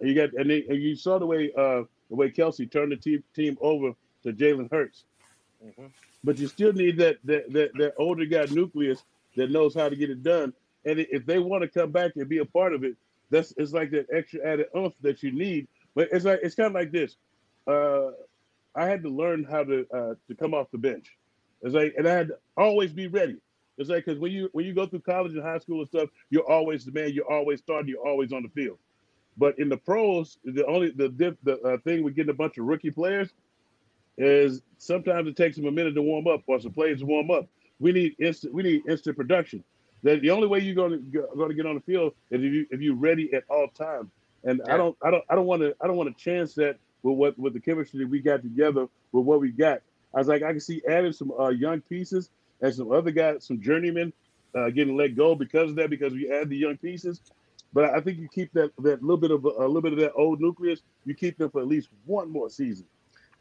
and 0.00 0.08
you 0.08 0.14
got 0.14 0.32
and, 0.34 0.50
they, 0.50 0.64
and 0.68 0.82
you 0.82 0.96
saw 0.96 1.18
the 1.18 1.26
way 1.26 1.52
uh, 1.56 1.82
the 2.10 2.16
way 2.16 2.30
Kelce 2.30 2.70
turned 2.70 2.92
the 2.92 2.96
team 2.96 3.22
team 3.34 3.56
over 3.60 3.92
to 4.22 4.32
Jalen 4.32 4.70
Hurts, 4.70 5.04
Mhm. 5.62 5.92
but 6.22 6.38
you 6.38 6.46
still 6.48 6.72
need 6.72 6.96
that 6.98 7.18
that 7.24 7.52
that, 7.52 7.72
that 7.78 7.94
older 7.98 8.24
guy 8.24 8.46
nucleus 8.50 9.04
that 9.36 9.50
knows 9.50 9.74
how 9.74 9.88
to 9.88 9.96
get 9.96 10.10
it 10.10 10.22
done. 10.22 10.52
And 10.84 11.00
if 11.00 11.26
they 11.26 11.38
want 11.38 11.62
to 11.62 11.68
come 11.68 11.90
back 11.90 12.12
and 12.16 12.28
be 12.28 12.38
a 12.38 12.44
part 12.44 12.74
of 12.74 12.84
it, 12.84 12.96
that's 13.30 13.52
it's 13.56 13.72
like 13.72 13.90
that 13.90 14.06
extra 14.12 14.40
added 14.46 14.66
oomph 14.76 14.94
that 15.02 15.22
you 15.22 15.32
need. 15.32 15.66
But 15.94 16.08
it's 16.12 16.24
like 16.24 16.40
it's 16.42 16.54
kind 16.54 16.68
of 16.68 16.74
like 16.74 16.92
this. 16.92 17.16
Uh, 17.66 18.10
I 18.74 18.86
had 18.86 19.02
to 19.02 19.08
learn 19.10 19.44
how 19.44 19.64
to 19.64 19.86
uh, 19.92 20.14
to 20.28 20.34
come 20.38 20.54
off 20.54 20.70
the 20.70 20.78
bench. 20.78 21.16
It's 21.62 21.74
like, 21.74 21.94
and 21.96 22.06
I 22.08 22.12
had 22.12 22.28
to 22.28 22.38
always 22.56 22.92
be 22.92 23.06
ready. 23.06 23.36
It's 23.78 23.88
like 23.90 24.04
because 24.04 24.20
when 24.20 24.32
you 24.32 24.48
when 24.52 24.66
you 24.66 24.74
go 24.74 24.86
through 24.86 25.00
college 25.00 25.32
and 25.34 25.42
high 25.42 25.58
school 25.58 25.80
and 25.80 25.88
stuff, 25.88 26.10
you're 26.30 26.50
always 26.50 26.84
the 26.84 26.92
man. 26.92 27.12
You're 27.12 27.30
always 27.30 27.60
starting. 27.60 27.88
You're 27.88 28.06
always 28.06 28.32
on 28.32 28.42
the 28.42 28.48
field. 28.50 28.78
But 29.36 29.58
in 29.58 29.68
the 29.68 29.76
pros, 29.78 30.38
the 30.44 30.66
only 30.66 30.90
the 30.90 31.08
the 31.44 31.60
uh, 31.62 31.78
thing 31.78 32.04
with 32.04 32.14
getting 32.16 32.30
a 32.30 32.34
bunch 32.34 32.58
of 32.58 32.66
rookie 32.66 32.90
players 32.90 33.30
is 34.16 34.62
sometimes 34.78 35.28
it 35.28 35.36
takes 35.36 35.56
them 35.56 35.66
a 35.66 35.70
minute 35.70 35.94
to 35.94 36.02
warm 36.02 36.26
up 36.26 36.42
or 36.46 36.60
some 36.60 36.72
players 36.72 37.00
to 37.00 37.06
warm 37.06 37.30
up. 37.30 37.46
We 37.80 37.92
need 37.92 38.16
instant. 38.20 38.54
We 38.54 38.62
need 38.62 38.82
instant 38.88 39.16
production. 39.16 39.64
That 40.02 40.20
the 40.20 40.30
only 40.30 40.46
way 40.46 40.60
you're 40.60 40.74
going 40.74 40.92
to 40.92 41.26
going 41.36 41.48
to 41.48 41.54
get 41.54 41.66
on 41.66 41.74
the 41.74 41.80
field 41.80 42.14
is 42.30 42.42
if 42.42 42.52
you 42.52 42.66
if 42.70 42.80
you're 42.80 42.96
ready 42.96 43.32
at 43.34 43.44
all 43.48 43.68
times. 43.68 44.10
And 44.44 44.60
Yeah. 44.66 44.74
I 44.74 44.76
don't 44.76 44.96
I 45.02 45.10
don't 45.10 45.24
I 45.30 45.34
don't 45.34 45.46
want 45.46 45.62
to 45.62 45.74
I 45.80 45.86
don't 45.86 45.96
want 45.96 46.16
to 46.16 46.22
chance 46.22 46.54
that 46.54 46.76
with 47.02 47.16
what 47.16 47.38
with 47.38 47.54
the 47.54 47.60
chemistry 47.60 48.00
that 48.00 48.08
we 48.08 48.20
got 48.20 48.42
together 48.42 48.88
with 49.12 49.24
what 49.24 49.40
we 49.40 49.50
got. 49.50 49.80
I 50.14 50.18
was 50.18 50.28
like 50.28 50.42
I 50.42 50.52
can 50.52 50.60
see 50.60 50.82
adding 50.88 51.12
some 51.12 51.32
uh, 51.38 51.48
young 51.48 51.80
pieces 51.80 52.30
and 52.60 52.74
some 52.74 52.92
other 52.92 53.10
guys, 53.10 53.44
some 53.44 53.60
journeymen 53.60 54.12
uh, 54.54 54.70
getting 54.70 54.96
let 54.96 55.16
go 55.16 55.34
because 55.34 55.70
of 55.70 55.76
that 55.76 55.90
because 55.90 56.12
we 56.12 56.30
add 56.30 56.48
the 56.48 56.56
young 56.56 56.76
pieces. 56.76 57.20
But 57.72 57.86
I 57.86 58.00
think 58.00 58.18
you 58.18 58.28
keep 58.28 58.52
that 58.52 58.72
that 58.78 59.02
little 59.02 59.16
bit 59.16 59.32
of 59.32 59.44
a, 59.44 59.48
little 59.48 59.82
bit 59.82 59.92
of 59.92 59.98
that 59.98 60.12
old 60.12 60.40
nucleus. 60.40 60.80
You 61.04 61.14
keep 61.14 61.36
them 61.38 61.50
for 61.50 61.60
at 61.60 61.66
least 61.66 61.88
one 62.04 62.30
more 62.30 62.48
season, 62.48 62.86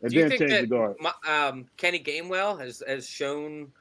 and 0.03 0.11
Do 0.11 0.19
you 0.19 0.29
think 0.29 0.41
that 0.49 0.61
the 0.61 0.67
guard. 0.67 0.95
my- 0.99 1.13
um, 1.27 1.65
Kenny 1.77 1.99
Gainwell 1.99 2.59
has 2.59 2.83
has 2.87 3.07
shown, 3.09 3.71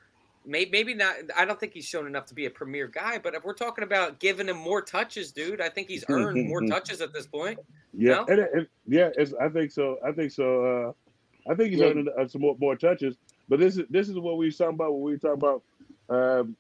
may, 0.47 0.67
maybe 0.73 0.95
not. 0.95 1.15
I 1.37 1.45
don't 1.45 1.59
think 1.61 1.73
he's 1.75 1.85
shown 1.85 2.07
enough 2.07 2.27
to 2.27 2.35
be 2.35 2.47
a 2.47 2.51
premier 2.51 2.87
guy. 2.87 3.19
But 3.19 3.35
if 3.35 3.45
we're 3.45 3.53
talking 3.55 3.85
about 3.85 4.21
giving 4.21 4.49
him 4.49 4.57
more 4.57 4.81
touches, 4.81 5.33
dude, 5.33 5.61
I 5.61 5.69
think 5.69 5.89
he's 5.89 6.05
earned 6.09 6.47
more 6.49 6.63
touches 6.63 7.01
at 7.01 7.13
this 7.13 7.27
point. 7.27 7.59
Yeah, 7.93 8.15
No? 8.15 8.25
and, 8.27 8.39
and- 8.41 8.67
yeah, 8.87 9.11
it's, 9.17 9.35
I 9.41 9.49
think 9.51 9.71
so. 9.73 9.99
I 10.05 10.13
think 10.13 10.31
so. 10.33 10.65
Uh, 10.65 11.51
I 11.51 11.55
think 11.57 11.71
he's 11.71 11.81
Yeah. 11.81 11.87
earning 11.87 12.09
uh, 12.19 12.27
some 12.29 12.41
more, 12.41 12.57
more 12.59 12.77
touches. 12.77 13.17
But 13.49 13.59
this 13.59 13.77
is 13.77 13.85
this 13.91 14.09
is 14.09 14.17
what 14.19 14.37
we 14.39 14.47
were 14.47 14.53
talking 14.53 14.75
about 14.75 14.95
when 14.95 15.03
we 15.03 15.13
were 15.13 15.19
talking 15.19 15.43
about 15.43 15.63
um, 16.09 16.57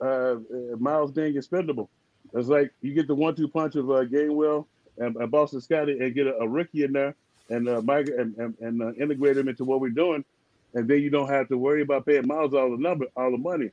uh, 0.00 0.04
uh, 0.04 0.36
Miles 0.78 1.12
being 1.12 1.36
expendable. 1.36 1.88
It's 2.34 2.48
like 2.48 2.72
you 2.80 2.94
get 2.94 3.06
the 3.06 3.14
one-two 3.14 3.48
punch 3.48 3.76
of 3.76 3.90
uh, 3.90 4.04
Gainwell 4.04 4.64
and, 4.96 5.14
and 5.16 5.30
Boston 5.30 5.60
Scotty 5.60 5.98
and 6.00 6.14
get 6.14 6.26
a, 6.26 6.34
a 6.38 6.48
rookie 6.48 6.82
in 6.82 6.92
there 6.92 7.14
and 7.52 7.68
uh, 7.68 7.82
Mike 7.82 8.08
and 8.08 8.36
and, 8.36 8.54
and 8.60 8.82
uh, 8.82 8.92
integrate 8.94 9.36
him 9.36 9.48
into 9.48 9.64
what 9.64 9.80
we're 9.80 9.90
doing, 9.90 10.24
and 10.74 10.88
then 10.88 11.00
you 11.00 11.10
don't 11.10 11.28
have 11.28 11.48
to 11.48 11.58
worry 11.58 11.82
about 11.82 12.06
paying 12.06 12.26
Miles 12.26 12.54
all 12.54 12.70
the 12.70 12.76
number, 12.82 13.06
all 13.16 13.30
the 13.30 13.38
money. 13.38 13.70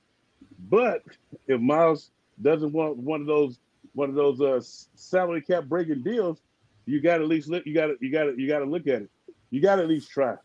But 0.69 1.03
if 1.47 1.59
Miles 1.59 2.11
doesn't 2.41 2.71
want 2.73 2.97
one 2.97 3.21
of 3.21 3.27
those 3.27 3.59
one 3.93 4.09
of 4.09 4.15
those 4.15 4.41
uh, 4.41 4.61
salary 4.95 5.41
cap 5.41 5.65
breaking 5.65 6.03
deals, 6.03 6.39
you 6.86 7.01
got 7.01 7.17
to 7.17 7.23
at 7.23 7.30
least 7.30 7.49
look. 7.49 7.65
You 7.65 7.73
got 7.73 7.88
to 7.88 7.97
you 7.99 8.11
got 8.11 8.23
to 8.25 8.36
you 8.39 8.47
got 8.47 8.59
to 8.59 8.65
look 8.65 8.88
at 8.88 9.01
it. 9.03 9.09
You 9.49 9.61
got 9.61 9.77
to 9.77 9.84
at 9.84 9.88
least 9.89 10.11
try. 10.11 10.36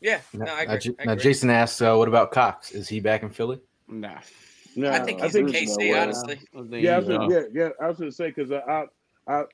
Yeah, 0.00 0.20
Now, 0.32 0.46
no, 0.46 0.54
I 0.54 0.64
now, 0.64 0.72
agree. 0.74 0.94
Now. 1.04 1.14
Jason 1.14 1.50
asks, 1.50 1.82
uh, 1.82 1.94
"What 1.94 2.08
about 2.08 2.32
Cox? 2.32 2.70
Is 2.70 2.88
he 2.88 3.00
back 3.00 3.22
in 3.22 3.28
Philly?" 3.30 3.60
Nah. 3.86 4.18
No, 4.74 4.90
I 4.90 5.00
think 5.00 5.20
he's 5.20 5.34
in 5.34 5.46
there's 5.46 5.76
no 5.76 5.76
KC, 5.76 5.92
way. 5.92 5.98
honestly. 5.98 6.40
I 6.54 6.58
think 6.62 6.84
Yeah, 6.84 6.94
I 6.94 6.98
was 7.00 7.08
gonna, 7.08 7.24
out. 7.24 7.30
yeah, 7.30 7.42
yeah. 7.52 7.68
I 7.82 7.88
was 7.88 7.98
going 7.98 8.10
to 8.10 8.14
say 8.16 8.28
because 8.30 8.50
I, 8.52 8.86
I, 9.26 9.42
I, 9.42 9.44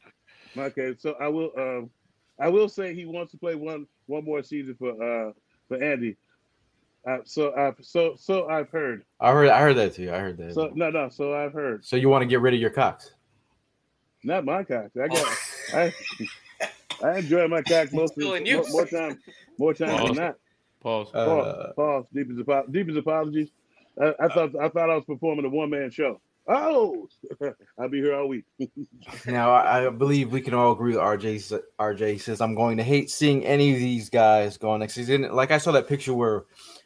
okay. 0.58 0.94
So 0.98 1.16
I 1.18 1.26
will, 1.28 1.50
um, 1.56 1.90
I 2.38 2.48
will 2.48 2.68
say 2.68 2.94
he 2.94 3.06
wants 3.06 3.32
to 3.32 3.38
play 3.38 3.54
one 3.54 3.86
one 4.06 4.24
more 4.24 4.42
season 4.42 4.74
for 4.78 4.90
uh 5.02 5.32
for 5.68 5.82
Andy. 5.82 6.16
Uh, 7.06 7.18
so 7.24 7.54
I 7.56 7.72
so 7.82 8.14
so 8.18 8.48
I've 8.48 8.68
heard. 8.68 9.04
I 9.20 9.32
heard, 9.32 9.48
I 9.48 9.60
heard 9.60 9.76
that 9.76 9.94
too. 9.94 10.12
I 10.12 10.18
heard 10.18 10.36
that. 10.38 10.54
So 10.54 10.72
no 10.74 10.90
no. 10.90 11.08
So 11.08 11.34
I've 11.34 11.52
heard. 11.52 11.84
So 11.84 11.96
you 11.96 12.08
want 12.08 12.22
to 12.22 12.26
get 12.26 12.40
rid 12.40 12.52
of 12.54 12.60
your 12.60 12.70
Cox? 12.70 13.12
Not 14.24 14.44
my 14.44 14.64
cock. 14.64 14.90
I 15.00 15.06
got. 15.08 15.36
I 15.72 15.94
I 17.04 17.18
enjoy 17.18 17.46
my 17.46 17.62
cock 17.62 17.92
most 17.92 18.14
Still 18.14 18.34
in 18.34 18.42
more, 18.42 18.52
use. 18.64 18.72
more 18.72 18.86
time 18.86 19.18
more 19.58 19.74
time 19.74 19.88
than 19.88 19.98
Pause. 19.98 20.16
not. 20.16 20.36
Pause. 20.80 21.10
Uh, 21.14 21.24
Pause. 21.26 21.72
Pause. 21.76 22.06
Deep 22.12 22.30
as 22.32 22.38
apo- 22.40 22.66
deep 22.70 22.88
as 22.88 22.96
apologies. 22.96 23.50
I, 24.00 24.14
I 24.18 24.28
thought 24.28 24.56
I 24.56 24.68
thought 24.68 24.90
I 24.90 24.96
was 24.96 25.04
performing 25.04 25.44
a 25.44 25.48
one 25.48 25.70
man 25.70 25.90
show. 25.90 26.20
Oh, 26.48 27.08
I'll 27.78 27.88
be 27.88 27.98
here 28.00 28.14
all 28.14 28.28
week. 28.28 28.44
Now 29.26 29.50
I, 29.52 29.86
I 29.86 29.90
believe 29.90 30.30
we 30.32 30.40
can 30.40 30.54
all 30.54 30.72
agree. 30.72 30.92
with 30.92 31.00
RJ 31.00 31.60
RJ 31.80 32.20
says 32.20 32.40
I'm 32.40 32.54
going 32.54 32.76
to 32.76 32.82
hate 32.82 33.10
seeing 33.10 33.44
any 33.44 33.72
of 33.72 33.78
these 33.78 34.08
guys 34.10 34.56
going 34.56 34.80
next 34.80 34.94
season. 34.94 35.22
Like 35.32 35.50
I 35.50 35.58
saw 35.58 35.72
that 35.72 35.88
picture 35.88 36.14
where 36.14 36.44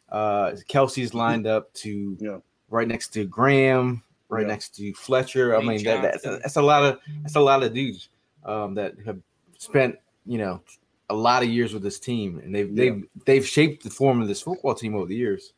uh 0.09 0.51
Kelce's 0.69 1.13
lined 1.13 1.45
up 1.47 1.71
to 1.75 2.17
Yeah. 2.19 2.37
right 2.69 2.87
next 2.87 3.09
to 3.13 3.25
Graham, 3.25 4.03
right 4.29 4.41
Yeah. 4.41 4.47
next 4.47 4.75
to 4.77 4.93
Fletcher. 4.93 5.55
I 5.55 5.61
mean 5.61 5.83
that, 5.83 6.01
that's, 6.01 6.23
that's 6.23 6.55
a 6.57 6.61
lot 6.61 6.83
of 6.83 6.99
that's 7.21 7.35
a 7.35 7.39
lot 7.39 7.61
of 7.63 7.73
dudes 7.73 8.09
um, 8.45 8.73
that 8.75 8.95
have 9.05 9.19
spent 9.57 9.95
you 10.25 10.37
know 10.39 10.61
a 11.09 11.15
lot 11.15 11.43
of 11.43 11.49
years 11.49 11.73
with 11.73 11.83
this 11.83 11.99
team, 11.99 12.39
and 12.43 12.53
they've 12.55 12.73
they've 12.75 13.03
they've 13.25 13.45
shaped 13.47 13.83
the 13.83 13.89
form 13.89 14.21
of 14.21 14.27
this 14.27 14.41
football 14.41 14.73
team 14.73 14.95
over 14.95 15.05
the 15.05 15.15
years. 15.15 15.53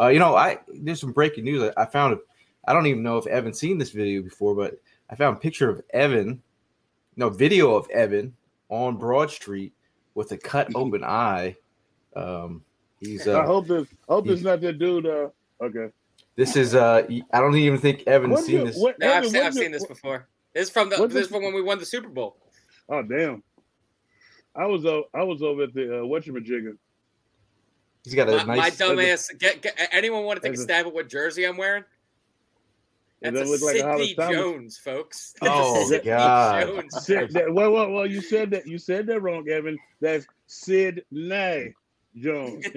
Uh, 0.00 0.08
you 0.08 0.18
know, 0.18 0.34
I 0.36 0.58
there's 0.68 1.00
some 1.00 1.12
breaking 1.12 1.44
news. 1.44 1.62
I, 1.76 1.82
I 1.82 1.86
found 1.86 2.14
it. 2.14 2.20
I 2.68 2.74
don't 2.74 2.86
even 2.86 3.02
know 3.02 3.16
if 3.16 3.26
Evan's 3.26 3.58
seen 3.58 3.78
this 3.78 3.92
video 3.92 4.20
before, 4.20 4.54
but 4.54 4.78
I 5.08 5.14
found 5.14 5.38
a 5.38 5.40
picture 5.40 5.70
of 5.70 5.80
Evan, 5.94 6.42
no 7.16 7.30
video 7.30 7.74
of 7.74 7.88
Evan 7.88 8.36
on 8.68 8.98
Broad 8.98 9.30
Street 9.30 9.72
with 10.14 10.32
a 10.32 10.36
cut 10.36 10.68
open 10.74 11.02
eye. 11.02 11.56
Um, 12.14 12.62
he's 13.00 13.26
I 13.26 13.40
uh, 13.40 13.46
hope 13.46 13.68
this 13.68 13.88
hope 14.06 14.28
it's 14.28 14.42
not 14.42 14.60
that 14.60 14.78
dude. 14.78 15.06
Uh, 15.06 15.28
okay. 15.62 15.88
this 16.36 16.56
is 16.56 16.74
uh, 16.74 17.06
I 17.32 17.40
don't 17.40 17.56
even 17.56 17.78
think 17.80 18.06
Evan's 18.06 18.32
What 18.32 18.44
seen 18.44 18.56
you- 18.58 18.66
this. 18.66 18.76
what- 18.76 18.98
No, 18.98 19.14
I've, 19.14 19.26
seen, 19.26 19.36
I've 19.42 19.54
you- 19.54 19.62
seen 19.62 19.72
this 19.72 19.86
before. 19.86 20.28
This 20.52 20.68
from 20.68 20.90
the 20.90 20.96
this 20.96 21.06
is 21.06 21.14
this- 21.14 21.26
from 21.28 21.42
when 21.44 21.54
we 21.54 21.62
won 21.62 21.78
the 21.78 21.86
Super 21.86 22.08
Bowl. 22.10 22.36
Oh 22.90 23.02
damn. 23.02 23.42
I 24.54 24.66
was 24.66 24.84
I 25.14 25.22
was 25.22 25.40
over 25.42 25.62
at 25.62 25.72
the 25.72 26.00
uh, 26.00 26.02
whatchamajigger. 26.02 26.76
He's 28.04 28.14
got 28.14 28.28
a 28.28 28.36
My, 28.38 28.44
my 28.44 28.56
nice. 28.56 28.76
dumb 28.76 28.98
ass. 28.98 29.30
Get, 29.38 29.62
get, 29.62 29.88
anyone 29.92 30.24
want 30.24 30.42
to 30.42 30.46
take 30.46 30.56
a 30.56 30.60
a- 30.60 30.62
stab 30.62 30.86
at 30.86 30.92
what 30.92 31.08
jersey 31.08 31.44
I'm 31.46 31.56
wearing? 31.56 31.84
It 33.20 33.32
That's 33.32 33.36
a 33.36 33.38
doesn't 33.52 33.66
look 33.66 33.74
like 33.74 33.82
a 33.82 33.86
Hollis 33.86 34.08
Sidney 34.08 34.14
Thomas. 34.14 34.36
Jones, 34.36 34.78
folks. 34.78 35.34
That's 35.40 35.52
Oh, 35.54 35.92
a 35.92 35.98
God. 36.00 36.66
Jones. 36.66 37.04
Sid, 37.06 37.30
that, 37.32 37.52
well, 37.52 37.72
well, 37.72 37.90
well, 37.90 38.06
you 38.06 38.20
said 38.20 38.50
that 38.52 38.66
you 38.66 38.78
said 38.78 39.06
that 39.08 39.20
wrong, 39.20 39.48
Evan. 39.48 39.78
That's 40.00 40.26
Sid 40.46 41.04
Nye 41.10 41.74
Jones. 42.16 42.64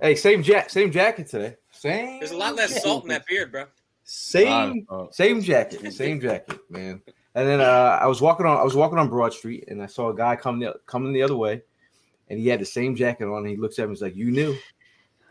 Hey, 0.00 0.14
same 0.14 0.42
jack, 0.42 0.68
same 0.70 0.90
jacket 0.90 1.26
today. 1.26 1.56
Same. 1.72 2.18
There's 2.18 2.30
a 2.32 2.36
lot 2.36 2.54
less 2.54 2.68
jacket. 2.70 2.82
salt 2.82 3.04
in 3.04 3.08
that 3.08 3.26
beard, 3.26 3.50
bro. 3.50 3.64
Same, 4.04 4.86
Uh, 4.90 5.06
same 5.10 5.40
jacket, 5.42 5.92
same 5.92 6.20
jacket, 6.20 6.58
man. 6.70 7.02
And 7.34 7.48
then 7.48 7.60
uh, 7.60 7.98
I 8.00 8.06
was 8.06 8.20
walking 8.22 8.46
on 8.46 8.56
I 8.56 8.62
was 8.62 8.74
walking 8.76 8.98
on 8.98 9.08
Broad 9.08 9.32
Street 9.34 9.64
and 9.68 9.82
I 9.82 9.86
saw 9.86 10.10
a 10.10 10.14
guy 10.14 10.36
coming 10.36 10.60
the, 10.60 10.74
coming 10.86 11.12
the 11.12 11.22
other 11.22 11.36
way, 11.36 11.60
and 12.30 12.38
he 12.38 12.48
had 12.48 12.60
the 12.60 12.64
same 12.66 12.94
jacket 12.96 13.24
on. 13.26 13.38
And 13.38 13.48
he 13.48 13.56
looks 13.56 13.78
at 13.78 13.88
me, 13.88 13.92
he's 13.94 14.02
like, 14.02 14.16
"You 14.16 14.30
knew." 14.30 14.56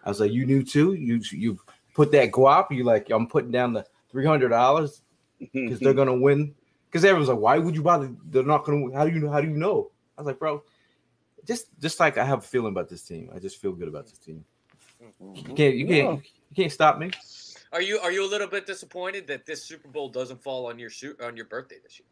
I 0.04 0.10
was 0.10 0.20
like, 0.20 0.32
"You 0.32 0.46
knew 0.46 0.64
too? 0.64 0.94
You 0.94 1.20
you 1.32 1.58
put 1.96 2.12
that 2.12 2.32
guap? 2.32 2.70
You 2.72 2.84
like 2.84 3.10
I'm 3.12 3.28
putting 3.28 3.52
down 3.52 3.74
the 3.74 3.86
three 4.16 4.26
hundred 4.26 4.50
dollars 4.50 5.02
because 5.54 5.80
they're 5.80 5.94
gonna 5.94 6.16
win." 6.16 6.56
Because 6.88 7.04
everyone's 7.04 7.28
like, 7.28 7.40
"Why 7.40 7.58
would 7.58 7.76
you 7.76 7.84
bother? 7.84 8.10
They're 8.30 8.44
not 8.44 8.64
gonna. 8.64 8.82
Win. 8.82 8.94
How 8.94 9.06
do 9.06 9.14
you 9.14 9.20
know? 9.20 9.30
How 9.30 9.42
do 9.42 9.50
you 9.50 9.58
know?" 9.58 9.92
I 10.18 10.22
was 10.22 10.28
like, 10.28 10.40
"Bro, 10.40 10.64
just 11.46 11.68
just 11.82 12.00
like 12.00 12.18
I 12.18 12.24
have 12.24 12.40
a 12.40 12.48
feeling 12.48 12.72
about 12.72 12.88
this 12.88 13.04
team. 13.04 13.30
I 13.36 13.40
just 13.40 13.60
feel 13.60 13.74
good 13.74 13.90
about 13.90 14.06
this 14.06 14.18
team. 14.18 14.46
You 15.22 15.54
can't 15.54 15.76
you 15.76 15.86
can't 15.86 16.24
you 16.50 16.56
can't 16.56 16.72
stop 16.72 16.98
me." 16.98 17.12
Are 17.74 17.82
you 17.82 18.00
are 18.00 18.12
you 18.12 18.26
a 18.26 18.30
little 18.30 18.48
bit 18.48 18.66
disappointed 18.66 19.28
that 19.28 19.46
this 19.46 19.66
Super 19.66 19.90
Bowl 19.90 20.08
doesn't 20.08 20.42
fall 20.42 20.68
on 20.68 20.80
your 20.80 20.90
shoot 20.90 21.20
on 21.20 21.36
your 21.36 21.46
birthday 21.46 21.76
this 21.84 22.00
year? 22.00 22.08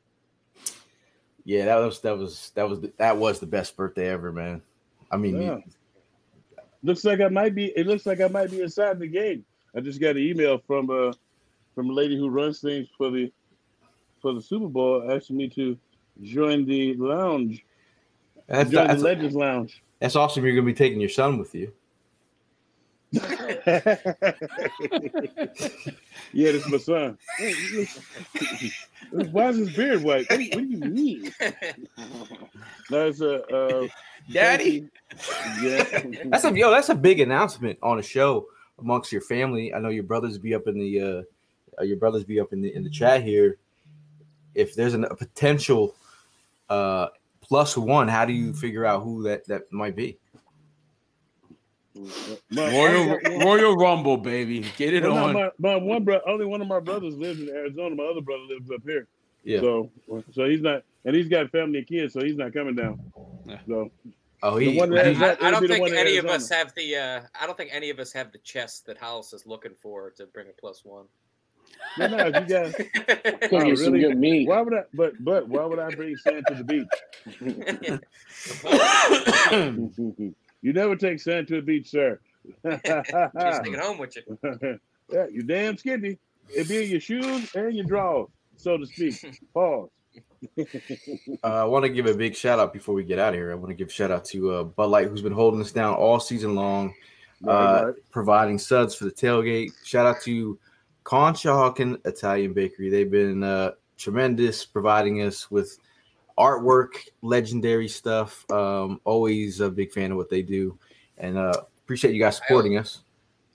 Yeah, 1.45 1.65
that 1.65 1.77
was 1.77 2.01
that 2.01 2.17
was 2.17 2.51
that 2.55 2.67
was 2.67 2.81
that 2.97 3.17
was 3.17 3.39
the 3.39 3.45
best 3.45 3.77
birthday 3.77 4.09
ever, 4.09 4.33
man. 4.33 4.61
I 5.09 5.17
mean, 5.17 5.41
Yeah. 5.41 5.59
Looks 6.85 7.05
like 7.05 7.21
I 7.21 7.29
might 7.29 7.55
be. 7.55 7.67
It 7.77 7.87
looks 7.87 8.05
like 8.05 8.19
I 8.19 8.27
might 8.27 8.51
be 8.51 8.61
inside 8.61 8.99
the 8.99 9.07
game. 9.07 9.45
I 9.73 9.79
just 9.79 10.01
got 10.01 10.17
an 10.17 10.23
email 10.23 10.57
from 10.57 10.89
uh 10.89 11.13
from 11.75 11.89
a 11.89 11.93
lady 11.93 12.17
who 12.17 12.29
runs 12.29 12.59
things 12.59 12.87
for 12.97 13.09
the 13.11 13.31
for 14.21 14.33
the 14.33 14.41
Super 14.41 14.67
Bowl 14.67 15.11
asking 15.11 15.37
me 15.37 15.49
to 15.49 15.77
join 16.21 16.65
the 16.65 16.95
lounge, 16.95 17.65
that's, 18.47 18.69
join 18.69 18.87
that's, 18.87 19.01
the 19.01 19.07
Legends 19.07 19.35
Lounge. 19.35 19.83
that's 19.99 20.15
awesome. 20.15 20.45
You're 20.45 20.55
gonna 20.55 20.65
be 20.65 20.73
taking 20.73 20.99
your 20.99 21.09
son 21.09 21.37
with 21.37 21.53
you. 21.53 21.71
yeah, 23.13 23.21
this 26.33 26.65
is 26.65 26.71
my 26.71 26.77
son. 26.77 27.17
Hey. 27.37 27.53
Why 29.11 29.49
is 29.49 29.57
his 29.57 29.75
beard 29.75 30.01
white? 30.01 30.27
What, 30.29 30.37
do 30.37 30.43
you- 30.43 30.49
what 30.49 30.61
do 30.61 30.67
you 30.67 30.77
mean? 30.79 31.31
That's 32.89 33.21
a 33.21 33.43
uh, 33.55 33.87
Daddy? 34.31 34.89
Yeah, 35.61 35.83
That's 36.25 36.45
a 36.45 36.57
yo. 36.57 36.71
That's 36.71 36.89
a 36.89 36.95
big 36.95 37.19
announcement 37.19 37.77
on 37.83 37.99
a 37.99 38.03
show 38.03 38.47
amongst 38.79 39.11
your 39.11 39.21
family. 39.21 39.73
I 39.73 39.79
know 39.79 39.89
your 39.89 40.03
brothers 40.03 40.39
be 40.39 40.55
up 40.55 40.67
in 40.67 40.79
the 40.79 41.01
uh, 41.01 41.21
uh 41.79 41.83
your 41.83 41.97
brothers 41.97 42.23
be 42.23 42.39
up 42.39 42.53
in 42.53 42.61
the 42.61 42.73
in 42.73 42.83
the 42.83 42.89
chat 42.89 43.23
here. 43.23 43.57
If 44.55 44.75
there's 44.75 44.93
an, 44.93 45.05
a 45.05 45.15
potential 45.15 45.95
uh 46.69 47.07
plus 47.41 47.75
one, 47.77 48.07
how 48.07 48.25
do 48.25 48.33
you 48.33 48.53
figure 48.53 48.85
out 48.85 49.03
who 49.03 49.23
that 49.23 49.45
that 49.47 49.71
might 49.71 49.95
be? 49.95 50.17
My- 52.49 52.71
Royal 52.71 53.19
Royal 53.39 53.75
Rumble, 53.75 54.17
baby. 54.17 54.65
Get 54.77 54.93
it 54.93 55.03
Well, 55.03 55.17
on. 55.25 55.33
my, 55.33 55.49
my 55.59 55.75
one 55.75 56.03
brother, 56.03 56.27
only 56.27 56.45
one 56.45 56.61
of 56.61 56.67
my 56.67 56.79
brothers 56.79 57.15
lives 57.15 57.39
in 57.39 57.49
Arizona. 57.49 57.95
My 57.95 58.05
other 58.05 58.21
brother 58.21 58.43
lives 58.49 58.71
up 58.71 58.81
here. 58.83 59.07
Yeah. 59.43 59.59
So, 59.59 59.91
so 60.31 60.45
he's 60.45 60.61
not, 60.61 60.83
and 61.05 61.15
he's 61.15 61.27
got 61.27 61.51
family 61.51 61.79
and 61.79 61.87
kids, 61.87 62.13
so 62.13 62.23
he's 62.23 62.35
not 62.37 62.53
coming 62.53 62.75
down. 62.75 62.99
Yeah. 63.45 63.59
So, 63.67 63.91
Oh, 64.41 64.57
he. 64.57 64.77
one 64.77 64.89
that 64.89 65.07
I, 65.07 65.13
that- 65.13 65.43
I 65.43 65.51
don't 65.51 65.65
think 65.67 65.79
one 65.81 65.91
in 65.91 65.97
any 65.97 66.17
of 66.17 66.25
us 66.25 66.49
have 66.49 66.73
the. 66.75 66.95
Uh, 66.97 67.21
I 67.39 67.45
don't 67.45 67.55
think 67.55 67.69
any 67.73 67.89
of 67.91 67.99
us 67.99 68.11
have 68.11 68.31
the 68.33 68.39
chest 68.39 68.85
that 68.87 68.97
Hollis 68.97 69.31
is 69.31 69.45
looking 69.45 69.73
for 69.81 70.09
to 70.17 70.25
bring 70.25 70.47
a 70.49 70.53
plus 70.59 70.83
one. 70.83 71.05
No, 71.97 72.07
no, 72.07 72.17
if 72.27 72.35
you 72.35 72.41
guys, 72.55 72.73
Could 72.75 72.89
Oh, 73.53 73.65
get 73.65 73.77
some 73.77 73.93
really? 73.93 73.99
good 74.01 74.17
meat. 74.17 74.47
why 74.47 74.61
would 74.61 74.73
I? 74.73 74.83
But, 74.93 75.23
but 75.23 75.47
why 75.47 75.65
would 75.65 75.79
I 75.79 75.89
bring 75.93 76.15
sand 76.17 76.45
to 76.47 76.55
the 76.55 76.63
beach? 76.63 76.87
you 80.61 80.73
never 80.73 80.95
take 80.95 81.19
sand 81.19 81.47
to 81.47 81.55
the 81.57 81.61
beach, 81.61 81.89
sir. 81.89 82.19
Just 82.65 83.63
take 83.63 83.73
it 83.73 83.79
home 83.79 83.97
with 83.97 84.15
you. 84.15 84.37
yeah, 85.11 85.25
you 85.31 85.43
damn 85.43 85.77
skinny. 85.77 86.17
It 86.49 86.67
be 86.67 86.83
in 86.83 86.89
your 86.91 86.99
shoes 86.99 87.53
and 87.55 87.73
your 87.73 87.85
drawers, 87.85 88.27
so 88.57 88.77
to 88.77 88.85
speak. 88.85 89.39
Pause. 89.53 89.89
Uh, 91.43 91.47
I 91.47 91.63
want 91.63 91.83
to 91.83 91.89
give 91.89 92.05
a 92.05 92.13
big 92.13 92.35
shout 92.35 92.59
out 92.59 92.73
before 92.73 92.93
we 92.93 93.03
get 93.03 93.17
out 93.17 93.29
of 93.29 93.35
here. 93.35 93.51
I 93.51 93.55
want 93.55 93.69
to 93.69 93.73
give 93.75 93.87
a 93.87 93.91
shout 93.91 94.11
out 94.11 94.25
to 94.25 94.51
uh, 94.51 94.63
Bud 94.63 94.87
Light, 94.87 95.07
who's 95.07 95.21
been 95.21 95.31
holding 95.31 95.61
us 95.61 95.71
down 95.71 95.93
all 95.95 96.19
season 96.19 96.53
long, 96.55 96.93
uh, 97.47 97.51
Right, 97.51 97.83
right. 97.85 97.93
providing 98.11 98.59
suds 98.59 98.93
for 98.93 99.05
the 99.05 99.11
tailgate. 99.11 99.71
Shout 99.85 100.05
out 100.05 100.21
to 100.23 100.59
Conshohocken 101.03 102.05
Italian 102.05 102.53
Bakery. 102.53 102.89
They've 102.89 103.09
been 103.09 103.43
uh, 103.43 103.71
tremendous, 103.97 104.65
providing 104.65 105.21
us 105.21 105.49
with 105.51 105.77
artwork, 106.37 107.07
legendary 107.21 107.87
stuff. 107.87 108.49
Um, 108.51 108.99
always 109.03 109.59
a 109.59 109.69
big 109.69 109.91
fan 109.91 110.11
of 110.11 110.17
what 110.17 110.29
they 110.29 110.41
do, 110.41 110.77
and 111.17 111.37
uh, 111.37 111.61
appreciate 111.83 112.13
you 112.13 112.19
guys 112.19 112.37
supporting 112.37 112.77
us. 112.77 113.03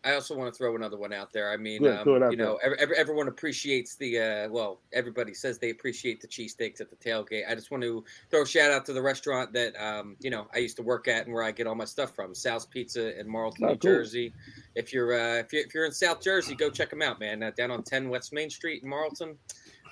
I 0.04 0.14
also 0.14 0.36
want 0.36 0.52
to 0.52 0.56
throw 0.56 0.76
another 0.76 0.96
one 0.96 1.12
out 1.12 1.32
there. 1.32 1.50
I 1.50 1.56
mean, 1.56 1.82
Yeah, 1.82 2.00
um, 2.02 2.22
out 2.22 2.30
you 2.30 2.36
know, 2.36 2.56
ev- 2.62 2.74
ev- 2.78 2.92
everyone 2.96 3.26
appreciates 3.28 3.96
the 3.96 4.18
uh, 4.20 4.48
well. 4.48 4.80
Everybody 4.92 5.34
says 5.34 5.58
they 5.58 5.70
appreciate 5.70 6.20
the 6.20 6.28
cheesesteaks 6.28 6.80
at 6.80 6.88
the 6.90 6.96
tailgate. 6.96 7.48
I 7.50 7.54
just 7.54 7.70
want 7.70 7.82
to 7.82 8.04
throw 8.30 8.42
a 8.42 8.46
shout 8.46 8.70
out 8.70 8.86
to 8.86 8.92
the 8.92 9.02
restaurant 9.02 9.52
that 9.54 9.74
um, 9.82 10.16
you 10.20 10.30
know 10.30 10.46
I 10.54 10.58
used 10.58 10.76
to 10.76 10.82
work 10.82 11.08
at 11.08 11.24
and 11.24 11.34
where 11.34 11.42
I 11.42 11.50
get 11.50 11.66
all 11.66 11.74
my 11.74 11.84
stuff 11.84 12.14
from, 12.14 12.34
Sal's 12.34 12.66
Pizza 12.66 13.18
in 13.18 13.28
Marlton, 13.28 13.64
Oh, 13.64 13.68
New 13.68 13.76
cool. 13.76 13.90
Jersey. 13.92 14.32
If 14.76 14.92
you're 14.92 15.12
uh, 15.18 15.38
if 15.40 15.52
you're 15.52 15.62
if 15.62 15.74
you're 15.74 15.84
in 15.86 15.92
South 15.92 16.20
Jersey, 16.22 16.54
go 16.54 16.70
check 16.70 16.90
them 16.90 17.02
out, 17.02 17.18
man. 17.18 17.42
Uh, 17.42 17.50
down 17.56 17.70
on 17.70 17.82
10 17.82 18.08
West 18.08 18.32
Main 18.32 18.50
Street 18.50 18.82
in 18.84 18.88
Marlton. 18.88 19.36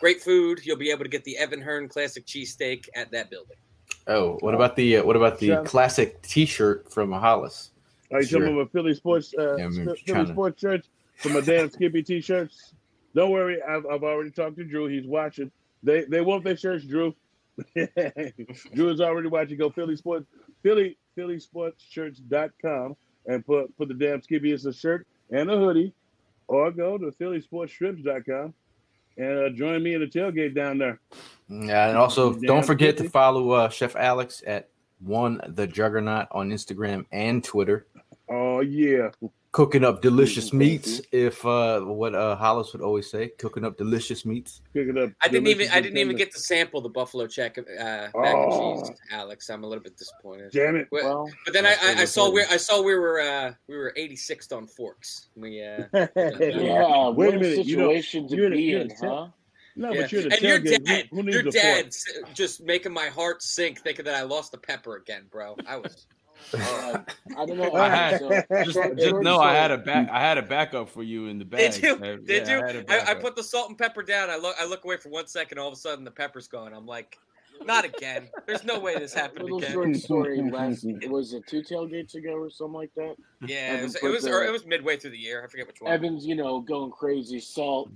Great 0.00 0.22
food. 0.22 0.60
You'll 0.64 0.76
be 0.76 0.90
able 0.90 1.04
to 1.04 1.10
get 1.10 1.24
the 1.24 1.36
Evan 1.38 1.60
Hearn 1.60 1.88
classic 1.88 2.26
cheesesteak 2.26 2.86
at 2.94 3.10
that 3.12 3.30
building. 3.30 3.56
Oh, 4.06 4.36
what 4.40 4.54
about 4.54 4.76
the 4.76 4.98
uh, 4.98 5.04
what 5.04 5.16
about 5.16 5.38
the 5.40 5.48
Shout- 5.48 5.64
classic 5.66 6.22
T-shirt 6.22 6.92
from 6.92 7.10
Hollis? 7.12 7.72
Are 8.12 8.20
you 8.20 8.26
Sure. 8.26 8.40
talking 8.40 8.54
about 8.54 8.72
Philly 8.72 8.94
sports, 8.94 9.34
uh, 9.38 9.56
Yeah, 9.56 9.68
Philly 9.70 10.02
trying 10.06 10.26
to- 10.26 10.32
sports 10.32 10.60
shirts 10.60 10.88
for 11.16 11.28
my 11.30 11.40
damn 11.40 11.70
Skippy 11.70 12.02
t-shirts? 12.02 12.74
Don't 13.14 13.30
worry, 13.30 13.62
I've, 13.62 13.86
I've 13.86 14.02
already 14.04 14.30
talked 14.30 14.56
to 14.56 14.64
Drew. 14.64 14.86
He's 14.86 15.06
watching. 15.06 15.50
They 15.82 16.04
they 16.04 16.20
want 16.20 16.44
their 16.44 16.56
shirts, 16.56 16.84
Drew. 16.84 17.14
Drew 18.74 18.90
is 18.90 19.00
already 19.00 19.28
watching. 19.28 19.58
Go 19.58 19.70
Philly 19.70 19.96
sports, 19.96 20.26
Philly 20.62 20.96
Philly 21.14 21.38
sports 21.40 21.82
shirts.com 21.88 22.96
and 23.26 23.44
put 23.46 23.76
put 23.78 23.88
the 23.88 23.94
damn 23.94 24.20
Skippy 24.22 24.52
as 24.52 24.66
a 24.66 24.72
shirt 24.72 25.06
and 25.30 25.50
a 25.50 25.56
hoodie, 25.56 25.92
or 26.48 26.70
go 26.70 26.98
to 26.98 27.10
Philly 27.12 27.40
sports 27.40 27.72
trips.com 27.72 28.52
and 29.18 29.38
uh, 29.38 29.48
join 29.50 29.82
me 29.82 29.94
in 29.94 30.00
the 30.00 30.06
tailgate 30.06 30.54
down 30.54 30.76
there. 30.78 31.00
Yeah, 31.48 31.88
and 31.88 31.96
also 31.96 32.32
Damn 32.34 32.42
don't 32.42 32.66
forget 32.66 32.96
to 32.98 33.08
follow 33.08 33.50
uh, 33.52 33.68
Chef 33.70 33.96
Alex 33.96 34.42
at 34.46 34.68
one 35.01 35.40
the 35.48 35.66
Juggernaut 35.66 36.28
on 36.31 36.51
Instagram 36.51 37.05
and 37.12 37.43
Twitter. 37.44 37.86
Oh 38.28 38.60
yeah, 38.60 39.10
Cooking 39.52 39.85
up 39.85 40.02
delicious 40.02 40.51
Mhm. 40.51 40.59
meats. 40.59 41.01
If 41.12 41.43
uh, 41.47 41.81
what 41.81 42.14
uh, 42.14 42.36
Hollis 42.36 42.73
would 42.74 42.82
always 42.82 43.10
say, 43.10 43.28
cooking 43.39 43.64
up 43.64 43.78
delicious 43.78 44.27
meats. 44.27 44.60
pick 44.74 44.89
it 44.89 44.98
up. 44.98 45.10
I 45.23 45.28
didn't 45.28 45.47
even 45.47 45.70
I 45.70 45.81
didn't 45.81 45.97
even 45.97 46.14
get 46.16 46.31
to 46.32 46.39
sample 46.39 46.82
the 46.82 46.90
buffalo 46.90 47.27
check 47.27 47.56
uh, 47.56 47.62
mac 47.64 48.12
Oh. 48.14 48.74
and 48.81 48.86
cheese, 48.86 48.97
Alex. 49.12 49.48
I'm 49.48 49.64
a 49.64 49.66
little 49.66 49.82
bit 49.82 49.97
disappointed. 49.97 50.51
Damn 50.52 50.77
it. 50.77 50.89
But, 50.90 51.05
Well, 51.05 51.31
but 51.47 51.55
then 51.55 51.64
I, 51.64 51.70
I, 51.82 51.94
I 52.02 52.05
saw 52.05 52.24
we 52.28 52.40
important. 52.43 52.52
I 52.52 52.56
saw 52.59 52.82
we 52.82 52.94
were 52.97 53.20
uh, 53.20 53.55
we 53.68 53.77
were 53.78 53.94
86th 53.97 54.55
on 54.55 54.66
forks. 54.66 55.28
We 55.36 55.62
uh, 55.62 55.85
yeah, 55.94 57.09
Wait 57.10 57.16
what 57.16 57.28
a 57.35 57.36
a 57.36 57.39
minute, 57.40 57.64
you 57.66 57.77
know, 57.78 57.89
situation 57.94 58.28
to 58.28 58.51
be 58.51 58.62
you're 58.62 58.81
in, 58.82 58.90
huh? 59.01 59.28
No, 59.76 59.92
yeah. 59.92 60.02
but 60.02 60.12
you're 60.12 60.22
the 60.22 60.32
and 60.32 60.42
your 60.42 60.58
tailgate. 60.60 60.84
dad, 60.84 61.06
Who, 61.10 61.16
who 61.16 61.22
needs 61.24 61.34
your 61.34 61.42
the 61.44 61.50
dad 61.50 61.86
s- 61.88 62.04
just 62.34 62.62
making 62.62 62.92
my 62.92 63.06
heart 63.06 63.42
sink, 63.42 63.80
thinking 63.82 64.04
that 64.06 64.14
I 64.14 64.22
lost 64.22 64.52
the 64.52 64.58
pepper 64.58 64.96
again, 64.96 65.24
bro. 65.30 65.56
I 65.66 65.76
was. 65.76 66.06
Uh, 66.54 66.98
I 67.36 67.46
don't 67.46 67.56
know. 67.56 67.72
I 67.74 67.88
had- 67.88 68.20
so, 68.20 68.28
Just, 68.64 68.72
short- 68.72 68.98
just 68.98 69.16
know 69.22 69.38
I 69.38 69.54
had 69.54 69.70
a 69.70 69.78
back. 69.78 70.08
I 70.10 70.20
had 70.20 70.38
a 70.38 70.42
backup 70.42 70.88
for 70.88 71.02
you 71.02 71.26
in 71.28 71.38
the 71.38 71.44
bag. 71.44 71.72
Did 71.72 71.82
you? 71.82 71.94
Uh, 71.94 72.16
Did 72.24 72.46
yeah, 72.46 72.56
you? 72.58 72.62
I, 72.62 72.66
had 72.66 72.76
a 72.76 72.78
I, 72.78 72.80
I 72.80 72.84
backup. 73.04 73.22
put 73.22 73.36
the 73.36 73.42
salt 73.42 73.68
and 73.68 73.78
pepper 73.78 74.02
down. 74.02 74.30
I 74.30 74.36
look 74.36 74.54
I 74.58 74.64
look 74.66 74.84
away 74.84 74.96
for 74.96 75.08
one 75.10 75.26
second. 75.26 75.58
All 75.58 75.68
of 75.68 75.74
a 75.74 75.76
sudden, 75.76 76.04
the 76.04 76.10
pepper's 76.10 76.46
gone. 76.48 76.72
I'm 76.74 76.86
like, 76.86 77.18
not 77.64 77.84
again. 77.86 78.28
There's 78.46 78.64
no 78.64 78.78
way 78.78 78.98
this 78.98 79.14
happened 79.14 79.44
Little 79.44 79.58
again. 79.58 79.72
short 79.72 79.96
story. 79.96 80.42
Last 80.50 80.86
was 81.08 81.32
it 81.32 81.46
two 81.46 81.62
tailgates 81.62 82.14
ago 82.14 82.32
or 82.34 82.50
something 82.50 82.74
like 82.74 82.94
that? 82.96 83.16
Yeah, 83.46 83.78
it 83.78 83.82
was 83.82 83.94
it 83.96 84.04
was, 84.04 84.22
the- 84.24 84.30
or 84.30 84.44
it 84.44 84.52
was 84.52 84.66
midway 84.66 84.96
through 84.98 85.10
the 85.12 85.18
year. 85.18 85.42
I 85.44 85.48
forget 85.48 85.66
which 85.66 85.80
one. 85.80 85.90
Evans, 85.92 86.26
you 86.26 86.34
know, 86.34 86.60
going 86.60 86.90
crazy, 86.92 87.40
salt, 87.40 87.90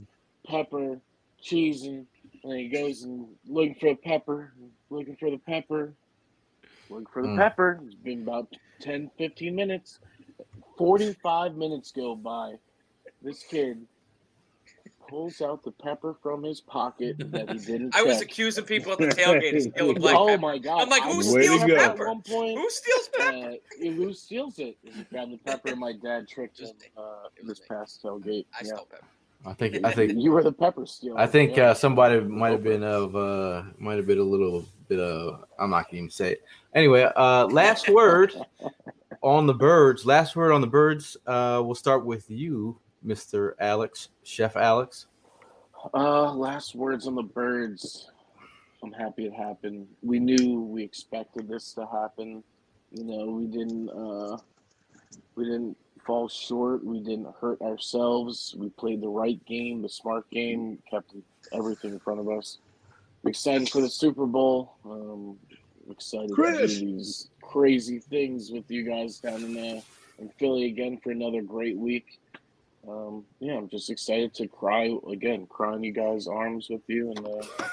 pepper, 0.46 0.98
cheese, 1.40 1.84
and, 1.84 2.06
and 2.44 2.52
he 2.58 2.68
goes 2.68 3.02
and 3.02 3.26
looking 3.46 3.74
for 3.74 3.90
the 3.90 3.96
pepper, 3.96 4.52
looking 4.90 5.16
for 5.16 5.30
the 5.30 5.38
pepper, 5.38 5.94
looking 6.88 7.06
for 7.12 7.22
the 7.22 7.28
Mm. 7.28 7.36
pepper. 7.38 7.80
It's 7.84 7.94
been 7.94 8.22
about 8.22 8.48
10, 8.80 9.10
15 9.18 9.54
minutes. 9.54 9.98
45 10.78 11.56
minutes 11.56 11.92
go 11.92 12.14
by. 12.14 12.54
This 13.22 13.42
kid 13.44 13.86
pulls 15.08 15.40
out 15.40 15.62
the 15.62 15.72
pepper 15.72 16.14
from 16.22 16.42
his 16.42 16.60
pocket 16.60 17.16
that 17.32 17.50
he 17.50 17.58
didn't 17.58 17.94
I 17.96 18.02
was 18.02 18.20
accusing 18.20 18.64
people 18.64 18.92
at 18.92 18.98
the 18.98 19.08
tailgate 19.08 19.56
of 19.56 19.62
stealing 19.62 19.94
black 20.00 20.14
oh 20.16 20.26
pepper. 20.28 20.40
my 20.40 20.58
god! 20.58 20.82
I'm 20.82 20.88
like, 20.88 21.02
who 21.02 21.16
was 21.18 21.32
Way 21.34 21.42
steals 21.42 21.64
go. 21.64 21.74
At 21.76 21.90
pepper? 21.90 22.06
one 22.06 22.22
point, 22.22 22.58
Who 22.58 22.70
steals 22.70 23.08
pepper? 23.18 23.36
uh, 23.36 23.54
who 23.80 24.12
steals 24.14 24.58
it? 24.58 24.78
He 24.82 25.02
grabbed 25.04 25.32
the 25.32 25.38
pepper, 25.38 25.70
and 25.70 25.80
my 25.80 25.92
dad 25.92 26.28
tricked 26.28 26.60
him 26.60 26.68
uh, 26.96 27.26
It 27.36 27.46
this 27.46 27.60
me. 27.60 27.66
past 27.68 28.02
tailgate. 28.02 28.46
I 28.54 28.64
yeah. 28.64 28.74
stole 28.74 28.86
pepper. 28.90 29.04
I 29.46 29.54
think 29.54 29.84
I 29.84 29.92
think 29.92 30.12
you 30.16 30.32
were 30.32 30.42
the 30.42 30.52
pepper 30.52 30.86
stealer. 30.86 31.18
I 31.18 31.26
think 31.26 31.56
yeah. 31.56 31.70
uh, 31.70 31.74
somebody 31.74 32.20
might 32.20 32.50
have 32.50 32.62
been 32.62 32.82
of 32.82 33.16
uh, 33.16 33.62
might 33.78 33.96
have 33.96 34.06
been 34.06 34.18
a 34.18 34.22
little 34.22 34.64
bit 34.88 35.00
of 35.00 35.44
I'm 35.58 35.70
not 35.70 35.86
gonna 35.86 35.98
even 35.98 36.10
say 36.10 36.32
it. 36.32 36.44
Anyway, 36.74 37.10
uh, 37.16 37.46
last 37.46 37.88
word 37.88 38.34
on 39.22 39.46
the 39.46 39.54
birds. 39.54 40.04
Last 40.04 40.36
word 40.36 40.52
on 40.52 40.60
the 40.60 40.66
birds. 40.66 41.16
Uh, 41.26 41.62
we'll 41.64 41.74
start 41.74 42.04
with 42.04 42.30
you, 42.30 42.78
Mister 43.02 43.56
Alex, 43.60 44.10
Chef 44.22 44.56
Alex. 44.56 45.06
Uh, 45.94 46.32
last 46.32 46.74
words 46.74 47.06
on 47.06 47.14
the 47.14 47.22
birds. 47.22 48.10
I'm 48.82 48.92
happy 48.92 49.26
it 49.26 49.34
happened. 49.34 49.86
We 50.02 50.18
knew 50.18 50.60
we 50.60 50.82
expected 50.82 51.48
this 51.48 51.72
to 51.74 51.86
happen. 51.86 52.42
You 52.92 53.04
know, 53.04 53.26
we 53.26 53.46
didn't 53.46 53.88
uh, 53.90 54.38
we 55.34 55.44
didn't 55.44 55.76
fall 56.10 56.28
short. 56.28 56.84
We 56.84 56.98
didn't 56.98 57.32
hurt 57.40 57.62
ourselves. 57.62 58.52
We 58.58 58.68
played 58.70 59.00
the 59.00 59.08
right 59.08 59.38
game, 59.46 59.80
the 59.80 59.88
smart 59.88 60.28
game, 60.30 60.82
kept 60.90 61.14
everything 61.52 61.92
in 61.92 62.00
front 62.00 62.18
of 62.18 62.28
us. 62.28 62.58
excited 63.24 63.68
for 63.68 63.80
the 63.80 63.88
Super 63.88 64.26
Bowl. 64.26 64.74
Um, 64.84 65.38
excited 65.88 66.32
Chris! 66.32 66.74
to 66.74 66.80
do 66.80 66.86
these 66.96 67.28
crazy 67.42 68.00
things 68.00 68.50
with 68.50 68.68
you 68.68 68.82
guys 68.82 69.20
down 69.20 69.44
in 69.44 69.56
uh, 69.56 69.80
in 70.18 70.28
Philly 70.30 70.64
again 70.66 70.98
for 70.98 71.12
another 71.12 71.42
great 71.42 71.76
week. 71.76 72.18
Um, 72.88 73.24
yeah, 73.38 73.54
I'm 73.56 73.68
just 73.68 73.88
excited 73.88 74.34
to 74.34 74.48
cry 74.48 74.92
again, 75.12 75.46
cry 75.46 75.76
in 75.76 75.84
you 75.84 75.92
guys' 75.92 76.26
arms 76.26 76.68
with 76.68 76.82
you, 76.88 77.12
and 77.14 77.24
uh, 77.24 77.64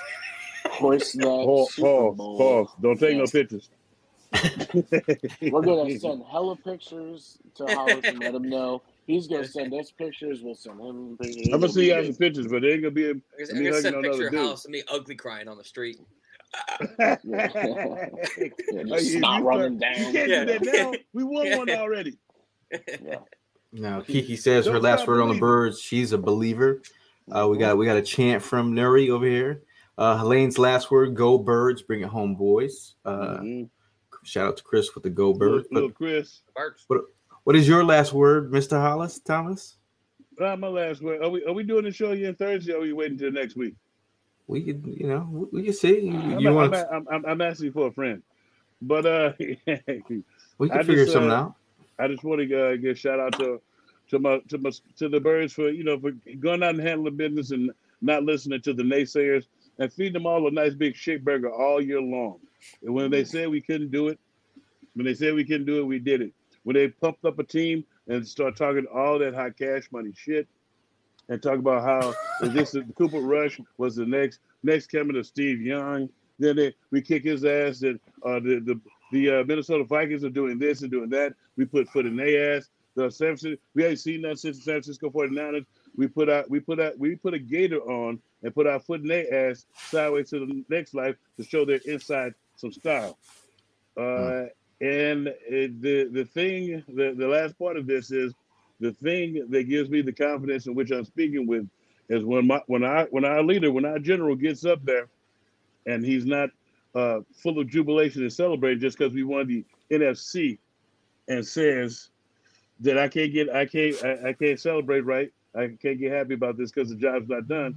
hoist 0.70 1.18
that 1.18 1.24
Pause, 1.26 1.74
Super 1.74 1.88
pause, 1.88 2.18
Bowl. 2.18 2.38
pause. 2.38 2.76
Don't 2.84 3.00
take 3.00 3.18
no 3.18 3.26
pictures. 3.26 3.68
We're 5.42 5.62
gonna 5.62 5.98
send 6.00 6.24
hella 6.30 6.56
pictures 6.58 7.38
to 7.56 7.66
Hollis 7.68 8.06
and 8.06 8.20
let 8.20 8.36
him 8.36 8.50
know. 8.50 8.82
He's 9.06 9.28
gonna 9.28 9.48
send 9.48 9.74
us 9.74 9.92
pictures. 9.92 10.42
We'll 10.44 10.56
send 10.56 10.80
him 10.80 11.18
pictures. 11.18 11.48
I'm 11.48 11.52
gonna 11.54 11.64
It'll 11.66 11.74
see 11.74 11.86
you 11.88 11.94
guys 11.94 12.06
good. 12.08 12.14
some 12.16 12.20
pictures, 12.20 12.48
but 12.48 12.62
they 12.62 12.72
ain't 12.74 12.82
gonna 12.82 12.92
be 12.92 13.06
a 13.06 13.12
I'm 13.12 13.22
me 13.58 13.70
gonna 13.70 13.82
send 13.82 13.96
a 13.96 14.02
picture 14.02 14.26
of 14.28 14.32
dude. 14.32 14.42
House 14.42 14.66
of 14.66 14.72
me 14.72 14.84
ugly 14.92 15.16
crying 15.16 15.48
on 15.48 15.58
the 15.58 15.64
street. 15.64 16.00
Yeah, 17.00 17.16
Hey, 18.36 18.52
just 18.88 19.12
you 19.12 19.22
running 19.22 19.22
start- 19.22 19.72
You 19.72 19.80
down. 19.80 20.14
can't 20.14 20.30
Yeah. 20.30 20.46
do 20.46 20.60
that 20.60 20.62
now. 20.64 20.94
We 21.14 21.24
won 21.24 21.58
one 21.58 21.70
already. 21.70 22.18
Yeah. 22.72 23.20
Now 23.74 24.02
Kiki 24.02 24.36
says 24.38 24.66
her 24.66 24.74
Don't 24.74 24.82
last 24.84 25.08
word 25.08 25.22
on 25.22 25.30
the 25.30 25.40
birds. 25.40 25.80
She's 25.82 26.14
a 26.14 26.18
believer. 26.18 26.82
Uh, 27.32 27.42
Mm-hmm. 27.44 27.52
we 27.52 27.58
got 27.58 27.78
we 27.78 27.86
got 27.86 27.98
a 27.98 28.02
chant 28.02 28.42
from 28.42 28.74
Nuri 28.74 29.10
over 29.10 29.26
here. 29.26 29.64
Uh, 29.98 30.18
Helene's 30.18 30.58
last 30.58 30.90
word: 30.92 31.16
"Go 31.16 31.38
birds, 31.38 31.82
bring 31.82 32.02
it 32.02 32.08
home, 32.08 32.36
boys." 32.36 32.96
Uh, 33.04 33.38
Mhm. 33.40 33.70
Shout 34.28 34.46
out 34.46 34.58
to 34.58 34.64
Chris 34.64 34.94
with 34.94 35.06
the 35.06 35.10
"Go 35.10 35.32
Little, 35.32 35.58
birds." 35.58 35.68
little 35.72 35.90
Chris. 35.90 36.42
Birds. 36.54 36.86
what 37.46 37.56
is 37.56 37.66
your 37.66 37.86
last 37.86 38.12
word, 38.12 38.52
Mister 38.52 38.78
Hollis 38.78 39.20
Thomas? 39.20 39.78
Uh, 40.40 40.58
my 40.58 40.68
last 40.68 41.02
word. 41.02 41.24
Are 41.24 41.30
we 41.30 41.46
are 41.46 41.54
we 41.54 41.64
doing 41.64 41.86
the 41.86 41.94
show 41.94 42.12
again 42.12 42.36
Thursday? 42.36 42.74
Or 42.74 42.80
are 42.80 42.82
we 42.82 42.92
waiting 42.92 43.18
till 43.18 43.32
next 43.32 43.56
week? 43.56 43.76
We 44.48 44.64
could, 44.64 44.86
you 44.86 45.08
know, 45.08 45.28
we, 45.32 45.46
we 45.54 45.64
can 45.64 45.74
see. 45.74 46.02
You, 46.02 46.18
I'm, 46.18 46.40
you 46.40 46.50
I'm, 46.50 46.56
want? 46.56 46.76
I'm, 46.76 47.08
I'm, 47.10 47.26
I'm 47.26 47.42
asking 47.42 47.72
for 47.72 47.88
a 47.88 47.92
friend, 47.92 48.22
but 48.82 49.06
uh, 49.06 49.32
we 49.40 49.54
I 49.66 49.78
can 49.88 50.84
figure 50.84 51.06
just, 51.06 51.14
something 51.14 51.32
uh, 51.32 51.36
out. 51.36 51.56
I 51.98 52.10
just 52.10 52.26
want 52.26 52.42
to 52.42 52.68
uh, 52.68 52.76
give 52.76 52.92
a 52.92 52.96
shout 52.96 53.22
out 53.22 53.32
to 53.40 53.62
to 54.10 54.20
my 54.20 54.40
to 54.50 54.58
my 54.58 54.72
to 54.98 55.08
the 55.08 55.22
birds 55.22 55.54
for 55.54 55.70
you 55.70 55.86
know 55.86 55.98
for 55.98 56.12
going 56.40 56.64
out 56.64 56.76
and 56.76 56.86
handling 56.86 57.16
business 57.16 57.52
and 57.52 57.72
not 58.02 58.24
listening 58.24 58.62
to 58.64 58.74
the 58.74 58.84
naysayers 58.84 59.46
and 59.80 59.92
feeding 59.94 60.14
them 60.14 60.26
all 60.26 60.46
a 60.48 60.52
nice 60.52 60.74
big 60.74 60.98
shit 60.98 61.24
burger 61.24 61.50
all 61.50 61.82
year 61.82 62.02
long. 62.02 62.40
And 62.84 62.94
when 62.94 63.12
they 63.12 63.24
said 63.24 63.50
we 63.50 63.62
couldn't 63.62 63.92
do 63.92 64.08
it, 64.10 64.20
when 64.94 65.06
they 65.06 65.14
said 65.14 65.34
we 65.36 65.46
couldn't 65.46 65.66
do 65.68 65.80
it, 65.80 65.86
we 65.86 66.00
did 66.00 66.22
it. 66.22 66.34
When 66.64 66.76
they 66.76 66.90
pumped 66.90 67.24
up 67.24 67.40
a 67.40 67.44
team 67.44 67.86
and 68.08 68.28
start 68.28 68.56
talking 68.56 68.86
all 68.94 69.20
that 69.20 69.34
high 69.34 69.52
cash 69.52 69.90
money 69.92 70.12
shit 70.16 70.48
and 71.30 71.42
talk 71.42 71.60
about 71.60 71.84
how 71.84 72.14
this 72.48 72.76
is 72.76 72.84
Cooper 72.96 73.20
Rush 73.20 73.60
was 73.78 73.96
the 73.96 74.06
next 74.06 74.40
next 74.64 74.88
coming 74.88 75.18
of 75.18 75.26
Steve 75.26 75.62
Young. 75.62 76.10
Then 76.40 76.56
they, 76.56 76.76
we 76.92 77.02
kick 77.02 77.24
his 77.24 77.46
ass. 77.46 77.82
And 77.82 78.00
uh, 78.24 78.40
the 78.40 78.60
the 78.60 78.82
the 79.12 79.30
uh, 79.40 79.44
Minnesota 79.46 79.84
Vikings 79.84 80.24
are 80.24 80.30
doing 80.30 80.60
this 80.60 80.82
and 80.82 80.92
doing 80.92 81.10
that. 81.10 81.34
We 81.56 81.66
put 81.66 81.90
foot 81.90 82.06
in 82.06 82.16
their 82.16 82.58
ass. 82.58 82.70
The 82.96 83.12
San 83.12 83.38
Francisco, 83.38 83.62
we 83.76 83.86
ain't 83.86 84.00
seen 84.00 84.22
nothing 84.22 84.38
since 84.38 84.58
the 84.58 84.64
San 84.64 84.74
Francisco 84.74 85.10
49ers. 85.10 85.66
We 85.96 86.08
put 86.08 86.30
out 86.30 86.50
we 86.50 86.60
put 86.60 86.80
out 86.80 86.98
we 86.98 87.16
put 87.16 87.34
a 87.34 87.40
gator 87.40 87.80
on 87.82 88.20
and 88.44 88.54
put 88.54 88.68
our 88.68 88.80
foot 88.80 89.02
in 89.02 89.08
their 89.08 89.52
ass 89.52 89.66
sideways 89.90 90.30
to 90.32 90.40
the 90.40 90.64
next 90.70 90.94
life 90.94 91.16
to 91.38 91.44
show 91.44 91.66
their 91.66 91.80
inside 91.86 92.34
some 92.58 92.72
style. 92.72 93.18
Uh, 93.96 94.46
and 94.82 95.28
it, 95.48 95.82
the 95.82 96.06
the 96.12 96.26
thing 96.26 96.84
the, 96.88 97.14
the 97.18 97.28
last 97.28 97.58
part 97.58 97.78
of 97.78 97.88
this 97.88 98.12
is 98.12 98.34
the 98.80 98.92
thing 98.92 99.48
that 99.50 99.64
gives 99.64 99.90
me 99.90 100.02
the 100.02 100.12
confidence 100.14 100.68
in 100.68 100.76
which 100.76 100.92
I'm 100.92 101.06
speaking 101.06 101.48
with 101.48 101.68
is 102.10 102.24
when 102.24 102.46
my 102.46 102.62
when 102.68 102.84
I 102.84 103.06
when 103.10 103.26
our 103.26 103.42
leader 103.42 103.72
when 103.72 103.86
our 103.86 104.00
general 104.00 104.36
gets 104.36 104.66
up 104.66 104.84
there 104.84 105.08
and 105.88 106.06
he's 106.06 106.26
not 106.26 106.50
uh, 106.94 107.22
full 107.34 107.60
of 107.60 107.68
jubilation 107.68 108.22
and 108.22 108.32
celebrating 108.34 108.80
just 108.80 108.98
because 108.98 109.14
we 109.14 109.24
won 109.24 109.48
the 109.48 109.66
NFC 109.90 110.60
and 111.28 111.46
says 111.46 112.10
that 112.82 113.00
I 113.00 113.08
can't 113.08 113.34
get 113.34 113.50
I 113.50 113.66
can't 113.66 113.96
I, 114.04 114.30
I 114.30 114.34
can't 114.34 114.60
celebrate 114.60 115.02
right 115.02 115.32
I 115.56 115.70
can't 115.82 116.00
get 116.00 116.12
happy 116.12 116.36
about 116.36 116.58
this 116.58 116.72
because 116.72 116.90
the 116.90 116.96
job's 116.96 117.30
not 117.30 117.48
done. 117.48 117.76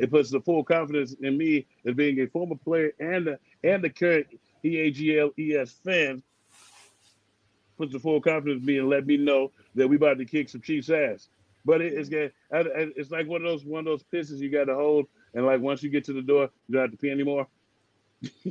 It 0.00 0.10
puts 0.10 0.30
the 0.30 0.40
full 0.40 0.64
confidence 0.64 1.14
in 1.20 1.36
me 1.36 1.66
as 1.86 1.94
being 1.94 2.20
a 2.20 2.26
former 2.26 2.56
player 2.56 2.92
and 2.98 3.28
a, 3.28 3.38
and 3.62 3.84
the 3.84 3.90
current 3.90 4.26
EAGLES 4.64 5.72
fan. 5.84 6.22
Puts 7.78 7.92
the 7.92 7.98
full 7.98 8.20
confidence 8.20 8.60
in 8.60 8.66
me 8.66 8.78
and 8.78 8.88
let 8.88 9.06
me 9.06 9.16
know 9.16 9.52
that 9.74 9.88
we 9.88 9.96
about 9.96 10.18
to 10.18 10.24
kick 10.24 10.48
some 10.48 10.60
Chiefs 10.60 10.90
ass. 10.90 11.28
But 11.64 11.80
it, 11.80 11.92
it's 11.92 12.08
get 12.08 12.32
I- 12.52 12.58
I- 12.60 12.92
it's 12.96 13.10
like 13.10 13.26
one 13.28 13.42
of 13.42 13.46
those 13.48 13.64
one 13.64 13.80
of 13.80 13.84
those 13.86 14.02
pisses 14.12 14.38
you 14.38 14.50
got 14.50 14.64
to 14.64 14.74
hold, 14.74 15.06
and 15.34 15.44
like 15.46 15.60
once 15.60 15.82
you 15.82 15.90
get 15.90 16.04
to 16.04 16.12
the 16.14 16.22
door, 16.22 16.50
you 16.68 16.72
don't 16.74 16.82
have 16.82 16.90
to 16.90 16.96
pee 16.96 17.10
anymore. 17.10 17.46
That's 18.44 18.48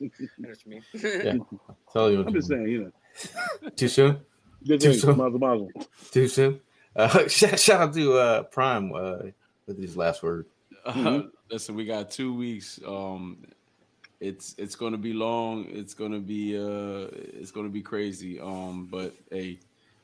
me. 0.00 0.10
what 0.40 0.64
you 0.64 0.70
mean. 0.70 0.82
Yeah. 1.02 1.34
Tell 1.92 2.10
you. 2.10 2.24
I'm 2.26 2.32
just 2.32 2.48
saying, 2.48 2.68
you 2.68 2.84
know, 2.84 3.70
Too 3.76 3.88
soon. 3.88 4.18
good 4.66 4.80
Too 4.80 4.90
thing, 4.92 4.98
soon. 5.00 5.16
mazel 5.18 5.38
mazel. 5.38 5.70
Too 6.10 6.28
soon. 6.28 6.60
Uh, 6.96 7.26
shout, 7.28 7.58
shout 7.60 7.80
out 7.80 7.94
to 7.94 8.14
uh, 8.14 8.42
Prime 8.44 8.92
uh, 8.94 9.18
with 9.66 9.78
his 9.78 9.96
last 9.96 10.22
word. 10.22 10.46
Uh, 10.88 11.22
listen, 11.50 11.74
we 11.74 11.84
got 11.84 12.10
two 12.10 12.34
weeks. 12.34 12.80
Um, 12.86 13.38
it's 14.20 14.54
it's 14.58 14.74
going 14.74 14.92
to 14.92 14.98
be 14.98 15.12
long. 15.12 15.66
It's 15.68 15.94
going 15.94 16.12
to 16.12 16.18
be 16.20 16.56
uh, 16.56 17.08
it's 17.12 17.50
going 17.50 17.66
to 17.66 17.72
be 17.72 17.82
crazy. 17.82 18.40
Um, 18.40 18.88
but 18.90 19.14
hey, 19.30 19.60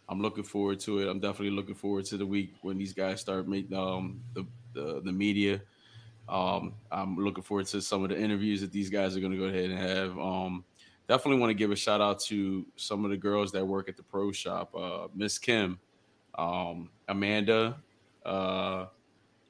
I'm 0.08 0.20
looking 0.20 0.44
forward 0.44 0.78
to 0.80 1.00
it. 1.00 1.08
I'm 1.08 1.18
definitely 1.18 1.50
looking 1.50 1.74
forward 1.74 2.04
to 2.06 2.16
the 2.16 2.26
week 2.26 2.54
when 2.62 2.78
these 2.78 2.92
guys 2.92 3.20
start 3.20 3.48
making 3.48 3.76
um 3.76 4.20
the 4.34 4.44
the, 4.74 5.00
the 5.04 5.12
media. 5.12 5.60
Um, 6.28 6.74
I'm 6.90 7.16
looking 7.16 7.42
forward 7.42 7.66
to 7.66 7.82
some 7.82 8.02
of 8.02 8.10
the 8.10 8.18
interviews 8.18 8.60
that 8.62 8.72
these 8.72 8.88
guys 8.88 9.16
are 9.16 9.20
going 9.20 9.32
to 9.32 9.38
go 9.38 9.44
ahead 9.44 9.70
and 9.70 9.78
have. 9.78 10.18
Um, 10.18 10.64
definitely 11.08 11.40
want 11.40 11.50
to 11.50 11.54
give 11.54 11.70
a 11.70 11.76
shout 11.76 12.00
out 12.00 12.20
to 12.20 12.64
some 12.76 13.04
of 13.04 13.10
the 13.10 13.16
girls 13.16 13.52
that 13.52 13.66
work 13.66 13.88
at 13.88 13.96
the 13.96 14.02
pro 14.02 14.32
shop. 14.32 14.74
Uh, 14.74 15.08
Miss 15.14 15.38
Kim, 15.38 15.78
um, 16.38 16.88
Amanda, 17.08 17.76
uh, 18.24 18.86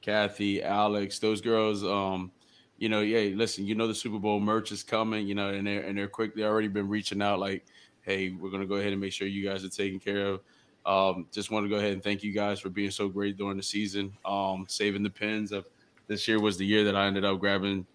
Kathy, 0.05 0.61
Alex, 0.61 1.17
those 1.17 1.41
girls. 1.41 1.83
Um, 1.83 2.31
you 2.77 2.89
know, 2.89 3.01
yeah. 3.01 3.33
Listen, 3.35 3.65
you 3.65 3.73
know 3.73 3.87
the 3.87 3.95
Super 3.95 4.19
Bowl 4.19 4.39
merch 4.39 4.71
is 4.71 4.83
coming. 4.83 5.25
You 5.25 5.33
know, 5.33 5.49
and 5.49 5.65
they're 5.65 5.81
and 5.81 5.97
they're 5.97 6.07
quick. 6.07 6.35
They 6.35 6.43
already 6.43 6.67
been 6.67 6.87
reaching 6.87 7.23
out 7.23 7.39
like, 7.39 7.65
hey, 8.01 8.29
we're 8.29 8.51
gonna 8.51 8.67
go 8.67 8.75
ahead 8.75 8.91
and 8.91 9.01
make 9.01 9.13
sure 9.13 9.27
you 9.27 9.43
guys 9.43 9.65
are 9.65 9.69
taken 9.69 9.99
care 9.99 10.27
of. 10.27 10.41
Um, 10.85 11.25
just 11.31 11.49
want 11.49 11.65
to 11.65 11.69
go 11.69 11.77
ahead 11.77 11.93
and 11.93 12.03
thank 12.03 12.21
you 12.21 12.31
guys 12.31 12.59
for 12.59 12.69
being 12.69 12.91
so 12.91 13.09
great 13.09 13.35
during 13.37 13.57
the 13.57 13.63
season. 13.63 14.13
Um, 14.23 14.65
saving 14.67 15.01
the 15.01 15.09
pins. 15.09 15.51
Of 15.51 15.65
this 16.05 16.27
year 16.27 16.39
was 16.39 16.57
the 16.57 16.65
year 16.65 16.83
that 16.83 16.95
I 16.95 17.07
ended 17.07 17.25
up 17.25 17.39
grabbing 17.39 17.87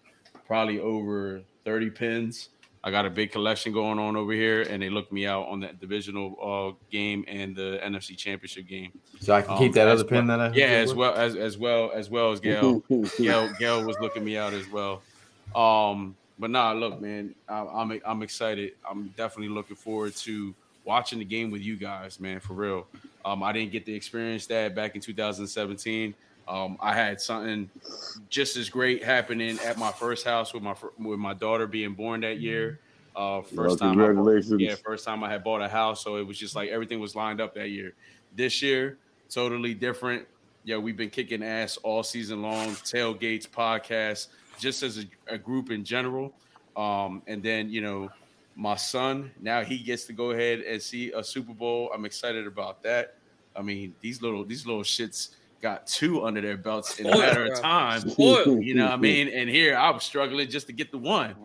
probably 0.45 0.81
over 0.81 1.41
30 1.63 1.89
pins. 1.91 2.49
I 2.83 2.89
got 2.89 3.05
a 3.05 3.09
big 3.11 3.31
collection 3.31 3.71
going 3.73 3.99
on 3.99 4.15
over 4.15 4.33
here, 4.33 4.63
and 4.63 4.81
they 4.81 4.89
looked 4.89 5.11
me 5.11 5.27
out 5.27 5.47
on 5.47 5.59
that 5.59 5.79
divisional 5.79 6.35
uh, 6.41 6.83
game 6.91 7.23
and 7.27 7.55
the 7.55 7.79
NFC 7.83 8.17
Championship 8.17 8.67
game. 8.67 8.91
So 9.19 9.33
I 9.35 9.43
can 9.43 9.51
Um, 9.51 9.57
keep 9.59 9.73
that 9.73 9.87
as 9.87 9.99
other 9.99 10.09
pin 10.09 10.25
well- 10.27 10.37
that 10.39 10.51
I 10.53 10.55
yeah, 10.55 10.65
as 10.65 10.93
well 10.95 11.13
as 11.13 11.35
as 11.35 11.57
well 11.59 11.91
as 11.93 12.09
well 12.09 12.31
as 12.31 12.39
Gail. 12.39 12.79
Gail 13.17 13.53
Gail 13.59 13.85
was 13.85 13.97
looking 14.01 14.23
me 14.25 14.35
out 14.37 14.53
as 14.53 14.67
well. 14.71 15.01
Um, 15.55 16.15
but 16.39 16.49
nah, 16.49 16.71
look, 16.71 16.99
man, 16.99 17.35
I, 17.47 17.59
I'm 17.59 18.01
I'm 18.05 18.23
excited. 18.23 18.73
I'm 18.89 19.09
definitely 19.17 19.53
looking 19.53 19.75
forward 19.75 20.15
to 20.17 20.55
watching 20.83 21.19
the 21.19 21.25
game 21.25 21.51
with 21.51 21.61
you 21.61 21.75
guys, 21.77 22.19
man, 22.19 22.39
for 22.39 22.53
real. 22.53 22.87
Um, 23.23 23.43
I 23.43 23.51
didn't 23.51 23.71
get 23.71 23.85
to 23.85 23.93
experience 23.93 24.47
that 24.47 24.73
back 24.73 24.95
in 24.95 25.01
2017. 25.01 26.15
Um, 26.51 26.77
I 26.81 26.93
had 26.93 27.21
something 27.21 27.69
just 28.29 28.57
as 28.57 28.69
great 28.69 29.01
happening 29.01 29.57
at 29.63 29.77
my 29.77 29.89
first 29.89 30.25
house 30.25 30.53
with 30.53 30.61
my 30.61 30.75
with 30.99 31.17
my 31.17 31.33
daughter 31.33 31.65
being 31.65 31.93
born 31.93 32.19
that 32.21 32.39
year. 32.39 32.77
Uh, 33.15 33.41
first 33.41 33.55
Well, 33.55 33.75
time, 33.77 33.91
I 33.91 34.05
congratulations. 34.07 34.61
yeah, 34.61 34.75
first 34.75 35.05
time 35.05 35.23
I 35.23 35.29
had 35.29 35.45
bought 35.45 35.61
a 35.61 35.69
house, 35.69 36.03
so 36.03 36.17
it 36.17 36.27
was 36.27 36.37
just 36.37 36.53
like 36.53 36.69
everything 36.69 36.99
was 36.99 37.15
lined 37.15 37.39
up 37.39 37.55
that 37.55 37.69
year. 37.69 37.93
This 38.35 38.61
year, 38.61 38.97
totally 39.29 39.73
different. 39.73 40.27
Yeah, 40.65 40.75
we've 40.75 40.97
been 40.97 41.09
kicking 41.09 41.41
ass 41.41 41.77
all 41.77 42.03
season 42.03 42.41
long. 42.41 42.71
Tailgates, 42.71 43.47
podcasts, 43.47 44.27
just 44.59 44.83
as 44.83 44.99
a, 44.99 45.33
a 45.33 45.37
group 45.37 45.71
in 45.71 45.85
general. 45.85 46.33
Um, 46.75 47.21
and 47.27 47.41
then 47.41 47.69
you 47.69 47.79
know, 47.79 48.11
my 48.57 48.75
son 48.75 49.31
now 49.39 49.63
he 49.63 49.77
gets 49.77 50.03
to 50.05 50.13
go 50.13 50.31
ahead 50.31 50.59
and 50.59 50.81
see 50.81 51.13
a 51.13 51.23
Super 51.23 51.53
Bowl. 51.53 51.89
I'm 51.93 52.03
excited 52.03 52.45
about 52.45 52.83
that. 52.83 53.15
I 53.55 53.61
mean, 53.61 53.95
these 54.01 54.21
little 54.21 54.43
these 54.43 54.65
little 54.65 54.83
shits 54.83 55.29
got 55.61 55.87
two 55.87 56.25
under 56.25 56.41
their 56.41 56.57
belts 56.57 56.99
in 56.99 57.07
a 57.07 57.17
matter 57.17 57.51
of 57.51 57.59
time. 57.59 58.01
You 58.17 58.75
know 58.75 58.85
what 58.85 58.93
I 58.93 58.97
mean? 58.97 59.27
And 59.29 59.49
here 59.49 59.75
I 59.75 59.89
was 59.91 60.03
struggling 60.03 60.49
just 60.49 60.67
to 60.67 60.73
get 60.73 60.91
the 60.91 60.97
one. 60.97 61.35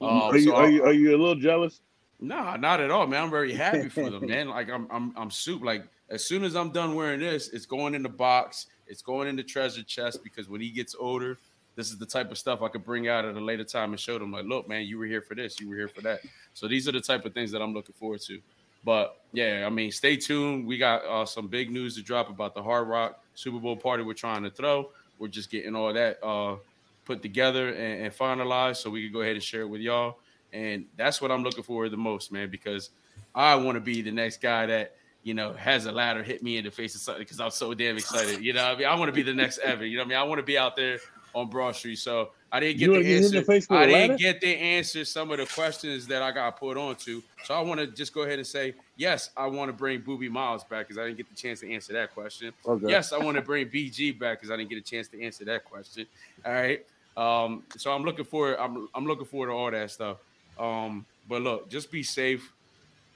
Um, 0.00 0.08
are 0.08 0.36
you 0.36 0.50
so 0.50 0.56
are 0.56 0.68
you 0.70 0.84
are 0.84 0.92
you 0.92 1.10
a 1.10 1.18
little 1.18 1.34
jealous? 1.34 1.80
no, 2.20 2.54
not 2.56 2.80
at 2.80 2.90
all, 2.90 3.06
man. 3.06 3.24
I'm 3.24 3.30
very 3.30 3.52
happy 3.52 3.88
for 3.88 4.10
them, 4.10 4.26
man. 4.28 4.48
Like 4.48 4.68
I'm, 4.70 4.86
I'm, 4.90 5.12
I'm 5.16 5.30
soup. 5.30 5.62
Like 5.62 5.84
as 6.10 6.24
soon 6.24 6.44
as 6.44 6.54
I'm 6.54 6.70
done 6.70 6.94
wearing 6.94 7.20
this, 7.20 7.48
it's 7.48 7.66
going 7.66 7.94
in 7.94 8.02
the 8.02 8.08
box. 8.08 8.66
It's 8.86 9.02
going 9.02 9.28
in 9.28 9.36
the 9.36 9.42
treasure 9.42 9.82
chest 9.82 10.22
because 10.22 10.48
when 10.48 10.60
he 10.60 10.70
gets 10.70 10.94
older, 10.98 11.38
this 11.76 11.90
is 11.90 11.98
the 11.98 12.06
type 12.06 12.30
of 12.30 12.38
stuff 12.38 12.62
I 12.62 12.68
could 12.68 12.84
bring 12.84 13.08
out 13.08 13.24
at 13.24 13.36
a 13.36 13.40
later 13.40 13.64
time 13.64 13.92
and 13.92 14.00
show 14.00 14.18
them, 14.18 14.32
like, 14.32 14.44
look, 14.44 14.68
man, 14.68 14.84
you 14.84 14.98
were 14.98 15.06
here 15.06 15.22
for 15.22 15.34
this, 15.34 15.60
you 15.60 15.68
were 15.68 15.76
here 15.76 15.88
for 15.88 16.00
that. 16.02 16.20
So 16.52 16.66
these 16.66 16.88
are 16.88 16.92
the 16.92 17.00
type 17.00 17.24
of 17.24 17.32
things 17.32 17.52
that 17.52 17.62
I'm 17.62 17.72
looking 17.72 17.94
forward 17.94 18.20
to. 18.22 18.40
But 18.84 19.20
yeah, 19.32 19.64
I 19.66 19.70
mean, 19.70 19.92
stay 19.92 20.16
tuned. 20.16 20.66
We 20.66 20.78
got 20.78 21.04
uh, 21.04 21.26
some 21.26 21.48
big 21.48 21.70
news 21.70 21.96
to 21.96 22.02
drop 22.02 22.30
about 22.30 22.54
the 22.54 22.62
Hard 22.62 22.88
Rock 22.88 23.22
Super 23.34 23.58
Bowl 23.58 23.76
party 23.76 24.02
we're 24.02 24.14
trying 24.14 24.42
to 24.42 24.50
throw. 24.50 24.90
We're 25.18 25.28
just 25.28 25.50
getting 25.50 25.74
all 25.76 25.92
that 25.92 26.18
uh, 26.24 26.56
put 27.04 27.22
together 27.22 27.68
and, 27.68 28.04
and 28.06 28.14
finalized 28.14 28.76
so 28.76 28.90
we 28.90 29.04
can 29.04 29.12
go 29.12 29.20
ahead 29.20 29.34
and 29.34 29.42
share 29.42 29.62
it 29.62 29.68
with 29.68 29.80
y'all. 29.80 30.18
And 30.52 30.86
that's 30.96 31.20
what 31.20 31.30
I'm 31.30 31.42
looking 31.42 31.62
for 31.62 31.88
the 31.88 31.96
most, 31.96 32.32
man, 32.32 32.50
because 32.50 32.90
I 33.34 33.54
want 33.54 33.76
to 33.76 33.80
be 33.80 34.02
the 34.02 34.10
next 34.10 34.40
guy 34.40 34.66
that 34.66 34.96
you 35.22 35.34
know 35.34 35.52
has 35.52 35.86
a 35.86 35.92
ladder 35.92 36.22
hit 36.22 36.42
me 36.42 36.56
in 36.56 36.64
the 36.64 36.70
face 36.70 36.94
of 36.94 37.02
something 37.02 37.22
because 37.22 37.40
I'm 37.40 37.50
so 37.50 37.74
damn 37.74 37.96
excited. 37.96 38.42
You 38.42 38.52
know, 38.52 38.64
I 38.64 38.76
mean, 38.76 38.86
I 38.86 38.94
want 38.94 39.08
to 39.08 39.12
be 39.12 39.22
the 39.22 39.34
next 39.34 39.58
Evan. 39.58 39.88
You 39.88 39.98
know, 39.98 40.04
I 40.04 40.06
mean, 40.06 40.18
I 40.18 40.22
want 40.22 40.38
to 40.38 40.44
be 40.44 40.58
out 40.58 40.76
there 40.76 40.98
on 41.34 41.48
Broad 41.48 41.76
Street. 41.76 41.98
So 41.98 42.30
I 42.52 42.58
didn't 42.60 42.78
get 42.78 42.86
You- 42.88 43.02
the 43.02 43.14
answer. 43.38 43.44
I 43.70 43.86
didn't 43.86 44.18
get 44.18 44.40
the 44.40 44.56
answer 44.56 45.04
some 45.04 45.30
of 45.30 45.38
the 45.38 45.46
questions 45.46 46.06
that 46.08 46.20
I 46.22 46.32
got 46.32 46.58
put 46.58 46.76
onto. 46.76 47.22
So 47.44 47.54
I 47.54 47.60
want 47.60 47.80
to 47.80 47.86
just 47.86 48.12
go 48.12 48.22
ahead 48.22 48.38
and 48.38 48.46
say 48.46 48.74
yes. 48.96 49.30
I 49.36 49.46
want 49.46 49.68
to 49.68 49.72
bring 49.72 50.00
Booby 50.00 50.28
Miles 50.28 50.64
back 50.64 50.88
because 50.88 50.98
I 50.98 51.04
didn't 51.06 51.16
get 51.18 51.28
the 51.28 51.36
chance 51.36 51.60
to 51.60 51.72
answer 51.72 51.92
that 51.92 52.12
question. 52.12 52.52
Okay. 52.66 52.88
Yes, 52.88 53.12
I 53.12 53.18
want 53.18 53.36
to 53.36 53.42
bring 53.42 53.68
BG 53.68 54.18
back 54.18 54.38
because 54.38 54.50
I 54.50 54.56
didn't 54.56 54.70
get 54.70 54.78
a 54.78 54.82
chance 54.82 55.06
to 55.08 55.22
answer 55.22 55.44
that 55.44 55.64
question. 55.64 56.06
All 56.44 56.52
right. 56.52 56.84
Um, 57.16 57.62
so 57.76 57.92
I'm 57.92 58.02
looking 58.04 58.24
forward. 58.24 58.56
I'm 58.58 58.88
I'm 58.94 59.06
looking 59.06 59.26
forward 59.26 59.48
to 59.48 59.52
all 59.52 59.70
that 59.70 59.90
stuff. 59.90 60.18
Um, 60.58 61.06
but 61.28 61.42
look, 61.42 61.68
just 61.70 61.90
be 61.90 62.02
safe. 62.02 62.52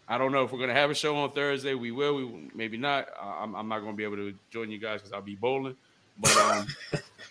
I 0.07 0.19
don't 0.19 0.33
know 0.33 0.45
if 0.45 0.53
we're 0.53 0.59
gonna 0.61 0.75
have 0.75 0.91
a 0.91 0.95
show 0.95 1.17
on 1.17 1.33
Thursday. 1.33 1.75
We 1.75 1.91
will. 1.91 2.15
We 2.17 2.51
maybe 2.55 2.77
not. 2.77 3.09
I- 3.21 3.43
I'm, 3.43 3.55
I'm 3.57 3.69
not 3.69 3.81
gonna 3.81 3.95
be 3.95 4.05
able 4.05 4.17
to 4.17 4.35
join 4.51 4.71
you 4.71 4.79
guys 4.79 5.01
because 5.01 5.13
I'll 5.13 5.23
be 5.23 5.35
bowling. 5.35 5.77
But 6.19 6.37
um, 6.37 6.67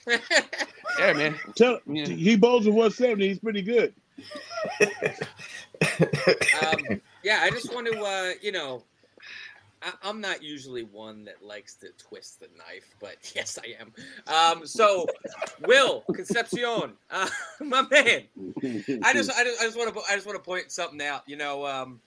yeah, 1.00 1.14
man. 1.14 1.36
Tell 1.56 1.80
Yeah. 1.88 2.08
he 2.08 2.36
bowls 2.36 2.68
at 2.68 2.74
170. 2.74 3.28
He's 3.28 3.40
pretty 3.40 3.62
good. 3.62 3.94
um, 6.62 7.02
yeah, 7.24 7.40
I 7.42 7.50
just 7.50 7.74
want 7.74 7.88
to, 7.92 8.00
uh, 8.00 8.32
you 8.42 8.52
know, 8.52 8.84
I, 9.82 9.94
I'm 10.04 10.22
not 10.22 10.44
usually 10.44 10.84
one 10.84 11.26
that 11.26 11.44
likes 11.44 11.76
to 11.76 11.88
twist 11.98 12.40
the 12.40 12.48
knife, 12.58 12.96
but 13.00 13.18
yes, 13.36 13.58
I 13.58 13.76
am. 13.80 13.94
Um, 14.28 14.66
so, 14.66 15.08
Will 15.66 16.04
Concepcion, 16.14 16.94
uh, 17.12 17.30
my 17.60 17.82
man, 17.90 18.24
I 19.04 19.14
just, 19.14 19.32
I 19.32 19.44
just, 19.44 19.62
I 19.62 19.66
just 19.66 19.78
want 19.78 19.94
to, 19.94 20.02
I 20.10 20.16
just 20.16 20.26
want 20.26 20.38
to 20.38 20.44
point 20.44 20.72
something 20.72 21.02
out. 21.02 21.24
You 21.28 21.38
know, 21.38 21.66
um, 21.66 22.00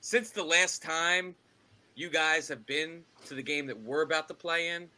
since 0.00 0.30
the 0.30 0.44
last 0.44 0.82
time 0.82 1.34
you 1.96 2.10
guys 2.10 2.48
have 2.48 2.66
been 2.66 3.02
to 3.26 3.34
the 3.34 3.42
game 3.42 3.66
that 3.66 3.80
we're 3.80 4.02
about 4.02 4.28
to 4.28 4.34
play 4.34 4.68
in, 4.70 4.88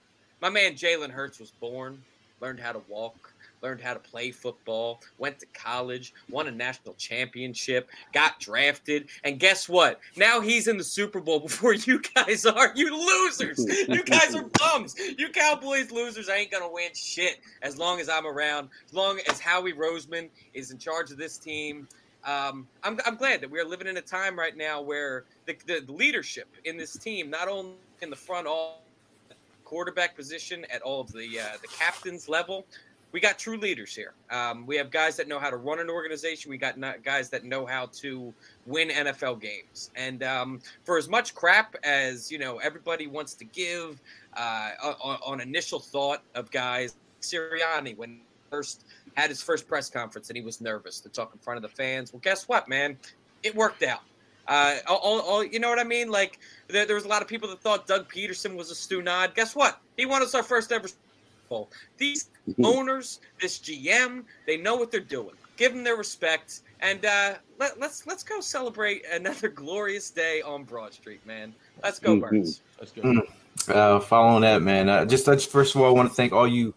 my 0.46 0.50
man 0.50 0.74
Jalen 0.74 1.10
Hurts 1.10 1.40
was 1.40 1.50
born, 1.50 2.00
learned 2.40 2.60
how 2.60 2.70
to 2.70 2.80
walk, 2.86 3.34
learned 3.62 3.80
how 3.80 3.94
to 3.94 3.98
play 3.98 4.30
football, 4.30 5.00
went 5.18 5.40
to 5.40 5.46
college, 5.46 6.14
won 6.30 6.46
a 6.46 6.52
national 6.52 6.94
championship, 6.94 7.90
got 8.12 8.38
drafted, 8.38 9.08
and 9.24 9.40
guess 9.40 9.68
what? 9.68 9.98
Now 10.16 10.40
he's 10.40 10.68
in 10.68 10.78
the 10.78 10.84
Super 10.84 11.18
Bowl 11.18 11.40
before 11.48 11.74
you 11.74 12.00
guys 12.14 12.46
are. 12.46 12.70
You 12.76 12.96
losers! 12.96 13.58
You 13.88 14.04
guys 14.04 14.36
are 14.36 14.44
bums. 14.60 14.94
You 15.18 15.30
Cowboys 15.30 15.90
losers 15.90 16.28
I 16.28 16.36
ain't 16.36 16.52
gonna 16.52 16.70
win 16.70 16.90
shit 16.94 17.40
as 17.62 17.76
long 17.76 17.98
as 17.98 18.08
I'm 18.08 18.24
around. 18.24 18.68
As 18.86 18.94
long 18.94 19.18
as 19.28 19.40
Howie 19.40 19.72
Roseman 19.72 20.28
is 20.54 20.70
in 20.70 20.78
charge 20.78 21.10
of 21.10 21.18
this 21.18 21.38
team. 21.38 21.88
Um, 22.24 22.68
I'm, 22.84 23.00
I'm 23.04 23.16
glad 23.16 23.40
that 23.40 23.50
we're 23.50 23.64
living 23.64 23.88
in 23.88 23.96
a 23.96 24.00
time 24.00 24.38
right 24.38 24.56
now 24.56 24.80
where 24.80 25.24
the, 25.46 25.56
the 25.66 25.92
leadership 25.92 26.46
in 26.64 26.76
this 26.76 26.96
team, 26.96 27.30
not 27.30 27.48
only 27.48 27.72
in 28.00 28.10
the 28.10 28.16
front 28.16 28.46
all 28.46 28.85
quarterback 29.66 30.16
position 30.16 30.64
at 30.70 30.80
all 30.80 31.00
of 31.00 31.12
the 31.12 31.40
uh, 31.40 31.58
the 31.60 31.68
captains 31.68 32.28
level. 32.28 32.64
We 33.12 33.20
got 33.20 33.38
true 33.38 33.56
leaders 33.56 33.94
here. 33.94 34.12
Um, 34.30 34.66
we 34.66 34.76
have 34.76 34.90
guys 34.90 35.16
that 35.16 35.26
know 35.26 35.38
how 35.38 35.48
to 35.48 35.56
run 35.56 35.78
an 35.78 35.88
organization. 35.88 36.50
We 36.50 36.58
got 36.58 36.76
guys 37.02 37.30
that 37.30 37.44
know 37.44 37.64
how 37.64 37.86
to 37.94 38.32
win 38.66 38.88
NFL 38.88 39.40
games. 39.40 39.90
And 39.96 40.22
um, 40.22 40.60
for 40.84 40.98
as 40.98 41.08
much 41.08 41.34
crap 41.34 41.76
as 41.82 42.30
you 42.30 42.38
know 42.38 42.58
everybody 42.58 43.06
wants 43.06 43.34
to 43.34 43.44
give 43.44 44.00
uh, 44.36 44.70
on, 44.82 45.18
on 45.26 45.40
initial 45.40 45.80
thought 45.80 46.22
of 46.34 46.50
guys, 46.50 46.96
Sirianni 47.20 47.96
when 47.96 48.20
first 48.50 48.84
had 49.16 49.30
his 49.30 49.42
first 49.42 49.66
press 49.66 49.90
conference 49.90 50.28
and 50.30 50.36
he 50.36 50.42
was 50.42 50.60
nervous 50.60 51.00
to 51.00 51.08
talk 51.08 51.32
in 51.32 51.38
front 51.40 51.56
of 51.56 51.62
the 51.62 51.74
fans. 51.76 52.12
Well, 52.12 52.20
guess 52.20 52.46
what, 52.48 52.68
man? 52.68 52.96
It 53.42 53.54
worked 53.54 53.82
out. 53.82 54.02
Uh, 54.48 54.76
all, 54.86 54.98
all, 54.98 55.20
all- 55.20 55.44
you 55.44 55.58
know 55.58 55.68
what 55.68 55.78
I 55.78 55.84
mean? 55.84 56.10
Like 56.10 56.38
there, 56.68 56.86
there 56.86 56.94
was 56.96 57.04
a 57.04 57.08
lot 57.08 57.22
of 57.22 57.28
people 57.28 57.48
that 57.48 57.60
thought 57.60 57.86
Doug 57.86 58.08
Pederson 58.12 58.54
was 58.56 58.70
a 58.70 58.74
stew 58.74 59.02
nod. 59.02 59.34
Guess 59.34 59.54
what? 59.56 59.80
He 59.96 60.06
won 60.06 60.22
us 60.22 60.34
our 60.34 60.42
first 60.42 60.72
ever 60.72 60.88
Bowl. 61.48 61.68
These 61.96 62.30
owners, 62.64 63.20
this 63.40 63.58
GM, 63.60 64.24
they 64.46 64.56
know 64.56 64.74
what 64.74 64.90
they're 64.90 64.98
doing. 65.00 65.36
Give 65.56 65.72
them 65.72 65.84
their 65.84 65.94
respect, 65.96 66.60
and 66.80 67.04
uh, 67.04 67.34
let, 67.58 67.78
let's 67.78 68.04
let's 68.06 68.24
go 68.24 68.40
celebrate 68.40 69.04
another 69.12 69.48
glorious 69.62 70.10
day 70.10 70.42
on 70.42 70.64
Broad 70.64 70.92
Street, 70.92 71.24
man. 71.24 71.54
Let's 71.84 71.98
go, 72.00 72.16
Mhm. 72.16 72.20
Birds. 72.20 72.60
Let's 72.80 72.90
go. 72.90 73.02
Mm. 73.02 73.20
Uh, 73.68 74.00
following 74.00 74.42
that, 74.42 74.60
man. 74.62 74.88
Uh, 74.88 75.04
just, 75.04 75.26
just 75.26 75.50
first 75.50 75.74
of 75.76 75.80
all, 75.80 75.86
I 75.86 75.90
want 75.90 76.08
to 76.08 76.14
thank 76.14 76.32
all 76.32 76.48
you 76.48 76.74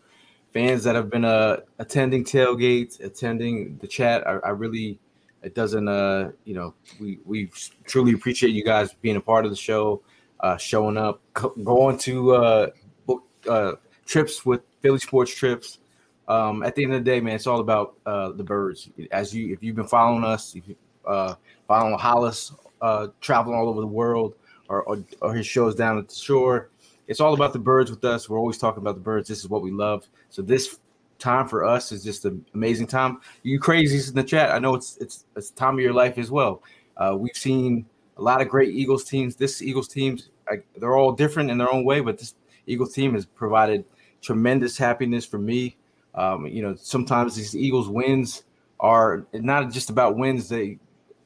fans 0.53 0.83
that 0.83 0.95
have 0.95 1.09
been 1.09 1.25
uh, 1.25 1.61
attending 1.79 2.23
tailgates, 2.23 2.99
attending 3.03 3.77
the 3.81 3.87
chat. 3.87 4.25
I, 4.27 4.33
I 4.45 4.49
really, 4.51 4.99
it 5.41 5.55
doesn't, 5.55 5.87
uh, 5.87 6.31
you 6.45 6.53
know, 6.53 6.73
we 6.99 7.19
we 7.25 7.51
truly 7.85 8.13
appreciate 8.13 8.53
you 8.53 8.63
guys 8.63 8.93
being 9.01 9.15
a 9.15 9.21
part 9.21 9.45
of 9.45 9.51
the 9.51 9.57
show, 9.57 10.01
uh, 10.41 10.57
showing 10.57 10.97
up, 10.97 11.21
co- 11.33 11.53
going 11.63 11.97
to 11.99 12.35
uh, 12.35 12.67
book 13.05 13.23
uh, 13.47 13.73
trips 14.05 14.45
with 14.45 14.61
Philly 14.81 14.99
Sports 14.99 15.33
Trips. 15.33 15.79
Um, 16.27 16.61
at 16.61 16.75
the 16.75 16.83
end 16.83 16.93
of 16.93 17.03
the 17.03 17.09
day, 17.09 17.19
man, 17.19 17.35
it's 17.35 17.47
all 17.47 17.59
about 17.59 17.95
uh, 18.05 18.31
the 18.31 18.43
birds. 18.43 18.89
As 19.11 19.33
you, 19.33 19.51
if 19.51 19.63
you've 19.63 19.75
been 19.75 19.87
following 19.87 20.23
us, 20.23 20.55
if 20.55 20.67
you 20.67 20.75
uh, 21.05 21.35
following 21.67 21.97
Hollis, 21.97 22.51
uh, 22.81 23.07
traveling 23.19 23.57
all 23.57 23.69
over 23.69 23.81
the 23.81 23.87
world, 23.87 24.35
or, 24.67 24.83
or 24.83 25.03
or 25.21 25.33
his 25.33 25.47
shows 25.47 25.73
down 25.73 25.97
at 25.97 26.09
the 26.09 26.15
shore, 26.15 26.69
it's 27.07 27.19
all 27.19 27.33
about 27.33 27.53
the 27.53 27.59
birds 27.59 27.89
with 27.89 28.03
us. 28.03 28.29
We're 28.29 28.37
always 28.37 28.57
talking 28.57 28.81
about 28.81 28.95
the 28.95 29.01
birds. 29.01 29.27
This 29.27 29.39
is 29.39 29.49
what 29.49 29.63
we 29.63 29.71
love. 29.71 30.07
So 30.29 30.41
this 30.41 30.79
time 31.19 31.47
for 31.47 31.65
us 31.65 31.91
is 31.91 32.03
just 32.03 32.25
an 32.25 32.43
amazing 32.53 32.87
time. 32.87 33.19
You 33.43 33.59
crazies 33.59 34.09
in 34.09 34.15
the 34.15 34.23
chat, 34.23 34.51
I 34.51 34.59
know 34.59 34.75
it's 34.75 34.97
it's 34.97 35.25
it's 35.35 35.51
time 35.51 35.75
of 35.75 35.81
your 35.81 35.93
life 35.93 36.17
as 36.17 36.31
well. 36.31 36.63
Uh, 36.97 37.15
we've 37.17 37.35
seen 37.35 37.85
a 38.17 38.21
lot 38.21 38.41
of 38.41 38.49
great 38.49 38.73
Eagles 38.73 39.03
teams. 39.03 39.35
This 39.35 39.61
Eagles 39.61 39.87
teams, 39.87 40.29
I, 40.49 40.57
they're 40.77 40.97
all 40.97 41.11
different 41.11 41.49
in 41.49 41.57
their 41.57 41.71
own 41.71 41.85
way, 41.85 42.01
but 42.01 42.17
this 42.17 42.35
Eagles 42.67 42.93
team 42.93 43.13
has 43.13 43.25
provided 43.25 43.85
tremendous 44.21 44.77
happiness 44.77 45.25
for 45.25 45.37
me. 45.37 45.77
Um, 46.15 46.45
you 46.47 46.61
know, 46.61 46.75
sometimes 46.75 47.35
these 47.35 47.55
Eagles 47.55 47.87
wins 47.87 48.43
are 48.79 49.25
not 49.33 49.71
just 49.71 49.89
about 49.89 50.17
wins. 50.17 50.49
They, 50.49 50.79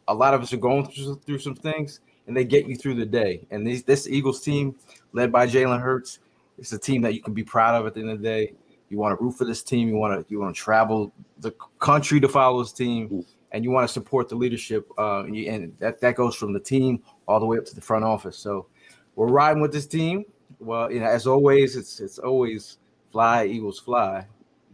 a 0.08 0.14
lot 0.14 0.34
of 0.34 0.42
us 0.42 0.54
are 0.54 0.58
going 0.58 0.86
through, 0.88 1.22
through 1.26 1.40
some 1.40 1.56
things, 1.56 2.02
and 2.28 2.38
they 2.38 2.44
get 2.44 2.68
you 2.68 2.76
through 2.76 2.96
the 2.96 3.06
day. 3.06 3.46
And 3.50 3.66
these, 3.66 3.84
this 3.84 4.08
Eagles 4.08 4.42
team, 4.42 4.76
led 5.14 5.32
by 5.32 5.48
Jalen 5.48 5.82
Hurts, 5.82 6.20
it's 6.58 6.74
a 6.74 6.78
team 6.78 7.02
that 7.02 7.14
you 7.14 7.22
can 7.22 7.34
be 7.34 7.44
proud 7.44 7.80
of 7.80 7.88
at 7.88 7.96
the 7.96 8.02
end 8.02 8.12
of 8.12 8.22
the 8.22 8.24
day. 8.24 8.54
You 8.94 9.00
want 9.00 9.18
to 9.18 9.24
root 9.24 9.32
for 9.32 9.46
this 9.46 9.64
team. 9.64 9.90
You 9.90 9.96
want 9.96 10.20
to 10.20 10.32
you 10.32 10.40
want 10.40 10.56
to 10.56 10.62
travel 10.62 11.12
the 11.40 11.50
country 11.80 12.20
to 12.20 12.30
follow 12.30 12.62
this 12.62 12.72
team, 12.72 13.26
and 13.52 13.64
you 13.64 13.72
want 13.72 13.88
to 13.88 13.92
support 13.92 14.30
the 14.30 14.36
leadership. 14.36 14.88
Uh, 15.00 15.24
and, 15.24 15.36
you, 15.36 15.50
and 15.50 15.76
that 15.80 16.00
that 16.02 16.14
goes 16.14 16.36
from 16.36 16.54
the 16.54 16.60
team 16.60 17.02
all 17.28 17.40
the 17.40 17.46
way 17.48 17.58
up 17.58 17.66
to 17.66 17.74
the 17.74 17.82
front 17.82 18.06
office. 18.06 18.38
So 18.38 18.68
we're 19.16 19.30
riding 19.30 19.64
with 19.64 19.74
this 19.74 19.88
team. 19.88 20.26
Well, 20.60 20.92
you 20.92 21.00
know, 21.00 21.08
as 21.08 21.26
always, 21.26 21.76
it's 21.76 22.00
it's 22.00 22.20
always 22.20 22.78
fly 23.12 23.48
Eagles 23.48 23.80
fly. 23.80 24.28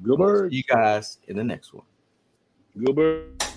Go 0.03 0.17
birds. 0.17 0.51
See 0.51 0.57
you 0.57 0.63
guys 0.63 1.19
in 1.29 1.37
the 1.37 1.43
next 1.45 1.73
one. 1.73 1.85
Go 2.83 2.91
birds. 2.91 3.48